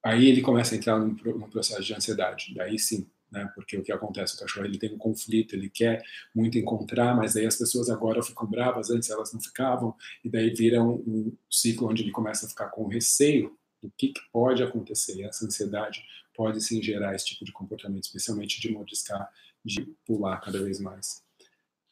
Aí 0.00 0.28
ele 0.28 0.40
começa 0.40 0.72
a 0.72 0.78
entrar 0.78 0.96
num, 1.00 1.16
num 1.16 1.50
processo 1.50 1.82
de 1.82 1.92
ansiedade. 1.92 2.54
Daí 2.54 2.78
sim, 2.78 3.10
né? 3.28 3.50
Porque 3.52 3.76
o 3.76 3.82
que 3.82 3.90
acontece, 3.90 4.36
o 4.36 4.38
cachorro 4.38 4.66
ele 4.66 4.78
tem 4.78 4.94
um 4.94 4.98
conflito, 4.98 5.56
ele 5.56 5.68
quer 5.68 6.00
muito 6.32 6.56
encontrar, 6.58 7.16
mas 7.16 7.36
aí 7.36 7.44
as 7.44 7.56
pessoas 7.56 7.90
agora 7.90 8.22
ficam 8.22 8.46
bravas, 8.46 8.88
antes 8.88 9.10
elas 9.10 9.32
não 9.32 9.40
ficavam, 9.40 9.96
e 10.24 10.30
daí 10.30 10.50
vira 10.50 10.80
um, 10.80 11.02
um 11.04 11.36
ciclo 11.50 11.90
onde 11.90 12.04
ele 12.04 12.12
começa 12.12 12.46
a 12.46 12.48
ficar 12.48 12.68
com 12.68 12.86
receio 12.86 13.58
do 13.82 13.92
que, 13.98 14.10
que 14.10 14.20
pode 14.32 14.62
acontecer. 14.62 15.16
E 15.16 15.24
essa 15.24 15.44
ansiedade 15.44 16.04
pode 16.36 16.60
sim 16.60 16.80
gerar 16.80 17.16
esse 17.16 17.26
tipo 17.26 17.44
de 17.44 17.50
comportamento, 17.50 18.04
especialmente 18.04 18.60
de 18.60 18.70
mordiscar, 18.70 19.28
de 19.64 19.92
pular 20.06 20.40
cada 20.40 20.62
vez 20.62 20.78
mais. 20.78 21.20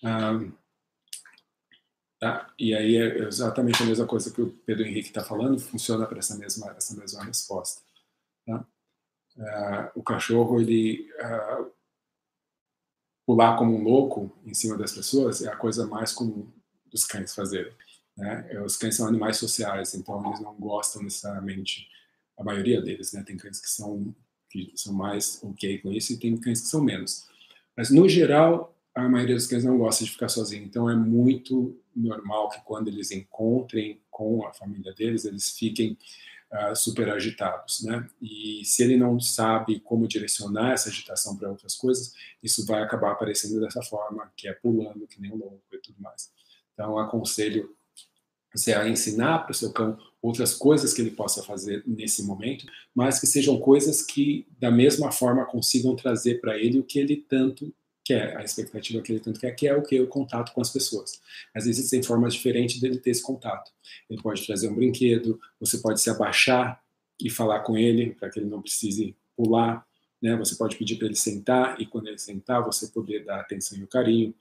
Um, 0.05 0.53
tá? 2.21 2.53
E 2.59 2.75
aí 2.75 2.97
é 2.97 3.19
exatamente 3.27 3.83
a 3.83 3.87
mesma 3.87 4.07
coisa 4.07 4.31
que 4.31 4.43
o 4.43 4.51
Pedro 4.67 4.87
Henrique 4.87 5.09
está 5.09 5.25
falando, 5.25 5.59
funciona 5.59 6.07
para 6.07 6.19
essa 6.19 6.37
mesma, 6.37 6.71
essa 6.77 6.95
mesma 6.95 7.25
resposta. 7.25 7.83
Tá? 8.47 8.67
Uh, 9.37 9.91
o 9.99 10.03
cachorro, 10.03 10.61
ele 10.61 11.11
uh, 11.19 11.73
pular 13.27 13.57
como 13.57 13.75
um 13.75 13.83
louco 13.83 14.31
em 14.45 14.53
cima 14.53 14.77
das 14.77 14.93
pessoas 14.93 15.43
é 15.43 15.49
a 15.49 15.57
coisa 15.57 15.87
mais 15.87 16.13
comum 16.13 16.47
dos 16.93 17.05
cães 17.05 17.35
fazerem. 17.35 17.73
Né? 18.17 18.61
Os 18.65 18.77
cães 18.77 18.97
são 18.97 19.09
animais 19.09 19.39
sociais, 19.39 19.95
então 19.95 20.25
eles 20.27 20.41
não 20.41 20.55
gostam 20.57 21.03
necessariamente, 21.03 21.89
a 22.37 22.45
maioria 22.45 22.83
deles, 22.83 23.13
né? 23.13 23.23
Tem 23.23 23.37
cães 23.37 23.61
que 23.61 23.69
são 23.69 24.15
que 24.51 24.73
são 24.75 24.93
mais 24.93 25.41
ok 25.45 25.79
com 25.79 25.93
isso 25.93 26.13
e 26.13 26.19
tem 26.19 26.37
cães 26.37 26.61
que 26.61 26.67
são 26.67 26.83
menos. 26.83 27.29
Mas 27.77 27.89
no 27.89 28.09
geral, 28.09 28.75
a 28.95 29.09
maioria 29.09 29.35
dos 29.35 29.47
cães 29.47 29.65
não 29.65 29.79
gosta 29.79 30.05
de 30.05 30.11
ficar 30.11 30.29
sozinho, 30.29 30.65
então 30.65 30.91
é 30.91 30.97
muito 30.97 31.79
normal 31.95 32.49
que 32.49 32.61
quando 32.63 32.89
eles 32.89 33.11
encontrem 33.11 34.01
com 34.11 34.47
a 34.47 34.53
família 34.53 34.93
deles, 34.93 35.25
eles 35.25 35.51
fiquem 35.51 35.97
uh, 36.53 36.75
super 36.75 37.09
agitados, 37.11 37.83
né? 37.83 38.09
E 38.21 38.63
se 38.65 38.83
ele 38.83 38.97
não 38.97 39.21
sabe 39.21 39.81
como 39.81 40.09
direcionar 40.09 40.73
essa 40.73 40.89
agitação 40.89 41.37
para 41.37 41.51
outras 41.51 41.77
coisas, 41.77 42.15
isso 42.43 42.67
vai 42.67 42.83
acabar 42.83 43.13
aparecendo 43.13 43.61
dessa 43.61 43.83
forma, 43.83 44.31
que 44.37 44.49
é 44.49 44.53
pulando, 44.53 45.07
que 45.07 45.21
nem 45.21 45.33
um 45.33 45.37
louco 45.37 45.63
e 45.73 45.79
tudo 45.79 46.01
mais. 46.01 46.33
Então, 46.75 46.99
aconselho 46.99 47.75
você 48.53 48.73
a 48.73 48.89
ensinar 48.89 49.41
para 49.41 49.53
o 49.53 49.55
seu 49.55 49.73
cão 49.73 49.97
outras 50.21 50.55
coisas 50.55 50.93
que 50.93 51.01
ele 51.01 51.13
possa 51.13 51.43
fazer 51.43 51.85
nesse 51.87 52.25
momento, 52.25 52.67
mas 52.95 53.21
que 53.21 53.27
sejam 53.27 53.59
coisas 53.61 54.03
que, 54.03 54.47
da 54.59 54.71
mesma 54.71 55.13
forma, 55.13 55.47
consigam 55.47 55.95
trazer 55.95 56.41
para 56.41 56.59
ele 56.59 56.81
o 56.81 56.85
que 56.85 56.99
ele 56.99 57.17
tanto 57.17 57.73
quer, 58.11 58.37
a 58.37 58.43
expectativa 58.43 59.01
que 59.01 59.13
ele 59.13 59.21
tanto 59.21 59.39
quer, 59.39 59.53
que 59.53 59.69
é 59.69 59.77
o 59.77 59.83
que? 59.83 60.01
O 60.01 60.09
contato 60.09 60.53
com 60.53 60.61
as 60.61 60.71
pessoas. 60.71 61.21
Mas 61.55 61.67
existem 61.67 62.03
formas 62.03 62.35
diferentes 62.35 62.81
dele 62.81 62.99
ter 62.99 63.11
esse 63.11 63.23
contato. 63.23 63.71
Ele 64.09 64.21
pode 64.21 64.45
trazer 64.45 64.69
um 64.69 64.75
brinquedo, 64.75 65.41
você 65.61 65.79
pode 65.79 66.01
se 66.01 66.11
abaixar 66.11 66.83
e 67.21 67.31
falar 67.31 67.61
com 67.61 67.77
ele, 67.77 68.15
para 68.15 68.29
que 68.29 68.41
ele 68.41 68.49
não 68.49 68.61
precise 68.61 69.15
pular, 69.37 69.87
né? 70.21 70.37
Você 70.37 70.57
pode 70.57 70.77
pedir 70.77 70.97
para 70.97 71.07
ele 71.07 71.15
sentar, 71.15 71.81
e 71.81 71.87
quando 71.87 72.09
ele 72.09 72.19
sentar, 72.19 72.65
você 72.65 72.89
poder 72.89 73.25
dar 73.25 73.41
atenção 73.41 73.79
e 73.79 73.85
o 73.85 73.87
carinho 73.87 74.35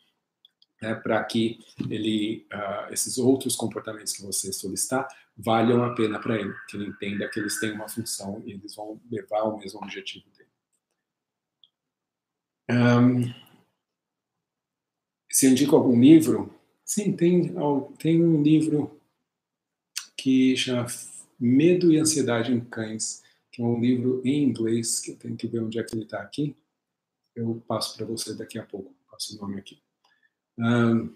né, 0.81 0.95
para 0.95 1.23
que 1.25 1.59
ele, 1.89 2.47
uh, 2.51 2.91
esses 2.91 3.17
outros 3.17 3.55
comportamentos 3.55 4.13
que 4.13 4.23
você 4.23 4.51
solicitar 4.51 5.07
valham 5.37 5.83
a 5.83 5.93
pena 5.93 6.19
para 6.19 6.37
ele, 6.37 6.53
que 6.67 6.75
ele 6.75 6.87
entenda 6.87 7.29
que 7.29 7.39
eles 7.39 7.59
têm 7.59 7.73
uma 7.73 7.87
função 7.87 8.41
e 8.45 8.53
eles 8.53 8.75
vão 8.75 8.99
levar 9.11 9.41
ao 9.41 9.57
mesmo 9.57 9.79
objetivo 9.79 10.25
dele. 10.35 10.49
Um, 12.71 13.48
se 15.29 15.47
indico 15.47 15.75
algum 15.75 15.99
livro? 15.99 16.53
Sim, 16.83 17.15
tem, 17.15 17.53
tem 17.97 18.23
um 18.23 18.41
livro 18.41 18.99
que 20.17 20.57
chama 20.57 20.87
Medo 21.39 21.91
e 21.91 21.97
Ansiedade 21.97 22.51
em 22.51 22.59
Cães, 22.59 23.23
que 23.51 23.61
é 23.61 23.65
um 23.65 23.79
livro 23.79 24.21
em 24.25 24.43
inglês, 24.43 24.99
que 24.99 25.11
eu 25.11 25.15
tenho 25.15 25.37
que 25.37 25.47
ver 25.47 25.61
onde 25.61 25.79
é 25.79 25.83
que 25.83 25.95
ele 25.95 26.03
está 26.03 26.19
aqui. 26.19 26.57
Eu 27.35 27.63
passo 27.67 27.95
para 27.95 28.05
você 28.05 28.33
daqui 28.33 28.57
a 28.57 28.65
pouco, 28.65 28.93
passo 29.09 29.37
o 29.37 29.41
nome 29.41 29.59
aqui. 29.59 29.81
Um, 30.57 31.15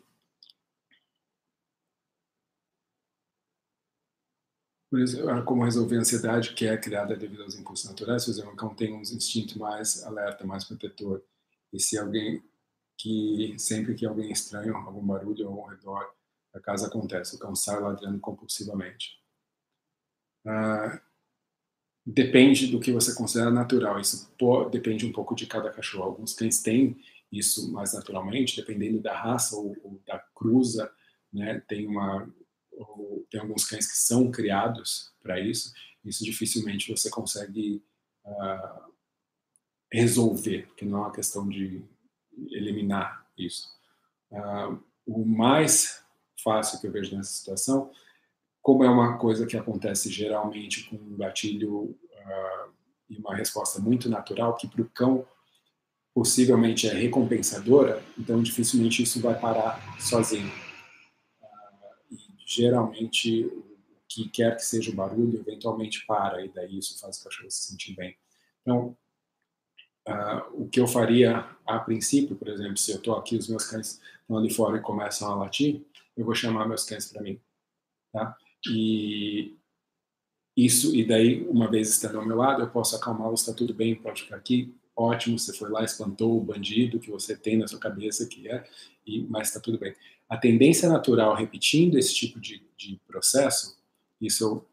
isso, 4.94 5.18
como 5.45 5.65
resolver 5.65 5.98
a 5.98 5.99
ansiedade 6.02 6.53
que 6.53 6.68
é 6.68 6.77
criada 6.77 7.15
devido 7.15 7.44
aos 7.44 7.56
impulsos 7.56 7.90
naturais, 7.90 8.27
exemplo, 8.27 8.53
o 8.53 8.56
cão 8.56 8.76
tem 8.76 8.94
um 8.94 9.02
instinto 9.02 9.57
mais 9.57 10.03
alerta, 10.03 10.45
mais 10.45 10.64
protetor. 10.64 11.23
E 11.73 11.80
se 11.80 11.98
alguém 11.98 12.44
que 12.97 13.55
sempre 13.57 13.95
que 13.95 14.05
alguém 14.05 14.31
estranho, 14.31 14.75
algum 14.75 15.05
barulho 15.05 15.47
ao 15.47 15.67
redor 15.67 16.13
da 16.53 16.59
casa 16.59 16.87
acontece, 16.87 17.35
o 17.35 17.39
cão 17.39 17.55
sai 17.55 17.79
ladrando 17.79 18.19
compulsivamente. 18.19 19.19
Uh, 20.45 20.99
depende 22.05 22.67
do 22.67 22.79
que 22.79 22.91
você 22.91 23.15
considera 23.15 23.49
natural. 23.49 23.99
Isso 23.99 24.31
depende 24.71 25.05
um 25.05 25.11
pouco 25.11 25.35
de 25.35 25.47
cada 25.47 25.71
cachorro. 25.71 26.05
Alguns 26.05 26.33
cães 26.33 26.61
têm 26.61 27.01
isso 27.31 27.71
mais 27.71 27.93
naturalmente, 27.93 28.55
dependendo 28.55 29.01
da 29.01 29.17
raça 29.17 29.55
ou, 29.55 29.75
ou 29.83 30.01
da 30.05 30.19
cruza, 30.35 30.91
né? 31.31 31.59
Tem 31.67 31.87
uma 31.87 32.31
ou, 32.71 33.25
tem 33.29 33.39
alguns 33.39 33.65
cães 33.65 33.89
que 33.89 33.97
são 33.97 34.29
criados 34.29 35.11
para 35.21 35.39
isso. 35.39 35.73
Isso 36.05 36.23
dificilmente 36.23 36.91
você 36.91 37.09
consegue 37.09 37.83
uh, 38.25 38.93
resolver, 39.91 40.67
que 40.75 40.85
não 40.85 40.97
é 40.97 41.01
uma 41.01 41.11
questão 41.11 41.47
de 41.47 41.83
eliminar 42.51 43.26
isso. 43.38 43.69
Uh, 44.31 44.81
o 45.05 45.26
mais 45.26 46.03
fácil 46.43 46.80
que 46.80 46.88
eu 46.88 46.91
vejo 46.91 47.15
nessa 47.15 47.31
situação, 47.31 47.91
como 48.61 48.84
é 48.84 48.89
uma 48.89 49.18
coisa 49.18 49.45
que 49.45 49.57
acontece 49.57 50.10
geralmente 50.10 50.89
com 50.89 50.95
um 50.95 51.18
gatilho 51.18 51.81
uh, 51.81 52.72
e 53.10 53.18
uma 53.18 53.35
resposta 53.35 53.80
muito 53.80 54.10
natural, 54.10 54.55
que 54.55 54.68
para 54.68 54.81
o 54.81 54.89
cão 54.89 55.27
possivelmente 56.14 56.88
é 56.88 56.93
recompensadora, 56.93 58.03
então 58.18 58.41
dificilmente 58.41 59.01
isso 59.01 59.19
vai 59.19 59.39
parar 59.39 59.99
sozinho. 59.99 60.51
Uh, 61.41 62.14
e 62.14 62.18
geralmente 62.45 63.45
o 63.45 63.65
que 64.07 64.30
quer 64.30 64.55
que 64.55 64.64
seja 64.64 64.91
o 64.91 64.95
barulho 64.95 65.39
eventualmente 65.39 66.05
para 66.05 66.45
e 66.45 66.49
daí 66.49 66.77
isso 66.77 66.99
faz 66.99 67.19
o 67.19 67.23
cachorro 67.23 67.49
se 67.49 67.72
sentir 67.72 67.95
bem. 67.95 68.15
Então 68.61 68.95
Uh, 70.07 70.63
o 70.63 70.69
que 70.69 70.80
eu 70.80 70.88
faria 70.88 71.47
a 71.65 71.80
princípio, 71.80 72.35
por 72.35 72.49
exemplo, 72.49 72.77
se 72.77 72.91
eu 72.91 72.97
estou 72.97 73.15
aqui, 73.15 73.38
os 73.38 73.47
meus 73.47 73.65
cães 73.65 74.01
estão 74.21 74.38
ali 74.38 74.53
fora 74.53 74.77
e 74.77 74.81
começam 74.81 75.31
a 75.31 75.35
latir, 75.35 75.81
eu 76.15 76.25
vou 76.25 76.35
chamar 76.35 76.67
meus 76.67 76.84
cães 76.84 77.11
para 77.11 77.21
mim, 77.21 77.39
tá? 78.11 78.35
E 78.69 79.55
isso, 80.55 80.95
e 80.95 81.05
daí, 81.05 81.43
uma 81.47 81.69
vez 81.69 81.89
estando 81.89 82.19
ao 82.19 82.25
meu 82.25 82.38
lado, 82.38 82.61
eu 82.61 82.69
posso 82.69 82.95
acalmá-los, 82.95 83.41
está 83.41 83.53
tudo 83.53 83.73
bem, 83.73 83.95
pode 83.95 84.23
ficar 84.23 84.35
aqui, 84.35 84.73
ótimo, 84.95 85.39
você 85.39 85.53
foi 85.53 85.69
lá, 85.69 85.84
espantou 85.84 86.38
o 86.38 86.43
bandido 86.43 86.99
que 86.99 87.09
você 87.09 87.35
tem 87.35 87.57
na 87.57 87.67
sua 87.67 87.80
cabeça, 87.80 88.27
que 88.27 88.47
é, 88.47 88.63
e, 89.05 89.23
mas 89.23 89.47
está 89.47 89.59
tudo 89.59 89.80
bem. 89.80 89.95
A 90.30 90.38
tendência 90.38 90.88
natural, 90.88 91.35
repetindo 91.35 91.97
esse 91.97 92.13
tipo 92.13 92.39
de, 92.39 92.63
de 92.77 92.99
processo, 93.07 93.77
isso 94.21 94.43
eu 94.43 94.67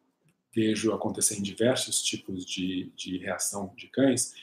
vejo 0.55 0.93
acontecer 0.93 1.39
em 1.39 1.43
diversos 1.43 2.03
tipos 2.03 2.45
de, 2.45 2.93
de 2.95 3.19
reação 3.19 3.73
de 3.77 3.87
cães, 3.89 4.35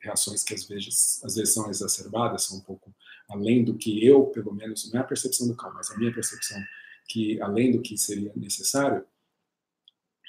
reações 0.00 0.42
que 0.42 0.54
às 0.54 0.64
vezes, 0.64 1.22
às 1.24 1.36
vezes 1.36 1.52
são 1.52 1.68
exacerbadas, 1.68 2.44
são 2.44 2.58
um 2.58 2.62
pouco 2.62 2.94
além 3.28 3.64
do 3.64 3.74
que 3.74 4.04
eu, 4.04 4.26
pelo 4.26 4.54
menos, 4.54 4.90
não 4.90 5.00
é 5.00 5.02
a 5.02 5.06
percepção 5.06 5.46
do 5.46 5.54
cão, 5.54 5.72
mas 5.74 5.90
a 5.90 5.96
minha 5.96 6.12
percepção 6.12 6.58
que 7.08 7.40
além 7.40 7.72
do 7.72 7.80
que 7.80 7.96
seria 7.96 8.32
necessário, 8.34 9.04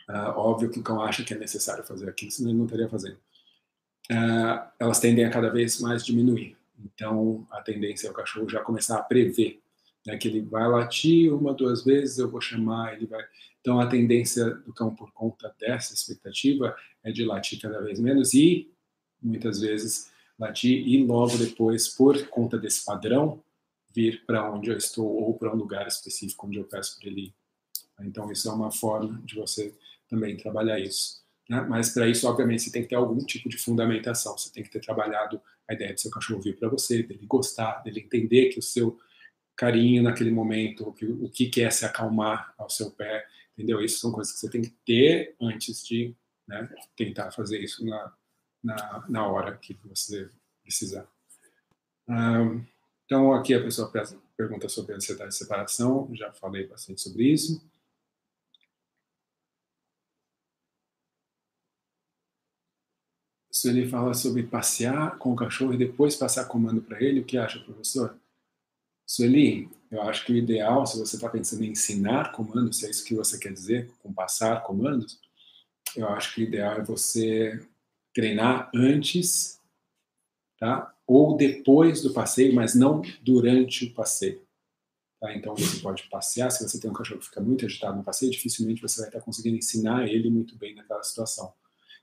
uh, 0.10 0.32
óbvio 0.36 0.70
que 0.70 0.80
o 0.80 0.84
cão 0.84 1.02
acha 1.02 1.24
que 1.24 1.34
é 1.34 1.38
necessário 1.38 1.84
fazer 1.84 2.10
aquilo, 2.10 2.32
senão 2.32 2.50
ele 2.50 2.58
não 2.58 2.66
estaria 2.66 2.90
fazendo. 2.90 3.18
Uh, 4.12 4.72
elas 4.80 5.00
tendem 5.00 5.26
a 5.26 5.30
cada 5.30 5.50
vez 5.50 5.80
mais 5.80 6.06
diminuir. 6.06 6.56
Então, 6.80 7.48
a 7.52 7.62
tendência 7.62 8.08
é 8.08 8.12
o 8.12 8.14
cachorro 8.14 8.48
já 8.48 8.62
começar 8.62 8.98
a 8.98 9.04
prever 9.04 9.62
né, 10.06 10.16
que 10.18 10.28
ele 10.28 10.42
vai 10.42 10.68
latir 10.68 11.34
uma, 11.34 11.54
duas 11.54 11.84
vezes, 11.84 12.18
eu 12.18 12.30
vou 12.30 12.40
chamar, 12.40 12.94
ele 12.96 13.06
vai. 13.06 13.24
Então, 13.60 13.80
a 13.80 13.88
tendência 13.88 14.46
do 14.46 14.74
cão, 14.74 14.96
por 14.96 15.12
conta 15.12 15.54
dessa 15.60 15.94
expectativa, 15.94 16.76
é 17.04 17.12
de 17.12 17.26
latir 17.26 17.60
cada 17.60 17.82
vez 17.82 18.00
menos 18.00 18.34
e 18.34 18.72
muitas 19.22 19.60
vezes 19.60 20.11
latir 20.38 20.88
e 20.88 21.03
logo 21.03 21.38
depois, 21.38 21.88
por 21.88 22.27
conta 22.27 22.57
desse 22.57 22.85
padrão, 22.85 23.44
vir 23.94 24.23
para 24.26 24.52
onde 24.52 24.69
eu 24.69 24.77
estou 24.77 25.07
ou 25.07 25.34
para 25.34 25.52
um 25.52 25.56
lugar 25.56 25.88
específico 25.88 26.48
onde 26.48 26.57
eu 26.57 26.65
peço 26.65 26.99
para 26.99 27.10
ele 27.10 27.22
ir. 27.22 27.34
Então, 28.02 28.31
isso 28.31 28.48
é 28.48 28.53
uma 28.53 28.72
forma 28.72 29.19
de 29.26 29.35
você 29.35 29.73
também 30.07 30.38
trabalhar 30.38 30.80
isso. 30.80 31.23
Né? 31.49 31.61
Mas 31.61 31.89
para 31.89 32.07
isso, 32.07 32.27
obviamente, 32.27 32.61
você 32.61 32.72
tem 32.72 32.84
que 32.84 32.89
ter 32.89 32.95
algum 32.95 33.18
tipo 33.18 33.49
de 33.49 33.57
fundamentação. 33.57 34.38
Você 34.38 34.52
tem 34.52 34.64
que 34.64 34.69
ter 34.69 34.80
trabalhado 34.80 35.41
a 35.68 35.73
ideia 35.73 35.94
de 35.94 36.02
seu 36.02 36.11
cachorro 36.11 36.41
vir 36.41 36.57
para 36.57 36.69
você, 36.69 37.02
dele 37.03 37.26
gostar, 37.26 37.81
dele 37.84 38.02
entender 38.02 38.49
que 38.49 38.60
o 38.60 38.61
seu 38.61 38.98
carinho 39.56 40.03
naquele 40.03 40.30
momento, 40.30 40.94
que, 40.94 41.06
o 41.06 41.30
que 41.30 41.48
quer 41.49 41.72
se 41.72 41.84
acalmar 41.84 42.53
ao 42.57 42.69
seu 42.69 42.91
pé, 42.91 43.26
entendeu? 43.53 43.81
Isso 43.81 43.99
são 43.99 44.11
coisas 44.11 44.31
que 44.31 44.39
você 44.39 44.49
tem 44.49 44.61
que 44.61 44.73
ter 44.85 45.35
antes 45.41 45.84
de 45.84 46.15
né, 46.48 46.69
tentar 46.95 47.31
fazer 47.31 47.60
isso 47.60 47.84
na, 47.84 48.14
na, 48.68 49.06
na 49.07 49.27
hora 49.27 49.57
que 49.57 49.80
você 49.85 50.30
precisar. 50.61 51.07
Um, 52.07 52.64
então, 53.06 53.34
aqui 53.34 53.53
a 53.53 53.64
pessoa 53.64 53.91
pergunta 54.35 54.68
sobre 54.68 54.94
ansiedade 54.94 55.30
de 55.30 55.38
separação, 55.38 56.10
já 56.14 56.31
falei 56.34 56.68
bastante 56.68 57.02
sobre 57.02 57.23
isso. 57.23 57.61
ele 63.65 63.88
fala 63.89 64.14
sobre 64.14 64.44
passear 64.44 65.18
com 65.18 65.34
o 65.34 65.35
cachorro 65.35 65.73
e 65.73 65.77
depois 65.77 66.15
passar 66.15 66.45
comando 66.45 66.80
para 66.80 67.02
ele, 67.02 67.22
o 67.22 67.26
que 67.26 67.39
acha, 67.39 67.60
professor? 67.60 68.15
Sueli, 69.03 69.68
eu 69.89 70.02
acho 70.03 70.26
que 70.26 70.31
o 70.31 70.35
ideal, 70.35 70.85
se 70.85 70.99
você 70.99 71.15
está 71.15 71.27
pensando 71.27 71.64
em 71.64 71.72
ensinar 71.72 72.31
comandos, 72.31 72.77
se 72.77 72.85
é 72.85 72.89
isso 72.91 73.03
que 73.03 73.15
você 73.15 73.38
quer 73.39 73.52
dizer, 73.52 73.89
com 73.99 74.14
passar 74.14 74.61
comandos, 74.61 75.19
eu 75.95 76.07
acho 76.10 76.35
que 76.35 76.41
o 76.41 76.44
ideal 76.44 76.77
é 76.77 76.84
você 76.84 77.60
treinar 78.18 78.72
antes, 78.73 79.61
tá? 80.60 80.91
Ou 81.06 81.38
depois 81.38 82.02
do 82.02 82.11
passeio, 82.11 82.52
mas 82.52 82.73
não 82.73 83.03
durante 83.22 83.85
o 83.85 83.94
passeio. 83.94 84.41
Tá? 85.22 85.35
Então 85.35 85.56
você 85.56 85.80
pode 85.80 86.10
passear. 86.10 86.49
Se 86.49 86.68
você 86.68 86.80
tem 86.80 86.89
um 86.89 86.94
cachorro 86.95 87.19
que 87.19 87.27
fica 87.27 87.39
muito 87.39 87.64
agitado 87.64 87.95
no 87.95 88.03
passeio, 88.03 88.31
dificilmente 88.31 88.81
você 88.81 89.02
vai 89.02 89.10
estar 89.10 89.22
conseguindo 89.22 89.56
ensinar 89.56 90.07
ele 90.07 90.31
muito 90.31 90.57
bem 90.57 90.73
naquela 90.73 91.03
situação. 91.03 91.53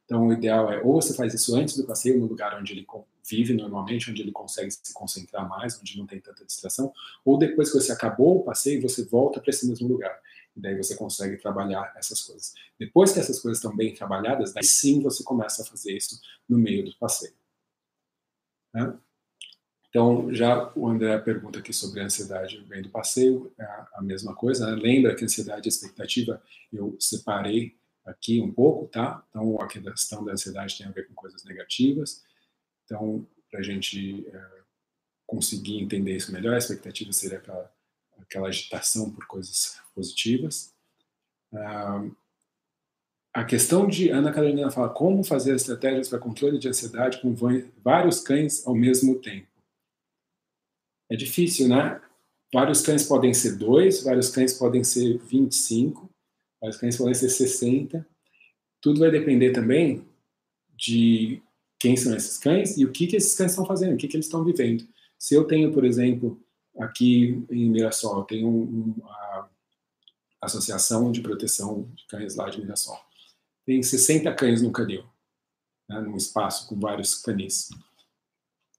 Então 0.05 0.29
o 0.29 0.33
ideal 0.33 0.73
é 0.73 0.81
ou 0.83 1.03
você 1.03 1.15
faz 1.15 1.35
isso 1.35 1.57
antes 1.57 1.77
do 1.77 1.85
passeio, 1.85 2.21
no 2.21 2.27
lugar 2.27 2.57
onde 2.61 2.73
ele 2.73 2.87
vive 3.29 3.53
normalmente, 3.53 4.09
onde 4.09 4.23
ele 4.23 4.31
consegue 4.31 4.71
se 4.71 4.95
concentrar 4.95 5.49
mais, 5.49 5.77
onde 5.81 5.99
não 5.99 6.07
tem 6.07 6.21
tanta 6.21 6.45
distração, 6.45 6.93
ou 7.25 7.37
depois 7.37 7.73
que 7.73 7.81
você 7.81 7.91
acabou 7.91 8.39
o 8.39 8.45
passeio, 8.45 8.81
você 8.81 9.05
volta 9.05 9.41
para 9.41 9.51
esse 9.51 9.67
mesmo 9.67 9.89
lugar. 9.89 10.17
E 10.57 10.61
daí 10.61 10.77
você 10.77 10.97
consegue 10.97 11.37
trabalhar 11.37 11.93
essas 11.97 12.23
coisas. 12.23 12.55
Depois 12.79 13.13
que 13.13 13.19
essas 13.19 13.41
coisas 13.41 13.59
estão 13.59 13.75
bem 13.77 13.95
trabalhadas, 13.95 14.53
daí 14.53 14.65
sim 14.65 15.03
você 15.03 15.25
começa 15.25 15.63
a 15.63 15.67
fazer 15.67 15.97
isso 15.97 16.21
no 16.49 16.59
meio 16.59 16.85
do 16.85 16.97
passeio. 16.97 17.35
Né? 18.73 18.97
Então, 19.89 20.33
já 20.35 20.73
o 20.75 20.89
André 20.89 21.17
pergunta 21.19 21.61
aqui 21.61 21.73
sobre 21.73 22.01
a 22.01 22.05
ansiedade 22.05 22.65
vem 22.69 22.83
do 22.83 22.91
passeio, 22.91 23.53
é 23.59 23.65
a 23.95 24.03
mesma 24.03 24.35
coisa. 24.35 24.67
Né? 24.67 24.83
Lembra 24.83 25.15
que 25.15 25.25
ansiedade 25.25 25.69
e 25.69 25.71
expectativa 25.71 26.43
eu 26.73 26.97
separei 26.99 27.77
aqui 28.05 28.41
um 28.41 28.53
pouco, 28.53 28.87
tá? 28.89 29.25
Então, 29.31 29.61
a 29.61 29.67
questão 29.67 30.25
da 30.25 30.33
ansiedade 30.33 30.77
tem 30.77 30.87
a 30.87 30.91
ver 30.91 31.07
com 31.09 31.15
coisas 31.15 31.45
negativas. 31.45 32.23
Então, 32.85 33.27
para 33.51 33.61
a 33.61 33.63
gente 33.63 34.27
é, 34.29 34.47
conseguir 35.27 35.81
entender 35.81 36.17
isso 36.17 36.33
melhor, 36.33 36.55
a 36.55 36.59
expectativa 36.59 37.13
seria 37.13 37.39
aquela 37.39 37.73
aquela 38.21 38.49
agitação 38.49 39.11
por 39.11 39.27
coisas 39.27 39.81
positivas. 39.95 40.73
Ah, 41.53 42.05
a 43.33 43.45
questão 43.45 43.89
de 43.89 44.11
Ana 44.11 44.33
Carolina 44.33 44.71
fala 44.71 44.89
como 44.89 45.25
fazer 45.25 45.57
estratégias 45.57 46.09
para 46.09 46.21
controle 46.21 46.57
de 46.57 46.69
ansiedade 46.69 47.21
com 47.21 47.35
vários 47.83 48.21
cães 48.21 48.65
ao 48.65 48.75
mesmo 48.75 49.21
tempo. 49.21 49.49
É 51.11 51.17
difícil, 51.17 51.69
né? 51.69 52.01
Vários 52.53 52.81
cães 52.83 53.05
podem 53.05 53.35
ser 53.35 53.57
dois, 53.57 54.05
vários 54.05 54.31
cães 54.31 54.53
podem 54.53 54.85
ser 54.85 55.19
25, 55.19 56.09
vários 56.61 56.79
cães 56.79 56.97
podem 56.97 57.15
ser 57.15 57.29
60. 57.29 58.07
Tudo 58.81 59.01
vai 59.01 59.11
depender 59.11 59.51
também 59.51 60.07
de 60.77 61.43
quem 61.81 61.97
são 61.97 62.15
esses 62.15 62.39
cães 62.39 62.79
e 62.79 62.85
o 62.85 62.93
que, 62.93 63.09
que 63.09 63.17
esses 63.17 63.35
cães 63.35 63.51
estão 63.51 63.67
fazendo, 63.67 63.95
o 63.95 63.97
que, 63.97 64.07
que 64.07 64.17
eles 64.17 64.27
estão 64.27 64.45
vivendo. 64.45 64.87
Se 65.19 65.35
eu 65.35 65.45
tenho, 65.45 65.73
por 65.73 65.85
exemplo, 65.85 66.41
aqui 66.79 67.45
em 67.51 67.71
Mirassol, 67.71 68.25
tem 68.25 68.45
um, 68.45 68.95
uma 68.97 69.51
associação 70.41 71.11
de 71.11 71.21
proteção 71.21 71.89
de 71.95 72.07
cães 72.07 72.35
lá 72.35 72.49
de 72.49 72.61
Mirassol. 72.61 72.99
Tem 73.65 73.83
60 73.83 74.33
cães 74.35 74.61
no 74.61 74.73
canil, 74.73 75.05
né, 75.89 76.01
num 76.01 76.17
espaço 76.17 76.69
com 76.69 76.79
vários 76.79 77.15
canis. 77.15 77.71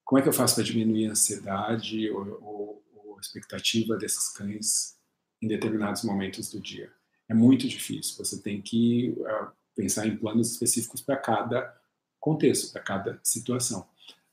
Como 0.03 0.19
é 0.19 0.22
que 0.22 0.30
eu 0.30 0.34
faço 0.34 0.55
para 0.55 0.63
diminuir 0.63 1.07
a 1.07 1.11
ansiedade 1.11 2.09
ou, 2.11 2.43
ou, 2.43 2.84
ou 2.95 3.17
a 3.17 3.22
expectativa 3.22 3.97
desses 3.97 4.30
cães 4.30 4.95
em 5.41 5.47
determinados 5.47 6.03
momentos 6.03 6.51
do 6.51 6.59
dia? 6.59 6.91
É 7.27 7.34
muito 7.34 7.67
difícil. 7.67 8.23
Você 8.23 8.39
tem 8.39 8.61
que 8.61 9.15
uh, 9.17 9.51
pensar 9.76 10.05
em 10.05 10.15
planos 10.15 10.51
específicos 10.51 11.01
para 11.01 11.17
cada 11.17 11.76
contexto, 12.19 12.72
para 12.72 12.81
cada 12.81 13.19
situação. 13.23 13.88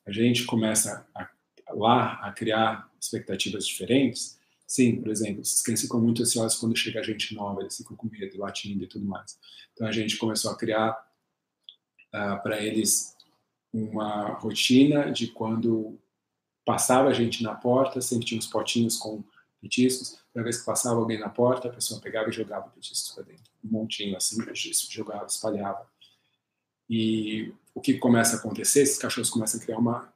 A 0.06 0.12
gente 0.12 0.44
começa 0.44 1.06
a, 1.14 1.28
lá 1.74 2.15
a 2.23 2.32
criar 2.32 2.90
expectativas 3.01 3.66
diferentes, 3.66 4.39
sim, 4.66 5.01
por 5.01 5.11
exemplo, 5.11 5.43
cães 5.65 5.82
ficam 5.82 6.01
muito 6.01 6.23
ansiosos 6.23 6.59
quando 6.59 6.77
chega 6.77 7.03
gente 7.03 7.35
nova, 7.35 7.61
eles 7.61 7.77
ficam 7.77 7.97
com 7.97 8.09
medo, 8.09 8.39
latindo 8.39 8.85
e 8.85 8.86
tudo 8.86 9.05
mais. 9.05 9.39
Então 9.73 9.86
a 9.86 9.93
gente 9.93 10.16
começou 10.16 10.51
a 10.51 10.57
criar 10.57 10.93
uh, 10.93 12.16
ah, 12.16 12.36
para 12.36 12.62
eles 12.62 13.16
uma 13.73 14.35
rotina 14.35 15.11
de 15.11 15.28
quando 15.28 15.99
passava 16.65 17.12
gente 17.12 17.43
na 17.43 17.55
porta, 17.55 18.01
sempre 18.01 18.27
tinha 18.27 18.39
uns 18.39 18.47
potinhos 18.47 18.97
com 18.97 19.24
petiscos, 19.61 20.19
cada 20.32 20.44
vez 20.44 20.59
que 20.59 20.66
passava 20.66 20.99
alguém 20.99 21.19
na 21.19 21.28
porta, 21.28 21.69
a 21.69 21.73
pessoa 21.73 22.01
pegava 22.01 22.28
e 22.28 22.32
jogava 22.32 22.69
petiscos 22.70 23.12
para 23.12 23.24
dentro, 23.24 23.51
um 23.65 23.70
montinho 23.70 24.16
assim, 24.16 24.36
jogava, 24.90 25.27
espalhava. 25.27 25.86
E 26.89 27.53
o 27.74 27.81
que 27.81 27.94
começa 27.94 28.36
a 28.36 28.39
acontecer, 28.39 28.82
esses 28.82 28.99
cachorros 28.99 29.31
começam 29.31 29.61
a 29.61 29.62
criar 29.62 29.78
uma 29.78 30.11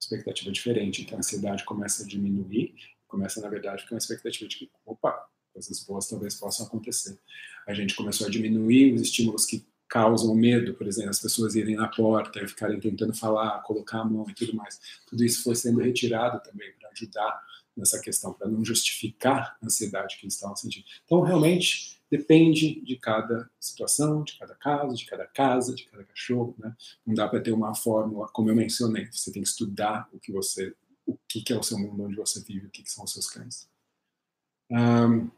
expectativa 0.00 0.50
diferente. 0.50 1.02
Então 1.02 1.16
a 1.16 1.20
ansiedade 1.20 1.64
começa 1.64 2.02
a 2.02 2.06
diminuir, 2.06 2.74
começa, 3.06 3.40
na 3.40 3.48
verdade, 3.48 3.86
com 3.86 3.94
uma 3.94 3.98
expectativa 3.98 4.48
de 4.48 4.56
que, 4.56 4.70
opa, 4.84 5.28
coisas 5.52 5.84
boas 5.84 6.08
talvez 6.08 6.34
possam 6.36 6.66
acontecer. 6.66 7.18
A 7.66 7.74
gente 7.74 7.94
começou 7.94 8.26
a 8.26 8.30
diminuir 8.30 8.94
os 8.94 9.02
estímulos 9.02 9.44
que 9.44 9.66
causam 9.88 10.34
medo, 10.34 10.74
por 10.74 10.86
exemplo, 10.86 11.10
as 11.10 11.20
pessoas 11.20 11.56
irem 11.56 11.74
na 11.74 11.88
porta 11.88 12.46
ficarem 12.46 12.78
tentando 12.78 13.12
falar, 13.12 13.60
colocar 13.62 13.98
a 13.98 14.04
mão 14.04 14.24
e 14.28 14.34
tudo 14.34 14.54
mais. 14.54 14.80
Tudo 15.06 15.24
isso 15.24 15.42
foi 15.42 15.56
sendo 15.56 15.80
retirado 15.80 16.40
também 16.42 16.72
para 16.78 16.90
ajudar 16.90 17.42
nessa 17.76 18.00
questão, 18.00 18.32
para 18.32 18.48
não 18.48 18.64
justificar 18.64 19.56
a 19.60 19.66
ansiedade 19.66 20.16
que 20.16 20.24
eles 20.24 20.34
estavam 20.34 20.54
sentindo. 20.54 20.84
Então, 21.04 21.20
realmente, 21.22 21.99
depende 22.10 22.80
de 22.80 22.96
cada 22.96 23.48
situação, 23.58 24.24
de 24.24 24.36
cada 24.36 24.54
caso, 24.54 24.96
de 24.96 25.06
cada 25.06 25.26
casa, 25.26 25.74
de 25.74 25.84
cada 25.84 26.04
cachorro, 26.04 26.54
né? 26.58 26.74
Não 27.06 27.14
dá 27.14 27.28
para 27.28 27.40
ter 27.40 27.52
uma 27.52 27.74
fórmula, 27.74 28.28
como 28.32 28.50
eu 28.50 28.56
mencionei. 28.56 29.06
Você 29.12 29.32
tem 29.32 29.42
que 29.42 29.48
estudar 29.48 30.08
o 30.12 30.18
que 30.18 30.32
você, 30.32 30.74
o 31.06 31.16
que, 31.28 31.52
é 31.52 31.56
o 31.56 31.62
seu 31.62 31.78
mundo 31.78 32.04
onde 32.04 32.16
você 32.16 32.42
vive, 32.42 32.66
o 32.66 32.70
que, 32.70 32.82
que 32.82 32.90
são 32.90 33.04
os 33.04 33.12
seus 33.12 33.28
cães. 33.28 33.68
Um, 34.70 35.30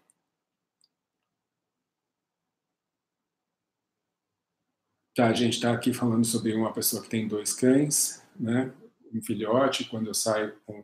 Tá, 5.14 5.28
a 5.28 5.34
gente 5.34 5.54
está 5.54 5.72
aqui 5.74 5.92
falando 5.92 6.24
sobre 6.24 6.54
uma 6.54 6.72
pessoa 6.72 7.02
que 7.02 7.08
tem 7.10 7.28
dois 7.28 7.52
cães, 7.52 8.22
né? 8.34 8.72
Um 9.12 9.20
filhote. 9.20 9.84
Quando 9.84 10.06
eu 10.06 10.14
saio 10.14 10.58
com 10.64 10.82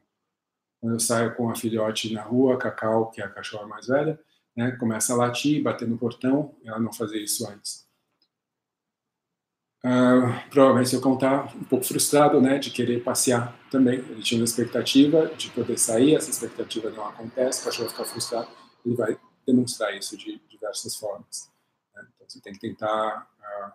quando 0.81 0.93
eu 0.93 1.01
saio 1.01 1.35
com 1.35 1.51
a 1.51 1.57
filhote 1.57 2.13
na 2.13 2.23
rua, 2.23 2.55
a 2.55 2.59
Cacau, 2.59 3.11
que 3.11 3.21
é 3.21 3.25
a 3.25 3.29
cachorra 3.29 3.67
mais 3.67 3.89
velha, 3.89 4.21
né? 4.59 4.73
Começa 4.73 5.13
a 5.13 5.17
latir, 5.17 5.63
bater 5.63 5.87
no 5.87 5.97
portão. 5.97 6.53
Ela 6.65 6.81
não 6.81 6.93
fazia 6.93 7.23
isso 7.23 7.49
antes. 7.49 7.87
Uh, 9.85 10.51
provavelmente 10.51 11.01
cão 11.01 11.15
está 11.15 11.45
um 11.55 11.63
pouco 11.63 11.85
frustrado, 11.85 12.41
né, 12.41 12.59
de 12.59 12.73
querer 12.73 13.05
passear 13.05 13.57
também. 13.71 14.01
Ele 14.01 14.21
tinha 14.21 14.41
uma 14.41 14.45
expectativa 14.45 15.27
de 15.37 15.49
poder 15.51 15.79
sair, 15.79 16.17
essa 16.17 16.29
expectativa 16.29 16.91
não 16.91 17.07
acontece, 17.07 17.61
o 17.61 17.65
cachorro 17.67 17.89
fica 17.89 18.05
frustrado, 18.05 18.49
ele 18.85 18.97
vai 18.97 19.17
demonstrar 19.47 19.97
isso 19.97 20.17
de 20.17 20.43
diversas 20.49 20.97
formas. 20.97 21.49
Né? 21.95 22.05
Então 22.17 22.29
você 22.29 22.41
tem 22.41 22.53
que 22.53 22.59
tentar 22.59 23.31
uh, 23.39 23.73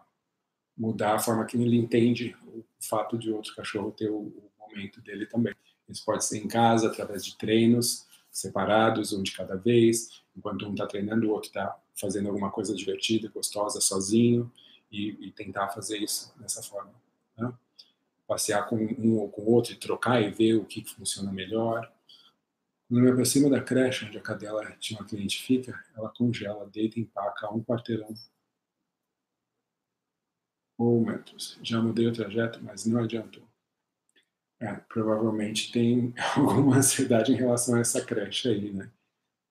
mudar 0.77 1.15
a 1.15 1.19
forma 1.19 1.45
que 1.45 1.55
ele 1.55 1.77
entende 1.77 2.35
o 2.45 2.65
fato 2.81 3.17
de 3.17 3.31
outro 3.31 3.55
cachorro 3.55 3.93
ter 3.93 4.09
o, 4.09 4.17
o 4.17 4.51
momento 4.59 4.99
dele 4.99 5.25
também. 5.25 5.55
Isso 5.87 6.03
pode 6.03 6.25
ser 6.25 6.39
em 6.39 6.47
casa, 6.49 6.87
através 6.87 7.25
de 7.25 7.37
treinos 7.37 8.05
separados, 8.33 9.13
um 9.13 9.21
de 9.21 9.31
cada 9.31 9.55
vez, 9.55 10.23
enquanto 10.35 10.67
um 10.67 10.71
está 10.71 10.87
treinando, 10.87 11.27
o 11.27 11.31
outro 11.31 11.49
está 11.49 11.79
fazendo 11.95 12.27
alguma 12.27 12.49
coisa 12.51 12.75
divertida, 12.75 13.29
gostosa, 13.29 13.79
sozinho, 13.79 14.51
e, 14.91 15.27
e 15.27 15.31
tentar 15.31 15.69
fazer 15.69 15.99
isso 15.99 16.33
dessa 16.39 16.61
forma. 16.61 16.93
Né? 17.37 17.53
Passear 18.27 18.67
com 18.67 18.75
um 18.75 19.19
ou 19.19 19.29
com 19.29 19.43
o 19.43 19.51
outro 19.51 19.73
e 19.73 19.77
trocar 19.77 20.21
e 20.21 20.31
ver 20.31 20.55
o 20.55 20.65
que 20.65 20.83
funciona 20.83 21.31
melhor. 21.31 21.91
Quando 22.87 23.03
me 23.03 23.11
aproximo 23.11 23.49
da 23.49 23.61
creche, 23.61 24.05
onde 24.05 24.17
a 24.17 24.21
cadela 24.21 24.65
tinha 24.79 24.99
uma 24.99 25.07
cliente 25.07 25.41
fica, 25.41 25.83
ela 25.95 26.09
congela, 26.09 26.67
deita 26.67 26.99
em 26.99 27.05
paca 27.05 27.51
um 27.53 27.63
quarteirão 27.63 28.13
ou 30.77 31.05
metros. 31.05 31.59
Já 31.61 31.81
mudei 31.81 32.07
o 32.07 32.13
trajeto, 32.13 32.59
mas 32.63 32.85
não 32.85 33.03
adiantou. 33.03 33.43
É, 34.63 34.75
provavelmente 34.87 35.73
tem 35.73 36.13
alguma 36.37 36.77
ansiedade 36.77 37.33
em 37.33 37.35
relação 37.35 37.75
a 37.75 37.81
essa 37.81 38.03
creche 38.03 38.47
aí, 38.47 38.71
né? 38.71 38.89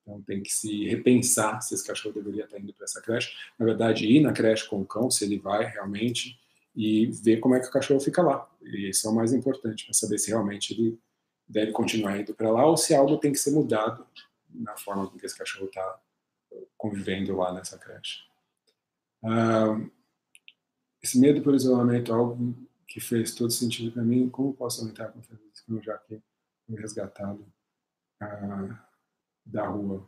Então 0.01 0.23
tem 0.23 0.43
que 0.43 0.51
se 0.51 0.87
repensar 0.87 1.61
se 1.61 1.75
esse 1.75 1.87
cachorro 1.87 2.15
deveria 2.15 2.45
estar 2.45 2.59
indo 2.59 2.73
para 2.73 2.85
essa 2.85 3.01
creche. 3.03 3.31
Na 3.59 3.67
verdade, 3.67 4.07
ir 4.07 4.21
na 4.21 4.33
creche 4.33 4.67
com 4.67 4.81
o 4.81 4.87
cão, 4.87 5.11
se 5.11 5.25
ele 5.25 5.39
vai 5.39 5.67
realmente, 5.67 6.41
e 6.75 7.07
ver 7.07 7.41
como 7.41 7.55
é 7.55 7.61
que 7.61 7.69
o 7.69 7.71
cachorro 7.71 8.01
fica 8.01 8.23
lá. 8.23 8.51
E 8.63 8.89
isso 8.89 9.07
é 9.07 9.11
o 9.11 9.15
mais 9.15 9.35
importante, 9.35 9.85
para 9.85 9.93
saber 9.93 10.19
se 10.19 10.31
realmente 10.31 10.73
ele 10.73 10.99
deve 11.47 11.73
continuar 11.73 12.19
indo 12.19 12.35
para 12.35 12.51
lá 12.51 12.65
ou 12.65 12.79
se 12.79 12.95
algo 12.95 13.19
tem 13.19 13.33
que 13.33 13.39
ser 13.39 13.51
mudado 13.51 14.07
na 14.49 14.75
forma 14.79 15.07
com 15.09 15.19
que 15.19 15.27
esse 15.27 15.37
cachorro 15.37 15.67
está 15.67 16.01
convivendo 16.79 17.37
lá 17.37 17.53
nessa 17.53 17.79
creche. 17.79 18.21
Ah, 19.23 19.79
esse 21.03 21.19
medo 21.19 21.43
por 21.43 21.55
isolamento 21.55 22.11
é 22.11 22.15
algo 22.15 22.57
que 22.93 23.01
fez 23.01 23.35
todo 23.35 23.51
sentido 23.51 23.91
para 23.91 24.03
mim. 24.03 24.29
Como 24.29 24.53
posso 24.53 24.83
aumentar 24.83 25.07
a 25.07 25.09
confiança 25.09 25.43
já 25.83 25.97
que 25.97 26.21
foi 26.67 26.77
resgatado 26.79 27.51
ah, 28.21 28.87
da 29.47 29.67
rua? 29.67 30.07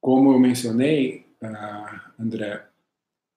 Como 0.00 0.32
eu 0.32 0.38
mencionei, 0.38 1.36
ah, 1.42 2.14
André, 2.18 2.66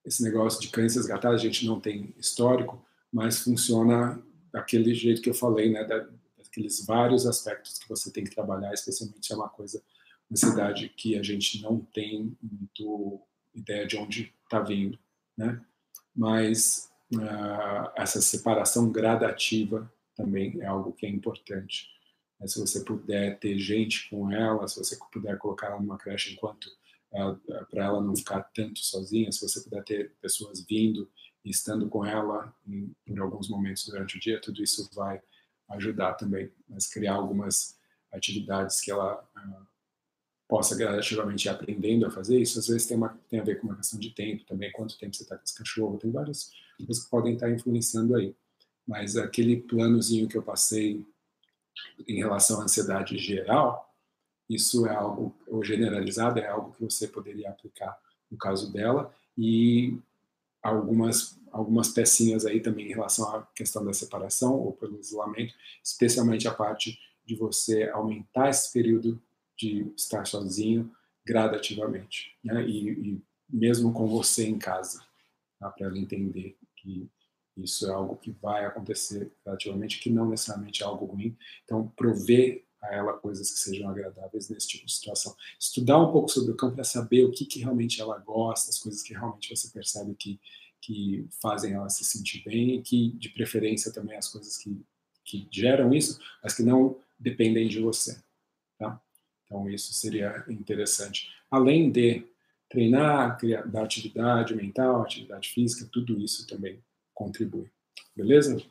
esse 0.05 0.23
negócio 0.23 0.61
de 0.61 0.69
cães 0.69 0.95
resgatados, 0.95 1.41
a 1.41 1.43
gente 1.43 1.65
não 1.65 1.77
tem 1.77 2.15
histórico, 2.17 2.81
mas 3.11 3.41
funciona 3.41 4.23
daquele 4.49 4.93
jeito 4.93 5.21
que 5.21 5.29
eu 5.29 5.33
falei, 5.33 5.69
né? 5.69 5.83
daqueles 5.83 6.85
vários 6.85 7.27
aspectos 7.27 7.77
que 7.79 7.89
você 7.89 8.09
tem 8.13 8.23
que 8.23 8.33
trabalhar, 8.33 8.73
especialmente 8.73 9.33
é 9.33 9.35
uma 9.35 9.49
coisa, 9.49 9.83
uma 10.29 10.37
cidade 10.37 10.87
que 10.87 11.17
a 11.17 11.21
gente 11.21 11.61
não 11.61 11.81
tem 11.81 12.37
muito 12.41 13.21
ideia 13.53 13.85
de 13.85 13.97
onde 13.97 14.33
está 14.45 14.61
vindo, 14.61 14.97
né? 15.35 15.61
Mas 16.19 16.91
uh, 17.15 17.89
essa 17.95 18.21
separação 18.21 18.91
gradativa 18.91 19.89
também 20.17 20.59
é 20.59 20.65
algo 20.65 20.91
que 20.91 21.05
é 21.05 21.09
importante. 21.09 21.87
Né? 22.37 22.45
Se 22.45 22.59
você 22.59 22.83
puder 22.83 23.39
ter 23.39 23.57
gente 23.57 24.09
com 24.09 24.29
ela, 24.29 24.67
se 24.67 24.77
você 24.77 24.99
puder 25.13 25.37
colocar 25.37 25.67
ela 25.67 25.79
numa 25.79 25.97
creche 25.97 26.33
enquanto 26.33 26.69
para 27.71 27.85
ela 27.85 28.01
não 28.01 28.15
ficar 28.15 28.41
tanto 28.53 28.79
sozinha, 28.79 29.31
se 29.31 29.41
você 29.41 29.61
puder 29.61 29.83
ter 29.83 30.11
pessoas 30.21 30.63
vindo 30.69 31.09
e 31.43 31.49
estando 31.49 31.87
com 31.89 32.05
ela 32.05 32.53
em, 32.67 32.93
em 33.07 33.17
alguns 33.17 33.49
momentos 33.49 33.85
durante 33.85 34.17
o 34.17 34.19
dia, 34.19 34.41
tudo 34.41 34.61
isso 34.61 34.89
vai 34.93 35.19
ajudar 35.69 36.15
também, 36.15 36.51
mas 36.67 36.85
criar 36.85 37.13
algumas 37.13 37.79
atividades 38.11 38.81
que 38.81 38.91
ela 38.91 39.23
uh, 39.35 39.68
possa 40.49 40.75
gradativamente 40.75 41.47
ir 41.47 41.49
aprendendo 41.49 42.07
a 42.07 42.09
fazer 42.09 42.41
isso, 42.41 42.57
às 42.57 42.67
vezes 42.67 42.87
tem, 42.87 42.97
uma, 42.97 43.09
tem 43.29 43.39
a 43.39 43.43
ver 43.43 43.61
com 43.61 43.67
uma 43.67 43.75
questão 43.75 43.99
de 43.99 44.09
tempo 44.09 44.43
também, 44.45 44.71
quanto 44.71 44.97
tempo 44.97 45.15
você 45.15 45.21
está 45.21 45.37
com 45.37 45.43
esse 45.43 45.55
cachorro, 45.55 45.99
tem 45.99 46.09
várias 46.09 46.51
coisas 46.75 47.03
que 47.03 47.09
podem 47.11 47.35
estar 47.35 47.51
influenciando 47.51 48.15
aí. 48.15 48.35
Mas 48.85 49.15
aquele 49.15 49.57
planozinho 49.57 50.27
que 50.27 50.35
eu 50.35 50.41
passei 50.41 51.05
em 52.07 52.17
relação 52.17 52.59
à 52.59 52.63
ansiedade 52.63 53.15
geral, 53.19 53.93
isso 54.49 54.87
é 54.87 54.95
algo, 54.95 55.35
ou 55.47 55.63
generalizado, 55.63 56.39
é 56.39 56.47
algo 56.47 56.71
que 56.71 56.83
você 56.83 57.07
poderia 57.07 57.49
aplicar 57.49 57.95
no 58.31 58.37
caso 58.37 58.73
dela, 58.73 59.13
e 59.37 59.99
algumas, 60.63 61.39
algumas 61.51 61.89
pecinhas 61.89 62.43
aí 62.43 62.59
também 62.59 62.87
em 62.87 62.93
relação 62.93 63.35
à 63.35 63.43
questão 63.53 63.85
da 63.85 63.93
separação 63.93 64.55
ou 64.55 64.73
pelo 64.73 64.99
isolamento, 64.99 65.53
especialmente 65.83 66.47
a 66.47 66.53
parte 66.53 66.99
de 67.23 67.35
você 67.35 67.83
aumentar 67.89 68.49
esse 68.49 68.73
período 68.73 69.21
de 69.59 69.91
estar 69.95 70.25
sozinho 70.25 70.89
gradativamente, 71.25 72.35
né? 72.43 72.65
E, 72.65 72.89
e 72.89 73.21
mesmo 73.49 73.91
com 73.91 74.07
você 74.07 74.47
em 74.47 74.57
casa, 74.57 75.03
tá? 75.59 75.69
para 75.69 75.87
ela 75.87 75.97
entender 75.97 76.57
que 76.77 77.09
isso 77.57 77.85
é 77.87 77.93
algo 77.93 78.15
que 78.15 78.31
vai 78.31 78.65
acontecer 78.65 79.29
gradativamente, 79.43 79.99
que 79.99 80.09
não 80.09 80.29
necessariamente 80.29 80.81
é 80.81 80.85
algo 80.85 81.05
ruim. 81.05 81.35
Então, 81.65 81.87
prover 81.89 82.63
a 82.81 82.95
ela 82.95 83.13
coisas 83.13 83.51
que 83.51 83.59
sejam 83.59 83.89
agradáveis 83.89 84.49
nesse 84.49 84.67
tipo 84.67 84.85
de 84.85 84.93
situação. 84.93 85.35
Estudar 85.59 85.99
um 85.99 86.11
pouco 86.11 86.29
sobre 86.29 86.53
o 86.53 86.55
campo 86.55 86.75
para 86.75 86.85
saber 86.85 87.25
o 87.25 87.31
que, 87.31 87.45
que 87.45 87.59
realmente 87.59 87.99
ela 87.99 88.17
gosta, 88.19 88.69
as 88.69 88.79
coisas 88.79 89.01
que 89.01 89.13
realmente 89.13 89.53
você 89.53 89.67
percebe 89.69 90.15
que, 90.15 90.39
que 90.79 91.27
fazem 91.41 91.73
ela 91.73 91.89
se 91.89 92.05
sentir 92.05 92.41
bem 92.45 92.75
e 92.75 92.81
que, 92.81 93.11
de 93.17 93.29
preferência, 93.29 93.91
também 93.91 94.15
as 94.15 94.29
coisas 94.29 94.57
que, 94.57 94.81
que 95.25 95.45
geram 95.51 95.93
isso, 95.93 96.17
mas 96.41 96.53
que 96.53 96.63
não 96.63 96.97
dependem 97.19 97.67
de 97.67 97.81
você. 97.81 98.17
Tá? 98.77 99.01
Então, 99.49 99.67
isso 99.67 99.91
seria 99.93 100.45
interessante. 100.47 101.27
Além 101.49 101.91
de 101.91 102.23
treinar, 102.69 103.35
criar, 103.39 103.63
dar 103.63 103.83
atividade 103.83 104.55
mental, 104.55 105.01
atividade 105.01 105.49
física, 105.49 105.89
tudo 105.91 106.19
isso 106.21 106.45
também 106.45 106.79
contribui. 107.15 107.71
Beleza? 108.15 108.61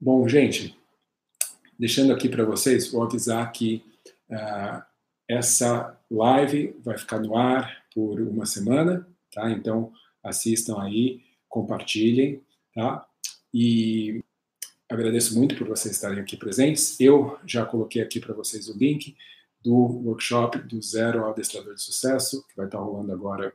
Bom, 0.00 0.26
gente, 0.28 0.76
deixando 1.78 2.12
aqui 2.12 2.28
para 2.28 2.44
vocês, 2.44 2.90
vou 2.90 3.04
avisar 3.04 3.52
que 3.52 3.84
uh, 4.28 4.82
essa 5.28 5.96
live 6.10 6.74
vai 6.82 6.98
ficar 6.98 7.20
no 7.20 7.36
ar 7.36 7.84
por 7.94 8.20
uma 8.20 8.46
semana, 8.46 9.06
tá? 9.32 9.48
Então, 9.52 9.92
assistam 10.24 10.82
aí, 10.82 11.22
compartilhem, 11.48 12.42
tá? 12.74 13.06
E 13.54 14.24
agradeço 14.90 15.38
muito 15.38 15.56
por 15.56 15.68
vocês 15.68 15.94
estarem 15.94 16.18
aqui 16.18 16.36
presentes. 16.36 16.98
Eu 16.98 17.38
já 17.46 17.64
coloquei 17.64 18.02
aqui 18.02 18.18
para 18.18 18.34
vocês 18.34 18.68
o 18.68 18.76
link 18.76 19.16
do 19.62 19.72
workshop 19.72 20.58
do 20.58 20.82
Zero 20.82 21.22
ao 21.22 21.30
Adestrador 21.30 21.74
de 21.74 21.82
Sucesso, 21.82 22.44
que 22.48 22.56
vai 22.56 22.66
estar 22.66 22.78
rolando 22.78 23.12
agora 23.12 23.54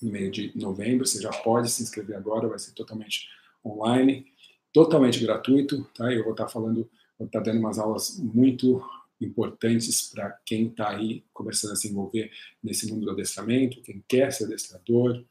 no 0.00 0.10
meio 0.10 0.30
de 0.30 0.56
novembro. 0.56 1.06
Você 1.06 1.20
já 1.20 1.30
pode 1.30 1.70
se 1.70 1.82
inscrever 1.82 2.16
agora, 2.16 2.48
vai 2.48 2.58
ser 2.58 2.72
totalmente 2.72 3.28
online, 3.62 4.26
totalmente 4.72 5.22
gratuito, 5.22 5.84
tá? 5.94 6.10
Eu 6.10 6.24
vou 6.24 6.32
estar 6.32 6.48
falando, 6.48 6.88
vou 7.18 7.26
estar 7.26 7.40
dando 7.40 7.60
umas 7.60 7.78
aulas 7.78 8.18
muito 8.18 8.82
importantes 9.20 10.10
para 10.10 10.30
quem 10.44 10.68
está 10.68 10.90
aí 10.90 11.22
começando 11.34 11.72
a 11.72 11.76
se 11.76 11.88
envolver 11.88 12.30
nesse 12.62 12.90
mundo 12.90 13.04
do 13.04 13.10
adestramento, 13.10 13.82
quem 13.82 14.02
quer 14.08 14.32
ser 14.32 14.44
adestrador, 14.44 15.22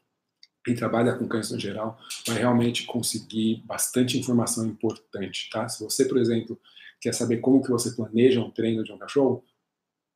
quem 0.66 0.74
trabalha 0.74 1.14
com 1.14 1.26
no 1.28 1.60
geral 1.60 1.96
vai 2.26 2.38
realmente 2.38 2.86
conseguir 2.86 3.62
bastante 3.64 4.18
informação 4.18 4.66
importante, 4.66 5.48
tá? 5.48 5.68
Se 5.68 5.84
você, 5.84 6.04
por 6.06 6.18
exemplo, 6.18 6.60
quer 7.00 7.14
saber 7.14 7.36
como 7.36 7.62
que 7.62 7.70
você 7.70 7.92
planeja 7.92 8.40
um 8.40 8.50
treino 8.50 8.82
de 8.82 8.90
um 8.90 8.98
cachorro, 8.98 9.44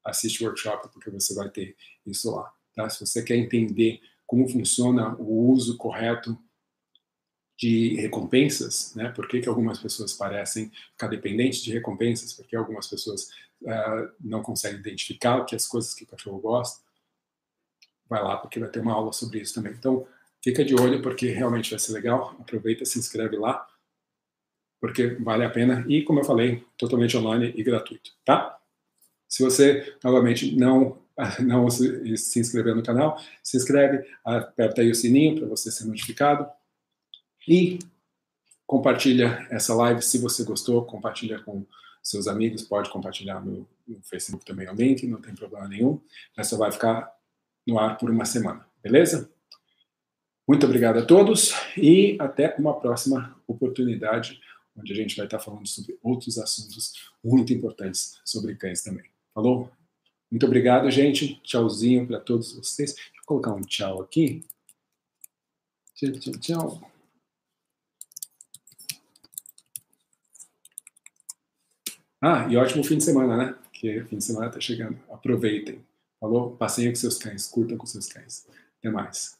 assiste 0.04 0.42
o 0.42 0.46
workshop 0.48 0.88
porque 0.92 1.08
você 1.08 1.36
vai 1.36 1.48
ter 1.50 1.76
isso 2.04 2.34
lá, 2.34 2.52
tá? 2.74 2.90
Se 2.90 2.98
você 2.98 3.22
quer 3.22 3.36
entender 3.36 4.00
como 4.26 4.48
funciona 4.48 5.14
o 5.20 5.52
uso 5.52 5.76
correto 5.76 6.36
de 7.56 7.94
recompensas, 8.00 8.92
né? 8.96 9.08
Por 9.10 9.28
que, 9.28 9.40
que 9.40 9.48
algumas 9.48 9.78
pessoas 9.78 10.12
parecem 10.14 10.72
ficar 10.90 11.06
dependentes 11.06 11.62
de 11.62 11.72
recompensas? 11.72 12.32
Por 12.32 12.44
que 12.44 12.56
algumas 12.56 12.88
pessoas 12.88 13.30
uh, 13.62 14.12
não 14.18 14.42
conseguem 14.42 14.80
identificar 14.80 15.36
o 15.36 15.44
que 15.44 15.54
as 15.54 15.68
coisas 15.68 15.94
que 15.94 16.02
o 16.02 16.08
cachorro 16.08 16.40
gosta? 16.40 16.82
Vai 18.08 18.20
lá, 18.20 18.36
porque 18.36 18.58
vai 18.58 18.68
ter 18.68 18.80
uma 18.80 18.94
aula 18.94 19.12
sobre 19.12 19.38
isso 19.38 19.54
também. 19.54 19.74
Então, 19.74 20.08
fica 20.42 20.64
de 20.64 20.74
olho, 20.74 21.02
porque 21.02 21.28
realmente 21.28 21.70
vai 21.70 21.78
ser 21.78 21.92
legal. 21.92 22.36
Aproveita, 22.40 22.84
se 22.84 22.98
inscreve 22.98 23.36
lá, 23.36 23.66
porque 24.80 25.08
vale 25.20 25.44
a 25.44 25.50
pena. 25.50 25.84
E, 25.88 26.02
como 26.02 26.20
eu 26.20 26.24
falei, 26.24 26.64
totalmente 26.76 27.16
online 27.16 27.52
e 27.56 27.62
gratuito, 27.62 28.12
tá? 28.24 28.58
Se 29.28 29.42
você, 29.42 29.96
novamente, 30.02 30.56
não 30.56 31.00
não 31.40 31.68
se, 31.70 32.16
se 32.16 32.40
inscrever 32.40 32.74
no 32.74 32.82
canal, 32.82 33.20
se 33.42 33.56
inscreve, 33.56 34.06
aperta 34.24 34.80
aí 34.80 34.90
o 34.90 34.94
sininho 34.94 35.38
para 35.38 35.48
você 35.48 35.70
ser 35.70 35.84
notificado 35.84 36.48
e 37.46 37.78
compartilha 38.66 39.46
essa 39.50 39.74
live 39.74 40.02
se 40.02 40.18
você 40.18 40.44
gostou, 40.44 40.84
compartilha 40.84 41.40
com 41.40 41.66
seus 42.02 42.26
amigos, 42.26 42.62
pode 42.62 42.90
compartilhar 42.90 43.40
no, 43.44 43.68
no 43.86 44.00
Facebook 44.02 44.44
também 44.44 44.68
o 44.68 44.74
link, 44.74 45.06
não 45.06 45.20
tem 45.20 45.34
problema 45.34 45.68
nenhum. 45.68 46.00
Essa 46.36 46.56
vai 46.56 46.72
ficar 46.72 47.12
no 47.66 47.78
ar 47.78 47.98
por 47.98 48.10
uma 48.10 48.24
semana, 48.24 48.66
beleza? 48.82 49.30
Muito 50.50 50.66
obrigado 50.66 50.98
a 50.98 51.06
todos 51.06 51.52
e 51.76 52.16
até 52.18 52.56
uma 52.58 52.74
próxima 52.74 53.40
oportunidade, 53.46 54.40
onde 54.76 54.92
a 54.92 54.96
gente 54.96 55.16
vai 55.16 55.24
estar 55.24 55.38
falando 55.38 55.64
sobre 55.68 55.96
outros 56.02 56.38
assuntos 56.38 57.08
muito 57.22 57.52
importantes 57.52 58.20
sobre 58.24 58.56
cães 58.56 58.82
também. 58.82 59.08
Falou? 59.32 59.70
Muito 60.28 60.44
obrigado, 60.44 60.90
gente. 60.90 61.40
Tchauzinho 61.44 62.04
para 62.04 62.18
todos 62.18 62.52
vocês. 62.52 62.96
Eu 62.96 63.22
colocar 63.24 63.54
um 63.54 63.60
tchau 63.60 64.02
aqui. 64.02 64.44
Tchau, 65.94 66.10
tchau, 66.18 66.32
tchau. 66.40 66.92
Ah, 72.20 72.48
e 72.50 72.56
ótimo 72.56 72.82
fim 72.82 72.98
de 72.98 73.04
semana, 73.04 73.36
né? 73.36 73.58
Que 73.72 74.02
fim 74.02 74.18
de 74.18 74.24
semana 74.24 74.48
está 74.48 74.58
chegando. 74.58 74.98
Aproveitem. 75.12 75.80
Falou? 76.18 76.56
Passeiem 76.56 76.90
com 76.90 76.96
seus 76.96 77.18
cães, 77.18 77.46
curtam 77.46 77.78
com 77.78 77.86
seus 77.86 78.08
cães. 78.08 78.48
Até 78.80 78.90
mais. 78.90 79.39